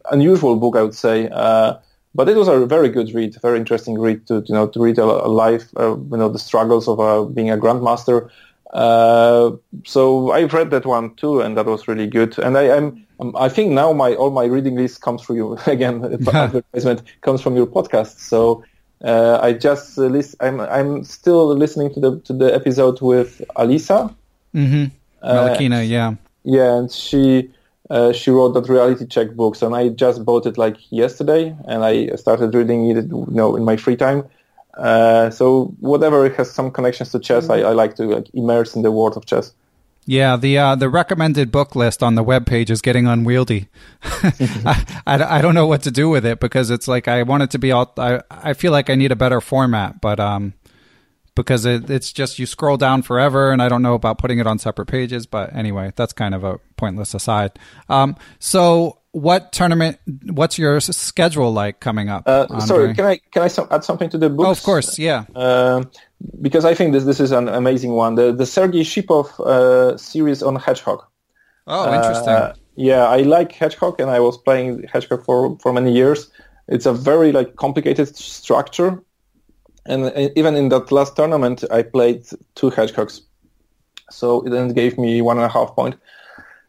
unusual 0.10 0.56
book 0.56 0.76
I 0.76 0.84
would 0.84 0.96
say, 0.96 1.30
uh, 1.32 1.76
but 2.16 2.30
it 2.30 2.36
was 2.36 2.48
a 2.48 2.66
very 2.66 2.90
good 2.90 3.14
read, 3.14 3.36
very 3.42 3.60
interesting 3.60 4.00
read 4.00 4.26
to 4.28 4.44
you 4.48 4.56
know 4.56 4.68
to 4.68 4.80
read 4.82 4.98
a, 4.98 5.04
a 5.04 5.28
life, 5.28 5.66
uh, 5.78 5.98
you 5.98 6.18
know 6.18 6.30
the 6.30 6.40
struggles 6.40 6.88
of 6.88 7.00
uh, 7.00 7.24
being 7.24 7.52
a 7.52 7.58
grandmaster. 7.58 8.30
Uh, 8.72 9.52
so 9.86 10.32
I've 10.32 10.54
read 10.54 10.72
that 10.72 10.86
one 10.86 11.16
too, 11.16 11.42
and 11.42 11.58
that 11.58 11.66
was 11.66 11.88
really 11.88 12.08
good. 12.08 12.38
And 12.40 12.58
I, 12.58 12.64
am 12.64 13.06
I 13.36 13.50
think 13.50 13.72
now 13.72 13.94
my 13.94 14.16
all 14.16 14.32
my 14.32 14.46
reading 14.46 14.76
list 14.76 15.02
comes 15.02 15.22
from 15.22 15.36
you 15.36 15.58
again. 15.68 16.04
advertisement 16.34 17.04
comes 17.22 17.42
from 17.42 17.56
your 17.56 17.68
podcast. 17.68 18.20
So 18.20 18.64
uh, 19.04 19.40
I 19.42 19.54
just 19.54 19.98
uh, 19.98 20.04
list, 20.04 20.36
I'm 20.40 20.60
I'm 20.62 21.04
still 21.04 21.56
listening 21.56 21.94
to 21.94 22.00
the 22.00 22.20
to 22.22 22.34
the 22.34 22.54
episode 22.54 23.02
with 23.02 23.42
Alisa. 23.56 24.14
Mm-hmm. 24.56 24.86
Uh, 25.22 25.34
Melekhina, 25.34 25.88
yeah, 25.88 26.16
yeah, 26.44 26.78
and 26.78 26.92
she 26.92 27.50
uh, 27.90 28.14
she 28.14 28.32
wrote 28.32 28.54
that 28.54 28.70
reality 28.70 29.06
check 29.06 29.32
books, 29.32 29.62
and 29.62 29.76
I 29.76 29.90
just 29.90 30.24
bought 30.24 30.46
it 30.46 30.58
like 30.58 30.78
yesterday, 30.92 31.56
and 31.68 31.84
I 31.84 32.08
started 32.16 32.54
reading 32.56 32.90
it, 32.90 33.06
you 33.06 33.26
know, 33.30 33.56
in 33.56 33.66
my 33.66 33.76
free 33.76 33.96
time. 33.96 34.24
Uh, 34.76 35.30
so 35.30 35.66
whatever 35.80 36.30
has 36.30 36.52
some 36.52 36.72
connections 36.72 37.12
to 37.12 37.20
chess, 37.20 37.50
I, 37.50 37.60
I, 37.60 37.72
like 37.74 37.96
to 37.96 38.04
like 38.04 38.28
immerse 38.34 38.76
in 38.76 38.84
the 38.84 38.92
world 38.92 39.18
of 39.18 39.26
chess. 39.26 39.54
Yeah, 40.06 40.36
the 40.36 40.58
uh, 40.58 40.76
the 40.76 40.90
recommended 40.90 41.52
book 41.52 41.76
list 41.76 42.02
on 42.02 42.16
the 42.16 42.24
web 42.24 42.46
page 42.46 42.72
is 42.72 42.82
getting 42.82 43.06
unwieldy. 43.06 43.68
I, 44.04 44.86
I, 45.06 45.38
I, 45.38 45.42
don't 45.42 45.54
know 45.54 45.68
what 45.68 45.84
to 45.84 45.92
do 45.92 46.10
with 46.10 46.26
it 46.26 46.40
because 46.40 46.72
it's 46.72 46.88
like 46.88 47.08
I 47.08 47.22
want 47.24 47.44
it 47.44 47.52
to 47.52 47.60
be 47.60 47.72
all. 47.72 47.94
I 47.98 48.22
I 48.32 48.54
feel 48.54 48.72
like 48.72 48.90
I 48.90 48.96
need 48.96 49.12
a 49.12 49.16
better 49.16 49.42
format, 49.42 50.02
but 50.02 50.20
um, 50.20 50.54
because 51.36 51.66
it, 51.66 51.90
it's 51.90 52.12
just 52.12 52.40
you 52.40 52.48
scroll 52.48 52.78
down 52.78 53.04
forever, 53.04 53.52
and 53.52 53.62
I 53.62 53.70
don't 53.70 53.84
know 53.84 53.94
about 53.94 54.18
putting 54.18 54.40
it 54.40 54.48
on 54.48 54.58
separate 54.58 54.88
pages. 54.88 55.28
But 55.28 55.56
anyway, 55.56 55.94
that's 55.96 56.14
kind 56.14 56.34
of 56.34 56.44
a 56.44 56.60
pointless 56.78 57.14
aside. 57.14 57.60
Um, 57.88 58.16
so 58.40 59.01
what 59.12 59.52
tournament? 59.52 60.00
What's 60.26 60.58
your 60.58 60.80
schedule 60.80 61.52
like 61.52 61.80
coming 61.80 62.10
up? 62.10 62.24
Uh, 62.26 62.60
sorry, 62.60 62.94
can 62.94 63.06
I 63.06 63.20
can 63.32 63.44
I 63.44 63.50
add 63.76 63.84
something 63.84 64.10
to 64.10 64.18
the 64.18 64.30
book? 64.30 64.48
Oh, 64.48 64.52
of 64.52 64.64
course, 64.64 64.98
yeah. 64.98 65.26
Uh, 65.36 65.84
because 66.42 66.66
I 66.66 66.74
think 66.74 66.94
this 66.94 67.04
this 67.04 67.20
is 67.20 67.32
an 67.32 67.50
amazing 67.50 67.92
one. 67.92 68.16
The 68.16 68.32
the 68.32 68.46
Sergei 68.46 68.82
Shipov 68.82 69.40
uh, 69.40 69.98
series 69.98 70.42
on 70.42 70.56
Hedgehog. 70.56 71.04
Oh, 71.68 71.94
interesting. 71.94 72.30
Uh, 72.30 72.54
yeah, 72.76 73.06
I 73.06 73.18
like 73.18 73.52
Hedgehog, 73.52 74.00
and 74.00 74.10
I 74.10 74.20
was 74.20 74.38
playing 74.38 74.84
Hedgehog 74.92 75.26
for 75.26 75.58
for 75.60 75.74
many 75.74 75.92
years. 75.94 76.30
It's 76.68 76.86
a 76.86 76.94
very 76.94 77.34
like 77.34 77.58
complicated 77.58 78.16
structure, 78.16 79.04
and 79.86 80.32
even 80.38 80.56
in 80.56 80.70
that 80.70 80.92
last 80.92 81.18
tournament, 81.18 81.66
I 81.70 81.82
played 81.82 82.26
two 82.56 82.70
hedgehogs, 82.70 83.22
so 84.10 84.42
it 84.46 84.74
gave 84.74 84.98
me 84.98 85.22
one 85.22 85.38
and 85.38 85.46
a 85.46 85.50
half 85.50 85.76
point. 85.76 85.96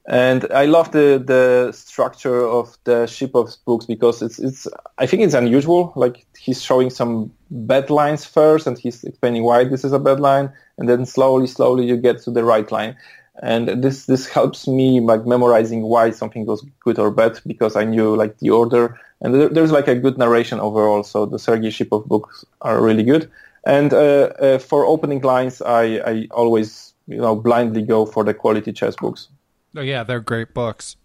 And 0.06 0.50
I 0.52 0.64
love 0.64 0.90
the 0.90 1.22
the 1.24 1.70
structure 1.72 2.44
of 2.44 2.76
the 2.84 3.06
Shipov's 3.06 3.56
books 3.56 3.86
because 3.86 4.20
it's 4.20 4.38
it's 4.40 4.66
I 4.98 5.06
think 5.06 5.22
it's 5.22 5.34
unusual. 5.34 5.92
Like 5.94 6.26
he's 6.36 6.60
showing 6.60 6.90
some 6.90 7.32
bad 7.50 7.88
lines 7.88 8.24
first, 8.24 8.66
and 8.66 8.76
he's 8.76 9.04
explaining 9.04 9.44
why 9.44 9.64
this 9.64 9.84
is 9.84 9.92
a 9.92 10.00
bad 10.00 10.18
line, 10.18 10.52
and 10.76 10.88
then 10.88 11.06
slowly, 11.06 11.46
slowly 11.46 11.86
you 11.86 11.96
get 11.96 12.20
to 12.22 12.32
the 12.32 12.42
right 12.42 12.70
line. 12.72 12.96
And 13.42 13.82
this 13.82 14.06
this 14.06 14.26
helps 14.26 14.66
me 14.66 15.00
like 15.00 15.24
memorizing 15.24 15.82
why 15.82 16.10
something 16.10 16.46
was 16.46 16.66
good 16.80 16.98
or 16.98 17.12
bad 17.12 17.40
because 17.46 17.76
I 17.76 17.84
knew 17.84 18.16
like 18.16 18.38
the 18.38 18.50
order 18.50 18.98
and 19.22 19.34
there, 19.34 19.48
there's 19.48 19.72
like 19.72 19.88
a 19.88 19.94
good 19.94 20.18
narration 20.18 20.60
overall. 20.60 21.02
So 21.04 21.26
the 21.26 21.38
Sergei 21.38 21.68
Shipov 21.68 22.06
books 22.06 22.44
are 22.60 22.82
really 22.82 23.04
good. 23.04 23.30
And 23.64 23.94
uh, 23.94 24.32
uh, 24.40 24.58
for 24.58 24.84
opening 24.84 25.20
lines, 25.22 25.62
I, 25.62 25.82
I 26.04 26.28
always 26.32 26.92
you 27.06 27.18
know 27.18 27.36
blindly 27.36 27.82
go 27.82 28.04
for 28.04 28.24
the 28.24 28.34
quality 28.34 28.72
chess 28.72 28.96
books. 28.96 29.28
Oh 29.76 29.80
yeah, 29.80 30.04
they're 30.04 30.20
great 30.20 30.54
books. 30.54 30.96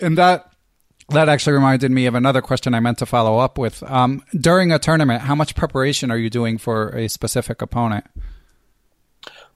And 0.00 0.16
that 0.18 0.52
that 1.10 1.28
actually 1.28 1.54
reminded 1.54 1.90
me 1.90 2.06
of 2.06 2.14
another 2.14 2.40
question 2.40 2.74
I 2.74 2.80
meant 2.80 2.98
to 2.98 3.06
follow 3.06 3.38
up 3.38 3.58
with. 3.58 3.82
Um, 3.82 4.22
during 4.32 4.70
a 4.70 4.78
tournament, 4.78 5.22
how 5.22 5.34
much 5.34 5.56
preparation 5.56 6.10
are 6.10 6.16
you 6.16 6.30
doing 6.30 6.56
for 6.56 6.90
a 6.90 7.08
specific 7.08 7.62
opponent? 7.62 8.04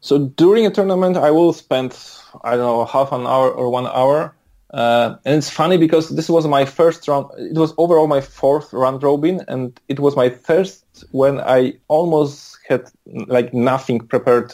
So 0.01 0.19
during 0.19 0.67
a 0.67 0.71
tournament, 0.71 1.17
I 1.17 1.31
will 1.31 1.53
spend 1.53 1.97
I 2.43 2.57
don't 2.57 2.61
know 2.61 2.85
half 2.85 3.13
an 3.13 3.27
hour 3.27 3.51
or 3.51 3.71
one 3.71 3.87
hour 3.87 4.35
uh, 4.75 5.19
and 5.25 5.37
it's 5.37 5.49
funny 5.49 5.77
because 5.77 6.09
this 6.09 6.29
was 6.29 6.49
my 6.49 6.65
first 6.65 7.07
round. 7.07 7.31
It 7.39 7.57
was 7.57 7.73
overall 7.79 8.09
my 8.09 8.21
fourth 8.21 8.73
round 8.73 9.05
robin, 9.05 9.41
and 9.47 9.81
it 9.89 10.01
was 10.01 10.17
my 10.17 10.31
first 10.31 10.85
when 11.13 11.39
I 11.39 11.75
almost 11.87 12.59
had 12.69 12.91
like 13.07 13.55
nothing 13.55 14.01
prepared 14.01 14.53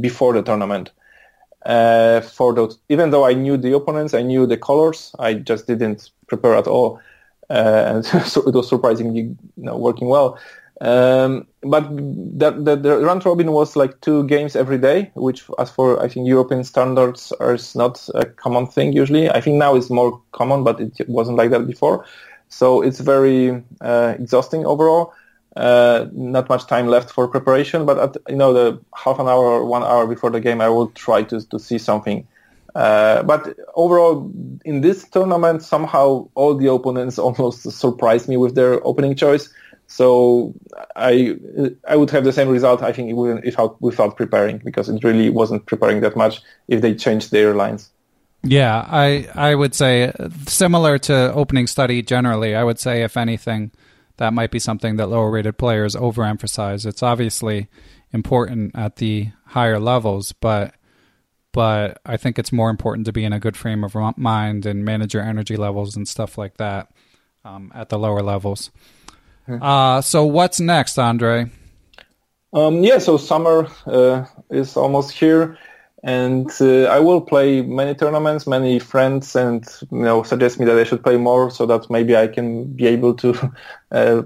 before 0.00 0.34
the 0.34 0.42
tournament. 0.42 0.90
Uh, 1.68 2.22
for 2.22 2.54
those, 2.54 2.78
even 2.88 3.10
though 3.10 3.26
I 3.26 3.34
knew 3.34 3.58
the 3.58 3.76
opponents, 3.76 4.14
I 4.14 4.22
knew 4.22 4.46
the 4.46 4.56
colors, 4.56 5.14
I 5.20 5.34
just 5.34 5.68
didn't 5.68 6.10
prepare 6.26 6.56
at 6.56 6.66
all, 6.66 7.00
uh, 7.50 7.84
and 7.86 8.06
so 8.26 8.42
it 8.48 8.54
was 8.54 8.68
surprisingly 8.68 9.20
you 9.22 9.36
know, 9.58 9.76
working 9.76 10.08
well. 10.08 10.38
Um, 10.80 11.46
but 11.62 11.88
that, 12.38 12.64
the, 12.64 12.76
the 12.76 12.98
round 12.98 13.26
robin 13.26 13.52
was 13.52 13.76
like 13.76 14.00
two 14.00 14.24
games 14.28 14.56
every 14.56 14.78
day, 14.78 15.10
which, 15.14 15.44
as 15.58 15.70
for 15.70 16.02
I 16.02 16.08
think 16.08 16.28
European 16.28 16.64
standards, 16.64 17.32
is 17.40 17.74
not 17.74 18.08
a 18.14 18.26
common 18.26 18.66
thing 18.66 18.92
usually. 18.92 19.28
I 19.30 19.40
think 19.40 19.56
now 19.56 19.74
it's 19.74 19.90
more 19.90 20.20
common, 20.32 20.64
but 20.64 20.80
it 20.80 21.08
wasn't 21.08 21.36
like 21.38 21.50
that 21.50 21.66
before. 21.66 22.06
So 22.48 22.80
it's 22.82 23.00
very 23.00 23.62
uh, 23.80 24.14
exhausting 24.18 24.66
overall. 24.66 25.12
Uh, 25.58 26.06
not 26.12 26.48
much 26.48 26.68
time 26.68 26.86
left 26.86 27.10
for 27.10 27.26
preparation, 27.26 27.84
but 27.84 27.98
at 27.98 28.16
you 28.28 28.36
know 28.36 28.52
the 28.52 28.80
half 28.94 29.18
an 29.18 29.26
hour 29.26 29.44
or 29.44 29.64
one 29.64 29.82
hour 29.82 30.06
before 30.06 30.30
the 30.30 30.40
game, 30.40 30.60
I 30.60 30.68
will 30.68 30.86
try 30.90 31.24
to 31.24 31.44
to 31.48 31.58
see 31.58 31.78
something. 31.78 32.28
Uh, 32.76 33.24
but 33.24 33.58
overall, 33.74 34.30
in 34.64 34.82
this 34.82 35.08
tournament, 35.08 35.64
somehow 35.64 36.28
all 36.36 36.54
the 36.54 36.70
opponents 36.70 37.18
almost 37.26 37.68
surprised 37.72 38.28
me 38.28 38.36
with 38.36 38.54
their 38.54 38.86
opening 38.86 39.16
choice. 39.16 39.52
So 39.88 40.54
I 40.94 41.36
I 41.88 41.96
would 41.96 42.10
have 42.10 42.22
the 42.22 42.32
same 42.32 42.48
result. 42.48 42.80
I 42.80 42.92
think 42.92 43.16
without 43.16 43.82
without 43.82 44.16
preparing 44.16 44.58
because 44.58 44.88
it 44.88 45.02
really 45.02 45.28
wasn't 45.28 45.66
preparing 45.66 46.02
that 46.02 46.14
much 46.14 46.40
if 46.68 46.82
they 46.82 46.94
changed 46.94 47.32
their 47.32 47.52
lines. 47.52 47.90
Yeah, 48.44 48.86
I 48.88 49.26
I 49.34 49.56
would 49.56 49.74
say 49.74 50.12
similar 50.46 50.98
to 50.98 51.32
opening 51.32 51.66
study 51.66 52.00
generally. 52.02 52.54
I 52.54 52.62
would 52.62 52.78
say 52.78 53.02
if 53.02 53.16
anything, 53.16 53.72
that 54.18 54.32
might 54.32 54.50
be 54.50 54.58
something 54.58 54.96
that 54.96 55.08
lower 55.08 55.30
rated 55.30 55.58
players 55.58 55.96
overemphasize. 55.96 56.84
It's 56.86 57.02
obviously 57.02 57.68
important 58.12 58.72
at 58.74 58.96
the 58.96 59.30
higher 59.46 59.80
levels, 59.80 60.32
but 60.32 60.74
but 61.52 62.00
I 62.04 62.18
think 62.18 62.38
it's 62.38 62.52
more 62.52 62.70
important 62.70 63.06
to 63.06 63.12
be 63.12 63.24
in 63.24 63.32
a 63.32 63.40
good 63.40 63.56
frame 63.56 63.82
of 63.82 63.96
mind 64.18 64.66
and 64.66 64.84
manage 64.84 65.14
your 65.14 65.22
energy 65.22 65.56
levels 65.56 65.96
and 65.96 66.06
stuff 66.06 66.36
like 66.36 66.58
that 66.58 66.92
um, 67.44 67.72
at 67.74 67.88
the 67.88 67.98
lower 67.98 68.22
levels. 68.22 68.70
Uh, 69.48 70.00
so 70.02 70.26
what's 70.26 70.60
next, 70.60 70.98
Andre? 70.98 71.50
Um, 72.52 72.84
yeah, 72.84 72.98
so 72.98 73.16
summer 73.16 73.68
uh, 73.86 74.26
is 74.50 74.76
almost 74.76 75.12
here, 75.12 75.58
and 76.04 76.50
uh, 76.60 76.84
I 76.84 76.98
will 77.00 77.20
play 77.20 77.62
many 77.62 77.94
tournaments. 77.94 78.46
Many 78.46 78.78
friends 78.78 79.34
and 79.34 79.64
you 79.90 79.98
know 80.02 80.22
suggest 80.22 80.58
me 80.58 80.66
that 80.66 80.78
I 80.78 80.84
should 80.84 81.02
play 81.02 81.16
more, 81.16 81.50
so 81.50 81.66
that 81.66 81.90
maybe 81.90 82.16
I 82.16 82.28
can 82.28 82.64
be 82.72 82.86
able 82.86 83.14
to 83.14 83.34
uh, 83.92 84.22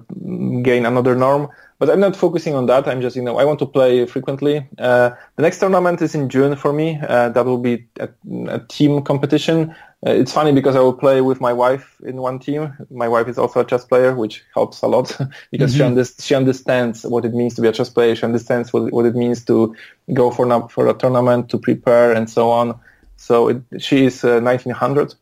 gain 0.62 0.86
another 0.86 1.14
norm. 1.14 1.48
But 1.82 1.90
I'm 1.90 1.98
not 1.98 2.14
focusing 2.14 2.54
on 2.54 2.66
that. 2.66 2.86
I'm 2.86 3.00
just 3.00 3.16
you 3.16 3.22
know 3.22 3.38
I 3.38 3.44
want 3.44 3.58
to 3.58 3.66
play 3.66 4.06
frequently. 4.06 4.64
Uh, 4.78 5.10
the 5.34 5.42
next 5.42 5.58
tournament 5.58 6.00
is 6.00 6.14
in 6.14 6.28
June 6.28 6.54
for 6.54 6.72
me. 6.72 7.00
Uh, 7.08 7.30
that 7.30 7.44
will 7.44 7.58
be 7.58 7.84
a, 7.98 8.08
a 8.46 8.60
team 8.68 9.02
competition. 9.02 9.74
Uh, 10.06 10.10
it's 10.10 10.30
funny 10.30 10.52
because 10.52 10.76
I 10.76 10.78
will 10.78 10.92
play 10.92 11.22
with 11.22 11.40
my 11.40 11.52
wife 11.52 12.00
in 12.06 12.18
one 12.18 12.38
team. 12.38 12.72
My 12.92 13.08
wife 13.08 13.26
is 13.26 13.36
also 13.36 13.58
a 13.58 13.64
chess 13.64 13.84
player, 13.84 14.14
which 14.14 14.44
helps 14.54 14.80
a 14.82 14.86
lot 14.86 15.08
because 15.50 15.72
mm-hmm. 15.72 15.78
she, 15.78 15.82
under- 15.82 16.04
she 16.04 16.34
understands 16.36 17.02
what 17.02 17.24
it 17.24 17.34
means 17.34 17.56
to 17.56 17.62
be 17.62 17.66
a 17.66 17.72
chess 17.72 17.90
player. 17.90 18.14
She 18.14 18.22
understands 18.22 18.72
what, 18.72 18.92
what 18.92 19.04
it 19.04 19.16
means 19.16 19.44
to 19.46 19.74
go 20.12 20.30
for, 20.30 20.46
na- 20.46 20.68
for 20.68 20.86
a 20.86 20.94
tournament, 20.94 21.48
to 21.48 21.58
prepare, 21.58 22.12
and 22.12 22.30
so 22.30 22.48
on. 22.48 22.78
So 23.16 23.48
it, 23.48 23.60
she 23.78 24.04
is 24.04 24.22
uh, 24.22 24.38
1900. 24.38 25.16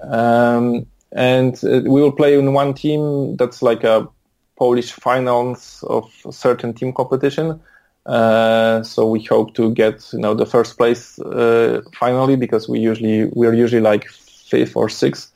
Um, 0.00 0.86
and 1.12 1.62
uh, 1.62 1.82
we 1.84 2.00
will 2.00 2.12
play 2.12 2.38
in 2.38 2.54
one 2.54 2.72
team 2.72 3.36
that's 3.36 3.60
like 3.60 3.84
a 3.84 4.08
Polish 4.56 4.92
finals 4.92 5.84
of 5.88 6.10
certain 6.30 6.72
team 6.72 6.92
competition. 6.92 7.60
Uh, 8.06 8.82
so 8.84 9.06
we 9.06 9.22
hope 9.24 9.54
to 9.54 9.72
get 9.72 10.12
you 10.12 10.20
know 10.20 10.34
the 10.34 10.46
first 10.46 10.76
place 10.78 11.18
uh, 11.18 11.82
finally 11.98 12.36
because 12.36 12.68
we 12.68 12.78
usually 12.78 13.24
we 13.34 13.46
are 13.46 13.52
usually 13.52 13.82
like 13.82 14.08
fifth 14.08 14.76
or 14.76 14.88
sixth. 14.88 15.32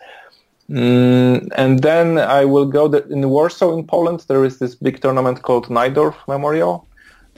Mm, 0.70 1.48
and 1.56 1.82
then 1.82 2.18
I 2.18 2.44
will 2.44 2.66
go 2.66 2.86
the, 2.86 3.04
in 3.08 3.28
Warsaw 3.28 3.76
in 3.76 3.86
Poland. 3.86 4.24
There 4.28 4.44
is 4.44 4.58
this 4.58 4.76
big 4.76 5.00
tournament 5.00 5.42
called 5.42 5.66
Najdorf 5.66 6.14
Memorial, 6.28 6.86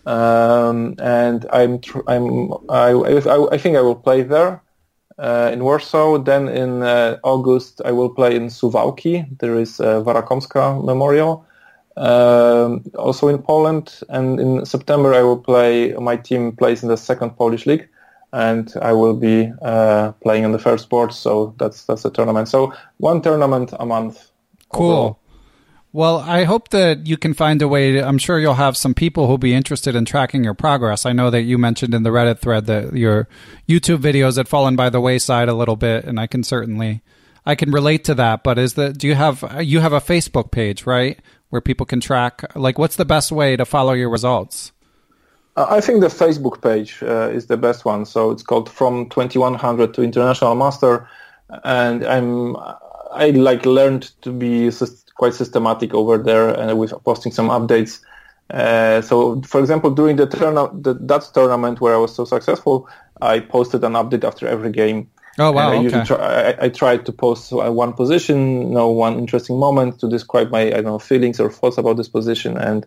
um, 0.04 0.94
and 0.98 1.46
I'm 1.50 1.80
tr- 1.80 2.06
I'm 2.06 2.52
I, 2.68 2.90
I, 2.90 3.54
I, 3.54 3.58
think 3.58 3.78
I 3.78 3.80
will 3.80 3.96
play 3.96 4.22
there 4.22 4.62
uh, 5.18 5.48
in 5.50 5.64
Warsaw. 5.64 6.18
Then 6.18 6.48
in 6.48 6.82
uh, 6.82 7.16
August 7.22 7.80
I 7.86 7.92
will 7.92 8.10
play 8.10 8.36
in 8.36 8.48
Suwałki. 8.48 9.38
There 9.38 9.58
is 9.58 9.80
uh, 9.80 10.02
Wara-Komska 10.02 10.84
Memorial, 10.84 11.46
also 11.96 13.28
in 13.28 13.38
Poland. 13.42 14.00
And 14.08 14.40
in 14.40 14.66
September 14.66 15.14
I 15.14 15.22
will 15.22 15.38
play. 15.38 15.92
My 15.94 16.16
team 16.16 16.52
plays 16.52 16.82
in 16.82 16.88
the 16.88 16.96
second 16.96 17.30
Polish 17.36 17.66
league 17.66 17.88
and 18.32 18.72
I 18.80 18.92
will 18.92 19.14
be 19.14 19.52
uh, 19.60 20.12
playing 20.22 20.44
on 20.44 20.52
the 20.52 20.58
first 20.58 20.88
board. 20.88 21.12
So 21.12 21.54
that's 21.58 21.84
that's 21.84 22.02
the 22.02 22.10
tournament. 22.10 22.48
So 22.48 22.72
one 22.96 23.20
tournament 23.22 23.72
a 23.78 23.86
month. 23.86 24.30
Cool. 24.70 25.18
Well, 25.94 26.20
I 26.20 26.44
hope 26.44 26.70
that 26.70 27.06
you 27.06 27.18
can 27.18 27.34
find 27.34 27.60
a 27.60 27.68
way. 27.68 27.92
To, 27.92 28.06
I'm 28.06 28.16
sure 28.16 28.40
you'll 28.40 28.54
have 28.54 28.78
some 28.78 28.94
people 28.94 29.26
who'll 29.26 29.36
be 29.36 29.52
interested 29.52 29.94
in 29.94 30.06
tracking 30.06 30.42
your 30.42 30.54
progress. 30.54 31.04
I 31.04 31.12
know 31.12 31.28
that 31.28 31.42
you 31.42 31.58
mentioned 31.58 31.92
in 31.92 32.02
the 32.02 32.10
Reddit 32.10 32.38
thread 32.38 32.64
that 32.66 32.96
your 32.96 33.28
YouTube 33.68 33.98
videos 33.98 34.38
had 34.38 34.48
fallen 34.48 34.74
by 34.74 34.88
the 34.88 35.02
wayside 35.02 35.50
a 35.50 35.54
little 35.54 35.76
bit, 35.76 36.06
and 36.06 36.18
I 36.18 36.26
can 36.26 36.42
certainly 36.42 37.02
I 37.44 37.54
can 37.54 37.70
relate 37.70 38.04
to 38.04 38.14
that. 38.14 38.42
But 38.42 38.58
is 38.58 38.74
that 38.74 38.96
do 38.96 39.06
you 39.06 39.14
have 39.14 39.44
you 39.60 39.80
have 39.80 39.92
a 39.92 40.00
Facebook 40.00 40.50
page 40.50 40.86
right 40.86 41.20
where 41.52 41.60
people 41.60 41.84
can 41.84 42.00
track? 42.00 42.56
Like, 42.56 42.78
what's 42.78 42.96
the 42.96 43.04
best 43.04 43.30
way 43.30 43.56
to 43.56 43.66
follow 43.66 43.92
your 43.92 44.08
results? 44.08 44.72
I 45.54 45.82
think 45.82 46.00
the 46.00 46.06
Facebook 46.06 46.62
page 46.62 47.02
uh, 47.02 47.28
is 47.28 47.46
the 47.48 47.58
best 47.58 47.84
one. 47.84 48.06
So 48.06 48.30
it's 48.30 48.42
called 48.42 48.70
From 48.70 49.10
2100 49.10 49.92
to 49.92 50.02
International 50.02 50.54
Master, 50.54 51.06
and 51.62 52.06
I'm 52.06 52.56
I 52.56 53.30
like 53.34 53.66
learned 53.66 54.12
to 54.22 54.32
be 54.32 54.70
quite 55.16 55.34
systematic 55.34 55.92
over 55.92 56.16
there 56.16 56.48
and 56.48 56.78
with 56.78 56.94
posting 57.04 57.32
some 57.32 57.50
updates. 57.50 58.00
Uh, 58.48 59.02
so, 59.02 59.42
for 59.42 59.60
example, 59.60 59.90
during 59.90 60.16
the, 60.16 60.26
turn- 60.26 60.54
the 60.82 60.94
that 61.02 61.30
tournament 61.34 61.82
where 61.82 61.92
I 61.92 61.98
was 61.98 62.14
so 62.14 62.24
successful, 62.24 62.88
I 63.20 63.40
posted 63.40 63.84
an 63.84 63.92
update 63.92 64.24
after 64.24 64.48
every 64.48 64.72
game. 64.72 65.10
Oh 65.38 65.50
wow! 65.50 65.72
I, 65.72 65.86
okay. 65.86 66.04
try, 66.04 66.16
I, 66.18 66.64
I 66.64 66.68
tried 66.68 67.06
to 67.06 67.12
post 67.12 67.52
one 67.52 67.94
position, 67.94 68.68
you 68.68 68.74
know, 68.74 68.90
one 68.90 69.18
interesting 69.18 69.58
moment 69.58 69.98
to 70.00 70.08
describe 70.08 70.50
my 70.50 70.66
I 70.66 70.70
don't 70.70 70.84
know 70.84 70.98
feelings 70.98 71.40
or 71.40 71.50
thoughts 71.50 71.78
about 71.78 71.96
this 71.96 72.08
position, 72.08 72.58
and 72.58 72.86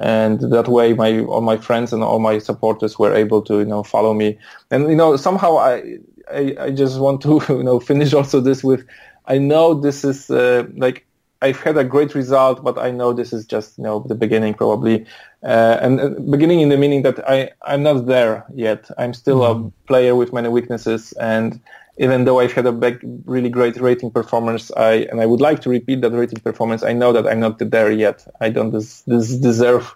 and 0.00 0.40
that 0.52 0.68
way 0.68 0.94
my 0.94 1.20
all 1.20 1.40
my 1.40 1.56
friends 1.56 1.92
and 1.92 2.02
all 2.02 2.18
my 2.18 2.38
supporters 2.38 2.98
were 2.98 3.14
able 3.14 3.42
to 3.42 3.60
you 3.60 3.64
know 3.64 3.82
follow 3.82 4.14
me. 4.14 4.38
And 4.70 4.88
you 4.88 4.96
know 4.96 5.16
somehow 5.16 5.58
I 5.58 5.98
I, 6.30 6.56
I 6.58 6.70
just 6.70 6.98
want 6.98 7.22
to 7.22 7.40
you 7.48 7.62
know 7.62 7.80
finish 7.80 8.12
also 8.12 8.40
this 8.40 8.64
with 8.64 8.84
I 9.26 9.38
know 9.38 9.74
this 9.74 10.04
is 10.04 10.30
uh, 10.30 10.66
like 10.76 11.06
I've 11.42 11.60
had 11.60 11.76
a 11.76 11.84
great 11.84 12.14
result, 12.14 12.64
but 12.64 12.78
I 12.78 12.90
know 12.90 13.12
this 13.12 13.32
is 13.32 13.46
just 13.46 13.78
you 13.78 13.84
know 13.84 14.04
the 14.08 14.14
beginning 14.14 14.54
probably, 14.54 15.06
uh, 15.46 15.78
and 15.80 16.00
uh, 16.00 16.08
beginning 16.30 16.60
in 16.60 16.68
the 16.68 16.76
meaning 16.76 17.02
that 17.02 17.18
I 17.28 17.50
I'm 17.62 17.82
not 17.84 18.06
there 18.06 18.44
yet. 18.52 18.90
I'm 18.98 19.14
still 19.14 19.40
mm-hmm. 19.40 19.68
a 19.68 19.86
player 19.86 20.14
with 20.16 20.32
many 20.32 20.48
weaknesses, 20.48 21.12
and 21.12 21.60
even 21.98 22.24
though 22.24 22.40
I've 22.40 22.52
had 22.52 22.66
a 22.66 22.72
big, 22.72 22.98
really 23.24 23.48
great 23.48 23.76
rating 23.80 24.10
performance, 24.10 24.72
I 24.76 25.06
and 25.10 25.20
I 25.20 25.26
would 25.26 25.40
like 25.40 25.60
to 25.62 25.70
repeat 25.70 26.00
that 26.00 26.10
rating 26.12 26.40
performance. 26.40 26.82
I 26.82 26.92
know 26.92 27.12
that 27.12 27.26
I'm 27.28 27.40
not 27.40 27.58
there 27.58 27.92
yet. 27.92 28.26
I 28.40 28.50
don't 28.50 28.72
des- 28.72 29.04
des- 29.08 29.38
deserve 29.38 29.94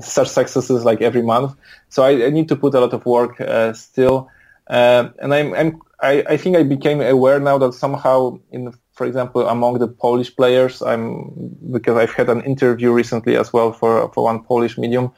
such 0.00 0.28
successes 0.28 0.84
like 0.84 1.02
every 1.02 1.22
month, 1.22 1.56
so 1.88 2.04
I, 2.04 2.26
I 2.26 2.30
need 2.30 2.48
to 2.48 2.56
put 2.56 2.74
a 2.74 2.80
lot 2.80 2.92
of 2.92 3.04
work 3.04 3.40
uh, 3.40 3.72
still. 3.72 4.30
Uh, 4.68 5.08
and 5.18 5.34
I'm, 5.34 5.52
I'm 5.54 5.82
I, 6.00 6.24
I 6.30 6.36
think 6.36 6.56
I 6.56 6.62
became 6.62 7.00
aware 7.00 7.40
now 7.40 7.58
that 7.58 7.74
somehow 7.74 8.38
in 8.52 8.72
for 9.02 9.08
example, 9.08 9.48
among 9.48 9.80
the 9.80 9.88
Polish 9.88 10.30
players, 10.36 10.80
I'm 10.80 11.32
because 11.72 11.96
I've 11.96 12.14
had 12.14 12.28
an 12.28 12.40
interview 12.42 12.92
recently 12.92 13.36
as 13.36 13.52
well 13.52 13.72
for 13.72 14.08
for 14.12 14.22
one 14.22 14.44
Polish 14.44 14.78
medium. 14.78 15.10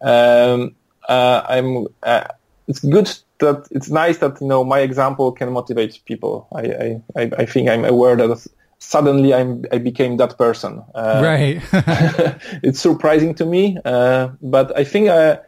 Um, 0.00 0.76
uh, 1.08 1.42
I'm. 1.48 1.88
Uh, 2.04 2.24
it's 2.68 2.78
good 2.78 3.10
that 3.38 3.66
it's 3.72 3.90
nice 3.90 4.18
that 4.18 4.40
you 4.40 4.46
know 4.46 4.62
my 4.62 4.78
example 4.78 5.32
can 5.32 5.52
motivate 5.52 6.00
people. 6.04 6.46
I 6.54 7.02
I, 7.20 7.22
I 7.42 7.46
think 7.46 7.68
I'm 7.68 7.84
aware 7.84 8.14
that 8.14 8.46
suddenly 8.78 9.34
I'm 9.34 9.64
I 9.72 9.78
became 9.78 10.18
that 10.18 10.38
person. 10.38 10.84
Uh, 10.94 11.20
right. 11.24 11.60
it's 12.62 12.78
surprising 12.78 13.34
to 13.34 13.44
me, 13.44 13.76
uh, 13.84 14.28
but 14.40 14.66
I 14.78 14.84
think 14.84 15.08
I. 15.08 15.38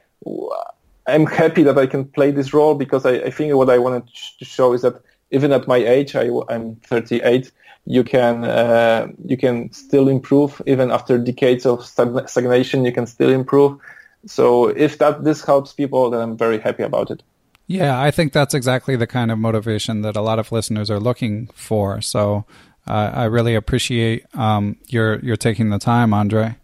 I'm 1.07 1.27
happy 1.27 1.63
that 1.65 1.77
I 1.77 1.87
can 1.87 2.07
play 2.07 2.31
this 2.33 2.55
role 2.55 2.75
because 2.75 3.05
I, 3.05 3.27
I 3.29 3.31
think 3.31 3.55
what 3.55 3.69
I 3.69 3.77
wanted 3.77 4.09
to 4.39 4.45
show 4.47 4.73
is 4.73 4.81
that 4.81 4.95
even 5.35 5.53
at 5.53 5.67
my 5.67 5.77
age, 5.77 6.15
I, 6.15 6.31
am 6.49 6.77
38, 6.77 7.51
you 7.87 8.05
can 8.05 8.45
uh, 8.45 9.09
you 9.25 9.37
can 9.37 9.73
still 9.73 10.09
improve 10.09 10.61
even 10.67 10.91
after 10.91 11.19
decades 11.19 11.67
of 11.67 11.85
stagnation. 11.85 12.85
You 12.85 12.93
can 12.93 13.07
still 13.07 13.31
improve. 13.31 13.79
So 14.27 14.69
if 14.69 14.99
that 14.99 15.25
this 15.25 15.45
helps 15.45 15.73
people, 15.73 16.11
then 16.11 16.21
I'm 16.21 16.37
very 16.37 16.59
happy 16.59 16.83
about 16.83 17.11
it. 17.11 17.23
Yeah, 17.67 18.01
I 18.01 18.11
think 18.11 18.33
that's 18.33 18.55
exactly 18.55 18.97
the 18.97 19.07
kind 19.07 19.31
of 19.31 19.39
motivation 19.39 20.03
that 20.03 20.17
a 20.17 20.21
lot 20.21 20.39
of 20.39 20.53
listeners 20.53 20.91
are 20.91 21.01
looking 21.01 21.49
for. 21.55 22.01
So 22.01 22.45
uh, 22.87 23.11
I 23.15 23.25
really 23.25 23.55
appreciate 23.55 24.25
um, 24.35 24.77
your 24.89 25.19
your 25.21 25.37
taking 25.37 25.71
the 25.71 25.79
time, 25.79 26.13
Andre. 26.13 26.57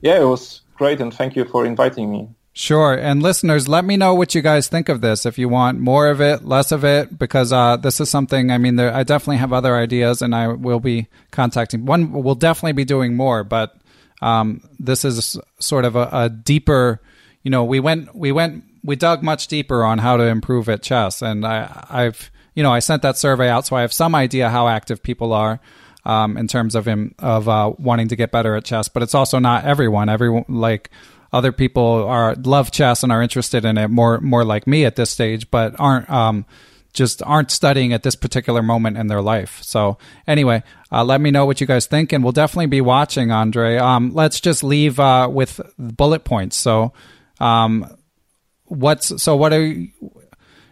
Yeah, 0.00 0.20
it 0.20 0.24
was 0.24 0.62
great, 0.74 1.00
and 1.00 1.14
thank 1.14 1.36
you 1.36 1.44
for 1.44 1.64
inviting 1.64 2.10
me. 2.10 2.28
Sure. 2.54 2.92
And 2.92 3.22
listeners, 3.22 3.66
let 3.66 3.84
me 3.84 3.96
know 3.96 4.14
what 4.14 4.34
you 4.34 4.42
guys 4.42 4.68
think 4.68 4.90
of 4.90 5.00
this. 5.00 5.24
If 5.24 5.38
you 5.38 5.48
want 5.48 5.80
more 5.80 6.08
of 6.08 6.20
it, 6.20 6.44
less 6.44 6.70
of 6.70 6.84
it, 6.84 7.18
because 7.18 7.50
uh, 7.50 7.78
this 7.78 7.98
is 7.98 8.10
something, 8.10 8.50
I 8.50 8.58
mean, 8.58 8.76
there, 8.76 8.94
I 8.94 9.04
definitely 9.04 9.38
have 9.38 9.54
other 9.54 9.74
ideas 9.74 10.20
and 10.20 10.34
I 10.34 10.48
will 10.48 10.80
be 10.80 11.08
contacting. 11.30 11.86
One, 11.86 12.12
we'll 12.12 12.34
definitely 12.34 12.74
be 12.74 12.84
doing 12.84 13.16
more, 13.16 13.42
but 13.42 13.74
um, 14.20 14.60
this 14.78 15.04
is 15.04 15.38
sort 15.60 15.86
of 15.86 15.96
a, 15.96 16.08
a, 16.12 16.28
deeper, 16.28 17.00
you 17.42 17.50
know, 17.50 17.64
we 17.64 17.80
went, 17.80 18.14
we 18.14 18.32
went, 18.32 18.64
we 18.84 18.96
dug 18.96 19.22
much 19.22 19.48
deeper 19.48 19.82
on 19.82 19.98
how 19.98 20.18
to 20.18 20.24
improve 20.24 20.68
at 20.68 20.82
chess. 20.82 21.22
And 21.22 21.46
I, 21.46 21.86
I've, 21.88 22.30
you 22.54 22.62
know, 22.62 22.70
I 22.70 22.80
sent 22.80 23.00
that 23.02 23.16
survey 23.16 23.48
out, 23.48 23.66
so 23.66 23.76
I 23.76 23.80
have 23.80 23.94
some 23.94 24.14
idea 24.14 24.50
how 24.50 24.68
active 24.68 25.02
people 25.02 25.32
are. 25.32 25.58
Um, 26.04 26.36
in 26.36 26.48
terms 26.48 26.74
of 26.74 26.84
him 26.84 27.14
of 27.20 27.48
uh, 27.48 27.74
wanting 27.78 28.08
to 28.08 28.16
get 28.16 28.32
better 28.32 28.56
at 28.56 28.64
chess, 28.64 28.88
but 28.88 29.04
it's 29.04 29.14
also 29.14 29.38
not 29.38 29.64
everyone. 29.64 30.08
Everyone 30.08 30.44
like 30.48 30.90
other 31.32 31.52
people 31.52 32.04
are 32.04 32.34
love 32.34 32.70
chess 32.70 33.02
and 33.02 33.10
are 33.10 33.22
interested 33.22 33.64
in 33.64 33.78
it 33.78 33.88
more 33.88 34.20
more 34.20 34.44
like 34.44 34.66
me 34.66 34.84
at 34.84 34.96
this 34.96 35.10
stage, 35.10 35.50
but 35.50 35.74
aren't 35.78 36.08
um, 36.10 36.44
just 36.92 37.22
aren't 37.22 37.50
studying 37.50 37.92
at 37.92 38.02
this 38.02 38.14
particular 38.14 38.62
moment 38.62 38.98
in 38.98 39.06
their 39.06 39.22
life. 39.22 39.62
So 39.62 39.96
anyway, 40.26 40.62
uh, 40.90 41.04
let 41.04 41.20
me 41.20 41.30
know 41.30 41.46
what 41.46 41.60
you 41.60 41.66
guys 41.66 41.86
think, 41.86 42.12
and 42.12 42.22
we'll 42.22 42.32
definitely 42.32 42.66
be 42.66 42.82
watching, 42.82 43.30
Andre. 43.30 43.78
Um, 43.78 44.12
let's 44.12 44.40
just 44.40 44.62
leave 44.62 45.00
uh, 45.00 45.28
with 45.32 45.60
bullet 45.78 46.24
points. 46.24 46.56
So, 46.56 46.92
um, 47.40 47.96
what's 48.64 49.22
so 49.22 49.36
what 49.36 49.54
are 49.54 49.74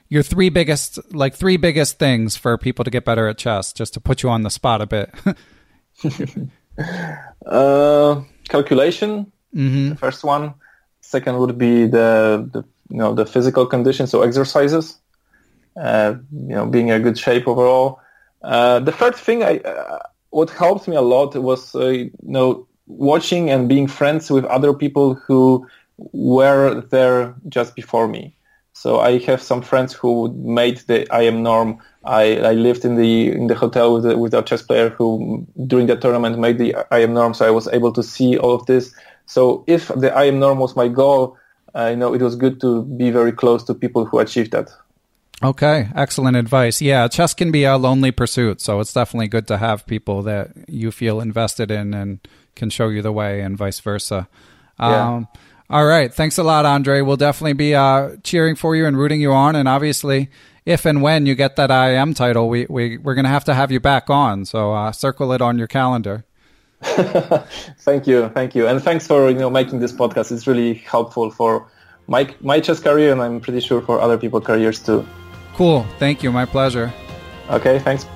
your 0.09 0.23
three 0.23 0.51
biggest 0.51 0.99
like 1.15 1.35
three 1.35 1.57
biggest 1.57 1.99
things 1.99 2.37
for 2.37 2.59
people 2.59 2.85
to 2.85 2.91
get 2.91 3.07
better 3.07 3.29
at 3.29 3.39
chess? 3.39 3.73
Just 3.73 3.95
to 3.95 4.01
put 4.01 4.23
you 4.23 4.29
on 4.29 4.43
the 4.43 4.51
spot 4.51 4.83
a 4.83 4.87
bit. 4.87 5.11
uh, 7.47 8.21
calculation 8.49 9.33
Mm-hmm. 9.55 9.91
The 9.91 9.97
first 9.97 10.25
one. 10.25 10.55
Second 11.01 11.39
would 11.39 11.59
be 11.59 11.87
the, 11.87 12.49
the 12.53 12.65
you 12.91 12.99
know 12.99 13.15
the 13.15 13.27
physical 13.27 13.67
conditions, 13.67 14.11
so 14.11 14.23
exercises. 14.23 14.99
Uh, 15.81 16.15
you 16.33 16.55
know, 16.55 16.67
being 16.67 16.89
in 16.89 17.03
good 17.03 17.19
shape 17.19 17.49
overall. 17.49 18.01
Uh, 18.43 18.81
the 18.81 18.93
third 18.93 19.15
thing, 19.15 19.43
I 19.43 19.59
uh, 19.59 20.01
what 20.31 20.51
helped 20.51 20.89
me 20.89 20.97
a 20.97 21.03
lot 21.03 21.35
was 21.37 21.75
uh, 21.75 21.89
you 21.89 22.11
know 22.23 22.67
watching 22.87 23.51
and 23.51 23.69
being 23.69 23.87
friends 23.87 24.31
with 24.31 24.45
other 24.47 24.73
people 24.73 25.15
who 25.15 25.67
were 26.13 26.81
there 26.91 27.35
just 27.49 27.75
before 27.77 28.09
me. 28.09 28.35
So 28.73 29.01
I 29.01 29.19
have 29.19 29.43
some 29.43 29.63
friends 29.63 29.93
who 29.93 30.33
made 30.33 30.79
the 30.87 31.07
IM 31.15 31.43
norm. 31.43 31.79
I, 32.05 32.39
I 32.39 32.53
lived 32.53 32.85
in 32.85 32.97
the 32.97 33.31
in 33.31 33.47
the 33.49 33.55
hotel 33.55 33.95
with 33.95 34.05
the, 34.05 34.17
with 34.17 34.33
a 34.33 34.43
chess 34.43 34.63
player 34.63 34.89
who 34.89 35.47
during 35.67 35.87
the 35.87 35.97
tournament 35.97 36.39
made 36.39 36.59
the 36.59 36.75
IM 36.91 37.13
norm. 37.13 37.35
So 37.35 37.47
I 37.47 37.51
was 37.51 37.69
able 37.69 37.93
to 37.93 38.03
see 38.03 38.39
all 38.39 38.55
of 38.55 38.67
this. 38.67 38.95
So 39.31 39.63
if 39.69 39.87
the 39.87 40.11
IM 40.25 40.41
norm 40.41 40.59
was 40.59 40.75
my 40.75 40.89
goal, 40.89 41.37
I 41.73 41.95
know 41.95 42.15
it 42.15 42.21
was 42.21 42.35
good 42.35 42.61
to 42.63 42.83
be 42.83 43.13
very 43.13 43.31
close 43.31 43.63
to 43.65 43.75
people 43.75 44.05
who 44.05 44.19
achieved 44.19 44.51
that. 44.51 44.71
Okay, 45.41 45.89
excellent 45.95 46.37
advice. 46.37 46.83
Yeah, 46.83 47.07
chess 47.07 47.33
can 47.33 47.53
be 47.53 47.63
a 47.63 47.77
lonely 47.77 48.11
pursuit, 48.11 48.61
so 48.61 48.81
it's 48.81 48.93
definitely 48.93 49.29
good 49.29 49.47
to 49.47 49.57
have 49.57 49.87
people 49.87 50.23
that 50.25 50.51
you 50.69 50.91
feel 50.91 51.21
invested 51.21 51.71
in 51.71 51.95
and 51.95 52.19
can 52.57 52.71
show 52.71 52.89
you 52.89 53.03
the 53.03 53.13
way, 53.13 53.41
and 53.41 53.57
vice 53.57 53.79
versa. 53.79 54.29
Yeah. 54.81 55.15
Um, 55.15 55.29
all 55.71 55.87
right, 55.87 56.13
thanks 56.13 56.37
a 56.37 56.43
lot, 56.43 56.67
Andre. 56.67 57.01
We'll 57.01 57.17
definitely 57.17 57.53
be 57.53 57.73
uh, 57.73 58.17
cheering 58.25 58.57
for 58.57 58.75
you 58.75 58.85
and 58.85 58.99
rooting 58.99 59.21
you 59.21 59.33
on, 59.33 59.55
and 59.55 59.69
obviously, 59.69 60.29
if 60.67 60.85
and 60.85 61.03
when 61.03 61.25
you 61.25 61.37
get 61.37 61.55
that 61.55 61.71
IM 61.71 62.15
title, 62.15 62.49
we, 62.49 62.67
we 62.69 62.99
we're 62.99 63.15
going 63.15 63.25
to 63.27 63.31
have 63.31 63.45
to 63.45 63.55
have 63.55 63.71
you 63.71 63.79
back 63.79 64.11
on. 64.11 64.45
So 64.45 64.75
uh, 64.75 64.91
circle 64.91 65.33
it 65.33 65.41
on 65.41 65.57
your 65.57 65.69
calendar. 65.69 66.25
thank 67.79 68.07
you, 68.07 68.29
thank 68.31 68.55
you, 68.55 68.67
and 68.67 68.83
thanks 68.83 69.07
for 69.07 69.29
you 69.29 69.39
know 69.39 69.51
making 69.51 69.81
this 69.81 69.93
podcast. 69.93 70.33
It's 70.33 70.47
really 70.47 70.75
helpful 70.75 71.31
for 71.31 71.69
my 72.07 72.35
my 72.41 72.61
chess 72.61 72.81
career, 72.81 73.13
and 73.13 73.21
I'm 73.21 73.41
pretty 73.41 73.61
sure 73.61 73.83
for 73.83 74.01
other 74.01 74.17
people's 74.17 74.45
careers 74.45 74.83
too. 74.83 75.07
Cool, 75.55 75.87
thank 75.99 76.23
you, 76.23 76.33
my 76.33 76.47
pleasure. 76.47 76.93
Okay, 77.51 77.79
thanks. 77.81 78.07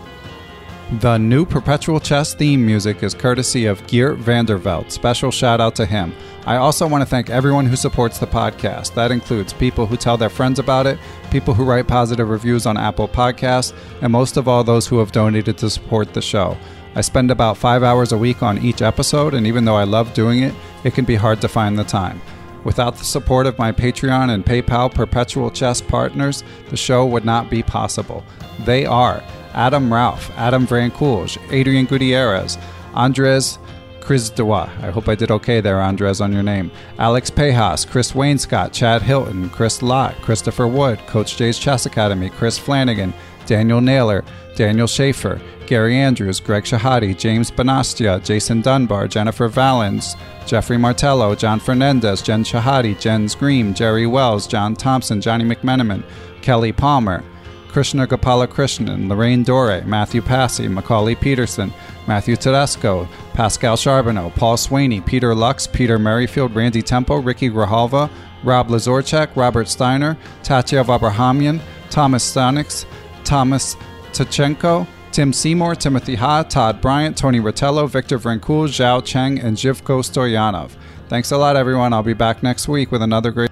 The 1.01 1.19
new 1.19 1.45
Perpetual 1.45 1.99
Chess 1.99 2.35
theme 2.35 2.65
music 2.65 3.03
is 3.03 3.15
courtesy 3.15 3.67
of 3.67 3.85
Geert 3.87 4.19
Vanderveld. 4.19 4.91
Special 4.91 5.31
shout 5.31 5.61
out 5.61 5.75
to 5.77 5.87
him. 5.87 6.15
I 6.47 6.57
also 6.57 6.87
want 6.87 7.03
to 7.03 7.07
thank 7.07 7.31
everyone 7.31 7.67
who 7.67 7.75
supports 7.75 8.19
the 8.19 8.27
podcast. 8.27 8.95
That 8.95 9.11
includes 9.11 9.53
people 9.55 9.87
who 9.87 9.97
tell 9.97 10.19
their 10.19 10.29
friends 10.29 10.59
about 10.59 10.87
it, 10.87 10.99
people 11.31 11.55
who 11.55 11.65
write 11.65 11.89
positive 11.89 12.29
reviews 12.29 12.67
on 12.67 12.77
Apple 12.77 13.09
Podcasts, 13.09 13.75
and 14.03 14.13
most 14.13 14.37
of 14.37 14.47
all, 14.47 14.63
those 14.63 14.87
who 14.87 14.99
have 14.99 15.11
donated 15.11 15.57
to 15.59 15.71
support 15.71 16.13
the 16.13 16.23
show. 16.23 16.57
I 16.95 17.01
spend 17.01 17.31
about 17.31 17.57
five 17.57 17.83
hours 17.83 18.13
a 18.13 18.19
week 18.19 18.43
on 18.43 18.59
each 18.59 18.83
episode, 18.83 19.35
and 19.35 19.47
even 19.47 19.65
though 19.65 19.77
I 19.77 19.85
love 19.85 20.15
doing 20.15 20.43
it, 20.43 20.55
it 20.85 20.95
can 20.95 21.05
be 21.05 21.17
hard 21.17 21.41
to 21.41 21.49
find 21.49 21.79
the 21.79 21.85
time. 21.85 22.21
Without 22.65 22.97
the 22.97 23.05
support 23.05 23.47
of 23.47 23.59
my 23.59 23.73
Patreon 23.73 24.33
and 24.33 24.45
PayPal 24.45 24.93
Perpetual 24.93 25.51
Chess 25.51 25.81
partners, 25.81 26.43
the 26.71 26.77
show 26.77 27.05
would 27.05 27.25
not 27.25 27.51
be 27.51 27.63
possible. 27.63 28.25
They 28.61 28.87
are 28.87 29.23
Adam 29.53 29.93
Ralph, 29.93 30.31
Adam 30.37 30.67
Van 30.67 30.91
Coolge, 30.91 31.39
Adrian 31.51 31.87
Gutierrez, 31.87 32.57
Andres 32.95 33.59
Chris 34.05 34.29
Dewa. 34.29 34.71
I 34.83 34.91
hope 34.91 35.09
I 35.09 35.15
did 35.15 35.31
okay 35.31 35.61
there, 35.61 35.81
Andres, 35.81 36.21
on 36.21 36.33
your 36.33 36.43
name. 36.43 36.71
Alex 36.99 37.31
Pejas, 37.31 37.87
Chris 37.89 38.13
Wainscott, 38.13 38.73
Chad 38.73 39.01
Hilton, 39.01 39.49
Chris 39.49 39.83
Lott, 39.83 40.15
Christopher 40.21 40.69
Wood, 40.69 40.99
Coach 41.07 41.37
Jay's 41.37 41.59
Chess 41.59 41.87
Academy, 41.87 42.29
Chris 42.29 42.59
Flanagan, 42.59 43.15
Daniel 43.47 43.81
Naylor, 43.81 44.23
Daniel 44.55 44.87
Schaefer, 44.87 45.41
Gary 45.67 45.97
Andrews, 45.97 46.41
Greg 46.41 46.65
Shahade, 46.65 47.17
James 47.19 47.51
Banastia, 47.51 48.23
Jason 48.25 48.61
Dunbar, 48.61 49.09
Jennifer 49.09 49.49
Valens, 49.49 50.17
Jeffrey 50.47 50.77
Martello, 50.77 51.35
John 51.35 51.59
Fernandez, 51.59 52.23
Jen 52.23 52.45
Shahade, 52.45 52.99
Jens 53.01 53.35
Green, 53.35 53.75
Jerry 53.75 54.07
Wells, 54.07 54.47
John 54.47 54.75
Thompson, 54.75 55.21
Johnny 55.21 55.45
McMenamin, 55.45 56.05
Kelly 56.43 56.73
Palmer, 56.73 57.25
Krishna 57.69 58.07
Gopala 58.07 58.47
Krishnan, 58.47 59.09
Lorraine 59.09 59.43
Dore, 59.43 59.83
Matthew 59.85 60.23
Passy, 60.23 60.69
Macauley 60.69 61.19
Peterson, 61.19 61.73
Matthew 62.07 62.37
Tedesco, 62.37 63.09
Pascal 63.33 63.77
Charbonneau, 63.77 64.31
Paul 64.31 64.57
Swaney, 64.57 65.05
Peter 65.05 65.35
Lux, 65.35 65.67
Peter 65.67 65.99
Merrifield, 65.99 66.55
Randy 66.55 66.83
Tempo, 66.83 67.17
Ricky 67.17 67.51
Grahalva, 67.51 68.09
Rob 68.45 68.69
Lazorchak, 68.69 69.35
Robert 69.35 69.69
Steiner, 69.69 70.17
Tatev 70.43 70.87
Abrahamyan, 70.87 71.61
Thomas 71.91 72.31
Stanix, 72.31 72.85
Thomas 73.25 73.77
Tachenko, 74.15 74.87
Tim 75.13 75.33
Seymour, 75.33 75.75
Timothy 75.75 76.15
Ha, 76.15 76.45
Todd 76.45 76.81
Bryant, 76.81 77.17
Tony 77.17 77.41
Rotello, 77.41 77.89
Victor 77.89 78.19
Vrankul, 78.19 78.69
Zhao 78.69 79.05
Cheng, 79.05 79.39
and 79.41 79.57
Zhivko 79.57 80.03
Stoyanov. 80.03 80.71
Thanks 81.09 81.31
a 81.33 81.37
lot, 81.37 81.57
everyone. 81.57 81.93
I'll 81.93 82.03
be 82.03 82.15
back 82.15 82.43
next 82.43 82.69
week 82.69 82.91
with 82.91 83.03
another 83.03 83.31
great. 83.31 83.51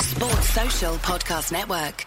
Sports 0.00 0.48
Social 0.48 0.94
Podcast 0.96 1.52
Network. 1.52 2.06